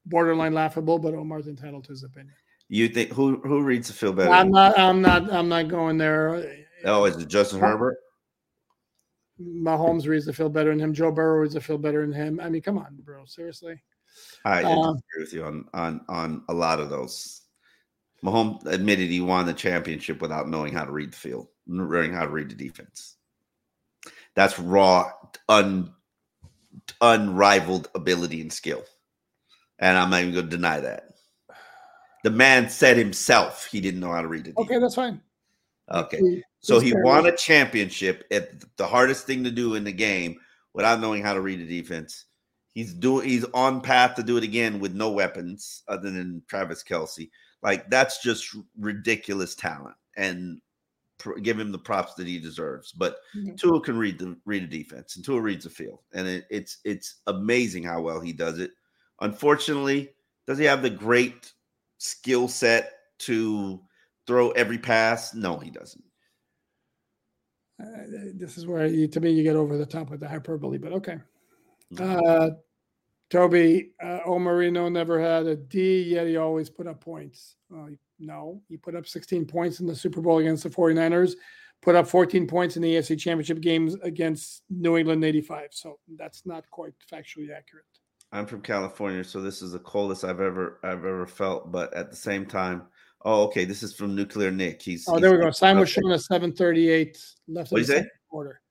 borderline 0.05 0.53
laughable, 0.53 0.99
but 0.99 1.13
Omar's 1.13 1.47
entitled 1.47 1.83
to 1.85 1.89
his 1.89 2.03
opinion. 2.03 2.35
You 2.69 2.89
think 2.89 3.11
who 3.11 3.37
who 3.37 3.61
reads 3.63 3.87
the 3.87 3.93
field 3.93 4.17
better? 4.17 4.31
I'm 4.31 4.51
not. 4.51 4.77
I'm 4.77 5.01
not. 5.01 5.31
I'm 5.31 5.49
not 5.49 5.67
going 5.67 5.97
there. 5.97 6.65
Oh, 6.85 7.05
is 7.05 7.17
it 7.17 7.27
Justin 7.27 7.59
Herbert? 7.59 7.97
Mahomes 9.41 10.07
reads 10.07 10.25
the 10.25 10.33
field 10.33 10.53
better 10.53 10.71
than 10.71 10.79
him. 10.79 10.93
Joe 10.93 11.11
Burrow 11.11 11.41
reads 11.41 11.53
the 11.53 11.61
field 11.61 11.81
better 11.81 12.01
than 12.01 12.13
him. 12.13 12.39
I 12.39 12.49
mean, 12.49 12.61
come 12.61 12.77
on, 12.77 12.97
bro. 13.03 13.23
Seriously. 13.25 13.81
I 14.45 14.63
uh, 14.63 14.91
agree 14.91 15.19
with 15.19 15.33
you 15.33 15.43
on 15.43 15.65
on 15.73 16.01
on 16.07 16.43
a 16.47 16.53
lot 16.53 16.79
of 16.79 16.89
those. 16.89 17.41
Mahomes 18.23 18.65
admitted 18.65 19.09
he 19.09 19.21
won 19.21 19.45
the 19.45 19.53
championship 19.53 20.21
without 20.21 20.49
knowing 20.49 20.73
how 20.73 20.85
to 20.85 20.91
read 20.91 21.11
the 21.11 21.17
field, 21.17 21.47
knowing 21.67 22.13
how 22.13 22.23
to 22.23 22.31
read 22.31 22.49
the 22.49 22.55
defense. 22.55 23.15
That's 24.35 24.57
raw, 24.57 25.11
un, 25.49 25.93
unrivaled 27.01 27.89
ability 27.93 28.41
and 28.41 28.51
skill, 28.51 28.83
and 29.79 29.97
I'm 29.97 30.09
not 30.09 30.21
even 30.21 30.33
going 30.33 30.49
to 30.49 30.55
deny 30.55 30.79
that. 30.79 31.09
The 32.23 32.31
man 32.31 32.69
said 32.69 32.97
himself 32.97 33.65
he 33.65 33.81
didn't 33.81 33.99
know 33.99 34.11
how 34.11 34.21
to 34.21 34.27
read 34.27 34.45
the 34.45 34.51
defense. 34.51 34.69
Okay, 34.69 34.79
that's 34.79 34.95
fine. 34.95 35.21
Okay, 35.91 36.43
so 36.59 36.79
he 36.79 36.93
won 36.95 37.27
a 37.27 37.35
championship 37.35 38.25
at 38.31 38.61
the 38.77 38.85
hardest 38.87 39.25
thing 39.25 39.43
to 39.43 39.51
do 39.51 39.75
in 39.75 39.83
the 39.83 39.91
game 39.91 40.39
without 40.73 40.99
knowing 40.99 41.23
how 41.23 41.33
to 41.33 41.41
read 41.41 41.59
the 41.59 41.67
defense 41.67 42.25
He's 42.77 42.93
doing. 42.93 43.27
He's 43.27 43.43
on 43.55 43.81
path 43.81 44.13
to 44.17 44.21
do 44.21 44.37
it 44.37 44.43
again 44.43 44.79
with 44.79 44.93
no 44.93 45.09
weapons 45.09 45.81
other 45.87 46.11
than 46.11 46.43
Travis 46.47 46.83
Kelce. 46.83 47.31
Like 47.63 47.89
that's 47.89 48.21
just 48.21 48.55
ridiculous 48.77 49.55
talent, 49.55 49.95
and 50.15 50.61
pr- 51.17 51.39
give 51.39 51.59
him 51.59 51.71
the 51.71 51.79
props 51.79 52.13
that 52.13 52.27
he 52.27 52.37
deserves. 52.37 52.91
But 52.91 53.17
mm-hmm. 53.35 53.55
Tua 53.55 53.81
can 53.81 53.97
read 53.97 54.19
the 54.19 54.37
read 54.45 54.61
a 54.61 54.67
defense, 54.67 55.15
and 55.15 55.25
Tua 55.25 55.41
reads 55.41 55.63
the 55.63 55.71
field, 55.71 56.01
and 56.13 56.27
it, 56.27 56.45
it's 56.51 56.77
it's 56.85 57.15
amazing 57.25 57.81
how 57.81 57.99
well 57.99 58.19
he 58.19 58.31
does 58.31 58.59
it. 58.59 58.73
Unfortunately, 59.21 60.11
does 60.45 60.59
he 60.59 60.65
have 60.65 60.83
the 60.83 60.91
great 60.91 61.53
skill 61.97 62.47
set 62.47 62.91
to 63.21 63.81
throw 64.27 64.51
every 64.51 64.77
pass? 64.77 65.33
No, 65.33 65.57
he 65.57 65.71
doesn't. 65.71 66.03
Uh, 67.81 67.87
this 68.35 68.55
is 68.55 68.67
where 68.67 68.85
you, 68.85 69.07
to 69.07 69.19
me 69.19 69.31
you 69.31 69.41
get 69.41 69.55
over 69.55 69.79
the 69.79 69.85
top 69.87 70.11
with 70.11 70.19
the 70.19 70.29
hyperbole, 70.29 70.77
but 70.77 70.91
okay. 70.91 71.17
Mm-hmm. 71.91 72.27
Uh, 72.29 72.49
Toby 73.29 73.91
uh, 74.01 74.19
Omarino 74.25 74.91
never 74.91 75.19
had 75.19 75.45
a 75.47 75.55
D, 75.55 76.03
yet 76.03 76.27
he 76.27 76.37
always 76.37 76.69
put 76.69 76.87
up 76.87 77.01
points. 77.01 77.55
Uh, 77.73 77.87
no, 78.19 78.61
he 78.69 78.77
put 78.77 78.95
up 78.95 79.05
16 79.05 79.45
points 79.45 79.79
in 79.79 79.87
the 79.87 79.95
Super 79.95 80.21
Bowl 80.21 80.39
against 80.39 80.63
the 80.63 80.69
49ers, 80.69 81.33
put 81.81 81.95
up 81.95 82.07
14 82.07 82.47
points 82.47 82.77
in 82.77 82.81
the 82.81 82.95
AFC 82.95 83.19
Championship 83.19 83.61
games 83.61 83.95
against 84.01 84.63
New 84.69 84.97
England 84.97 85.23
85. 85.23 85.69
So 85.71 85.99
that's 86.17 86.45
not 86.45 86.69
quite 86.71 86.93
factually 87.11 87.51
accurate. 87.55 87.85
I'm 88.31 88.45
from 88.45 88.61
California, 88.61 89.23
so 89.23 89.41
this 89.41 89.61
is 89.61 89.71
the 89.71 89.79
coldest 89.79 90.23
I've 90.23 90.41
ever 90.41 90.79
I've 90.83 91.05
ever 91.05 91.25
felt. 91.25 91.71
But 91.71 91.93
at 91.93 92.09
the 92.09 92.15
same 92.15 92.45
time, 92.45 92.83
oh, 93.23 93.43
okay, 93.43 93.63
this 93.63 93.83
is 93.83 93.93
from 93.93 94.15
Nuclear 94.15 94.51
Nick. 94.51 94.81
He's 94.81 95.07
oh, 95.07 95.13
he's, 95.13 95.21
there 95.21 95.31
we 95.31 95.37
go. 95.37 95.51
Sign 95.51 95.79
was 95.79 95.89
shown 95.89 96.11
at 96.11 96.19
7:38 96.19 97.35
left 97.47 97.71
what 97.71 97.77
in 97.79 97.87
the 97.87 97.93
second 97.93 98.09
quarter. 98.29 98.61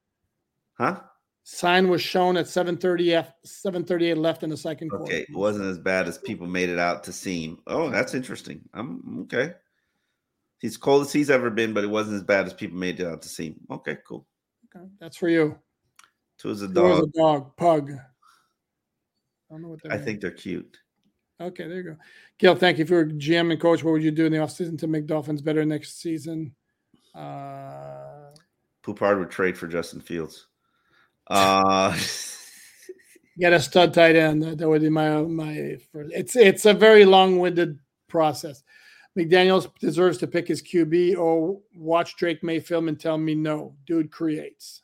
Huh? 0.75 1.01
Sign 1.49 1.89
was 1.89 2.03
shown 2.03 2.37
at 2.37 2.47
7:30 2.47 3.15
F 3.15 3.33
7:38 3.45 4.17
left 4.17 4.43
in 4.43 4.51
the 4.51 4.57
second 4.57 4.89
quarter. 4.89 5.05
Okay, 5.05 5.21
it 5.21 5.33
wasn't 5.37 5.65
as 5.67 5.79
bad 5.79 6.09
as 6.09 6.19
people 6.19 6.45
made 6.49 6.69
it 6.69 6.81
out 6.81 7.05
to 7.05 7.13
seem. 7.13 7.63
Oh, 7.69 7.89
that's 7.89 8.15
interesting. 8.15 8.69
I'm 8.75 9.21
okay. 9.23 9.55
He's 10.59 10.77
cold 10.77 11.03
as 11.03 11.13
he's 11.13 11.31
ever 11.31 11.49
been, 11.51 11.73
but 11.73 11.85
it 11.85 11.87
wasn't 11.87 12.17
as 12.17 12.25
bad 12.25 12.47
as 12.47 12.53
people 12.53 12.77
made 12.77 12.99
it 12.99 13.07
out 13.07 13.23
to 13.23 13.29
seem. 13.29 13.61
Okay, 13.71 13.97
cool. 14.05 14.27
Okay, 14.75 14.87
that's 14.99 15.17
for 15.17 15.29
you. 15.29 15.57
Tua's 16.37 16.63
a 16.63 16.67
dog. 16.67 16.99
Tua's 16.99 17.09
a 17.15 17.17
dog. 17.17 17.57
Pug. 17.57 17.93
I 17.93 17.95
don't 19.49 19.63
know 19.63 19.69
what 19.69 19.83
they 19.85 19.91
I 19.91 19.99
think 19.99 20.21
they're 20.21 20.33
cute. 20.33 20.77
Okay, 21.41 21.69
there 21.69 21.77
you 21.77 21.83
go. 21.85 21.97
Gil, 22.39 22.57
thank 22.57 22.77
you 22.79 22.87
for 22.87 23.07
GM 23.07 23.53
and 23.53 23.61
coach. 23.61 23.85
What 23.85 23.93
would 23.93 24.03
you 24.03 24.11
do 24.11 24.27
in 24.27 24.33
the 24.33 24.39
offseason 24.39 24.77
to 24.81 24.89
make 24.89 25.07
Dolphins 25.07 25.43
better 25.43 25.65
next 25.65 26.01
season? 26.01 26.57
Uh 27.15 28.33
Poupart 28.83 29.21
would 29.21 29.31
trade 29.31 29.57
for 29.57 29.69
Justin 29.69 30.01
Fields. 30.01 30.49
Uh, 31.29 31.97
get 33.39 33.53
a 33.53 33.61
stud 33.61 33.95
tight 33.95 34.17
end. 34.17 34.43
That 34.43 34.69
would 34.69 34.83
be 34.83 34.89
my 34.89 35.23
my. 35.23 35.77
First. 35.93 36.11
It's 36.15 36.37
it's 36.37 36.67
a 36.67 36.75
very 36.75 37.05
long 37.05 37.39
winded 37.39 37.79
process. 38.09 38.63
McDaniel's 39.19 39.69
deserves 39.81 40.19
to 40.19 40.27
pick 40.27 40.47
his 40.47 40.63
QB 40.63 41.17
or 41.17 41.59
watch 41.75 42.17
Drake 42.17 42.43
Maye 42.43 42.61
film 42.61 42.89
and 42.89 43.01
tell 43.01 43.17
me 43.17 43.35
no. 43.35 43.75
Dude 43.87 44.11
creates. 44.11 44.83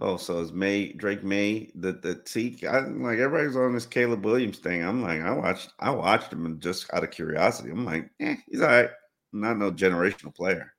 Oh, 0.00 0.16
so 0.16 0.38
is 0.38 0.52
Maye 0.52 0.92
Drake 0.92 1.24
Maye 1.24 1.72
the 1.74 1.92
the 1.92 2.22
see 2.24 2.56
I, 2.66 2.80
like 2.80 3.18
everybody's 3.18 3.56
on 3.56 3.74
this 3.74 3.86
Caleb 3.86 4.24
Williams 4.24 4.58
thing. 4.58 4.82
I'm 4.82 5.02
like 5.02 5.20
I 5.20 5.32
watched 5.32 5.72
I 5.80 5.90
watched 5.90 6.32
him 6.32 6.46
and 6.46 6.60
just 6.60 6.92
out 6.94 7.04
of 7.04 7.10
curiosity. 7.10 7.70
I'm 7.70 7.84
like, 7.84 8.10
eh, 8.20 8.36
he's 8.48 8.60
all 8.60 8.68
right. 8.68 8.90
I'm 9.32 9.40
Not 9.40 9.58
no 9.58 9.72
generational 9.72 10.34
player. 10.34 10.72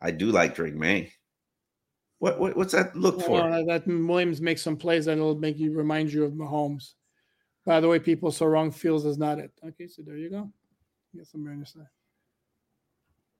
I 0.00 0.12
do 0.12 0.26
like 0.26 0.54
Drake 0.54 0.76
Maye. 0.76 1.12
What, 2.20 2.38
what 2.38 2.54
what's 2.56 2.72
that 2.72 2.94
look 2.94 3.22
for? 3.22 3.40
Uh, 3.40 3.62
that 3.64 3.86
Williams 3.86 4.42
makes 4.42 4.62
some 4.62 4.76
plays 4.76 5.06
that'll 5.06 5.36
make 5.36 5.58
you 5.58 5.72
remind 5.72 6.12
you 6.12 6.24
of 6.24 6.32
Mahomes. 6.32 6.92
By 7.64 7.80
the 7.80 7.88
way, 7.88 7.98
people 7.98 8.30
so 8.30 8.46
wrong 8.46 8.70
Fields 8.70 9.06
is 9.06 9.18
not 9.18 9.38
it. 9.38 9.50
Okay, 9.66 9.86
so 9.86 10.02
there 10.02 10.18
you 10.18 10.28
go. 10.28 10.50
Get 11.16 11.26
some 11.26 11.46
understand. 11.46 11.86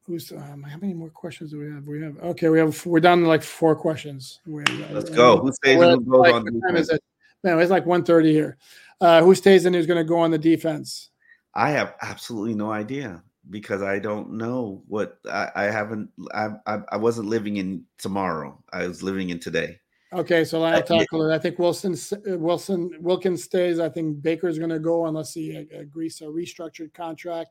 Who's 0.06 0.32
um, 0.32 0.62
how 0.62 0.78
many 0.78 0.94
more 0.94 1.10
questions 1.10 1.50
do 1.50 1.58
we 1.58 1.70
have? 1.70 1.86
We 1.86 2.02
have 2.02 2.18
okay. 2.20 2.48
We 2.48 2.58
have 2.58 2.86
we're 2.86 3.00
down 3.00 3.20
to 3.20 3.28
like 3.28 3.42
four 3.42 3.76
questions. 3.76 4.40
We 4.46 4.64
have, 4.66 4.90
Let's 4.90 5.10
uh, 5.10 5.14
go. 5.14 5.36
Who 5.38 5.52
stays 5.52 5.80
and 5.80 6.02
who 6.02 6.10
goes 6.10 6.20
like, 6.20 6.34
on 6.34 6.44
defense? 6.46 6.88
It? 6.88 7.02
Man, 7.44 7.58
it's 7.58 7.70
like 7.70 7.86
1.30 7.86 8.30
here. 8.30 8.58
Uh, 9.00 9.22
who 9.22 9.34
stays 9.34 9.64
and 9.64 9.74
who's 9.74 9.86
going 9.86 9.98
to 9.98 10.04
go 10.04 10.18
on 10.18 10.30
the 10.30 10.38
defense? 10.38 11.08
I 11.54 11.70
have 11.70 11.94
absolutely 12.02 12.54
no 12.54 12.70
idea 12.70 13.22
because 13.48 13.82
I 13.82 13.98
don't 13.98 14.32
know 14.32 14.82
what 14.86 15.18
I, 15.30 15.48
I 15.54 15.62
haven't. 15.64 16.10
I, 16.34 16.48
I, 16.66 16.78
I 16.92 16.96
wasn't 16.96 17.28
living 17.28 17.56
in 17.56 17.84
tomorrow. 17.98 18.62
I 18.72 18.86
was 18.86 19.02
living 19.02 19.30
in 19.30 19.40
today. 19.40 19.78
Okay, 20.12 20.44
so 20.44 20.62
I'll 20.64 20.82
tackle 20.82 21.30
it. 21.30 21.34
I 21.34 21.38
think 21.38 21.58
Wilson 21.58 21.96
Wilson 22.24 22.90
Wilkins 23.00 23.44
stays. 23.44 23.78
I 23.78 23.88
think 23.88 24.20
Baker's 24.20 24.58
going 24.58 24.70
to 24.70 24.80
go 24.80 25.06
unless 25.06 25.32
he 25.32 25.54
agrees 25.56 26.20
a 26.20 26.24
restructured 26.24 26.92
contract. 26.92 27.50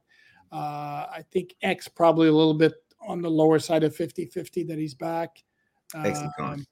Uh, 0.51 1.05
I 1.11 1.23
think 1.31 1.55
X 1.61 1.87
probably 1.87 2.27
a 2.27 2.33
little 2.33 2.53
bit 2.53 2.73
on 3.07 3.21
the 3.21 3.29
lower 3.29 3.59
side 3.59 3.83
of 3.83 3.95
50-50 3.95 4.67
that 4.67 4.77
he's 4.77 4.93
back. 4.93 5.41
Um, 5.93 6.65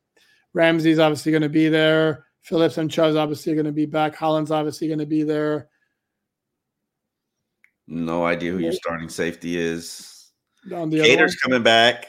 Ramsey's 0.54 1.00
obviously 1.00 1.32
going 1.32 1.44
to 1.44 1.50
be 1.50 1.70
there. 1.70 2.26
Phillips 2.42 2.78
and 2.78 2.92
Chubb's 2.92 3.16
obviously 3.16 3.54
going 3.54 3.66
to 3.66 3.72
be 3.72 3.86
back. 3.86 4.16
Holland's 4.16 4.52
obviously 4.52 4.88
going 4.88 5.00
to 5.00 5.06
be 5.06 5.24
there. 5.24 5.70
No 7.88 8.26
idea 8.26 8.52
who 8.52 8.60
your 8.60 8.74
starting 8.74 9.10
safety 9.10 9.58
is. 9.58 10.32
On 10.74 10.90
the 10.90 11.00
Kader's 11.00 11.36
coming 11.36 11.64
back. 11.64 12.08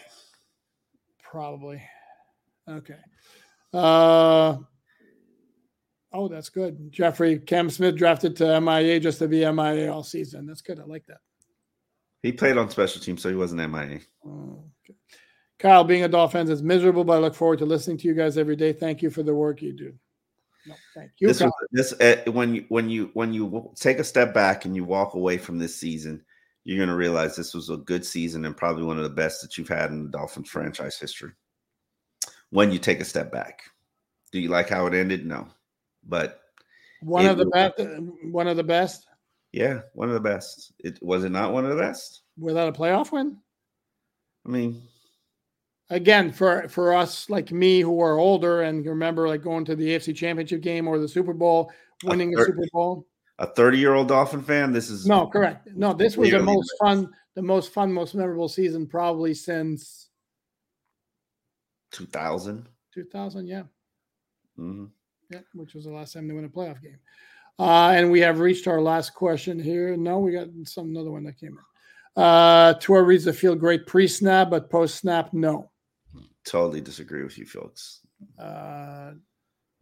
Probably. 1.22 1.82
Okay. 2.68 2.96
Uh, 3.72 4.56
Oh, 6.12 6.28
that's 6.28 6.48
good. 6.48 6.90
Jeffrey 6.90 7.38
Cam 7.38 7.68
Smith 7.68 7.94
drafted 7.94 8.34
to 8.36 8.60
MIA 8.60 8.98
just 8.98 9.18
to 9.18 9.28
be 9.28 9.40
MIA 9.50 9.92
all 9.92 10.02
season. 10.02 10.46
That's 10.46 10.62
good. 10.62 10.80
I 10.80 10.84
like 10.84 11.04
that. 11.06 11.18
He 12.22 12.32
played 12.32 12.56
on 12.56 12.70
special 12.70 13.00
teams, 13.00 13.22
so 13.22 13.28
he 13.28 13.34
wasn't 13.34 13.60
MIA. 13.70 14.00
Oh, 14.26 14.64
okay. 14.84 14.98
Kyle, 15.58 15.84
being 15.84 16.04
a 16.04 16.08
Dolphins 16.08 16.50
is 16.50 16.62
miserable, 16.62 17.04
but 17.04 17.14
I 17.14 17.18
look 17.18 17.34
forward 17.34 17.58
to 17.58 17.66
listening 17.66 17.98
to 17.98 18.08
you 18.08 18.14
guys 18.14 18.38
every 18.38 18.56
day. 18.56 18.72
Thank 18.72 19.02
you 19.02 19.10
for 19.10 19.22
the 19.22 19.34
work 19.34 19.60
you 19.60 19.72
do. 19.72 19.92
No, 20.66 20.74
thank 20.94 21.12
you. 21.18 21.28
This, 21.28 21.40
was, 21.40 21.52
this 21.70 21.92
uh, 22.00 22.30
when 22.30 22.54
you 22.54 22.64
when 22.68 22.90
you 22.90 23.10
when 23.14 23.32
you 23.32 23.72
take 23.76 23.98
a 23.98 24.04
step 24.04 24.34
back 24.34 24.64
and 24.64 24.76
you 24.76 24.84
walk 24.84 25.14
away 25.14 25.38
from 25.38 25.58
this 25.58 25.76
season, 25.76 26.24
you're 26.64 26.78
going 26.78 26.88
to 26.88 26.96
realize 26.96 27.36
this 27.36 27.54
was 27.54 27.70
a 27.70 27.76
good 27.76 28.04
season 28.04 28.44
and 28.44 28.56
probably 28.56 28.82
one 28.82 28.98
of 28.98 29.04
the 29.04 29.10
best 29.10 29.40
that 29.42 29.56
you've 29.56 29.68
had 29.68 29.90
in 29.90 30.04
the 30.04 30.10
Dolphins 30.10 30.50
franchise 30.50 30.98
history. 30.98 31.32
When 32.50 32.72
you 32.72 32.78
take 32.78 33.00
a 33.00 33.04
step 33.04 33.30
back, 33.30 33.62
do 34.32 34.40
you 34.40 34.48
like 34.48 34.68
how 34.68 34.86
it 34.86 34.94
ended? 34.94 35.24
No 35.24 35.48
but 36.08 36.40
one 37.00 37.26
of 37.26 37.38
the 37.38 37.46
best. 37.46 37.74
One 38.24 38.48
of 38.48 38.56
the 38.56 38.64
best. 38.64 39.06
Yeah, 39.52 39.80
one 39.94 40.08
of 40.08 40.14
the 40.14 40.20
best. 40.20 40.72
It 40.78 40.98
was 41.02 41.24
it 41.24 41.30
not 41.30 41.52
one 41.52 41.64
of 41.64 41.70
the 41.70 41.82
best 41.82 42.22
without 42.36 42.68
a 42.68 42.72
playoff 42.72 43.12
win. 43.12 43.38
I 44.46 44.50
mean, 44.50 44.82
again, 45.90 46.32
for 46.32 46.68
for 46.68 46.94
us 46.94 47.28
like 47.30 47.52
me 47.52 47.80
who 47.80 48.00
are 48.00 48.18
older 48.18 48.62
and 48.62 48.84
remember 48.86 49.28
like 49.28 49.42
going 49.42 49.64
to 49.66 49.76
the 49.76 49.88
AFC 49.88 50.14
Championship 50.14 50.60
game 50.60 50.88
or 50.88 50.98
the 50.98 51.08
Super 51.08 51.32
Bowl, 51.32 51.72
winning 52.04 52.34
a, 52.34 52.38
30, 52.38 52.52
Super 52.52 52.68
Bowl. 52.72 53.06
A 53.38 53.46
thirty-year-old 53.46 54.08
Dolphin 54.08 54.42
fan. 54.42 54.72
This 54.72 54.90
is 54.90 55.06
no 55.06 55.26
correct. 55.26 55.68
No, 55.74 55.92
this 55.92 56.16
was 56.16 56.30
the 56.30 56.42
most 56.42 56.72
fun, 56.80 57.08
the 57.34 57.42
most 57.42 57.72
fun, 57.72 57.92
most 57.92 58.14
memorable 58.14 58.48
season 58.48 58.86
probably 58.86 59.34
since 59.34 60.08
two 61.90 62.06
thousand. 62.06 62.68
Two 62.92 63.04
thousand, 63.04 63.46
yeah. 63.46 63.62
Mm-hmm. 64.58 64.86
Yeah, 65.30 65.40
which 65.54 65.74
was 65.74 65.84
the 65.84 65.90
last 65.90 66.14
time 66.14 66.26
they 66.26 66.34
won 66.34 66.44
a 66.44 66.48
playoff 66.48 66.82
game. 66.82 66.98
Uh, 67.58 67.90
and 67.94 68.10
we 68.10 68.20
have 68.20 68.38
reached 68.38 68.66
our 68.66 68.80
last 68.80 69.14
question 69.14 69.58
here. 69.58 69.96
No, 69.96 70.20
we 70.20 70.32
got 70.32 70.48
some 70.64 70.88
another 70.88 71.10
one 71.10 71.24
that 71.24 71.38
came 71.38 71.58
in. 71.58 72.22
Uh, 72.22 72.74
Tua 72.74 73.02
reads 73.02 73.24
the 73.24 73.32
field 73.32 73.60
great 73.60 73.86
pre-snap, 73.86 74.50
but 74.50 74.70
post-snap, 74.70 75.32
no. 75.32 75.70
Totally 76.44 76.80
disagree 76.80 77.22
with 77.22 77.36
you, 77.38 77.46
folks. 77.46 78.00
Uh, 78.38 79.12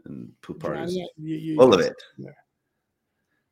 and 0.04 0.30
poop 0.42 0.62
you, 1.16 1.56
full 1.56 1.74
of 1.74 1.80
it. 1.80 1.94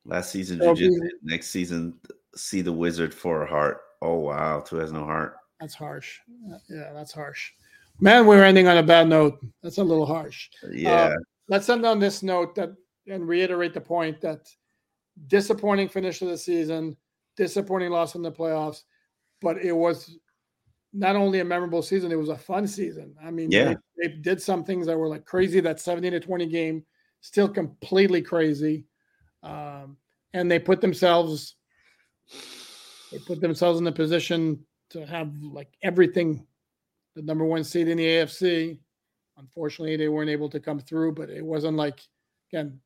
Last 0.05 0.31
season, 0.31 0.60
so 0.60 0.74
next 1.22 1.51
season, 1.51 1.94
see 2.36 2.60
the 2.60 2.72
wizard 2.72 3.14
for 3.14 3.43
a 3.43 3.47
heart. 3.47 3.81
Oh 4.02 4.18
wow, 4.18 4.60
Tua 4.60 4.81
has 4.81 4.93
no 4.93 5.05
heart. 5.05 5.36
That's 5.60 5.74
harsh. 5.74 6.18
Yeah, 6.68 6.93
that's 6.93 7.12
harsh. 7.12 7.52
Man, 8.01 8.26
we're 8.26 8.44
ending 8.44 8.68
on 8.68 8.76
a 8.76 8.82
bad 8.82 9.09
note. 9.09 9.39
That's 9.62 9.78
a 9.78 9.85
little 9.85 10.05
harsh. 10.05 10.51
Yeah. 10.70 10.93
Uh, 10.93 11.14
let's 11.48 11.68
end 11.68 11.86
on 11.86 11.98
this 11.98 12.22
note 12.22 12.55
that 12.56 12.74
and 13.06 13.26
reiterate 13.26 13.74
the 13.74 13.81
point 13.81 14.20
that 14.20 14.48
disappointing 15.26 15.89
finish 15.89 16.22
of 16.22 16.28
the 16.28 16.39
season, 16.39 16.97
disappointing 17.36 17.90
loss 17.90 18.14
in 18.14 18.22
the 18.22 18.32
playoffs, 18.32 18.82
but 19.40 19.59
it 19.59 19.72
was 19.72 20.18
not 20.95 21.16
only 21.16 21.41
a 21.41 21.45
memorable 21.45 21.83
season, 21.83 22.12
it 22.12 22.19
was 22.19 22.29
a 22.29 22.37
fun 22.37 22.66
season. 22.66 23.15
I 23.23 23.31
mean, 23.31 23.51
yeah, 23.51 23.75
they, 23.97 24.09
they 24.09 24.15
did 24.15 24.41
some 24.41 24.65
things 24.65 24.87
that 24.87 24.97
were 24.97 25.09
like 25.09 25.25
crazy. 25.25 25.61
That 25.61 25.81
17 25.81 26.12
to 26.12 26.21
20 26.21 26.47
game, 26.47 26.85
still 27.21 27.49
completely 27.49 28.23
crazy. 28.23 28.87
Um, 29.43 29.97
and 30.33 30.51
they 30.51 30.59
put 30.59 30.81
themselves 30.81 31.57
they 33.12 33.19
put 33.19 33.41
themselves 33.41 33.79
in 33.79 33.85
the 33.85 33.93
position 33.93 34.65
to 34.91 35.05
have 35.05 35.31
like 35.43 35.69
everything 35.83 36.47
the 37.15 37.23
number 37.23 37.45
one 37.45 37.62
seed 37.62 37.89
in 37.89 37.99
the 37.99 38.07
AFC 38.07 38.79
Unfortunately, 39.37 39.97
they 39.97 40.09
weren't 40.09 40.31
able 40.31 40.49
to 40.51 40.61
come 40.61 40.79
through, 40.79 41.12
but 41.12 41.29
it 41.29 41.45
wasn't 41.45 41.77
like, 41.77 42.01
again, 42.53 42.79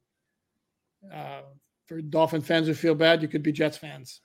uh, 1.12 1.42
for 1.86 2.00
Dolphin 2.00 2.40
fans 2.40 2.66
who 2.66 2.74
feel 2.74 2.94
bad, 2.94 3.20
you 3.20 3.28
could 3.28 3.42
be 3.42 3.52
Jets 3.52 3.76
fans. 3.76 4.22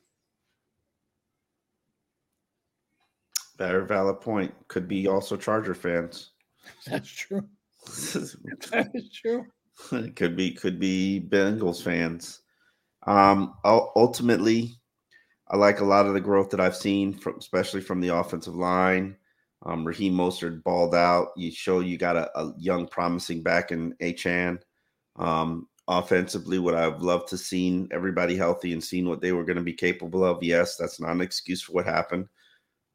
Very 3.70 3.86
valid 3.86 4.20
point. 4.20 4.54
Could 4.68 4.88
be 4.88 5.08
also 5.08 5.38
Charger 5.38 5.74
fans. 5.74 6.32
That's 6.88 7.10
true. 7.10 7.48
that 7.86 8.90
is 8.94 9.10
true. 9.12 9.46
It 9.92 10.16
could 10.16 10.36
be 10.36 10.52
could 10.52 10.80
be 10.80 11.26
Bengals 11.30 11.82
fans. 11.82 12.42
Um, 13.08 13.56
ultimately, 13.66 14.76
I 15.50 15.58
like 15.58 15.80
a 15.80 15.86
lot 15.86 16.06
of 16.06 16.14
the 16.14 16.22
growth 16.22 16.50
that 16.52 16.60
I've 16.60 16.76
seen 16.76 17.14
from, 17.14 17.38
especially 17.38 17.82
from 17.82 18.00
the 18.00 18.10
offensive 18.10 18.56
line. 18.56 19.18
Um, 19.66 19.86
Raheem 19.86 20.14
Mostert 20.14 20.64
balled 20.64 20.96
out. 20.96 21.30
You 21.36 21.52
show 21.52 21.80
you 21.80 21.98
got 21.98 22.16
a, 22.16 22.38
a 22.40 22.54
young, 22.58 22.88
promising 22.88 23.44
back 23.44 23.72
in 23.72 23.94
Achane. 24.02 24.60
Um, 25.18 25.68
offensively, 25.88 26.60
what 26.60 26.76
I've 26.76 27.02
loved 27.02 27.30
to 27.30 27.38
seen 27.38 27.90
everybody 27.92 28.36
healthy 28.36 28.74
and 28.74 28.84
seen 28.84 29.08
what 29.08 29.22
they 29.22 29.32
were 29.32 29.46
going 29.46 29.58
to 29.58 29.64
be 29.64 29.74
capable 29.74 30.24
of. 30.24 30.44
Yes, 30.44 30.78
that's 30.78 31.00
not 31.00 31.12
an 31.12 31.22
excuse 31.22 31.62
for 31.62 31.74
what 31.74 31.86
happened. 31.86 32.28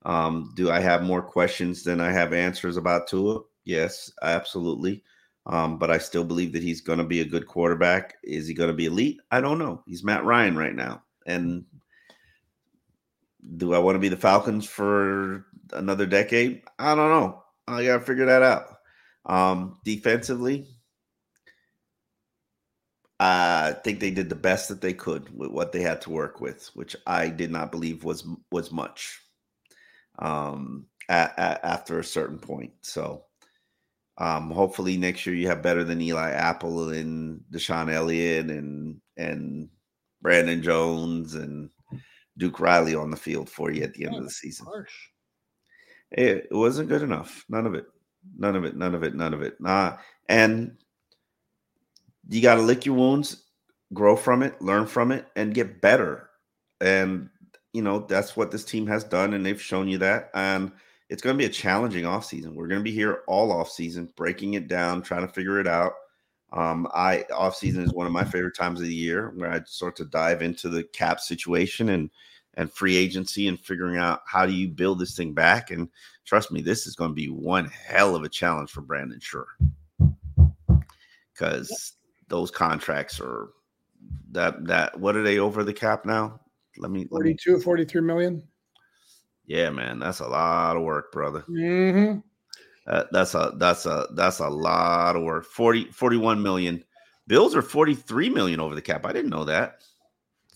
Um, 0.08 0.52
do 0.56 0.70
I 0.70 0.80
have 0.80 1.02
more 1.02 1.20
questions 1.20 1.84
than 1.84 2.00
I 2.00 2.10
have 2.10 2.32
answers 2.32 2.78
about 2.78 3.06
Tua? 3.06 3.42
Yes, 3.64 4.10
absolutely. 4.22 5.04
Um, 5.44 5.78
but 5.78 5.90
I 5.90 5.98
still 5.98 6.24
believe 6.24 6.54
that 6.54 6.62
he's 6.62 6.80
going 6.80 6.98
to 6.98 7.04
be 7.04 7.20
a 7.20 7.26
good 7.26 7.46
quarterback. 7.46 8.16
Is 8.24 8.48
he 8.48 8.54
going 8.54 8.70
to 8.70 8.74
be 8.74 8.86
elite? 8.86 9.20
I 9.30 9.42
don't 9.42 9.58
know. 9.58 9.82
He's 9.86 10.02
Matt 10.02 10.24
Ryan 10.24 10.56
right 10.56 10.74
now, 10.74 11.02
and 11.26 11.66
do 13.56 13.74
I 13.74 13.78
want 13.78 13.96
to 13.96 14.00
be 14.00 14.08
the 14.08 14.16
Falcons 14.16 14.66
for 14.66 15.44
another 15.74 16.06
decade? 16.06 16.62
I 16.78 16.94
don't 16.94 17.10
know. 17.10 17.42
I 17.66 17.84
got 17.84 17.98
to 17.98 18.04
figure 18.04 18.26
that 18.26 18.42
out. 18.42 18.78
Um, 19.26 19.78
defensively, 19.84 20.66
I 23.20 23.74
think 23.84 24.00
they 24.00 24.10
did 24.10 24.30
the 24.30 24.34
best 24.34 24.70
that 24.70 24.80
they 24.80 24.94
could 24.94 25.36
with 25.36 25.50
what 25.50 25.72
they 25.72 25.82
had 25.82 26.00
to 26.02 26.10
work 26.10 26.40
with, 26.40 26.70
which 26.74 26.96
I 27.06 27.28
did 27.28 27.50
not 27.50 27.70
believe 27.70 28.04
was 28.04 28.26
was 28.50 28.72
much. 28.72 29.20
Um, 30.18 30.86
at, 31.08 31.38
at, 31.38 31.64
after 31.64 31.98
a 31.98 32.04
certain 32.04 32.38
point, 32.38 32.72
so 32.82 33.24
um, 34.18 34.50
hopefully 34.50 34.96
next 34.96 35.24
year 35.26 35.34
you 35.36 35.46
have 35.46 35.62
better 35.62 35.84
than 35.84 36.00
Eli 36.00 36.30
Apple 36.32 36.90
and 36.90 37.40
DeShon 37.52 37.92
Elliott 37.92 38.50
and 38.50 39.00
and 39.16 39.68
Brandon 40.20 40.62
Jones 40.62 41.34
and 41.34 41.70
Duke 42.36 42.60
Riley 42.60 42.94
on 42.94 43.10
the 43.10 43.16
field 43.16 43.48
for 43.48 43.70
you 43.70 43.82
at 43.82 43.94
the 43.94 44.06
end 44.06 44.16
of 44.16 44.24
the 44.24 44.30
season. 44.30 44.66
Harsh. 44.66 44.94
It, 46.10 46.48
it 46.50 46.54
wasn't 46.54 46.88
good 46.88 47.02
enough. 47.02 47.44
None 47.48 47.66
of 47.66 47.74
it. 47.74 47.86
None 48.36 48.56
of 48.56 48.64
it. 48.64 48.76
None 48.76 48.94
of 48.94 49.02
it. 49.02 49.14
None 49.14 49.34
of 49.34 49.42
it. 49.42 49.60
Nah. 49.60 49.96
And 50.28 50.76
you 52.28 52.42
got 52.42 52.56
to 52.56 52.62
lick 52.62 52.86
your 52.86 52.94
wounds, 52.94 53.44
grow 53.92 54.16
from 54.16 54.42
it, 54.42 54.60
learn 54.60 54.86
from 54.86 55.12
it, 55.12 55.26
and 55.36 55.54
get 55.54 55.80
better. 55.80 56.30
And 56.80 57.28
you 57.78 57.84
know 57.84 58.00
that's 58.00 58.36
what 58.36 58.50
this 58.50 58.64
team 58.64 58.88
has 58.88 59.04
done, 59.04 59.34
and 59.34 59.46
they've 59.46 59.62
shown 59.62 59.86
you 59.86 59.98
that. 59.98 60.30
And 60.34 60.72
it's 61.08 61.22
going 61.22 61.36
to 61.36 61.38
be 61.38 61.46
a 61.46 61.48
challenging 61.48 62.02
offseason. 62.02 62.54
We're 62.54 62.66
going 62.66 62.80
to 62.80 62.84
be 62.84 62.90
here 62.90 63.20
all 63.28 63.54
offseason, 63.54 64.12
breaking 64.16 64.54
it 64.54 64.66
down, 64.66 65.00
trying 65.00 65.24
to 65.24 65.32
figure 65.32 65.60
it 65.60 65.68
out. 65.68 65.92
Um, 66.52 66.88
I 66.92 67.24
off 67.32 67.54
season 67.54 67.84
is 67.84 67.92
one 67.92 68.08
of 68.08 68.12
my 68.12 68.24
favorite 68.24 68.56
times 68.56 68.80
of 68.80 68.88
the 68.88 68.92
year 68.92 69.30
where 69.36 69.52
I 69.52 69.60
sort 69.64 69.94
to 69.98 70.06
dive 70.06 70.42
into 70.42 70.68
the 70.68 70.82
cap 70.82 71.20
situation 71.20 71.90
and 71.90 72.10
and 72.54 72.72
free 72.72 72.96
agency 72.96 73.46
and 73.46 73.60
figuring 73.60 73.96
out 73.96 74.22
how 74.26 74.44
do 74.44 74.52
you 74.52 74.66
build 74.66 74.98
this 74.98 75.16
thing 75.16 75.34
back. 75.34 75.70
And 75.70 75.88
trust 76.24 76.50
me, 76.50 76.60
this 76.60 76.84
is 76.88 76.96
going 76.96 77.12
to 77.12 77.14
be 77.14 77.28
one 77.28 77.66
hell 77.66 78.16
of 78.16 78.24
a 78.24 78.28
challenge 78.28 78.70
for 78.70 78.80
Brandon 78.80 79.20
Shore. 79.20 79.46
because 81.32 81.92
those 82.26 82.50
contracts 82.50 83.20
are 83.20 83.50
that 84.32 84.66
that 84.66 84.98
what 84.98 85.14
are 85.14 85.22
they 85.22 85.38
over 85.38 85.62
the 85.62 85.72
cap 85.72 86.04
now? 86.04 86.40
Let 86.78 86.90
me 86.90 87.06
42 87.06 87.50
let 87.50 87.58
me, 87.58 87.64
43 87.64 88.00
million. 88.02 88.42
Yeah, 89.46 89.70
man, 89.70 89.98
that's 89.98 90.20
a 90.20 90.28
lot 90.28 90.76
of 90.76 90.82
work, 90.82 91.10
brother. 91.10 91.44
Mm-hmm. 91.48 92.18
Uh, 92.86 93.04
that's 93.12 93.34
a 93.34 93.52
that's 93.56 93.86
a 93.86 94.06
that's 94.14 94.38
a 94.38 94.48
lot 94.48 95.16
of 95.16 95.22
work. 95.22 95.44
40 95.44 95.86
41 95.86 96.42
million. 96.42 96.84
Bills 97.26 97.54
are 97.54 97.62
43 97.62 98.30
million 98.30 98.60
over 98.60 98.74
the 98.74 98.82
cap. 98.82 99.04
I 99.04 99.12
didn't 99.12 99.30
know 99.30 99.44
that. 99.44 99.82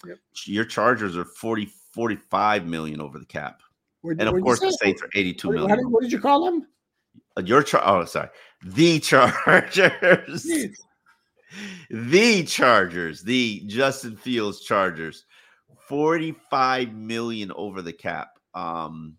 Yep. 0.06 0.18
Your 0.46 0.64
Chargers 0.64 1.16
are 1.16 1.24
40 1.24 1.68
45 1.92 2.66
million 2.66 3.00
over 3.00 3.18
the 3.18 3.26
cap. 3.26 3.60
Where, 4.00 4.16
and 4.18 4.28
of 4.28 4.40
course 4.42 4.60
the 4.60 4.70
Saints 4.70 5.02
are 5.02 5.10
82 5.14 5.48
what, 5.48 5.54
million. 5.54 5.90
What 5.90 6.02
did 6.02 6.12
you 6.12 6.20
call 6.20 6.44
them? 6.44 6.66
Uh, 7.36 7.42
your 7.44 7.62
char 7.62 7.82
oh 7.84 8.04
sorry. 8.06 8.28
The 8.64 8.98
Chargers. 9.00 10.46
the 11.90 12.44
Chargers, 12.44 13.22
the 13.22 13.62
Justin 13.66 14.16
Fields 14.16 14.60
Chargers. 14.60 15.26
45 15.88 16.94
million 16.94 17.52
over 17.54 17.82
the 17.82 17.92
cap. 17.92 18.28
Um 18.54 19.16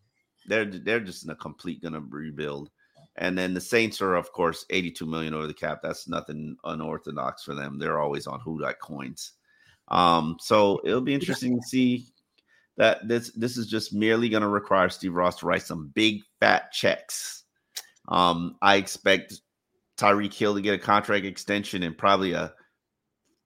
they're 0.48 0.66
they're 0.66 1.00
just 1.00 1.24
in 1.24 1.30
a 1.30 1.36
complete 1.36 1.82
gonna 1.82 2.02
rebuild. 2.02 2.70
And 3.16 3.38
then 3.38 3.54
the 3.54 3.62
Saints 3.62 4.02
are, 4.02 4.16
of 4.16 4.32
course, 4.32 4.66
82 4.72 5.06
million 5.06 5.34
over 5.36 5.46
the 5.46 5.54
cap. 5.54 5.82
That's 5.84 6.08
nothing 6.08 6.58
unorthodox 6.64 7.44
for 7.44 7.54
them. 7.54 7.78
They're 7.78 8.00
always 8.00 8.26
on 8.26 8.40
who 8.40 8.60
that 8.62 8.80
coins. 8.80 9.34
Um, 9.90 10.38
so 10.40 10.82
it'll 10.84 11.02
be 11.02 11.14
interesting 11.14 11.60
to 11.60 11.68
see 11.68 12.08
that 12.78 13.08
this 13.08 13.32
this 13.36 13.58
is 13.58 13.68
just 13.68 13.94
merely 13.94 14.30
to 14.42 14.48
require 14.48 14.90
Steve 14.90 15.14
Ross 15.14 15.38
to 15.40 15.46
write 15.46 15.64
some 15.64 15.92
big 15.94 16.22
fat 16.40 16.72
checks. 16.72 17.44
Um, 18.08 18.56
I 18.62 18.76
expect 18.76 19.40
Tyreek 19.98 20.34
Hill 20.34 20.56
to 20.56 20.62
get 20.62 20.74
a 20.74 20.80
contract 20.80 21.26
extension 21.26 21.84
and 21.84 21.98
probably 21.98 22.34
a 22.34 22.54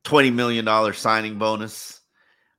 twenty 0.03 0.31
million 0.31 0.63
dollar 0.63 0.93
signing 0.93 1.37
bonus, 1.37 1.96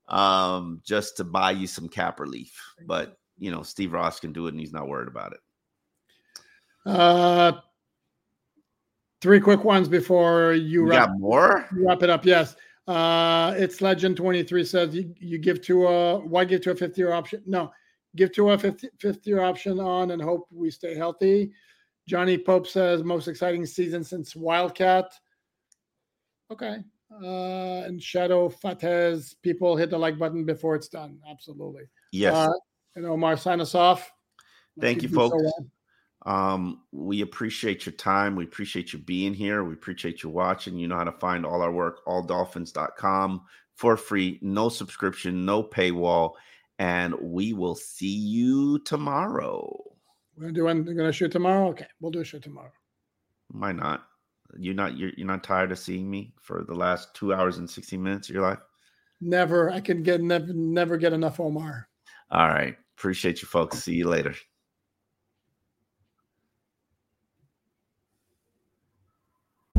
um, 0.09 0.81
just 0.85 1.17
to 1.19 1.25
buy 1.25 1.51
you 1.53 1.67
some 1.67 1.89
cap 1.89 2.21
relief. 2.21 2.61
But 2.87 3.17
you 3.39 3.51
know, 3.51 3.63
Steve 3.63 3.93
Ross 3.93 4.21
can 4.21 4.33
do 4.33 4.47
it, 4.47 4.51
and 4.51 4.61
he's 4.61 4.73
not 4.73 4.89
worried 4.89 5.09
about 5.09 5.33
it. 5.33 5.41
Uh, 6.87 7.53
three 9.21 9.41
quick 9.41 9.65
ones 9.65 9.89
before 9.89 10.53
you, 10.55 10.83
You 10.83 10.89
wrap, 10.91 11.09
got 11.09 11.19
more? 11.21 11.69
wrap 11.73 12.03
it 12.03 12.11
up. 12.11 12.25
Yes. 12.25 12.57
Uh, 12.87 13.53
it's 13.59 13.83
Legend 13.83 14.17
23 14.17 14.65
says 14.65 14.95
you, 14.95 15.15
you 15.19 15.37
give 15.37 15.61
to 15.61 15.87
a, 15.87 16.19
why 16.21 16.45
give 16.45 16.63
to 16.63 16.71
a 16.71 16.75
50 16.75 16.99
year 17.01 17.13
option? 17.13 17.43
No, 17.45 17.71
give 18.17 18.33
to 18.33 18.51
a 18.51 18.59
50, 18.59 18.89
50 18.99 19.29
year 19.31 19.43
option 19.43 19.79
on 19.79 20.13
and 20.13 20.23
hope 20.23 20.47
we 20.51 20.71
stay 20.71 20.95
healthy. 20.95 21.53
Johnny 22.07 22.39
Pope 22.39 22.67
says 22.67 23.05
most 23.05 23.29
exciting 23.29 23.67
season 23.67 24.03
since 24.03 24.35
Wildcat. 24.35 25.13
Okay. 26.51 26.79
Uh, 27.11 27.85
and 27.87 28.03
Shadow 28.03 28.49
Fatez, 28.49 29.35
people 29.43 29.77
hit 29.77 29.91
the 29.91 29.99
like 29.99 30.19
button 30.19 30.45
before 30.45 30.75
it's 30.75 30.89
done. 30.89 31.19
Absolutely. 31.29 31.85
Yes. 32.13 32.35
Uh, 32.35 32.53
and 32.97 33.07
Omar, 33.07 33.37
sign 33.37 33.61
us 33.61 33.75
off. 33.75 34.11
Thank 34.81 35.03
you, 35.03 35.09
do 35.09 35.15
so 35.15 35.31
folks. 35.31 35.53
Um, 36.27 36.83
we 36.93 37.23
appreciate 37.23 37.87
your 37.87 37.95
time. 37.95 38.37
We 38.37 38.45
appreciate 38.45 38.93
you 38.93 38.99
being 38.99 39.33
here. 39.33 39.65
We 39.65 39.73
appreciate 39.73 40.23
you 40.23 40.29
watching. 40.29 40.77
You 40.77 40.89
know 40.89 40.97
how 40.97 41.05
to 41.05 41.13
find 41.13 41.47
all 41.47 41.63
our 41.63 41.73
work, 41.73 42.05
alldolphins.com 42.07 43.43
for 43.75 43.97
free, 43.97 44.39
no 44.43 44.69
subscription, 44.69 45.45
no 45.47 45.63
paywall. 45.63 46.33
And 46.79 47.15
we 47.21 47.53
will 47.53 47.75
see 47.75 48.15
you 48.15 48.81
tomorrow. 48.81 49.83
We're 50.37 50.43
gonna 50.43 50.53
do 50.53 50.65
one. 50.65 50.85
We're 50.85 50.95
gonna 50.95 51.13
shoot 51.13 51.33
tomorrow. 51.33 51.69
Okay, 51.71 51.87
we'll 52.01 52.13
do 52.13 52.21
a 52.21 52.25
shoot 52.25 52.43
tomorrow. 52.43 52.73
Why 53.49 53.73
not? 53.73 54.07
You're 54.57 54.75
not 54.75 54.97
you're, 54.97 55.11
you're 55.17 55.27
not 55.27 55.45
tired 55.45 55.73
of 55.73 55.79
seeing 55.79 56.11
me 56.11 56.33
for 56.41 56.65
the 56.67 56.75
last 56.75 57.15
two 57.15 57.35
hours 57.35 57.59
and 57.59 57.69
16 57.69 58.03
minutes 58.03 58.29
of 58.29 58.35
your 58.35 58.45
life? 58.45 58.59
Never. 59.21 59.71
I 59.71 59.81
can 59.81 60.03
get 60.03 60.21
never 60.21 60.53
never 60.53 60.97
get 60.97 61.13
enough 61.13 61.41
Omar. 61.41 61.89
All 62.31 62.49
right. 62.49 62.77
Appreciate 62.97 63.43
you 63.43 63.49
folks. 63.49 63.79
See 63.79 63.95
you 63.95 64.09
later. 64.09 64.35